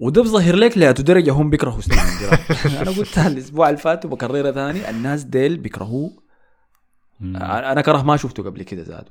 وده 0.00 0.22
بظهر 0.22 0.56
لك 0.56 0.78
لأتو 0.78 1.02
درجه 1.02 1.32
هم 1.32 1.50
بيكرهوا 1.50 1.80
ستيفن 1.80 2.18
جيرارد 2.18 2.40
أنا 2.88 2.98
قلتها 2.98 3.28
الأسبوع 3.28 3.68
اللي 3.68 3.80
فات 3.80 4.04
وبكررها 4.04 4.52
ثاني 4.52 4.90
الناس 4.90 5.22
ديل 5.22 5.56
بيكرهوه. 5.56 6.10
أنا 7.20 7.80
كره 7.80 8.02
ما 8.02 8.16
شفته 8.16 8.42
قبل 8.42 8.62
كده 8.62 8.82
زاد. 8.82 9.04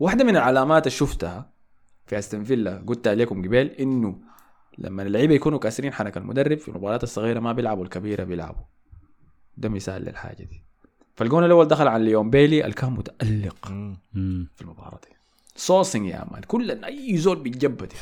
واحدة 0.00 0.24
من 0.24 0.36
العلامات 0.36 0.86
اللي 0.86 0.96
شفتها 0.96 1.52
في 2.06 2.18
أستون 2.18 2.44
فيلا 2.44 2.84
قلتها 2.86 3.14
لكم 3.14 3.42
قبل 3.44 3.66
إنه 3.66 4.18
لما 4.78 5.02
اللعيبة 5.02 5.34
يكونوا 5.34 5.58
كاسرين 5.58 5.92
حنك 5.92 6.16
المدرب 6.16 6.58
في 6.58 6.68
المباريات 6.68 7.02
الصغيرة 7.02 7.40
ما 7.40 7.52
بيلعبوا 7.52 7.84
الكبيرة 7.84 8.24
بيلعبوا. 8.24 8.62
ده 9.56 9.68
مثال 9.68 10.02
للحاجة 10.02 10.42
دي. 10.42 10.64
فالجون 11.16 11.44
الأول 11.44 11.68
دخل 11.68 11.88
على 11.88 12.04
ليون 12.04 12.30
بيلي 12.30 12.64
اللي 12.64 12.74
كان 12.74 12.92
متألق. 12.92 13.66
في 14.56 14.62
المباراة 14.62 15.00
دي. 15.08 15.16
صوصنج 15.56 16.06
يا 16.06 16.24
مان 16.30 16.42
كل 16.42 16.84
أي 16.84 17.16
زول 17.16 17.42
بيتجبد. 17.42 17.92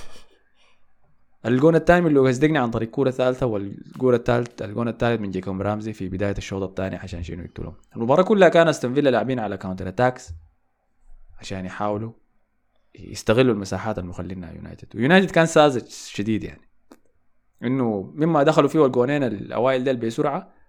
الجون 1.46 1.74
الثاني 1.74 2.00
من 2.00 2.12
لوكاس 2.12 2.38
ديجني 2.38 2.58
عن 2.58 2.70
طريق 2.70 2.90
كورة 2.90 3.10
ثالثة 3.10 3.46
والجون 3.46 4.14
الثالث 4.14 4.62
الجون 4.62 4.88
الثالث 4.88 5.20
من 5.20 5.30
جيكوب 5.30 5.60
رامزي 5.60 5.92
في 5.92 6.08
بداية 6.08 6.34
الشوط 6.38 6.62
الثاني 6.62 6.96
عشان 6.96 7.22
شنو 7.22 7.42
يقتلهم. 7.42 7.74
المباراة 7.96 8.22
كلها 8.22 8.48
كان 8.48 8.68
استون 8.68 8.94
فيلا 8.94 9.10
لاعبين 9.10 9.38
على 9.38 9.56
counter 9.56 9.88
attacks 9.88 10.30
عشان 11.38 11.64
يحاولوا 11.64 12.12
يستغلوا 12.94 13.54
المساحات 13.54 13.98
المخلينها 13.98 14.52
يونايتد. 14.52 14.96
ويونايتد 14.96 15.30
كان 15.30 15.46
ساذج 15.46 15.88
شديد 15.88 16.44
يعني. 16.44 16.68
إنه 17.62 18.12
مما 18.14 18.42
دخلوا 18.42 18.68
فيه 18.68 18.86
الجونين 18.86 19.22
الأوائل 19.22 19.84
ديل 19.84 19.96
بسرعة 19.96 20.59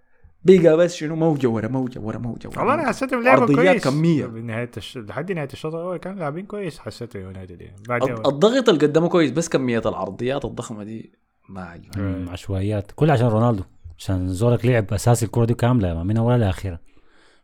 بقى 0.43 0.77
بس 0.77 0.95
شنو 0.95 1.15
موجة 1.15 1.47
ورا 1.47 1.67
موجة 1.67 1.99
ورا 1.99 2.17
موجة 2.17 2.47
ورا 2.47 2.59
والله 2.59 2.73
أنا. 2.73 2.87
حسيتهم 2.87 3.23
لعبوا 3.23 3.41
عرضيات 3.41 3.57
كويس 3.83 3.83
كمية. 3.83 4.25
بنهايه 4.25 4.71
الش... 4.77 4.97
لحد 4.97 5.31
نهاية 5.31 5.47
الشوط 5.53 5.75
الأول 5.75 5.97
كانوا 5.97 6.19
لاعبين 6.19 6.45
كويس 6.45 6.79
حسيته 6.79 7.19
يونايتد 7.19 7.61
يعني 7.61 7.75
بعد 7.89 8.03
الض- 8.03 8.27
الضغط 8.27 8.69
اللي 8.69 8.81
قدمه 8.87 9.09
كويس 9.09 9.31
بس 9.31 9.49
كمية 9.49 9.81
العرضيات 9.85 10.45
الضخمة 10.45 10.83
دي 10.83 11.11
ما 11.49 11.61
عجبني. 11.63 12.29
عشوائيات 12.29 12.91
كل 12.95 13.11
عشان 13.11 13.27
رونالدو 13.27 13.63
عشان 13.97 14.29
زولك 14.29 14.65
لعب 14.65 14.93
أساسي 14.93 15.25
الكرة 15.25 15.45
دي 15.45 15.53
كاملة 15.53 16.03
من 16.03 16.17
أولها 16.17 16.37
لاخرها 16.37 16.79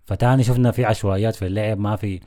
فتاني 0.05 0.43
شفنا 0.43 0.71
في 0.71 0.85
عشوائيات 0.85 1.35
في 1.35 1.47
اللعب 1.47 1.79
ما 1.79 1.95
في 1.95 2.19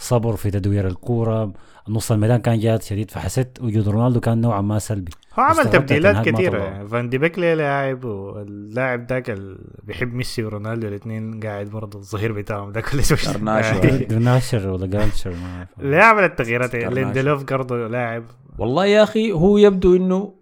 صبر 0.00 0.36
في 0.36 0.50
تدوير 0.50 0.86
الكورة 0.86 1.52
نص 1.88 2.12
الميدان 2.12 2.40
كان 2.40 2.58
جاد 2.58 2.82
شديد 2.82 3.10
فحسيت 3.10 3.58
وجود 3.60 3.88
رونالدو 3.88 4.20
كان 4.20 4.40
نوعا 4.40 4.60
ما 4.60 4.78
سلبي 4.78 5.12
هو 5.38 5.42
عمل 5.42 5.70
تبديلات 5.70 6.28
كثيرة. 6.28 6.58
يعني 6.64 6.88
فان 6.88 7.08
دي 7.08 7.18
بيك 7.18 7.38
ليه 7.38 7.54
لاعب 7.54 8.04
واللاعب 8.04 9.06
ذاك 9.08 9.30
اللي 9.30 9.58
بيحب 9.82 10.14
ميسي 10.14 10.44
ورونالدو 10.44 10.88
الاثنين 10.88 11.40
قاعد 11.40 11.66
برضه 11.66 11.98
الظهير 11.98 12.32
بتاعهم 12.32 12.72
ده 12.72 12.80
كل 12.80 13.04
شوي 13.04 13.18
قرناشو. 13.34 13.80
جرناشر 13.80 14.68
ولا 14.68 14.86
جرانشر. 14.86 15.34
ليه 15.78 16.02
عمل 16.02 16.24
التغييرات. 16.24 16.74
ليندلوف 16.74 17.44
برضه 17.44 17.86
لاعب 17.88 18.24
والله 18.58 18.86
يا 18.86 19.02
أخي 19.02 19.32
هو 19.32 19.58
يبدو 19.58 19.96
إنه 19.96 20.34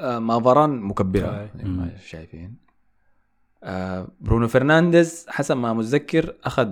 آه 0.00 0.18
ما 0.18 0.40
فران 0.40 0.80
مكبرة 0.80 1.26
آه. 1.26 1.48
زي 1.56 1.64
ما 1.64 1.90
شايفين 2.06 2.61
برونو 4.20 4.48
فرنانديز 4.48 5.26
حسب 5.28 5.56
ما 5.56 5.72
متذكر 5.72 6.34
أخذ 6.44 6.70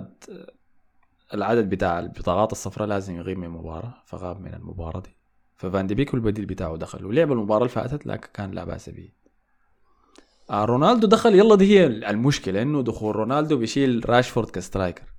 العدد 1.33 1.69
بتاع 1.69 1.99
البطاقات 1.99 2.51
الصفراء 2.51 2.87
لازم 2.87 3.15
يغيب 3.15 3.37
من 3.37 3.43
المباراة 3.43 3.93
فغاب 4.05 4.41
من 4.41 4.53
المباراة 4.53 4.99
دي. 4.99 5.15
ففان 5.55 5.87
دي 5.87 5.95
بيك 5.95 6.13
البديل 6.13 6.45
بتاعه 6.45 6.77
دخل 6.77 7.05
ولعب 7.05 7.31
المباراة 7.31 7.59
اللي 7.59 7.69
فاتت 7.69 8.05
لكن 8.07 8.27
كان 8.33 8.51
لا 8.51 8.63
بأس 8.63 8.89
به 8.89 9.09
آه 10.49 10.65
رونالدو 10.65 11.07
دخل 11.07 11.35
يلا 11.35 11.55
دي 11.55 11.79
هي 11.79 11.85
المشكلة 11.87 12.61
إنه 12.61 12.81
دخول 12.83 13.15
رونالدو 13.15 13.57
بيشيل 13.57 14.09
راشفورد 14.09 14.49
ك 14.49 14.56
striker. 14.56 15.13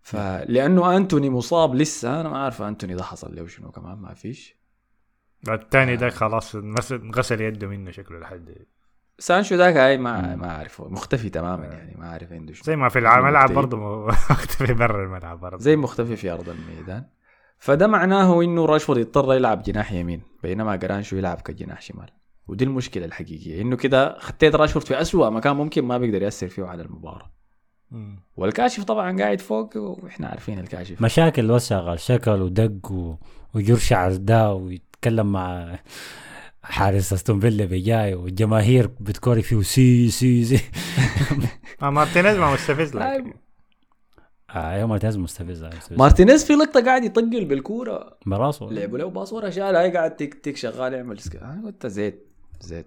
فلانه 0.00 0.96
أنتوني 0.96 1.30
مصاب 1.30 1.74
لسه 1.74 2.20
أنا 2.20 2.28
ما 2.28 2.38
عارف 2.38 2.62
أنتوني 2.62 2.94
ده 2.94 3.02
حصل 3.02 3.36
له 3.36 3.46
شنو 3.46 3.70
كمان 3.70 3.98
ما 3.98 4.14
فيش. 4.14 4.56
الثاني 5.48 5.96
ده 5.96 6.10
خلاص 6.10 6.56
غسل 7.16 7.40
يده 7.40 7.66
منه 7.66 7.90
شكله 7.90 8.18
لحد 8.18 8.54
سانشو 9.18 9.54
ذاك 9.54 9.76
هاي 9.76 9.98
ما 9.98 10.36
ما 10.36 10.50
أعرفه. 10.50 10.88
مختفي 10.88 11.30
تماما 11.30 11.66
يعني 11.66 11.94
ما 11.98 12.10
أعرف 12.10 12.32
عنده 12.32 12.52
شنو. 12.52 12.62
زي 12.64 12.76
ما 12.76 12.88
في 12.88 12.98
الملعب. 12.98 13.52
برضه 13.52 14.06
مختفي 14.30 14.74
برا 14.74 15.04
الملعب 15.04 15.40
برضه. 15.40 15.58
زي 15.58 15.76
مختفي 15.76 16.16
في 16.16 16.30
أرض 16.30 16.48
الميدان. 16.48 17.04
فده 17.58 17.86
معناه 17.86 18.42
إنه 18.42 18.66
راشفورد 18.66 18.98
يضطر 19.00 19.34
يلعب 19.34 19.62
جناح 19.62 19.92
يمين 19.92 20.22
بينما 20.42 20.76
جرناتشو 20.76 21.16
يلعب 21.16 21.40
كجناح 21.40 21.80
شمال. 21.80 22.10
ودي 22.48 22.64
المشكلة 22.64 23.04
الحقيقية 23.04 23.62
إنه 23.62 23.76
كده 23.76 24.18
خطيت 24.18 24.54
راشفورد 24.54 24.86
في 24.86 25.00
أسوأ 25.00 25.30
مكان 25.30 25.56
ممكن 25.56 25.84
ما 25.84 25.98
بيقدر 25.98 26.22
يأثر 26.22 26.48
فيه 26.48 26.64
على 26.64 26.82
المباراة. 26.82 27.30
مم. 27.90 28.22
والكاشف 28.36 28.84
طبعا 28.84 29.18
قاعد 29.18 29.40
فوق 29.40 29.76
وإحنا 29.76 30.26
عارفين 30.28 30.58
الكاشف. 30.58 31.02
مشاكل 31.02 31.48
بس 31.48 31.68
شغال 31.68 32.00
شكل 32.00 32.30
ودق 32.42 32.92
و... 32.92 33.14
ويجر 33.54 33.76
شعر 33.76 34.16
ده 34.16 34.52
ويتكلم 34.54 35.32
مع 35.32 35.78
حارس 36.68 37.12
استون 37.12 37.40
فيلا 37.40 37.64
بجاي 37.64 38.14
والجماهير 38.14 38.86
بتكوري 39.00 39.42
فيه 39.42 39.62
سي 39.62 40.10
سي 40.10 40.44
سي. 40.44 40.60
آه 41.82 41.90
مارتينيز 41.90 42.36
ما 42.36 42.52
مستفز 42.52 42.96
آه، 42.96 42.98
لك 42.98 43.34
يا 44.50 44.84
مارتينيز 44.84 45.16
مستفز. 45.16 45.64
مارتينيز 45.90 46.44
في 46.44 46.52
لقطة 46.52 46.84
قاعد 46.84 47.04
يطقل 47.04 47.44
بالكورة. 47.44 48.18
براسه. 48.26 48.70
لعبوا 48.70 48.98
له 48.98 49.10
pass 49.10 49.32
ورا 49.32 49.50
شال 49.50 49.76
هاي 49.76 49.90
قاعد 49.92 50.16
تك 50.16 50.34
تك 50.34 50.56
شغال 50.56 50.92
يعمل 50.92 51.18
قلت 51.64 51.86
زيت 51.86 52.26
زيت. 52.60 52.86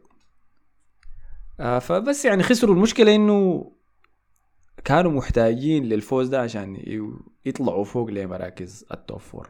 آه 1.60 1.80
فبس 1.80 2.26
يعني 2.26 2.44
خسروا. 2.44 2.76
المشكلة 2.76 3.16
إنه 3.16 3.72
كانوا 4.86 5.12
محتاجين 5.12 5.84
للفوز 5.84 6.28
ده 6.28 6.42
عشان 6.42 6.78
يطلعوا 7.46 7.84
فوق 7.84 8.10
لمراكز 8.10 8.86
ال 8.92 8.99
top 8.99 9.20
four. 9.20 9.50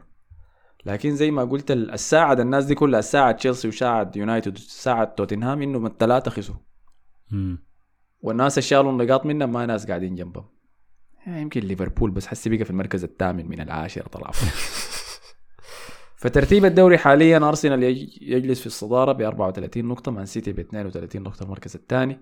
لكن 0.86 1.16
زي 1.16 1.30
ما 1.30 1.44
قلت 1.44 1.70
ال- 1.70 1.90
الساعد 1.90 2.40
الناس 2.40 2.64
دي 2.64 2.74
كلها 2.74 3.00
ساعد 3.00 3.36
تشيلسي 3.36 3.68
وساعد 3.68 4.16
يونايتد 4.16 4.56
وساعد 4.58 5.14
توتنهام 5.14 5.62
إنه 5.62 5.78
من 5.78 5.86
الثلاثة 5.86 6.30
خسروا. 6.30 6.58
والناس 8.20 8.58
اللي 8.58 8.68
شالوا 8.68 8.92
النقاط 8.92 9.26
منهم 9.26 9.52
ما 9.52 9.66
ناس 9.66 9.86
قاعدين 9.86 10.14
جنبهم. 10.14 10.44
يعني 11.26 11.42
يمكن 11.42 11.60
ليفربول 11.60 12.10
بس 12.10 12.26
حسي 12.26 12.50
بقى 12.50 12.64
في 12.64 12.70
المركز 12.70 13.04
الثامن 13.04 13.48
من 13.48 13.60
العاشر 13.60 14.02
طلع. 14.06 14.30
فترتيب 16.16 16.64
الدوري 16.64 16.98
حاليا 16.98 17.38
أرسنال 17.38 17.82
يج- 17.82 18.18
يجلس 18.22 18.60
في 18.60 18.66
الصدارة 18.66 19.12
ب 19.12 19.20
34 19.20 19.84
نقطة 19.84 20.12
مان 20.12 20.26
سيتي 20.26 20.52
ب 20.52 20.58
32 20.58 21.22
نقطة 21.22 21.44
المركز 21.44 21.74
الثاني. 21.76 22.20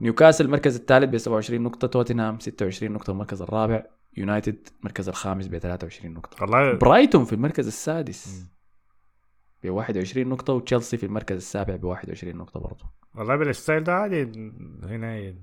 نيوكاسل 0.00 0.44
المركز 0.44 0.76
الثالث 0.76 1.04
ب 1.10 1.18
27 1.18 1.62
نقطة 1.62 1.86
توتنهام 1.88 2.38
26 2.38 2.92
نقطة 2.92 3.10
المركز 3.10 3.42
الرابع. 3.42 3.82
يونايتد 4.16 4.68
المركز 4.80 5.08
الخامس 5.08 5.46
ب 5.46 5.58
23 5.58 6.14
نقطة. 6.14 6.42
والله 6.42 6.72
برايتون 6.72 7.24
في 7.24 7.32
المركز 7.32 7.66
السادس 7.66 8.44
ب 9.62 9.70
21 9.70 10.28
نقطة 10.28 10.52
وتشيلسي 10.52 10.96
في 10.96 11.06
المركز 11.06 11.36
السابع 11.36 11.76
ب 11.76 11.84
21 11.84 12.36
نقطة 12.36 12.60
برضه. 12.60 12.84
والله 13.14 13.36
بال 13.36 13.50
style 13.50 13.84
ده 13.84 13.94
عادي 13.94 14.22
هنا 14.82 15.34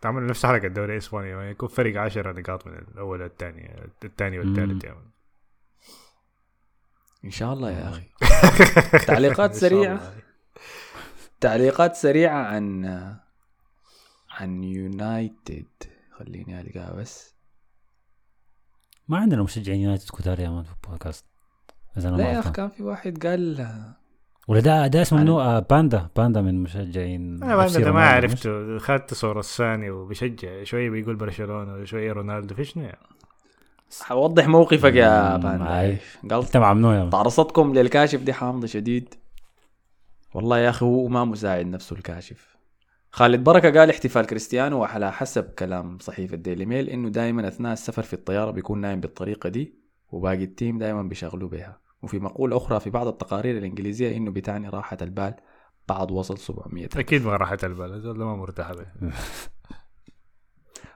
تعمل 0.00 0.26
نفس 0.26 0.46
حلقة 0.46 0.66
الدوري 0.66 0.92
الإسباني 0.92 1.28
يعني 1.28 1.50
يكون 1.50 1.68
فرق 1.68 2.00
10 2.00 2.32
نقاط 2.32 2.66
من 2.66 2.74
الأول 2.74 3.22
والثاني 3.22 3.90
الثاني 4.04 4.38
والثالث 4.38 4.84
يعني. 4.84 5.10
إن 7.24 7.30
شاء 7.30 7.52
الله 7.52 7.70
يا 7.70 7.88
أخي. 7.88 8.06
تعليقات 9.06 9.64
الله. 9.64 10.14
تعليقات 11.40 11.96
سريعة. 11.96 12.44
عن 12.44 12.84
عن 14.30 14.64
يونايتد. 14.64 15.66
خليني 16.10 16.60
ألقاها 16.60 16.92
بس. 16.92 17.39
ما 19.10 19.18
عندنا 19.18 19.42
مشجعين 19.42 19.80
يونايتد 19.80 20.10
كتار 20.10 20.40
يا 20.40 20.50
مان 20.50 20.62
في 20.62 20.70
البودكاست. 20.84 21.24
إذا 21.96 22.08
أنا 22.08 22.16
لا 22.16 22.24
يا 22.24 22.30
أخي 22.30 22.36
غلطان. 22.38 22.52
كان 22.52 22.68
في 22.68 22.82
واحد 22.82 23.26
قال 23.26 23.66
ولا 24.48 24.60
ده 24.60 24.86
ده 24.86 25.02
اسمه 25.02 25.20
منو 25.20 25.40
آه 25.40 25.58
باندا. 25.58 26.08
باندا 26.16 26.40
من 26.40 26.62
مشجعين 26.62 27.42
أنا 27.42 27.90
ما؟ 27.92 28.04
عرفته. 28.04 28.78
خدت 28.78 29.14
صورة 29.14 29.42
ثاني 29.42 29.90
وبيشجع. 29.90 30.64
شوية 30.64 30.90
بيقول 30.90 31.16
برشلونة 31.16 31.74
وشوية 31.74 32.12
رونالدو. 32.12 32.54
في 32.54 32.64
شنو 32.64 32.84
يعني 32.84 32.98
حوضح 34.00 34.48
موقفك 34.48 34.94
يا 34.94 35.36
باندا. 35.36 35.98
قال 36.30 36.42
أنت 36.44 36.56
مع 36.56 36.72
منو 36.72 36.92
يا 36.92 37.00
man؟ 37.00 37.10
تعرصتكم 37.10 37.74
للكاشف 37.74 38.20
دي 38.20 38.32
حامضة 38.32 38.66
شديد. 38.66 39.14
والله 40.34 40.58
يا 40.58 40.70
أخي 40.70 40.84
هو 40.86 41.08
ما 41.08 41.24
مساعد 41.24 41.66
نفسه 41.66 41.96
الكاشف. 41.96 42.56
خالد 43.12 43.44
بركة 43.44 43.80
قال 43.80 43.90
احتفال 43.90 44.26
كريستيانو 44.26 44.80
وعلى 44.80 45.12
حسب 45.12 45.44
كلام 45.44 45.98
صحيفة 45.98 46.36
ديلي 46.36 46.66
ميل 46.66 46.88
إنه 46.88 47.08
دائما 47.08 47.48
أثناء 47.48 47.72
السفر 47.72 48.02
في 48.02 48.12
الطيارة 48.12 48.50
بيكون 48.50 48.80
نايم 48.80 49.00
بالطريقة 49.00 49.48
دي 49.48 49.74
وباقي 50.08 50.44
ال 50.44 50.51
team 50.51 50.78
دائما 50.78 51.02
بيشغلوا 51.02 51.48
بها. 51.48 51.80
وفي 52.02 52.18
مقولة 52.18 52.56
أخرى 52.56 52.80
في 52.80 52.90
بعض 52.90 53.06
التقارير 53.06 53.58
الإنجليزية 53.58 54.16
إنه 54.16 54.30
بتعني 54.30 54.68
راحة 54.68 54.96
البال 55.02 55.34
بعد 55.88 56.10
وصل 56.10 56.38
700 56.38 56.88
أكيد 56.96 57.24
ما 57.24 57.36
راحت 57.36 57.64
البال 57.64 58.18
ما 58.18 58.36
مرتاح 58.36 58.72
به. 58.72 58.86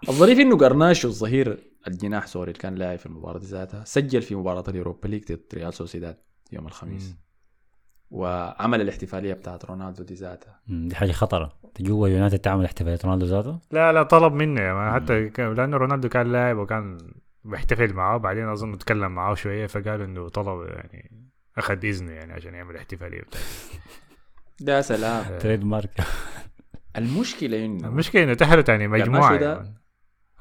الظريف 0.08 0.38
إنه 0.38 0.56
قارناتشو 0.56 1.08
الظهير 1.08 1.70
الجناح 1.88 2.26
sorry 2.26 2.50
اللي 2.50 2.60
كان 2.60 2.74
لاعب 2.74 2.98
في 2.98 3.06
المباراة 3.06 3.38
دي 3.38 3.46
ذاتها 3.46 3.84
سجل 3.84 4.22
في 4.22 4.34
مباراة 4.34 4.64
اليوروبا 4.68 5.08
ليج 5.08 5.32
ضد 5.32 5.44
ريال 5.54 5.74
سوسيداد 5.74 6.16
يوم 6.52 6.66
الخميس. 6.66 7.16
وعمل 8.14 8.80
الاحتفالية 8.80 9.34
بتاعت 9.34 9.64
رونالدو 9.64 10.02
دي 10.02 10.14
ذاتها 10.14 10.60
دي 10.68 10.94
حاجة 10.94 11.12
خطرة. 11.12 11.52
جوا 11.80 12.08
يونايتد 12.08 12.38
تعمل 12.38 12.64
احتفالية 12.64 12.98
رونالدو 13.04 13.26
ذاته 13.26 13.58
لا 13.70 13.92
لا 13.92 14.02
طلب 14.02 14.32
منه 14.32 14.92
حتى 14.94 15.28
لأنه 15.38 15.76
رونالدو 15.76 16.08
كان 16.08 16.32
لاعب 16.32 16.56
وكان 16.56 16.98
بيحتفل 17.44 17.92
معاه 17.94 18.16
بعدين 18.16 18.48
أظن 18.48 18.78
تكلم 18.78 19.12
معاه 19.14 19.34
شوية 19.34 19.66
فقال 19.66 20.00
إنه 20.00 20.28
طلب 20.28 20.68
يعني 20.68 21.28
أخذ 21.58 21.84
إذنه 21.84 22.12
يعني 22.12 22.32
عشان 22.32 22.54
يعمل 22.54 22.76
احتفالية. 22.76 23.22
ده 24.60 24.80
سلام. 24.80 25.38
تريد 25.38 25.64
مارك. 25.64 25.90
المشكلة 26.98 27.64
انه 27.64 27.88
المشكلة 27.88 28.22
إنه 28.24 28.34
تحروا 28.34 28.62
تاني 28.62 28.88
مجموعة 28.88 29.34
يعني. 29.34 29.74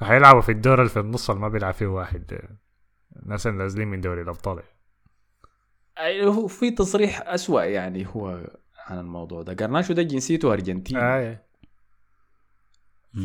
حيلعبوا 0.00 0.40
في 0.40 0.52
الدور 0.52 0.78
اللي 0.78 0.90
في 0.90 1.00
النص 1.00 1.30
اللي 1.30 1.42
ما 1.42 1.48
بيلعب 1.48 1.74
فيه 1.74 1.86
واحد. 1.86 2.38
الناس 3.22 3.46
اللي 3.46 3.58
نازلين 3.58 3.88
من 3.88 4.00
دوري 4.00 4.22
الأبطال. 4.22 4.58
أي- 4.58 4.73
هو 6.24 6.46
في 6.46 6.70
تصريح 6.70 7.22
أسوأ 7.28 7.62
يعني 7.62 8.06
هو 8.06 8.50
عن 8.86 8.98
الموضوع 8.98 9.42
ده. 9.42 9.54
قرناشو 9.54 9.92
ده 9.92 10.02
جنسيته 10.02 10.52
أرجنتيني. 10.52 11.00
آه. 11.00 11.44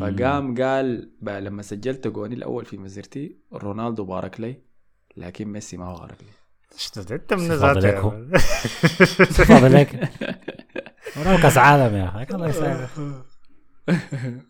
فقام 0.00 0.62
قال 0.62 1.12
بقى 1.20 1.40
لما 1.40 1.62
سجلت 1.62 2.06
جوني 2.08 2.34
الأول 2.34 2.64
في 2.64 2.78
مسيرتي 2.78 3.38
رونالدو 3.52 4.04
بارك 4.04 4.40
لي 4.40 4.62
لكن 5.16 5.48
ميسي 5.48 5.76
ما 5.76 5.84
هو 5.86 5.98
بارك 6.00 6.16
لي. 6.22 6.28
أنت 7.14 7.34
من 7.34 7.48
ذاته 7.52 7.80
لك 7.80 7.84
يا 7.94 7.98
هو. 7.98 8.10
man. 8.10 8.32
فاضل 9.48 9.74
لك 9.74 10.10
وراه 11.16 11.42
كأس 11.42 11.58
عالم 11.58 11.94
يا 11.96 12.08
أخي. 12.08 12.34
الله 12.34 12.48
يسعدك. 12.48 12.88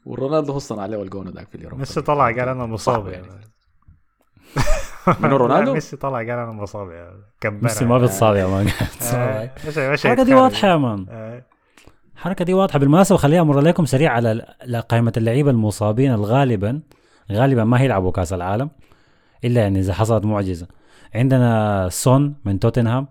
ورونالدو 0.06 0.52
خصنا 0.52 0.82
عليه 0.82 0.96
والجون 0.96 1.28
ذاك 1.28 1.48
في 1.48 1.54
اليوروبا. 1.54 1.78
ميسي 1.80 2.00
طلع 2.02 2.24
قال 2.24 2.38
أنا 2.48 2.66
مصاب 2.66 3.06
يا 3.06 3.12
يعني. 3.12 3.28
منو 5.20 5.36
رونالدو؟ 5.36 5.74
ميسي 5.74 5.96
طلع 5.96 6.18
قال 6.18 6.30
أنا 6.30 6.52
مصاب 6.52 6.90
يا. 6.90 7.10
كبرها. 7.40 7.62
ميسي 7.62 7.84
ما 7.84 7.98
بيتصاب 7.98 8.36
يا 8.36 8.46
man 8.46 8.66
آه. 9.14 9.50
الحركه 9.66 10.14
دي 10.14 10.20
يتخرج. 10.30 10.32
واضحة 10.42 10.68
يا 10.68 10.76
man 10.76 11.06
آه. 11.10 11.42
الحركه 12.16 12.44
دي 12.44 12.54
واضحة 12.54 12.78
بالمناسبة 12.78 13.18
خليني 13.18 13.40
أمر 13.40 13.56
عليكم 13.58 13.84
سريع 13.84 14.12
على 14.12 14.32
ال- 14.32 14.76
قائمة 14.88 15.12
اللعيبة 15.16 15.50
المصابين 15.50 16.12
الغالبا 16.14 16.80
غالبا 17.32 17.64
ما 17.64 17.80
هيلعبوا 17.80 18.10
كأس 18.12 18.32
العالم 18.32 18.70
إلا 19.44 19.60
يعني 19.60 19.78
إذا 19.80 19.92
حصلت 19.94 20.24
معجزة 20.24 20.66
عندنا 21.14 21.88
سون 21.90 22.34
من 22.44 22.58
توتنهام 22.58 23.06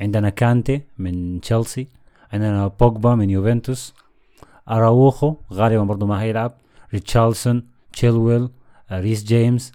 عندنا 0.00 0.28
كانتي 0.28 0.82
من 0.98 1.40
تشيلسي 1.40 1.88
عندنا 2.32 2.66
بوجبا 2.66 3.14
من 3.14 3.30
يوفنتوس 3.30 3.94
أراوخو 4.70 5.34
غالبا 5.52 5.82
برضه 5.84 6.06
ما 6.06 6.22
هيلعب 6.22 6.52
ريتشارلسون 6.94 7.66
تشيلويل 7.92 8.48
آه، 8.90 9.00
ريس 9.00 9.24
جيمس 9.24 9.72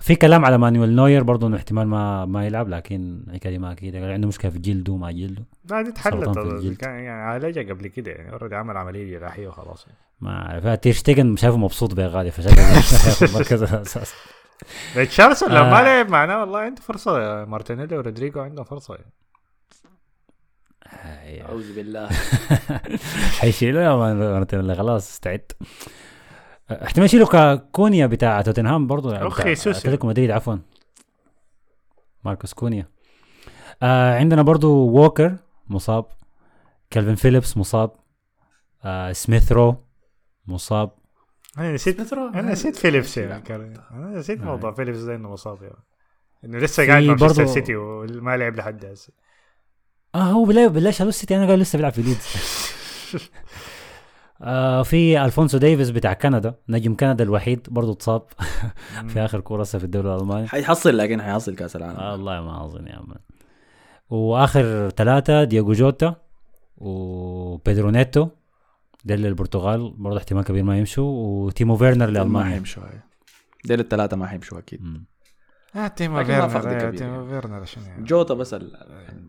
في 0.00 0.14
كلام 0.14 0.44
على 0.44 0.58
مانويل 0.58 0.94
نوير 0.94 1.22
برضه 1.22 1.46
إنه 1.46 1.56
احتمال 1.56 1.86
ما 1.88 2.24
ما 2.24 2.46
يلعب 2.46 2.68
لكن 2.68 3.24
الحكاية 3.28 3.52
دي 3.52 3.58
ما 3.58 3.72
أكيد 3.72 3.96
قال 3.96 4.12
عنده 4.12 4.28
مشكلة 4.28 4.50
في 4.50 4.58
جلده 4.58 4.96
ما 4.96 5.12
جلده. 5.12 5.44
لا 5.70 5.82
دي 5.82 5.90
اتحلت. 5.90 6.38
كان 6.80 6.90
يعني 6.90 7.08
عالجها 7.08 7.62
قبل 7.62 7.86
كده 7.88 8.10
يعني 8.10 8.32
already 8.32 8.54
عمل 8.56 8.76
عملية 8.76 9.18
جراحية 9.18 9.48
وخلاص. 9.48 9.86
يعني. 9.86 9.98
ما 10.20 10.30
اعرف 10.30 10.80
تيرشتيجن 10.80 11.36
شايفه 11.36 11.56
مبسوط 11.56 11.94
بيه 11.94 12.06
غالي 12.06 12.30
فشكله 12.30 12.72
هياخد 12.72 13.30
مركز 13.36 13.62
الاساس 13.62 14.14
ريتشارلسون 14.96 15.48
لو 15.48 15.62
ما 15.62 15.80
آه. 15.80 15.82
لعب 15.82 16.08
معنا 16.08 16.40
والله 16.40 16.58
عنده 16.58 16.82
فرصة. 16.82 17.44
مارتينيلي 17.44 17.96
ورودريجو 17.96 18.40
عندهم 18.40 18.64
فرصة. 18.64 18.94
يعني. 18.94 19.10
أعوذ 21.42 21.74
بالله. 21.74 22.08
حيشيلوا 23.38 23.82
يا 23.82 23.94
مارتينيلي 24.14 24.74
خلاص 24.74 25.10
استعد. 25.10 25.52
احتمال 26.72 27.06
يشيلوا 27.06 27.54
كونيا 27.54 28.06
بتاع 28.06 28.42
توتنهام 28.42 28.86
برضه 28.86 29.26
أخ 29.26 29.38
بتاع 29.40 29.50
يسوس. 29.50 29.78
أتلتيكو 29.78 30.06
مدريد 30.06 30.30
عفوا. 30.30 30.56
ماركوس 32.24 32.54
كونيا. 32.54 32.88
آه 33.82 34.18
عندنا 34.18 34.42
برضه 34.42 34.68
ووكر 34.68 35.36
مصاب 35.68 36.04
كالفين 36.90 37.14
فيليبس 37.14 37.56
مصاب 37.56 37.90
آه 38.84 39.12
سميث 39.12 39.52
رو 39.52 39.76
مصاب. 40.46 40.90
أنا 41.58 41.72
نسيت 41.72 42.12
أنا 42.12 42.42
نسيت 42.52 42.76
فيليبس 42.76 43.16
يعني 43.18 43.42
كان 43.42 43.74
أنا 43.90 44.18
نسيت 44.18 44.40
آه. 44.40 44.44
موضوع 44.44 44.72
فيليبس 44.72 44.98
ده 44.98 45.14
إنه 45.14 45.32
مصاب 45.32 45.62
يعني. 45.62 45.84
إنه 46.44 46.58
لسه 46.58 46.82
في 46.84 46.90
قاعد 46.90 47.02
مع 47.02 47.08
مانشستر 47.14 47.42
برضو- 47.42 47.54
سيتي 47.54 47.76
وما 47.76 48.36
لعب 48.36 48.56
لحد 48.56 48.84
هسه. 48.84 49.12
آه 50.14 50.18
هو 50.18 50.44
بالله 50.44 50.90
شالوه 50.90 51.08
السيتي 51.08 51.36
أنا 51.36 51.46
قال 51.46 51.58
لسه 51.58 51.76
بيلعب 51.76 51.92
في 51.92 52.02
ليدز. 52.02 52.26
آه 54.42 54.82
في 54.82 55.24
ألفونسو 55.24 55.58
ديفيس 55.58 55.90
بتاع 55.90 56.12
كندا 56.12 56.54
نجم 56.68 56.96
كندا 56.96 57.24
الوحيد 57.24 57.66
برضه 57.70 57.92
اتصاب 57.92 58.22
في 59.08 59.20
آخر 59.24 59.40
كورة 59.40 59.62
في 59.64 59.84
الدوري 59.84 60.14
الألماني 60.14 60.48
حيحصل 60.48 60.96
لكن 60.96 61.22
حيحصل 61.22 61.54
كأس 61.54 61.76
العالم 61.76 61.96
آه 61.98 62.12
والله 62.12 62.40
ما 62.40 62.64
أظن 62.64 62.86
يا 62.86 63.00
man 63.06 63.18
وآخر 64.10 64.90
ثلاثة 64.90 65.44
دياجو 65.44 65.72
جوتا 65.72 66.14
وبيدرو 66.76 67.90
نيتو 67.90 68.28
ده 69.04 69.16
للبرتغال 69.16 69.90
برضه 69.96 70.18
احتمال 70.18 70.44
كبير 70.44 70.62
ما 70.62 70.78
يمشوا 70.78 71.04
وتيمو 71.46 71.76
فيرنر 71.76 72.06
ما 72.06 72.10
لالمانيا 72.12 72.54
حيمشوا 72.54 72.82
هاي. 72.82 73.00
ديل 73.64 73.80
الثلاثة 73.80 74.16
ما 74.16 74.26
حيمشوا 74.26 74.58
أكيد 74.58 74.82
مم. 74.82 75.04
آه 75.76 75.86
تيمو 75.86 76.14
ما 76.16 76.24
فيرنر 76.24 76.56
آه، 76.56 76.78
كبير 76.84 76.96
تيمو. 76.98 77.26
فيرنر 77.26 77.60
عشان 77.60 77.82
يعني. 77.82 78.04
جوتا 78.04 78.34
بس 78.34 78.54
ال- 78.54 78.76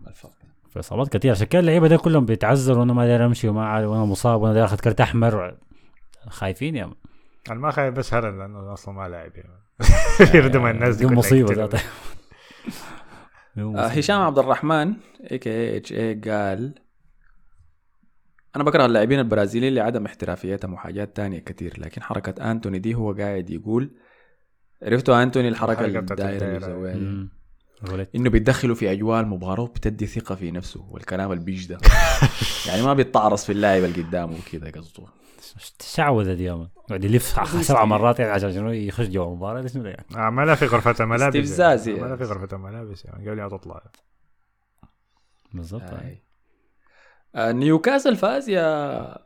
الفرق 0.08 0.32
في 0.72 0.80
اصابات 0.80 1.18
كثير 1.18 1.32
عشان 1.32 1.48
كده 1.48 1.60
اللعيبة 1.60 1.88
دي 1.88 1.98
كلهم 1.98 2.26
بيتعذروا 2.26 2.80
وأنا 2.80 2.94
ما 2.94 3.06
داير 3.06 3.26
أمشي 3.26 3.48
وما 3.48 3.66
عارف 3.66 3.90
وأنا 3.90 4.06
مصاب 4.06 4.42
وأنا 4.42 4.54
داير 4.54 4.66
اخذ 4.66 4.80
كرت 4.80 5.02
أحمر. 5.02 5.58
خايفين 6.28 6.76
يا 6.76 6.86
man 6.86 6.96
أنا 7.50 7.60
ما 7.60 7.72
خايف 7.72 7.94
بس 7.96 8.14
هالاند 8.14 8.40
لأنه 8.40 8.74
أصلا 8.74 8.96
ما 8.96 9.10
لاعب 9.10 9.32
يعني. 9.36 9.62
يردم 10.36 10.66
الناس 10.66 10.96
دي 10.96 11.06
مصيبة. 11.06 11.54
ذاتها. 11.54 11.82
آه 13.58 13.62
مصيبة. 13.62 13.86
هشام 13.88 14.22
عبد 14.22 14.40
الرحمن 14.40 14.94
اي 15.32 15.38
كي 15.38 15.78
اتش 15.78 15.94
اي 15.94 16.14
قال 16.14 16.76
أنا 18.56 18.64
بكره 18.64 18.86
اللاعبين 18.86 19.20
البرازيليين 19.20 19.76
لعدم 19.76 20.06
احترافيتهم 20.06 20.74
وحاجات 20.74 21.16
تانية 21.16 21.40
كتير 21.40 21.80
لكن 21.80 22.02
حركة 22.04 22.52
أنتوني 22.52 22.80
دي 22.80 22.96
هو 22.96 23.14
قاعد 23.14 23.50
يقول 23.50 23.92
عرفتوا 24.84 25.24
أنتوني 25.24 25.52
بتاعت 25.52 26.12
الدائرة 26.12 26.58
اللي 26.58 26.76
الدايرة. 26.76 27.41
روليت. 27.90 28.10
إنه 28.16 28.30
بيتدخلوا 28.30 28.76
في 28.76 28.92
اجواء 28.92 29.22
المباراه 29.22 29.64
وبتدي 29.64 30.08
ثقة 30.08 30.36
في 30.36 30.52
نفسه 30.52 30.86
والكلام 30.90 31.32
البيج 31.32 31.68
ده 31.68 31.78
يعني 32.68 32.82
ما 32.82 32.94
بيتعرص 32.94 33.46
في 33.46 33.52
اللاعب 33.52 33.84
اللي 33.84 34.02
قدامه 34.04 34.38
وكده 34.38 34.70
قصده. 34.72 35.04
شعوذة 35.82 36.34
دي 36.34 36.52
man. 36.52 36.68
قاعد 36.90 37.04
يلف 37.04 37.40
سبع 37.70 37.86
مرات 37.86 38.20
يعني 38.20 38.32
عشان 38.32 38.54
شنو 38.54 38.72
يخش 38.72 39.06
جوا 39.06 39.26
المباراة؟ 39.26 39.62
ده 39.62 39.90
يعني؟ 39.90 40.06
عملها 40.16 40.56
في 40.56 40.66
غرفة 40.66 40.96
الملابس 41.00 41.36
استفزاز 41.36 41.88
يعني. 41.88 42.00
يعني. 42.00 42.12
عملها 42.12 42.26
في 42.26 42.34
غرفة 42.34 42.56
الملابس 42.58 43.06
يعني. 43.06 43.30
قبل 43.30 43.42
ما 43.42 43.50
تطلع. 43.50 43.82
بالضبط. 45.54 45.84
آه 47.36 47.52
نيوكاسل 47.52 48.16
فاز 48.16 48.50
يا 48.50 49.18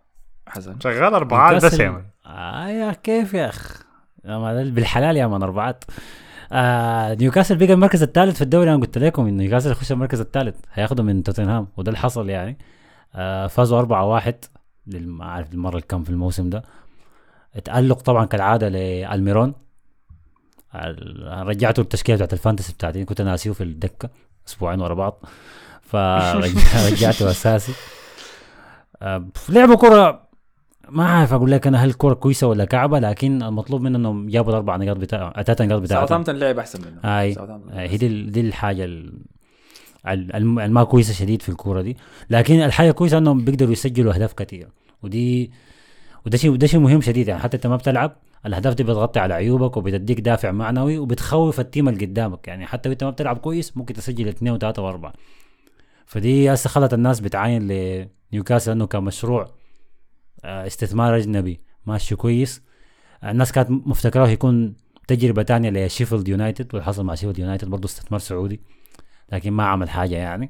حسن. 0.48 0.80
شغال 0.80 1.14
اربعات 1.14 1.66
بس 1.66 1.80
يا 1.80 1.90
man. 1.90 2.06
آه 2.26 2.68
يا 2.68 2.92
كيف 2.94 3.34
يا 3.34 3.50
أخ. 3.50 3.84
بالحلال 4.26 5.18
يا 5.18 5.28
man 5.28 5.44
اربعات 5.44 5.84
آه 6.52 7.14
نيوكاسل 7.14 7.56
بقى 7.58 7.74
المركز 7.74 8.04
الثالث 8.04 8.36
في 8.36 8.42
الدوري. 8.42 8.70
أنا 8.74 8.82
قلت 8.82 8.98
لكم 8.98 9.28
إن 9.28 9.38
نيوكاسل 9.38 9.72
يخش 9.72 9.92
المركز 9.92 10.20
الثالث 10.20 10.56
هياخدوا 10.74 11.06
من 11.06 11.24
توتنهام 11.24 11.68
وده 11.78 11.90
اللي 11.90 12.00
حصل 12.00 12.30
يعني. 12.30 12.58
آه 13.16 13.48
فازوا 13.48 13.80
4 13.80 14.06
1 14.06 14.36
ما 14.88 15.26
عارف 15.26 15.54
المرة 15.54 15.78
الكم 15.78 16.04
في 16.04 16.10
الموسم 16.10 16.50
ده. 16.50 16.64
تألق 17.64 18.02
طبعا 18.02 18.26
كالعادة 18.26 18.70
لألميرون. 18.70 19.54
ال- 20.76 21.48
رجعته 21.48 21.82
التشكيلة 21.82 22.16
بتاعت 22.16 22.34
الفانتسي 22.34 22.74
بتاعتي 22.74 23.06
كنت 23.06 23.22
ناسيه 23.22 23.52
في 23.52 23.64
الدكة 23.64 24.10
أسبوعين 24.48 24.82
ورا 24.82 24.94
بعض. 24.94 25.24
فرجعته 25.82 27.30
أساسي. 27.32 27.74
آه، 29.02 29.26
لعبوا 29.50 29.76
كرة 29.76 30.25
ما 30.90 31.06
عارف 31.06 31.34
أقول 31.34 31.52
لك 31.52 31.68
أنا 31.68 31.78
هل 31.84 31.90
الكره 31.90 32.14
كويسة 32.14 32.48
ولا 32.48 32.66
كعبة 32.66 33.00
لكن 33.00 33.44
المطلوب 33.44 33.82
منهم 33.82 33.96
انهم 33.96 34.28
جابوا 34.30 34.50
الاربع 34.52 34.76
نقاط 34.76 34.98
بتاع 34.98 35.34
ثلاث 35.44 35.62
نقاط 35.62 35.82
بتاعتهم 35.82 36.08
ساوثهامبتون 36.08 36.36
لعب 36.36 36.60
أحسن 36.60 36.80
منه. 36.82 37.00
هاي. 37.04 37.34
آه، 37.40 37.60
هي 37.72 37.98
دي 37.98 38.24
دي 38.24 38.42
الحاجة 38.42 38.86
ال- 38.86 39.14
ال- 40.08 40.36
الم- 40.36 40.60
الما 40.60 40.84
كويسة 40.84 41.14
شديد 41.14 41.42
في 41.42 41.50
الكورة 41.50 41.82
دي. 41.82 41.98
لكن 42.30 42.56
الحاجة 42.62 42.92
كويسه 42.92 43.18
إنهم 43.18 43.46
بيقدروا 43.46 43.72
يسجلوا 43.72 44.14
أهداف 44.14 44.34
كثيره 44.34 44.70
ودي 45.04 45.52
وده 46.26 46.38
شيء 46.38 46.52
وده 46.52 46.68
شيء 46.68 46.80
مهم 46.80 47.02
شديد. 47.02 47.28
يعني 47.28 47.42
حتى 47.42 47.58
أنت 47.58 47.68
ما 47.68 47.76
بتلعب 47.76 48.16
الأهداف 48.46 48.74
دي 48.74 48.84
بتغطي 48.84 49.20
على 49.20 49.34
عيوبك 49.34 49.78
وبتديك 49.78 50.20
دافع 50.20 50.52
معنوي 50.52 50.98
وبتخوف 50.98 51.60
التيم 51.60 51.90
اللي 51.90 52.06
قدامك. 52.06 52.48
يعني 52.48 52.66
حتى 52.66 52.90
وأنت 52.90 53.04
ما 53.04 53.10
بتلعب 53.10 53.38
كويس 53.38 53.78
ممكن 53.78 53.94
تسجل 53.94 54.28
اثنين 54.28 54.54
وثلاثة 54.54 54.82
وأربعة. 54.82 55.14
فدي 56.06 56.54
هسه 56.54 56.70
خلت 56.70 56.94
الناس 56.94 57.20
بتعاين 57.20 57.68
لنيوكاسل 58.32 58.72
إنه 58.72 58.86
كمشروع 58.88 59.48
استثمار 60.46 61.18
أجنبي. 61.18 61.60
ماشي 61.86 62.16
كويس. 62.16 62.62
الناس 63.24 63.52
كانت 63.52 63.72
مفتكراه 63.72 64.28
يكون 64.28 64.76
تجربة 65.08 65.44
تانية 65.44 65.70
لشيفيلد 65.70 66.28
يونايتد 66.28 66.68
واللي 66.74 66.86
حصل 66.86 67.06
مع 67.06 67.16
شيفيلد 67.16 67.40
يونايتد 67.40 67.68
برضه 67.68 67.86
استثمار 67.86 68.20
سعودي 68.20 68.62
لكن 69.32 69.52
ما 69.52 69.64
عمل 69.64 69.90
حاجة 69.90 70.16
يعني. 70.16 70.50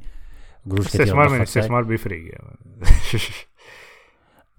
قروش 0.69 0.87
كتير 0.87 1.03
استثمار 1.03 1.29
من. 1.29 1.41
استثمار 1.41 1.83
بيفرق 1.83 2.21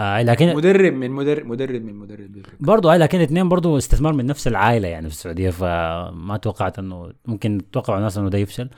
آه 0.00 0.22
لكن 0.22 0.56
مدرب 0.56 0.92
من 0.92 1.10
مدرب 1.10 1.46
مدرب 1.46 1.82
من 1.82 1.94
مدرب 1.94 2.32
بيفرق. 2.32 2.54
برضه 2.60 2.92
هاي 2.92 2.98
لكن 2.98 3.20
اثنين 3.20 3.48
برضه 3.48 3.78
استثمار 3.78 4.12
من 4.12 4.26
نفس 4.26 4.48
العائلة 4.48 4.88
يعني 4.88 5.08
في 5.08 5.14
السعودية 5.14 5.50
فما 5.50 6.36
توقعت 6.42 6.78
إنه 6.78 7.12
ممكن 7.26 7.60
توقعوا 7.72 7.98
الناس 7.98 8.18
إنه 8.18 8.28
ده 8.30 8.38
يفشل. 8.38 8.68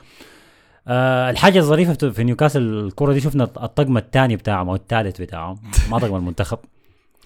آه 0.89 1.29
الحاجة 1.29 1.59
الظريفة 1.59 2.09
في- 2.09 2.23
نيوكاسل 2.23 2.61
الكرة 2.61 3.13
دي 3.13 3.19
شفنا 3.19 3.43
الطقم 3.43 3.97
الثاني 3.97 4.35
بتاعهم 4.35 4.69
أو 4.69 4.75
الثالث 4.75 5.21
بتاعهم. 5.21 5.57
ما 5.91 5.99
طقم 5.99 6.15
المنتخب. 6.15 6.57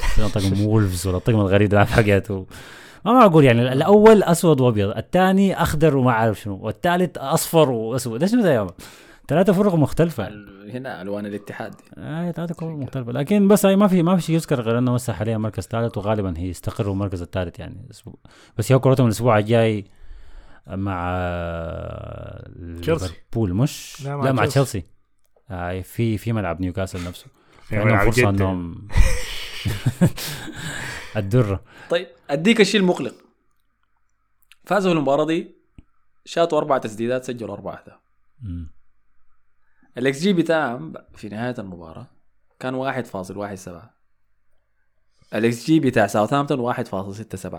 شفنا 0.02 0.27
طقم 0.27 0.61
وولفز 0.65 1.07
ولا 1.07 1.18
الطقم 1.18 1.35
الغريب 1.40 1.69
ده 1.69 1.85
حقته 1.85 2.45
ما 3.06 3.14
معقول 3.14 3.44
يعني 3.44 3.73
الأول 3.73 4.23
أسود 4.23 4.61
وأبيض 4.61 4.90
الثاني 4.98 5.61
أخضر 5.61 5.98
وما 5.98 6.11
عارف 6.11 6.40
شنو 6.41 6.57
والثالث 6.61 7.18
أصفر 7.18 7.69
وأسود. 7.72 8.19
ده 8.19 8.27
شنو 8.27 8.41
ده 8.41 8.53
يا 8.53 8.61
man؟ 8.64 8.72
ثلاثة 9.27 9.53
فرق 9.53 9.76
مختلفة. 9.76 10.27
ال- 10.27 10.72
هنا 10.73 11.02
ألوان 11.02 11.26
الاتحاد. 11.26 11.73
آه 11.98 12.31
ثلاثة 12.31 12.53
كور 12.56 12.69
مختلفة. 12.76 13.11
لكن 13.11 13.48
بس 13.48 13.65
ما 13.65 13.88
في 13.88 14.03
ما 14.03 14.15
في 14.15 14.22
شيء 14.22 14.35
يذكر 14.35 14.61
غير 14.61 14.77
إنه 14.77 14.95
هسه 14.95 15.14
حاليا 15.14 15.38
مركز 15.38 15.64
ثالث 15.64 15.98
وغالبا 15.98 16.34
هيستقروا 16.38 16.94
المركز 16.94 17.22
الثالث 17.22 17.60
يعني. 17.60 17.76
الأسبوع 17.85 18.14
بس 18.57 18.72
هي 18.72 18.80
كرتهم 18.80 19.06
الأسبوع 19.06 19.38
الجاي 19.38 19.85
مع. 20.68 21.23
ليفربول 22.56 23.53
مش؟ 23.53 24.02
لا، 24.02 24.22
لا 24.22 24.31
مع 24.31 24.45
تشيلسي. 24.45 24.84
آه 25.49 25.81
في 25.81 26.18
في 26.18 26.34
ملعب 26.34 26.61
نيوكاسل 26.61 27.07
نفسه. 27.07 27.26
في 27.61 27.77
عندهم 27.77 28.10
جدة. 28.10 28.30
إنهم 28.30 28.88
الدرة. 31.18 31.64
طيب 31.90 32.07
أديك 32.30 32.61
الشيء 32.61 32.81
المقلق. 32.81 33.14
فازوا 34.65 34.91
المباراه 34.91 35.26
دي 35.26 35.56
شاتوا 36.26 36.57
أربع 36.57 36.77
تسديدات 36.77 37.23
سجلوا 37.23 37.53
أربع 37.53 37.73
أهداف. 37.73 37.99
الاكس 39.98 40.19
جي 40.19 40.34
بتاعهم 40.34 40.94
في 41.15 41.30
نهاية 41.30 41.56
المباراة 41.60 42.07
كان 42.60 42.76
1.17 43.03 43.14
الاكس 45.34 45.65
جي 45.65 45.80
بتاع 45.80 46.07
ساوثهامبتون 46.07 46.73
1.67 46.73 46.81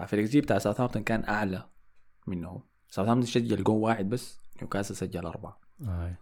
فالاكس 0.05 0.31
جي 0.31 0.41
بتاع 0.41 0.59
ساوثهامبتون 0.59 1.03
كان 1.03 1.25
أعلى 1.25 1.69
منهم. 2.27 2.63
ساوثهامبتون 2.95 3.31
سجل 3.31 3.65
جول 3.65 3.83
واحد 3.83 4.09
بس 4.09 4.41
نيوكاسل 4.57 4.97
سجل 4.97 5.27
أربعة. 5.27 5.61
آه. 5.89 6.17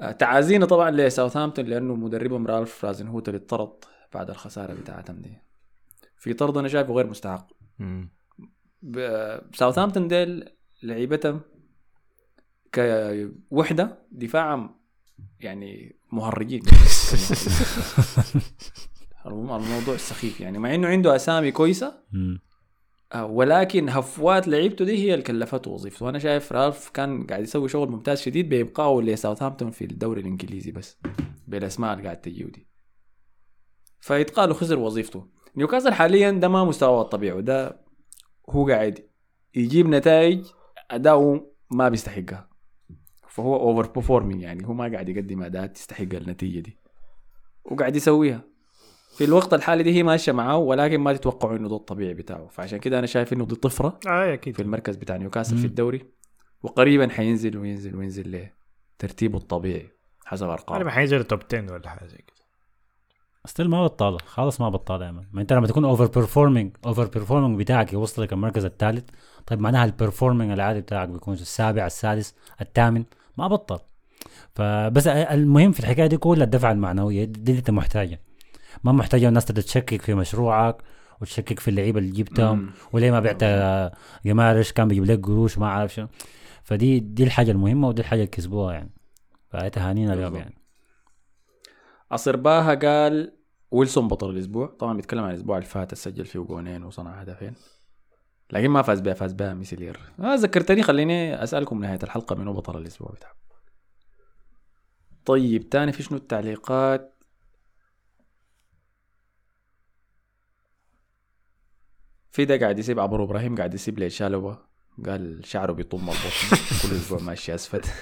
آه، 0.00 0.12
تعازينا 0.12 0.66
طبعا 0.66 0.90
لساوثهامبتون 0.90 1.64
لأنه 1.64 1.94
مدربهم 1.94 2.46
رالف 2.46 2.84
هازنهوتل 2.84 3.28
اللي 3.28 3.38
اتطرد 3.38 3.72
بعد 4.14 4.30
الخسارة 4.30 4.74
بتاعتهم 4.74 5.20
دي. 5.20 5.38
في 6.16 6.34
طرد 6.34 6.56
أنا 6.56 6.68
شايفه 6.68 6.92
غير 6.92 7.06
مستحق. 7.06 7.46
ساوثهامبتون 9.54 10.08
ديل 10.08 10.48
لعيبتهم 10.82 11.40
كوحده 12.74 13.98
دفاعهم 14.12 14.80
يعني 15.40 15.96
مهرجين. 16.12 16.62
الموضوع 19.26 19.96
سخيف 19.96 20.40
يعني 20.40 20.58
مع 20.58 20.74
إنه 20.74 20.88
عنده 20.88 21.16
أسامي 21.16 21.52
كويسة. 21.52 22.02
مم. 22.12 22.43
ولكن 23.22 23.88
هفوات 23.88 24.48
لعيبته 24.48 24.84
دي 24.84 24.98
هي 24.98 25.14
اللي 25.14 25.24
كلفته 25.24 25.70
وظيفته. 25.70 26.06
وأنا 26.06 26.18
شايف 26.18 26.52
رالف 26.52 26.90
كان 26.90 27.26
قاعد 27.26 27.42
يسوي 27.42 27.68
شغل 27.68 27.88
ممتاز 27.90 28.20
شديد 28.20 28.48
بيبقاه 28.48 29.00
لساوثهامبتون 29.02 29.70
في 29.70 29.84
الدوري 29.84 30.20
الإنجليزي 30.20 30.72
بس 30.72 30.98
بالأسماء 31.48 31.92
اللي 31.92 32.04
قاعد 32.04 32.20
تجيه 32.20 32.44
دي. 32.44 32.68
فيتقال 34.00 34.48
له 34.48 34.54
خسر 34.54 34.78
وظيفته. 34.78 35.28
نيوكاسل 35.56 35.92
حاليا 35.92 36.30
ده 36.30 36.48
ما 36.48 36.64
مستواه 36.64 37.02
الطبيعي 37.02 37.36
وده 37.36 37.84
هو 38.50 38.68
قاعد 38.68 39.08
يجيب 39.54 39.86
نتائج 39.86 40.46
اداؤه 40.90 41.54
ما 41.70 41.88
بيستحقها. 41.88 42.48
فهو 43.28 43.56
over 43.56 43.92
performing 43.92 44.42
يعني 44.42 44.66
هو 44.66 44.72
ما 44.72 44.92
قاعد 44.92 45.08
يقدم 45.08 45.42
اداء 45.42 45.66
تستحق 45.66 46.14
النتيجة 46.14 46.60
دي. 46.60 46.78
وقاعد 47.64 47.96
يسويها. 47.96 48.53
في 49.16 49.24
الوقت 49.24 49.54
الحالي 49.54 49.82
دي 49.82 49.94
هي 49.94 50.02
ماشية 50.02 50.32
معاه 50.32 50.56
ولكن 50.56 51.00
ما 51.00 51.12
تتوقعوا 51.12 51.56
إنه 51.56 51.68
ده 51.68 51.76
الطبيعي 51.76 52.14
بتاعه. 52.14 52.46
فعشان 52.48 52.78
كده 52.78 52.98
أنا 52.98 53.06
شايف 53.06 53.32
إنه 53.32 53.46
دي 53.46 53.54
طفرة 53.54 53.98
آه 54.08 54.34
أكيد. 54.34 54.56
في 54.56 54.62
المركز 54.62 54.96
بتاع 54.96 55.16
نيوكاسل. 55.16 55.58
في 55.58 55.66
الدوري. 55.66 56.04
وقريبا 56.62 57.08
حينزل 57.08 57.56
وينزل 57.58 57.96
وينزل 57.96 58.32
له 58.32 58.50
ترتيبه 58.98 59.38
الطبيعي 59.38 59.88
حسب 60.24 60.48
أرقامه. 60.48 60.78
غالبا 60.78 60.90
حينزل 60.90 61.24
top 61.24 61.40
10 61.52 61.72
ولا 61.72 61.88
حاجة 61.88 62.06
زي 62.06 62.16
كده. 62.16 62.34
still 63.46 63.68
ما 63.68 63.84
بطالة. 63.84 64.18
خالص 64.18 64.60
ما 64.60 64.68
بطالة 64.68 65.06
يا 65.06 65.10
man. 65.10 65.26
ما 65.32 65.40
أنت 65.40 65.52
لما 65.52 65.66
تكون 65.66 65.84
over 65.84 66.06
performing، 66.06 66.76
over 66.86 67.04
performing 67.04 67.58
بتاعك 67.58 67.92
يوصل 67.92 68.22
لك 68.22 68.32
المركز 68.32 68.64
الثالث 68.64 69.04
طيب 69.46 69.60
معناها 69.60 69.84
ال 69.84 69.90
performing 69.90 70.50
العادي 70.50 70.80
بتاعك 70.80 71.08
بيكون 71.08 71.34
السابع 71.34 71.86
السادس 71.86 72.34
الثامن. 72.60 73.04
ما 73.38 73.48
بطل. 73.48 73.78
فبس 74.54 75.06
المهم 75.06 75.72
في 75.72 75.80
الحكاية 75.80 76.06
دي 76.06 76.16
كلها 76.16 76.44
الدفعه 76.44 76.72
المعنويه 76.72 77.24
دي 77.24 77.50
اللي 77.50 77.58
أنت 77.58 77.70
محتاجها. 77.70 78.18
ما 78.84 78.92
محتاج 78.92 79.28
الناس 79.28 79.44
تبدا 79.44 79.62
تشكك 79.62 80.02
في 80.02 80.14
مشروعك 80.14 80.76
وتشكك 81.20 81.60
في 81.60 81.68
اللعيبة 81.68 81.98
اللي 81.98 82.10
جبتهم. 82.10 82.70
وليه 82.92 83.10
ما 83.10 83.20
بعت 83.20 83.44
جيمارايش 84.26 84.72
كان 84.72 84.88
بيجيب 84.88 85.04
لك 85.04 85.26
قروش 85.26 85.58
ما 85.58 85.68
عارف 85.68 85.94
شنو. 85.94 86.08
فدي 86.62 87.00
دي 87.00 87.24
الحاجة 87.24 87.50
المهمة 87.50 87.88
ودي 87.88 88.00
الحاجة 88.00 88.20
اللي 88.20 88.30
كسبوها 88.30 88.74
يعني. 88.74 88.90
فتهانينا 89.48 90.12
اليوم. 90.12 90.36
يعني. 90.36 90.58
أصرباها 92.12 92.74
قال 92.74 93.36
ويلسون 93.70 94.08
بطل 94.08 94.30
الأسبوع. 94.30 94.66
طبعا 94.66 94.96
بيتكلم 94.96 95.24
عن 95.24 95.30
الأسبوع 95.30 95.56
اللي 95.56 95.68
فات 95.68 95.94
سجل 95.94 96.24
فيه 96.24 96.40
قونين 96.40 96.84
وصنع 96.84 97.20
هدفين. 97.20 97.54
لكن 98.52 98.68
ما 98.68 98.82
فاز 98.82 99.00
بها 99.00 99.14
فاز 99.14 99.32
بها 99.32 99.54
ميسيلير. 99.54 100.00
آه 100.20 100.34
ذكرتني 100.34 100.82
خليني 100.82 101.42
أسألكم 101.42 101.80
نهاية 101.80 101.98
الحلقة 102.02 102.36
منو 102.36 102.52
بطل 102.52 102.78
الأسبوع 102.78 103.10
بتاعه. 103.10 103.34
طيب 105.24 105.68
تاني 105.68 105.92
في 105.92 106.02
شنو 106.02 106.18
التعليقات؟ 106.18 107.13
في 112.34 112.44
ده 112.44 112.56
قاعد 112.58 112.78
يسيب 112.78 113.00
عبر 113.00 113.22
إبراهيم 113.22 113.56
قاعد 113.56 113.74
يسيب 113.74 113.98
لي 113.98 114.10
شالوه 114.10 114.58
قال 115.06 115.40
شعره 115.46 115.72
بيطم 115.72 115.98
البطن 115.98 116.56
كل 116.82 116.94
أسبوع 116.96 117.20
ماشي 117.20 117.54
أسفل. 117.54 117.80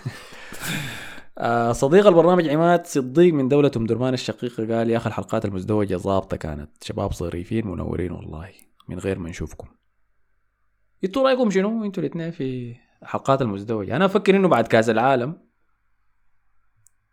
آه، 1.39 1.73
صديق 1.73 2.07
البرنامج 2.07 2.49
عماد 2.49 2.87
صديق 2.87 3.35
من 3.35 3.49
دولة 3.49 3.71
أم 3.77 3.87
درمان 3.87 4.15
الشقيقة 4.15 4.77
قال 4.77 4.91
يا 4.91 4.97
أخي 4.97 5.09
الحلقات 5.09 5.45
المزدوجة 5.45 5.97
ظابطة 5.97 6.37
كانت. 6.37 6.71
شباب 6.85 7.13
ظريفين 7.13 7.67
منورين 7.67 8.13
والله 8.13 8.49
من 8.89 8.99
غير 8.99 9.19
ما 9.19 9.29
نشوفكم. 9.31 9.69
أنتوا 11.05 11.23
رأيكم 11.29 11.51
شنو؟ 11.51 11.85
أنتوا 11.85 12.03
الاثنين 12.03 12.31
في 12.31 12.77
الحلقات 13.03 13.43
المزدوجة. 13.43 13.97
أنا 13.97 14.05
أفكر 14.05 14.37
إنه 14.37 14.49
بعد 14.49 14.67
كأس 14.67 14.89
العالم 14.91 15.37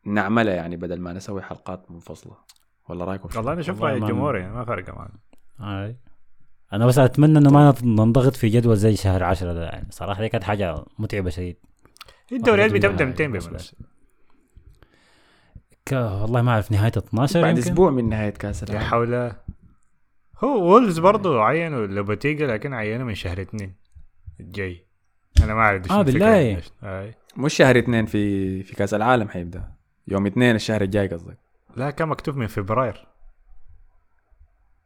نعملها 0.05 0.53
يعني 0.53 0.77
بدل 0.77 0.99
ما 1.01 1.13
نسوي 1.13 1.41
حلقات 1.41 1.91
منفصلة. 1.91 2.37
ولا 2.89 3.05
رأيكم 3.05 3.29
شنو؟ 3.29 3.37
والله 3.39 3.53
أنا 3.53 3.61
أشوف 3.61 3.75
والله 3.75 3.91
رأي 3.91 3.99
ما- 3.99 4.07
الجمهور 4.07 4.37
يعني 4.37 4.53
ما 4.53 4.65
فرق 4.65 4.89
معنا 4.97 5.95
أنا 6.73 6.85
بس 6.85 6.97
أتمنى 6.97 7.37
إنه 7.37 7.49
ما 7.49 7.73
ننضغط 7.83 8.35
في 8.35 8.49
جدول 8.49 8.77
زي 8.77 8.95
شهر 8.95 9.23
عشرة 9.23 9.53
ده 9.53 9.65
يعني. 9.65 9.87
صراحة 9.89 10.21
دي 10.21 10.29
كانت 10.29 10.43
حاجة 10.43 10.75
متعبة 10.99 11.29
شديد. 11.29 11.57
الدوريات 12.31 12.71
بتبدأ 12.71 12.87
يقول 12.87 13.07
متى 13.07 13.23
هاي 13.23 13.27
بالمناسبه 13.27 13.77
ك... 15.85 15.91
والله 15.93 16.41
ما 16.41 16.51
أعرف 16.51 16.71
نهاية 16.71 16.91
12 16.97 17.41
بعد 17.41 17.57
يمكن؟ 17.57 17.69
أسبوع 17.69 17.91
من 17.91 18.09
نهاية 18.09 18.29
كأس 18.29 18.63
يا 18.63 18.67
العالم. 18.67 18.87
حول. 18.87 19.31
هو 20.43 20.63
وولفز 20.63 20.99
برضه 20.99 21.43
عينوا 21.43 21.87
لوباتيجا 21.87 22.47
لكن 22.47 22.73
عينوا 22.73 23.05
من 23.05 23.15
شهر 23.15 23.41
اثنين 23.41 23.75
الجاي. 24.39 24.85
أنا 25.43 25.53
ما 25.53 25.61
أعرف 25.61 25.91
آه، 25.91 26.01
بالله. 26.01 26.61
آه. 26.83 27.13
مش 27.37 27.53
شهر 27.53 27.79
اثنين 27.79 28.05
في 28.05 28.63
في 28.63 28.75
كأس 28.75 28.93
العالم 28.93 29.29
حيبدأ. 29.29 29.63
يوم 30.07 30.25
اثنين 30.25 30.55
الشهر 30.55 30.81
الجاي 30.81 31.07
قصدك. 31.07 31.37
لا 31.75 31.91
كان 31.91 32.07
مكتوب 32.07 32.37
من 32.37 32.47
فبراير. 32.47 33.07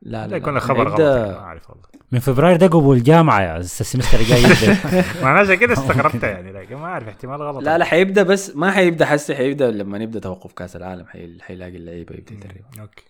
لا 0.05 0.27
لا 0.27 0.38
يكون 0.38 0.55
الخبر 0.57 0.88
غلط 0.89 0.95
حيبدأ- 0.97 1.01
يعني، 1.01 1.31
ما 1.31 1.39
أعرف 1.39 1.69
والله. 1.69 1.84
من 2.11 2.19
فبراير 2.19 2.55
ده 2.57 2.67
قبول 2.67 3.03
جامعة 3.03 3.41
يا 3.41 3.57
السمستر 3.57 4.19
الجاي 4.19 4.39
يبدأ. 4.43 4.73
ما 5.23 5.31
أنا 5.31 5.39
عشان 5.39 5.55
كده 5.55 5.73
استغربت 5.73 6.23
يعني 6.23 6.51
لكن 6.51 6.75
ما 6.75 6.85
أعرف 6.85 7.07
احتمال 7.07 7.41
غلط. 7.41 7.63
لا 7.63 7.77
لا 7.77 7.85
حيبدأ 7.85 8.23
بس 8.23 8.55
ما 8.55 8.71
حيبدأ 8.71 9.05
حسي 9.05 9.35
حيبدأ 9.35 9.71
لما 9.71 9.97
نبدأ 9.97 10.19
توقف 10.19 10.53
كأس 10.53 10.75
العالم 10.75 11.05
حي... 11.05 11.38
حيلاقي 11.41 11.77
اللعيبة 11.77 12.15
يبدأ 12.15 12.34
يدرب. 12.34 12.80
أوكي. 12.80 13.03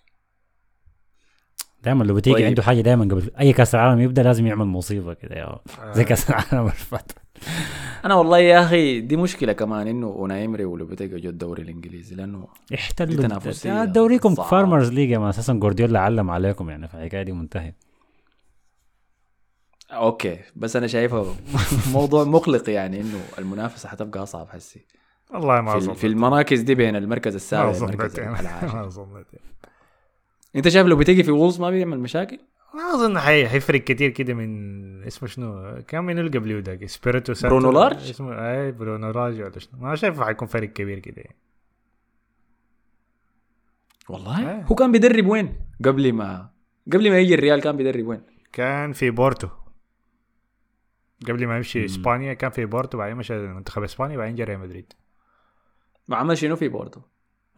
دائما 1.83 2.03
لو 2.03 2.15
بتيجي 2.15 2.35
طيب. 2.35 2.45
عنده 2.45 2.63
حاجة 2.63 2.81
دائما 2.81 3.05
قبل 3.05 3.31
أي 3.39 3.53
كأس 3.53 3.75
العالم 3.75 3.99
يبدأ 3.99 4.23
لازم 4.23 4.47
يعمل 4.47 4.65
مصيبة 4.65 5.13
كده 5.13 5.35
يا 5.35 5.59
زي 5.91 6.03
كأس 6.03 6.29
العالم 6.29 6.59
اللي 6.59 6.71
فات 6.71 7.11
أنا 8.05 8.15
والله 8.15 8.37
يا 8.37 8.63
أخي 8.65 9.01
دي 9.01 9.17
مشكلة 9.17 9.53
كمان 9.53 9.87
إنه 9.87 10.07
اونايمري 10.07 10.65
ولوبيتيجا 10.65 11.17
جو 11.17 11.29
الدوري 11.29 11.61
الإنجليزي 11.63 12.15
لأنه 12.15 12.47
احتلوا 12.73 13.23
تنافسية 13.23 13.81
آه، 13.81 13.85
دوريكم. 13.85 14.35
فارمرز 14.35 14.91
ليج 14.91 15.09
يا 15.09 15.29
أساسا 15.29 15.53
جوارديولا 15.53 15.99
علم 15.99 16.29
عليكم 16.29 16.69
يعني 16.69 16.87
فالحكايه 16.87 17.23
دي 17.23 17.31
منتهية. 17.31 17.75
أوكي 19.91 20.39
بس 20.55 20.75
أنا 20.75 20.87
شايفه 20.87 21.35
موضوع 21.91 22.23
مقلق 22.23 22.69
يعني 22.69 23.01
إنه 23.01 23.19
المنافسة 23.39 23.89
حتبقى 23.89 24.23
أصعب 24.23 24.47
حسي. 24.49 24.85
والله 25.33 25.61
ما 25.61 25.71
في, 25.71 25.77
أظن. 25.77 25.93
في 25.93 26.07
المراكز 26.07 26.61
دي 26.61 26.75
بين 26.75 26.95
المركز 26.95 27.35
السابع 27.35 27.69
والمركز 27.69 28.19
العاشر. 28.19 28.93
انت 30.55 30.67
شايف 30.67 30.87
لو 30.87 30.95
بتيجي 30.95 31.23
في 31.23 31.31
وولفز 31.31 31.59
ما 31.61 31.69
بيعمل 31.69 31.99
مشاكل؟ 31.99 32.39
ما 32.73 32.93
اظن 32.93 33.19
حي... 33.19 33.47
حيفرق 33.47 33.81
كتير 33.81 34.09
كده 34.09 34.33
من 34.33 35.03
اسمه 35.03 35.29
شنو 35.29 35.81
كان 35.87 36.03
من 36.03 36.19
اللي 36.19 36.39
قبله 36.39 36.59
ذاك 36.59 36.85
اسبيريتو 36.85 37.33
سانتو 37.33 37.59
برونو 37.59 37.79
لارج؟ 37.79 38.09
اسمه 38.09 38.51
اي 38.51 38.71
برونو 38.71 39.11
لارج 39.11 39.41
ولا 39.41 39.59
شنو 39.59 39.79
ما 39.79 39.95
شايفه 39.95 40.25
حيكون 40.25 40.47
فرق 40.47 40.69
كبير 40.69 40.99
كده 40.99 41.21
يعني. 41.21 41.35
والله 44.09 44.49
آه. 44.51 44.63
هو 44.63 44.75
كان 44.75 44.91
بيدرب 44.91 45.27
وين؟ 45.27 45.55
قبل 45.85 46.13
ما 46.13 46.49
قبل 46.93 47.11
ما 47.11 47.19
يجي 47.19 47.33
الريال 47.33 47.61
كان 47.61 47.77
بيدرب 47.77 48.07
وين؟ 48.07 48.21
كان 48.53 48.93
في 48.93 49.09
بورتو 49.09 49.47
قبل 51.27 51.47
ما 51.47 51.57
يمشي 51.57 51.79
مم. 51.79 51.85
إسبانيا 51.85 52.33
كان 52.33 52.51
في 52.51 52.65
بورتو 52.65 52.97
بعدين 52.97 53.17
مشى 53.17 53.37
منتخب 53.37 53.83
اسبانيا 53.83 54.17
بعدين 54.17 54.35
جا 54.35 54.43
ريال 54.43 54.59
مدريد 54.59 54.93
ما 56.07 56.15
عمل 56.17 56.37
شنو 56.37 56.55
في 56.55 56.67
بورتو؟ 56.67 57.01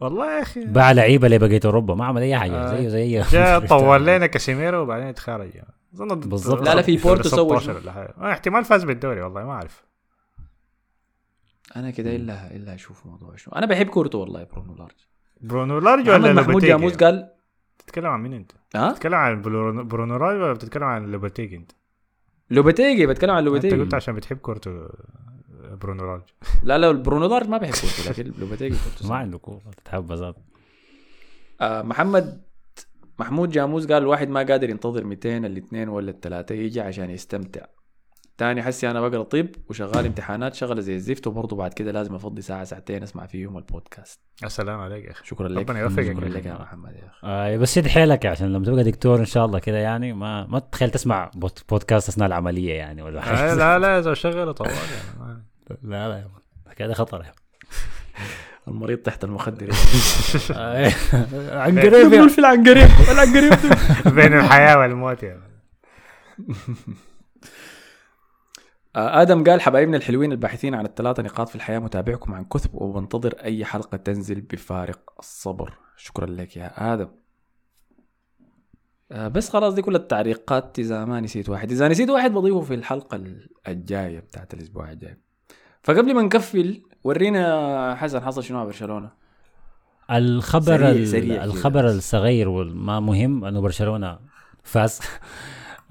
والله 0.00 0.36
يا 0.36 0.42
أخي. 0.42 0.64
باع 0.64 0.92
لعيبة 0.92 1.28
لبقيه 1.28 1.60
أوروبا 1.64 1.94
ما 1.94 2.04
عمل 2.04 2.22
أي 2.22 2.38
حاجة 2.38 2.52
آه. 2.52 2.76
زيه 2.76 2.88
زي 2.88 3.22
جا 3.32 3.58
طول 3.58 4.06
لنا 4.06 4.26
كاسيميرو 4.26 4.82
وبعدين 4.82 5.14
تخرج 5.14 5.50
أظن 5.94 6.08
ضد- 6.08 6.28
بالضبط. 6.28 6.62
لا، 6.62 6.74
لا، 6.74 6.82
في 6.82 6.96
بورتو 6.96 7.28
سوى 7.28 7.60
16 7.60 7.76
ولا 7.76 7.92
حاجة. 7.92 8.14
آه، 8.18 8.32
احتمال 8.32 8.64
فاز 8.64 8.84
بالدوري 8.84 9.20
والله 9.20 9.44
ما 9.44 9.52
أعرف. 9.52 9.84
أنا 11.76 11.90
كده 11.90 12.16
إلا 12.16 12.56
إلا 12.56 12.74
أشوف 12.74 13.06
موضوع 13.06 13.36
شنو. 13.36 13.54
أنا 13.56 13.66
بحب 13.66 13.86
كورتو 13.86 14.18
والله 14.18 14.44
برونو 14.52 14.74
لارج. 14.74 14.92
برونو 15.40 15.78
لارج 15.78 16.08
ولا 16.10 16.32
محمود؟ 16.32 16.64
جاموس 16.64 16.96
قال 16.96 17.30
بتتكلم 17.78 18.06
عن 18.06 18.20
مين 18.22 18.32
أنت؟ 18.32 18.52
ها؟ 18.76 18.90
بتتكلم 18.90 19.14
عن 19.14 19.42
برونو 19.42 19.84
برونو 19.84 20.16
لارج 20.16 20.40
ولا 20.40 20.52
بتتكلم 20.52 20.84
عن 20.84 21.06
لوبيتيجي 21.06 21.56
أنت؟ 21.56 21.72
لوبيتيجي 22.50 23.06
بتكلم 23.06 23.30
عن 23.30 23.36
أنت 23.38 23.46
لوبيتيجي 23.46 23.76
قلت 23.76 23.94
عشان 23.94 24.14
بتحب 24.14 24.36
كورتو. 24.36 24.88
برونو 25.74 26.06
لارج 26.06 26.22
لا 26.62 26.78
لا 26.78 26.92
برونو 26.92 27.26
لارج 27.26 27.48
ما 27.48 27.58
بحب 27.58 27.72
كورتو 27.72 28.02
لكن 28.10 28.32
لوبيتيجي 28.40 28.76
كورتو 28.84 29.08
ما. 29.08 29.16
عنده 29.16 29.38
كورة 29.38 29.60
تتحب 29.84 30.12
ذات 30.12 30.36
آه 31.60 31.82
محمد 31.82 32.42
محمود 33.18 33.50
جاموس 33.50 33.86
قال 33.86 34.02
الواحد 34.02 34.28
ما 34.28 34.40
قادر 34.42 34.70
ينتظر 34.70 35.04
200 35.04 35.36
الاثنين 35.36 35.88
ولا 35.88 36.10
الثلاثة 36.10 36.54
يجي 36.54 36.80
عشان 36.80 37.10
يستمتع. 37.10 37.64
تاني 38.38 38.62
حسي 38.62 38.90
أنا 38.90 39.00
بقرأ 39.08 39.22
طب 39.22 39.46
وشغال 39.70 40.06
امتحانات 40.06 40.54
شغله 40.54 40.80
زي 40.80 40.94
الزفت 40.94 41.26
وبرضه 41.26 41.56
بعد 41.56 41.72
كده 41.74 41.92
لازم 41.92 42.14
أفضي 42.14 42.42
ساعة 42.42 42.64
ساعتين 42.64 43.02
أسمع 43.02 43.26
فيهم 43.26 43.56
البودكاست. 43.58 44.20
السلام 44.44 44.80
عليك 44.80 45.04
يا 45.04 45.10
أخي. 45.10 45.26
شكرا 45.26 45.48
لك. 45.48 45.58
ربنا 45.58 45.80
يوفقك. 45.80 46.12
شكرا 46.12 46.28
لك 46.28 46.46
يا 46.46 46.54
محمد 46.54 46.92
يا 46.94 47.06
أخي. 47.06 47.20
آه 47.26 47.56
بس 47.56 47.74
شد 47.74 47.86
حيلك 47.86 48.26
عشان 48.26 48.52
لما 48.52 48.64
تبقى 48.64 48.84
دكتور 48.84 49.18
إن 49.20 49.24
شاء 49.24 49.44
الله 49.46 49.58
كده 49.58 49.78
يعني 49.78 50.12
ما 50.12 50.46
ما 50.46 50.58
تتخيل 50.58 50.90
تسمع 50.90 51.30
بوت- 51.34 51.64
بودكاست 51.68 52.08
أثناء 52.08 52.28
العملية 52.28 52.74
يعني 52.74 53.02
ولا 53.02 53.50
آه، 53.52 53.54
لا 53.54 53.78
لا 53.78 53.98
إذا 53.98 54.14
شغله 54.14 54.52
طوال 54.52 54.68
يعني 54.70 55.42
لا 55.70 56.08
لا 56.08 56.16
يا 56.18 56.28
مان. 56.66 56.74
كده 56.76 56.94
خطر 56.94 57.24
يا 57.24 57.32
المريض 58.68 58.98
تحت 58.98 59.24
المخدر 59.24 59.70
آه، 60.54 60.92
عن 61.62 61.78
قريب 61.78 62.12
يقول 62.12 62.14
يا- 62.14 62.28
في 62.28 62.38
العنقريب. 62.38 62.88
العنقريب 63.10 63.52
بين 64.16 64.32
الحياة 64.38 64.78
والموت 64.78 65.22
يعني 65.22 65.42
آه، 68.96 69.22
آدم 69.22 69.44
قال 69.44 69.60
حبايبنا 69.60 69.96
الحلوين 69.96 70.32
الباحثين 70.32 70.74
عن 70.74 70.86
الثلاثة 70.86 71.22
نقاط 71.22 71.48
في 71.48 71.54
الحياة 71.54 71.78
متابعكم 71.78 72.34
عن 72.34 72.44
كثب 72.44 72.70
وبنتظر 72.74 73.34
أي 73.44 73.64
حلقة 73.64 73.96
تنزل 73.96 74.40
بفارق 74.40 75.12
الصبر. 75.18 75.74
شكرا 75.96 76.26
لك 76.26 76.56
يا 76.56 76.92
آدم. 76.94 77.08
آه، 79.12 79.28
بس 79.28 79.48
خلاص 79.50 79.74
دي 79.74 79.82
كل 79.82 79.94
التعليقات. 79.96 80.78
إذا 80.78 81.04
ما 81.04 81.20
نسيت 81.20 81.48
واحد 81.48 81.70
إذا 81.72 81.88
نسيت 81.88 82.10
واحد 82.10 82.32
بضيفه 82.32 82.60
في 82.60 82.74
الحلقة 82.74 83.24
الجاية 83.68 84.20
بتاعت 84.20 84.54
الأسبوع 84.54 84.92
الجاي. 84.92 85.16
فقبل 85.86 86.14
ما 86.14 86.22
نقفل 86.22 86.82
ورينا 87.04 87.94
حسن 87.94 88.20
حصل 88.20 88.44
شنو 88.44 88.66
برشلونة. 88.66 89.10
الخبر 90.10 90.78
سريع- 90.78 91.04
سريع 91.04 91.44
الخبر. 91.44 91.86
الصغير 91.88 92.48
والما 92.48 93.00
مهم 93.00 93.44
إنه 93.44 93.60
برشلونة 93.60 94.18
فاز. 94.62 95.00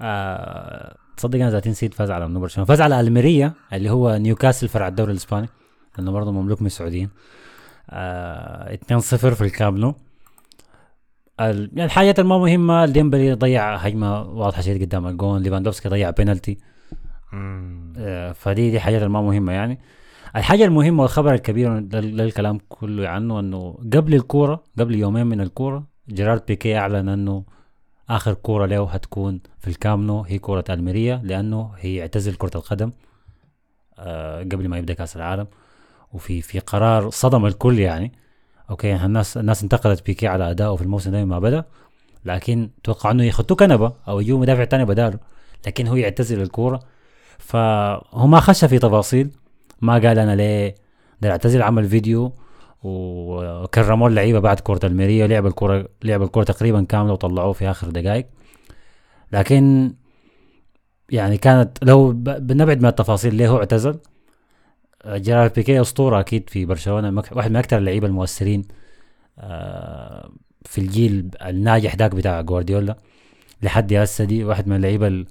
آه، 0.00 0.96
تصدق 1.16 1.38
أنا 1.40 1.50
ذاتي 1.50 1.70
نسيت 1.70 1.94
فاز 1.94 2.10
على 2.10 2.24
انه 2.26 2.40
برشلونة. 2.40 2.66
فاز 2.66 2.80
على 2.80 3.00
ألميريا 3.00 3.52
اللي 3.72 3.90
هو 3.90 4.16
نيوكاسل 4.16 4.68
فرع 4.68 4.88
الدوري 4.88 5.12
الإسباني 5.12 5.48
لأنه 5.98 6.10
برضه 6.12 6.32
مملوك 6.32 6.60
من 6.60 6.66
السعوديين. 6.66 7.10
آه 7.90 8.74
2-0 8.74 9.34
في 9.34 9.40
الكامنو 9.42 9.94
ال- 11.40 11.70
يعني 11.72 11.84
الحاجات 11.84 12.18
الما 12.18 12.38
مهمة. 12.38 12.86
ديمبلي 12.86 13.32
ضيع 13.34 13.74
هجمة 13.76 14.22
واضحة 14.22 14.62
شديد 14.62 14.82
قدام 14.82 15.06
الجون. 15.06 15.42
ليفاندوفسكي 15.42 15.88
ضيع 15.88 16.10
بينالتي. 16.10 16.58
فدي 18.34 18.70
دي 18.70 18.80
حاجات 18.80 19.02
ما 19.02 19.20
مهمة 19.20 19.52
يعني. 19.52 19.78
الحاجة 20.36 20.64
المهمة 20.64 21.02
والخبر 21.02 21.34
الكبير 21.34 21.78
لل- 21.78 22.16
للكلام 22.16 22.58
كله 22.68 23.08
عنه 23.08 23.40
إنه 23.40 23.78
قبل 23.92 24.14
الكورة 24.14 24.64
قبل 24.78 24.94
يومين 24.94 25.26
من 25.26 25.40
الكورة 25.40 25.84
جيرارد 26.08 26.42
بيكي 26.46 26.78
أعلن 26.78 27.08
إنه 27.08 27.44
آخر 28.10 28.34
كورة 28.34 28.66
له 28.66 28.84
هتكون 28.90 29.40
في 29.58 29.68
الكامب 29.68 30.03
نو 30.03 30.20
هي 30.22 30.38
كورة 30.38 30.64
الميريا 30.70 31.20
لأنه 31.24 31.70
هيعتزل 31.78 32.34
كرة 32.34 32.50
القدم 32.56 32.92
آه، 33.98 34.42
قبل 34.42 34.68
ما 34.68 34.78
يبدأ 34.78 34.94
كأس 34.94 35.16
العالم. 35.16 35.46
وفي 36.12 36.42
في 36.42 36.58
قرار 36.58 37.10
صدم 37.10 37.46
الكل 37.46 37.78
يعني. 37.78 38.12
أوكي 38.70 38.96
الناس 38.96 39.36
الناس 39.36 39.62
انتقدت 39.62 40.06
بيكي 40.06 40.26
على 40.26 40.50
أدائه 40.50 40.74
في 40.76 40.82
الموسم 40.82 41.10
ده 41.10 41.24
ما 41.24 41.38
بدأ. 41.38 41.64
لكن 42.24 42.70
توقع 42.84 43.10
إنه 43.10 43.24
يخطوه 43.24 43.56
كنبة 43.56 43.92
أو 44.08 44.20
يجيبوا 44.20 44.40
مدافع 44.40 44.64
تاني 44.64 44.84
بداله. 44.84 45.18
لكن 45.66 45.86
هو 45.86 45.96
يعتزل 45.96 46.42
الكورة. 46.42 46.80
فهو 47.38 48.26
ما 48.26 48.40
خش 48.40 48.64
في 48.64 48.78
تفاصيل 48.78 49.30
ما 49.82 49.92
قال 49.92 50.18
أنا 50.18 50.36
ليه؟ 50.36 50.74
ده 51.20 51.30
اعتزل 51.30 51.62
عمل 51.62 51.88
فيديو 51.88 52.32
وكرموا 52.82 54.08
اللعيبة 54.08 54.38
بعد 54.38 54.60
كرة 54.60 54.86
الميريا 54.86 55.26
لعب 55.26 55.46
الكرة 55.46 55.88
لعب 56.04 56.22
الكرة 56.22 56.42
تقريبا 56.44 56.82
كاملة 56.84 57.12
وطلعوه 57.12 57.52
في 57.52 57.70
آخر 57.70 57.90
دقائق 57.90 58.26
لكن 59.32 59.94
يعني 61.10 61.38
كانت 61.38 61.78
لو 61.84 62.12
بنبعد 62.12 62.80
من 62.80 62.86
التفاصيل 62.86 63.34
ليه 63.34 63.48
هو 63.48 63.58
اعتزل؟ 63.58 63.98
جيرارد 65.06 65.52
بيكي 65.52 65.80
أسطورة 65.80 66.20
أكيد 66.20 66.50
في 66.50 66.64
برشلونة 66.64 67.22
واحد 67.32 67.50
من 67.50 67.56
أكثر 67.56 67.78
اللعيبة 67.78 68.06
المؤثرين 68.06 68.64
آه، 69.38 70.30
في 70.64 70.80
الجيل 70.80 71.30
الناجح 71.46 71.94
داك 71.94 72.14
بتاع 72.14 72.40
جوارديولا 72.40 72.96
لحد 73.62 73.92
هسه 73.92 74.24
دي 74.24 74.44
واحد 74.44 74.68
من 74.68 74.76
اللعيبة 74.76 75.24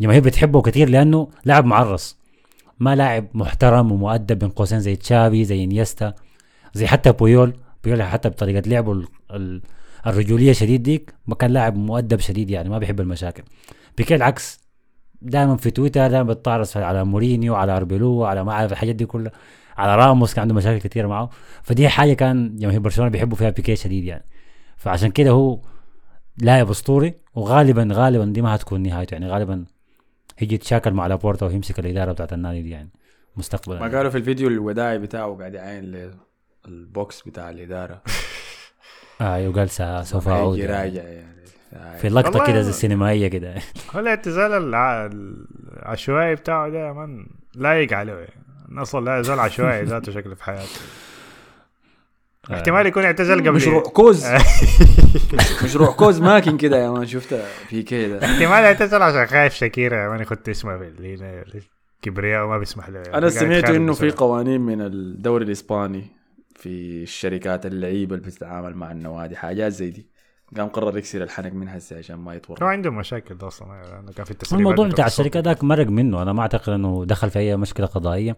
الجماهير 0.00 0.22
بتحبه 0.22 0.62
كثير 0.62 0.88
لأنه 0.88 1.28
لاعب 1.44 1.64
معرس 1.64 2.16
ما 2.78 2.94
لاعب 2.96 3.26
محترم 3.34 3.92
ومؤدب 3.92 4.38
بين 4.38 4.48
قوسين 4.48 4.80
زي 4.80 4.96
تشافي 4.96 5.44
زي 5.44 5.64
انيستا 5.64 6.14
زي 6.74 6.86
حتى 6.86 7.12
بويول. 7.12 7.54
بويول 7.84 8.02
حتى 8.02 8.28
بطريقة 8.28 8.68
لعبه 8.68 8.92
ال- 8.92 9.06
ال- 9.30 9.62
الرجولية 10.06 10.52
شديد 10.52 10.82
ديك 10.82 11.14
ما 11.26 11.34
كان 11.34 11.50
لاعب 11.50 11.76
مؤدب 11.76 12.20
شديد 12.20 12.50
يعني 12.50 12.68
ما 12.68 12.78
بيحب 12.78 13.00
المشاكل. 13.00 13.42
بيكي 13.96 14.14
العكس 14.14 14.60
دائما 15.22 15.56
في 15.56 15.70
تويتر 15.70 16.06
دائما 16.08 16.22
بتطارس 16.32 16.76
على 16.76 17.04
مورينيو 17.04 17.54
على 17.54 17.76
أربيلو 17.76 18.24
على 18.24 18.44
ما 18.44 18.52
أعرف 18.52 18.72
الحاجات 18.72 18.94
دي 18.94 19.06
كلها 19.06 19.32
على 19.76 19.96
راموس 19.96 20.34
كان 20.34 20.42
عنده 20.42 20.54
مشاكل 20.54 20.88
كثيره 20.88 21.06
معه. 21.08 21.30
فدي 21.62 21.88
حاجة 21.88 22.12
كان 22.12 22.56
جماهير 22.56 22.80
برشلونة 22.80 23.10
بيحبوا 23.10 23.36
فيها 23.36 23.50
بيكي 23.50 23.76
شديد 23.76 24.04
يعني. 24.04 24.24
فعشان 24.76 25.10
كده 25.10 25.30
هو 25.30 25.60
لاعب 26.38 26.70
أسطوري 26.70 27.14
وغالبا 27.34 27.88
غالبا 27.92 28.24
دي 28.24 28.42
ما 28.42 28.54
هتكون 28.54 28.82
نهايته 28.82 29.14
يعني 29.14 29.28
غالبا 29.28 29.64
هيجي 30.40 30.54
يتشاكل 30.54 30.90
مع 30.92 31.06
لابورتا 31.06 31.46
ويمسك 31.46 31.78
الإدارة 31.78 32.12
بتاعت 32.12 32.32
النادي 32.32 32.62
دي 32.62 32.70
يعني. 32.70 32.90
مستقبلا. 33.36 33.80
ما 33.80 33.96
قالوا 33.96 34.10
في 34.10 34.18
الفيديو 34.18 34.48
الوداعي 34.48 34.98
بتاعه 34.98 35.36
قاعد 35.38 35.54
يعاين 35.54 36.10
لل 36.68 36.90
box 36.90 37.22
بتاع 37.22 37.50
الإدارة. 37.50 38.02
آه 39.20 39.48
وقال 39.48 39.70
سوف 40.06 40.28
أعود 40.28 40.58
يعني. 40.58 40.72
راجع 40.72 41.02
يعني. 41.02 41.98
في 41.98 42.08
لقطة 42.08 42.46
كده 42.46 42.60
زي 42.62 42.70
السينمائية 42.70 43.28
كده. 43.28 43.54
هو 43.94 44.00
الاعتزال 44.00 44.52
الع- 44.52 45.10
العشوائي 45.76 46.34
بتاعه 46.34 46.68
ده 46.68 46.78
يا 46.86 46.92
مان 46.92 47.26
لايق 47.54 47.92
عليه. 47.92 48.12
يعني. 48.12 48.82
أصلا 48.82 49.04
لا 49.04 49.18
يزال 49.20 49.40
عشوائي 49.40 49.84
ذاته 49.84 50.12
شكله 50.12 50.34
في 50.34 50.44
حياته. 50.44 50.80
احتمال 52.54 52.86
يكون 52.86 53.04
اعتزل 53.04 53.40
قبل 53.40 53.52
مشروع 53.52 53.82
كوز. 53.82 54.26
مشروع 55.64 55.92
كوز 55.92 56.20
ماكن 56.20 56.56
كده 56.56 56.76
يا 56.76 56.90
مان 56.90 57.06
شفتها 57.06 57.44
في 57.68 57.82
كده 57.82 58.24
احتمال 58.24 58.64
اعتزل 58.64 59.02
عشان 59.02 59.26
خايف 59.26 59.54
شاكيرا 59.54 59.96
يا 60.04 60.08
مان 60.08 60.20
يخط 60.20 60.48
اسمه 60.48 60.78
في 60.78 60.84
اللي 60.84 61.42
كبرياء 62.02 62.44
وما 62.44 62.58
بيسمح 62.58 62.88
له. 62.88 63.02
أنا 63.14 63.28
سمعت 63.28 63.70
إنه 63.70 63.92
في. 63.92 64.10
قوانين 64.10 64.60
من 64.60 64.80
الدوري 64.80 65.44
الإسباني 65.44 66.06
في 66.56 67.02
الشركات 67.02 67.66
اللعيبة 67.66 68.16
اللي 68.16 68.26
بتتعامل 68.26 68.74
مع 68.74 68.92
النوادي 68.92 69.36
حاجات 69.36 69.72
زي 69.72 69.90
دي. 69.90 70.06
قام 70.56 70.68
قرر 70.68 70.98
يكسر 70.98 71.22
الحنك 71.22 71.52
من 71.52 71.68
هسه 71.68 71.98
عشان 71.98 72.16
ما 72.16 72.30
هو 72.30 72.36
يتورط 72.36 72.62
عنده 72.62 72.90
مشاكل 72.90 73.34
ده 73.34 73.46
أصلا 73.46 73.82
لأنه 73.82 74.12
كان 74.12 74.24
في 74.24 74.30
التسريبات 74.30 74.60
الموضوع 74.60 74.88
بتاع. 74.88 75.06
الشركة 75.06 75.40
ذاك 75.40 75.64
مرق 75.64 75.86
منه. 75.86 76.22
أنا 76.22 76.32
ما 76.32 76.42
أعتقد 76.42 76.72
إنه 76.72 77.04
دخل 77.04 77.30
في 77.30 77.38
أي 77.38 77.56
مشكلة 77.56 77.86
قضائية. 77.86 78.36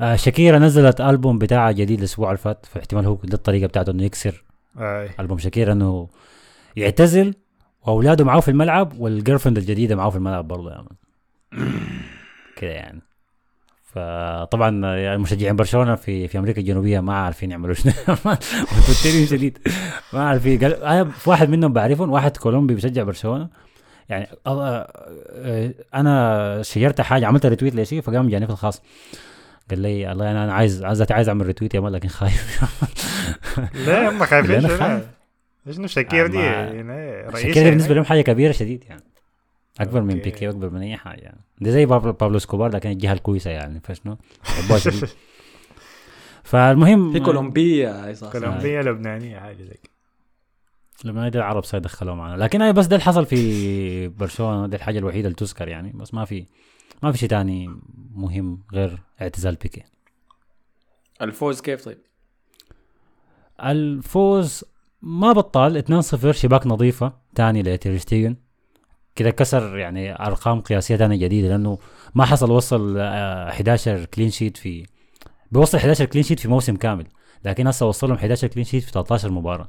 آه 0.00 0.16
شاكيرا 0.16 0.58
نزلت 0.58 1.00
ألبوم 1.00 1.38
بتاعها 1.38 1.72
جديد 1.72 1.98
الأسبوع 1.98 2.28
اللي 2.28 2.38
فات 2.38 2.66
فاحتمال 2.66 3.06
هو 3.06 3.14
دي 3.24 3.34
الطريقة 3.34 3.66
بتاعته 3.66 3.90
إنه 3.90 4.02
يكسر 4.02 4.44
آي. 4.78 5.10
ألبوم 5.20 5.38
شاكيرا 5.38 5.72
إنه 5.72 6.08
يعتزل 6.76 7.34
وأولاده 7.86 8.24
معاه 8.24 8.40
في 8.40 8.50
الملعب 8.50 9.00
وال 9.00 9.38
girlfriend 9.38 9.58
الجديدة 9.58 9.96
معاه 9.96 10.10
في 10.10 10.16
الملعب 10.16 10.48
برضه 10.48 10.70
man 10.70 10.86
كده 12.56 12.70
يعني. 12.70 13.02
فطبعا 13.94 14.96
يعني 14.96 15.18
مشجعين 15.18 15.56
برشلونة 15.56 15.94
في 15.94 16.28
في 16.28 16.38
أمريكا 16.38 16.60
الجنوبية 16.60 17.00
ما 17.00 17.14
عارفين 17.14 17.50
يعملوا 17.50 17.74
شنو. 17.74 17.92
متوترين 18.08 19.26
شديد. 19.26 19.58
ما 20.12 20.28
عارفين 20.28 20.58
قال 20.58 20.82
أنا 20.84 21.04
في 21.04 21.30
واحد 21.30 21.48
منهم 21.48 21.72
بعرفهم 21.72 22.10
واحد 22.10 22.36
كولومبي 22.36 22.74
بيشجع 22.74 23.02
برشلونة. 23.02 23.48
يعني 24.08 24.26
أنا 25.94 26.58
شيرت 26.62 27.00
حاجة 27.00 27.26
عملت 27.26 27.46
retweet 27.46 27.74
لشيء 27.74 28.00
فقام 28.00 28.28
جاني 28.28 28.46
في 28.46 28.52
الخاص. 28.52 28.82
قال 29.70 29.78
لي 29.78 30.12
الله 30.12 30.30
أنا 30.30 30.52
عايز 30.52 30.84
عايز 30.84 31.12
عايز 31.12 31.28
أعمل 31.28 31.46
retweet 31.46 31.74
يا 31.74 31.80
man 31.80 31.92
لكن 31.92 32.08
خايف. 32.08 32.64
ليه 33.86 34.08
هم 34.10 34.24
خايفين 34.24 34.68
شنو؟ 35.70 35.86
شاكيرا 35.86 36.26
دي؟ 36.26 36.38
يعني 36.38 36.82
رئيس. 37.28 37.58
بالنسبة 37.58 37.94
لهم 37.94 38.04
حاجة 38.04 38.20
كبيرة 38.20 38.52
شديد 38.52 38.84
يعني. 38.88 39.11
أكبر 39.80 40.00
من. 40.00 40.14
بيكي 40.14 40.48
واكبر 40.48 40.70
من 40.70 40.82
أي 40.82 40.96
حاجة. 40.96 41.20
يعني 41.20 41.40
دي 41.60 41.70
زي 41.70 41.86
بابلو, 41.86 42.12
بابلو 42.12 42.38
إسكوبار 42.38 42.70
لكن 42.74 42.90
الجهة 42.90 43.12
الكويسة 43.12 43.50
يعني 43.50 43.80
فشنو 43.80 44.16
فالمهم 46.42 47.12
في 47.12 47.20
كولومبيا 47.20 48.14
صح. 48.14 48.32
كولومبيا 48.32 48.82
لبنانية 48.82 49.38
حاجة 49.38 49.62
زي 49.62 49.74
كده. 49.82 49.92
لما 51.04 51.28
دي 51.28 51.38
العرب 51.38 51.64
صار 51.64 51.80
دخلوا 51.80 52.14
معنا. 52.14 52.42
لكن 52.44 52.62
هاي 52.62 52.72
بس 52.72 52.86
ده 52.86 52.96
اللي 52.96 53.04
حصل 53.04 53.26
في 53.26 54.08
برشلونة 54.08 54.66
دي 54.66 54.76
الحاجة 54.76 54.98
الوحيدة 54.98 55.28
اللي 55.28 55.36
تذكر 55.36 55.68
يعني. 55.68 55.92
بس 55.92 56.14
ما 56.14 56.24
في 56.24 56.46
ما 57.02 57.12
في 57.12 57.18
شيء 57.18 57.28
تاني 57.28 57.70
مهم 58.14 58.62
غير 58.72 58.98
اعتزال 59.22 59.54
بيكي. 59.54 59.82
الفوز 61.22 61.60
كيف 61.60 61.84
طيب؟ 61.84 61.98
الفوز 63.60 64.64
ما 65.02 65.32
بطال 65.32 66.02
2-0 66.02 66.30
شباك 66.30 66.66
نظيفة. 66.66 67.12
تاني 67.34 67.62
لتيرشتيجن 67.62 68.36
كده 69.16 69.30
كسر 69.30 69.78
يعني 69.78 70.26
أرقام 70.26 70.60
قياسية 70.60 70.96
تانية 70.96 71.16
جديدة 71.16 71.48
لأنه 71.48 71.78
ما 72.14 72.24
حصل 72.24 72.50
وصل 72.50 72.94
آه، 72.98 73.48
11 73.48 74.04
clean 74.04 74.30
sheet 74.30 74.56
في 74.56 74.86
بيوصل 75.52 75.78
11 75.78 76.04
clean 76.04 76.22
sheet 76.24 76.40
في 76.40 76.48
موسم 76.48 76.76
كامل 76.76 77.06
لكن 77.44 77.66
هسه 77.66 77.86
وصلهم 77.86 78.16
11 78.16 78.48
clean 78.48 78.64
sheet 78.64 78.82
في 78.84 78.90
13 78.92 79.30
مباراة. 79.30 79.68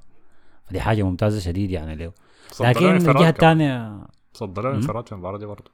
فدي 0.70 0.82
حاجة 0.82 1.04
ممتازة 1.04 1.40
شديد 1.40 1.72
يعني 1.72 1.96
له 1.96 2.12
لكن 2.62 2.86
الجهه. 2.96 3.30
الثانية 3.30 3.78
مم. 4.70 4.76
انفراد 4.76 5.06
في 5.06 5.12
المباراة 5.12 5.38
دي 5.38 5.46
برضه. 5.46 5.72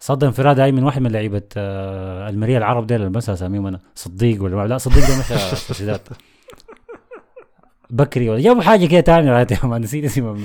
صد 0.00 0.24
انفراد 0.24 0.60
هاي 0.60 0.72
من 0.72 0.84
واحد 0.84 1.02
من 1.02 1.10
لعيبة 1.12 1.42
آه، 1.56 2.28
المريا 2.28 2.58
العرب 2.58 2.86
ديل 2.86 2.96
اللي 3.00 3.10
بنسى 3.10 3.32
أساميهم 3.32 3.66
أنا 3.66 3.80
صديق 3.94 4.42
ولا 4.42 4.66
لا 4.66 4.78
صديق 4.78 5.08
ده 5.08 5.18
مشى 5.18 5.56
سوسيداد 5.56 6.00
بكري 7.90 8.30
ولا 8.30 8.40
جابوا 8.40 8.62
حاجة 8.62 8.86
كده 8.86 9.18
رأيت 9.18 9.64
ما 9.64 9.78
نسيت 9.78 10.04
اسمه 10.04 10.38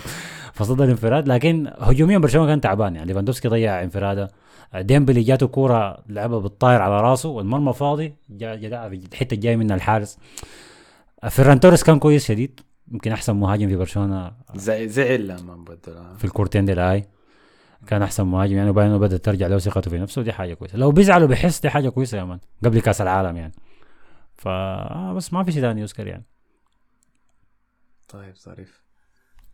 فصد 0.54 0.82
الانفراد 0.82 1.28
لكن 1.28 1.72
هجوميا 1.80 2.18
برشلونة 2.18 2.48
كان 2.48 2.62
تعبان. 2.62 2.96
يعني 2.96 3.08
ليفاندوفسكي 3.08 3.48
ضيع 3.48 3.84
انفراده. 3.84 4.32
ديمبيلي 4.76 5.22
جاته 5.24 5.48
كورة 5.48 6.04
لعبها 6.10 6.40
بالطاير 6.40 6.82
على 6.82 7.02
راسه 7.02 7.30
والمرمى 7.30 7.74
فاضي. 7.74 8.14
جا 8.30 8.54
الحتة 8.88 9.34
الجاية 9.34 9.56
منها 9.56 9.76
الحارس. 9.76 10.18
فيران 11.30 11.60
توريس 11.60 11.84
كان 11.84 12.00
كويس 12.00 12.26
شديد. 12.28 12.60
يمكن 12.92 13.12
أحسن 13.12 13.36
مهاجم 13.36 13.68
في 13.68 13.76
برشلونة 13.76 14.32
زع- 14.56 14.86
زعل 14.86 15.28
لما 15.28 15.56
بدل. 15.56 16.18
في 16.18 16.26
الكورتين 16.26 16.66
دي 16.66 16.74
هاي 16.74 17.06
كان 17.88 18.02
أحسن 18.02 18.24
مهاجم. 18.24 18.58
يعني 18.58 18.70
وبعدين 18.70 18.98
بدات 18.98 19.26
ترجع 19.26 19.48
له 19.48 19.58
ثقته 19.60 19.92
في 19.92 20.00
نفسه 20.00 20.22
دي 20.22 20.34
حاجة 20.34 20.54
كويسة. 20.54 20.78
لو 20.78 20.92
بيزعل 20.92 21.24
وبيحس 21.24 21.60
دي 21.62 21.70
حاجة 21.70 21.90
كويسة 21.90 22.18
يا 22.18 22.24
man. 22.24 22.40
قبل 22.66 22.82
كأس 22.82 23.02
العالم 23.02 23.38
يعني. 23.38 23.54
ف 24.34 24.48
بس 25.16 25.34
ما 25.34 25.44
في 25.44 25.52
شيء 25.52 25.62
ثاني 25.62 25.82
يذكر 25.82 26.08
يعني. 26.08 26.24
طيب 28.10 28.36
ظريف. 28.36 28.83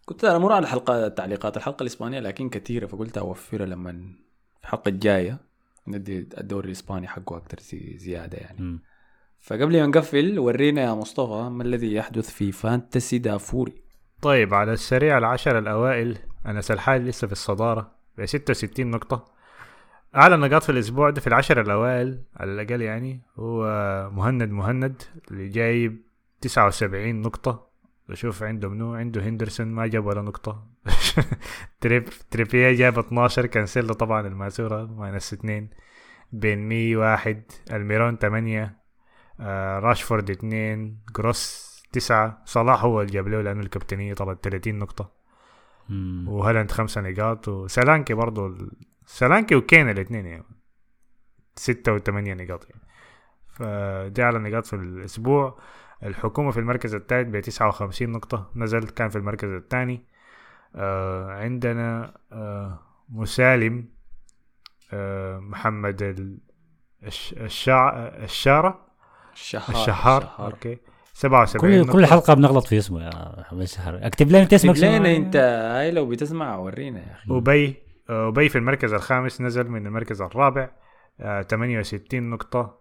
كنت 0.10 0.24
أنا 0.26 0.38
مر 0.38 0.52
على 0.54 0.64
الحلقة 0.64 1.08
تعليقات 1.08 1.58
الحلقة 1.58 1.82
الإسبانية 1.84 2.20
لكن 2.20 2.50
كثيرة 2.50 2.88
فقلت 2.88 3.18
أوفرها 3.18 3.66
لما 3.66 4.04
الحلقة 4.64 4.90
الجاية 4.90 5.38
ندي 5.88 6.28
الدوري 6.38 6.66
الإسباني 6.68 7.08
حقه 7.08 7.38
أكثر 7.38 7.60
زي- 7.60 7.98
زيادة 7.98 8.38
يعني. 8.38 8.62
مم. 8.62 8.80
فقبل 9.40 9.80
ما 9.82 9.88
نقفل 9.88 10.40
ورينا 10.40 10.82
يا 10.82 10.94
مصطفى 10.94 11.50
ما 11.50 11.64
الذي 11.64 11.94
يحدث 11.94 12.30
في 12.30 12.52
فانتسي 12.52 13.18
دافوري. 13.18 13.74
طيب 14.22 14.54
على 14.54 14.74
السريع 14.74 15.18
العشر 15.18 15.58
الأوائل 15.60 16.18
أنس 16.46 16.72
الحاج 16.72 17.02
لسه 17.02 17.28
في 17.28 17.34
الصدارة 17.34 17.92
ب 18.18 18.26
66 18.26 18.92
نقطة. 18.92 19.26
أعلى 20.16 20.38
نقاط 20.38 20.64
في 20.64 20.72
الأسبوع 20.72 21.10
ده 21.10 21.22
في 21.22 21.28
العشر 21.28 21.62
الأوائل 21.62 22.22
على 22.38 22.52
الأقل 22.52 22.82
يعني 22.82 23.22
هو 23.36 23.64
مهند 24.14 24.50
مهند 24.50 25.02
اللي 25.32 25.50
جايب 25.50 26.02
79 26.42 27.22
نقطة. 27.22 27.69
بشوف 28.10 28.44
عنده 28.44 28.70
منو؟ 28.70 28.94
عنده 28.96 29.22
هندرسون 29.22 29.68
ما 29.68 29.88
جاب 29.88 30.06
ولا 30.06 30.22
نقطة. 30.22 30.68
تريب 31.82 32.10
تريبير 32.32 32.72
جاب 32.72 33.00
12 33.00 33.46
كانسيلو 33.46 33.94
طبعا 33.94 34.28
الماسورة 34.28 34.86
minus 34.86 35.34
2 35.34 35.70
بين 36.32 36.68
مي 36.68 36.96
واحد 36.96 37.44
الميرون 37.72 38.18
8 38.18 38.78
آه 39.40 39.80
راشفورد 39.80 40.30
2 40.30 40.98
جروس 41.16 41.70
تسعة. 41.92 42.42
صلاح 42.46 42.84
هو 42.84 43.02
اللي 43.02 43.14
جاب 43.14 43.28
له 43.28 43.42
لأنه 43.42 43.62
الكابتنية 43.62 44.14
طلعت 44.14 44.38
30 44.44 44.76
نقطة. 44.76 45.12
وهالاند 46.28 46.72
خمسة 46.72 47.02
نقاط 47.02 47.48
وسلانكي 47.48 48.14
برضو 48.14 48.48
ال... 48.48 48.72
سلانكي 49.06 49.56
وكين 49.56 49.90
الاثنين 49.90 50.26
يعني. 50.26 50.46
ستة 51.56 51.94
وثمانية 51.94 52.34
نقاط 52.34 52.68
يعني. 52.70 52.82
فدي 53.48 54.24
على 54.24 54.40
نقاط 54.40 54.66
في 54.66 54.76
الأسبوع. 54.76 55.60
الحكومة 56.04 56.52
في 56.52 56.60
المركز 56.60 56.96
الثالث 56.96 57.30
ب 57.30 57.40
59 57.40 58.10
نقطة 58.10 58.52
نزل 58.56 58.84
كان 58.84 59.10
في 59.10 59.16
المركز 59.18 59.50
الثاني 59.50 60.06
آه 60.76 61.32
عندنا 61.32 62.14
آه 62.32 62.80
مسالم 63.10 63.90
آه 64.94 65.40
محمد 65.40 66.02
ال... 66.02 66.38
الش... 67.04 67.34
الشع... 67.38 67.90
الشارة. 67.98 68.86
الشهر 69.34 69.70
الشهار 69.70 70.36
أوكي. 70.40 70.78
77 71.14 71.62
كل 71.62 71.80
نقطة. 71.80 71.94
كل 71.94 72.06
حلقة 72.06 72.34
بنغلط 72.34 72.68
في 72.68 72.78
اسمه 72.78 73.04
يا 73.04 73.36
محمد 73.40 73.64
شهر 73.66 74.00
أكتب 74.08 74.30
لنا 74.30 74.42
أنت 74.42 74.54
اسمك 74.54 74.76
أكتب 74.76 74.84
لنا؟ 74.84 75.16
أنت. 75.16 75.36
هاي 75.76 75.92
لو 75.92 76.06
بتسمع 76.06 76.56
ورينا 76.58 77.00
يا 77.00 77.12
أخي. 77.12 77.32
وبي 77.34 77.76
وبي 78.10 78.50
في 78.50 78.58
المركز 78.58 78.94
الخامس 78.94 79.42
نزل 79.42 79.68
من 79.70 79.88
المركز 79.88 80.22
الرابع 80.22 80.70
آه 81.20 81.42
68 81.42 82.30
نقطة. 82.30 82.80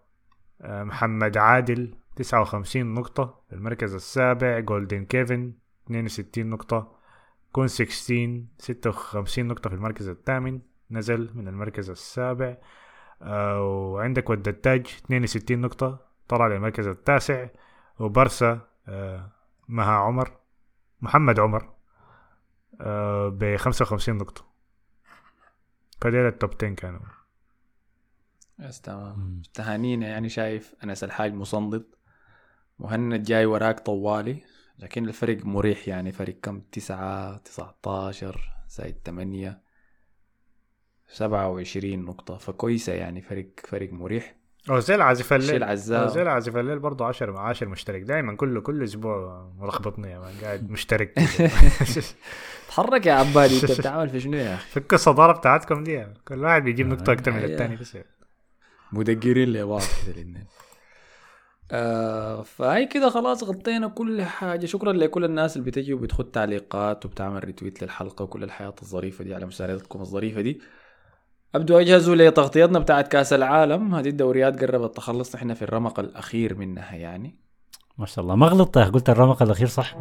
آه 0.62 0.82
محمد 0.84 1.36
عادل 1.36 1.94
59 2.18 2.94
نقطة 2.94 3.40
في 3.48 3.54
المركز 3.54 3.94
السابع 3.94 4.58
جولدن 4.58 5.04
كيفن 5.04 5.52
62 5.86 6.46
نقطة. 6.50 6.98
كون 7.52 7.68
16 7.68 8.42
56 8.58 9.46
نقطة 9.46 9.70
في 9.70 9.76
المركز 9.76 10.08
الثامن 10.08 10.60
نزل 10.90 11.30
من 11.34 11.48
المركز 11.48 11.90
السابع. 11.90 12.56
آه 13.22 13.62
وعندك 13.62 14.30
ود 14.30 14.48
التاج 14.48 14.86
62 15.04 15.60
نقطة 15.60 16.06
طلع 16.28 16.46
للمركز 16.46 16.86
التاسع. 16.86 17.48
وبرسا 17.98 18.60
آه 18.88 19.30
مها 19.68 19.92
عمر 19.92 20.36
محمد 21.00 21.40
عمر 21.40 21.72
آه 22.80 23.28
ب 23.28 23.56
55 23.56 24.16
نقطة. 24.16 24.44
فديل 26.00 26.26
التوب 26.26 26.50
10 26.54 26.74
كانوا. 26.74 27.00
بس 28.58 28.80
تمام. 28.80 29.42
تهانينا 29.54 30.08
يعني 30.08 30.28
شايف 30.28 30.74
أنس 30.84 31.04
الحاج 31.04 31.34
مصندد 31.34 31.97
مهند 32.78 33.22
جاي 33.22 33.46
وراك 33.46 33.80
طوالي 33.80 34.42
لكن 34.78 35.08
الفرق 35.08 35.46
مريح 35.46 35.88
يعني. 35.88 36.12
فرق 36.12 36.34
كم؟ 36.42 36.60
تسعة 36.72 37.36
تسعة 37.36 37.76
عشر 37.86 38.52
زائد 38.68 38.94
تمانية 38.94 39.60
سبعة 41.08 41.48
وعشرين 41.48 42.04
نقطة. 42.04 42.36
فكويسة 42.36 42.92
يعني. 42.92 43.22
فرق 43.22 43.46
فرق 43.68 43.92
مريح. 43.92 44.34
أوزيل 44.70 45.02
عازف 45.02 45.32
الليل. 45.32 45.62
أوزيل 45.62 46.28
عازف 46.28 46.56
الليل 46.56 46.78
برضه 46.78 47.06
10 47.06 47.32
مع 47.32 47.48
10 47.48 47.68
مشترك. 47.68 48.02
دائما 48.02 48.36
كل 48.36 48.60
كل 48.60 48.84
أسبوع 48.84 49.48
ملخبطني 49.58 50.10
يا 50.10 50.18
مان. 50.18 50.34
قاعد 50.42 50.70
مشترك. 50.70 51.14
تحرك 52.68 53.06
يا 53.06 53.12
عبالي. 53.12 53.60
أنت 53.62 53.72
بتعمل 53.80 54.08
في 54.10 54.20
شنو 54.20 54.36
يا 54.36 54.54
أخي؟ 54.54 54.70
فك 54.80 54.94
الصدارة 54.94 55.32
بتاعتكم 55.32 55.84
دي. 55.84 56.06
كل 56.28 56.44
واحد 56.44 56.62
بيجيب 56.62 56.86
آه، 56.86 56.90
نقطة 56.94 57.12
أكتر 57.12 57.32
من. 57.32 57.44
الثاني 57.44 57.76
بس 57.76 57.98
مدقرين 58.92 59.52
لبعض 59.52 59.82
الاثنين 60.08 60.44
آه 61.72 62.42
فهي 62.42 62.86
كده 62.86 63.10
خلاص 63.10 63.44
غطينا 63.44 63.88
كل 63.88 64.22
حاجة. 64.22 64.66
شكرا 64.66 64.92
لكل 64.92 65.24
الناس 65.24 65.56
اللي 65.56 65.70
بتجي 65.70 65.94
وبتخد 65.94 66.30
تعليقات 66.30 67.06
وبتعمل 67.06 67.44
ريتويت 67.44 67.82
للحلقة 67.82 68.22
وكل 68.22 68.44
الحياة 68.44 68.74
الظريفة 68.82 69.24
دي 69.24 69.34
على 69.34 69.46
مساعدتكم 69.46 70.00
الظريفة 70.00 70.40
دي. 70.40 70.60
أبدوا 71.54 71.80
أجهزوا 71.80 72.16
لتغطيتنا 72.16 72.78
بتاعت 72.78 73.08
كأس 73.08 73.32
العالم. 73.32 73.94
هذه 73.94 74.08
الدوريات 74.08 74.64
قربت 74.64 74.96
تخلص. 74.96 75.34
إحنا 75.34 75.54
في 75.54 75.62
الرمق 75.62 76.00
الأخير 76.00 76.54
منها 76.54 76.94
يعني. 76.94 77.36
ما 77.98 78.06
شاء 78.06 78.22
الله. 78.22 78.36
ما 78.36 78.46
غلطت. 78.46 78.76
يا 78.76 78.84
قلت 78.84 79.10
الرمق 79.10 79.42
الأخير 79.42 79.66
صح؟ 79.66 79.96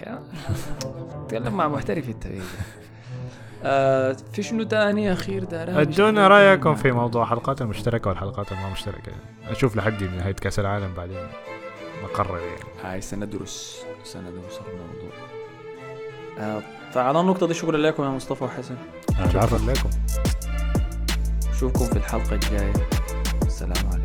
تكلم 1.28 1.54
مع 1.54 1.68
محترف 1.68 2.08
أنت. 2.08 2.26
آه 3.64 4.16
في 4.32 4.42
شنو 4.42 4.62
تاني 4.62 5.12
أخير 5.12 5.44
دار 5.44 5.80
أدونا 5.80 6.28
رأيكم 6.28 6.74
في 6.74 6.92
موضوع 6.92 7.22
الحلقات 7.22 7.62
المشتركة 7.62 8.08
والحلقات 8.08 8.52
الما 8.52 8.70
مشتركه 8.70 9.12
أشوف 9.48 9.76
لحد 9.76 10.02
نهايه 10.04 10.32
كاس 10.32 10.58
العالم 10.58 10.94
بعدين 10.96 11.26
نقرر 12.04 12.38
يعني. 12.38 12.60
هاي 12.84 13.00
سندرس 13.00 13.84
سندرس 14.04 14.60
الموضوع. 14.68 15.12
آه 16.38 16.62
فعلى 16.92 17.20
النقطة 17.20 17.46
دي 17.46 17.54
شكرا 17.54 17.76
لكم 17.76 18.02
يا 18.02 18.08
مصطفى 18.08 18.44
وحسن. 18.44 18.76
شكرا 19.32 19.58
لكم 19.58 19.90
نشوفكم 21.50 21.84
في 21.84 21.96
الحلقة 21.96 22.34
الجاية. 22.34 22.72
السلام 23.46 23.90
عليكم. 23.92 23.99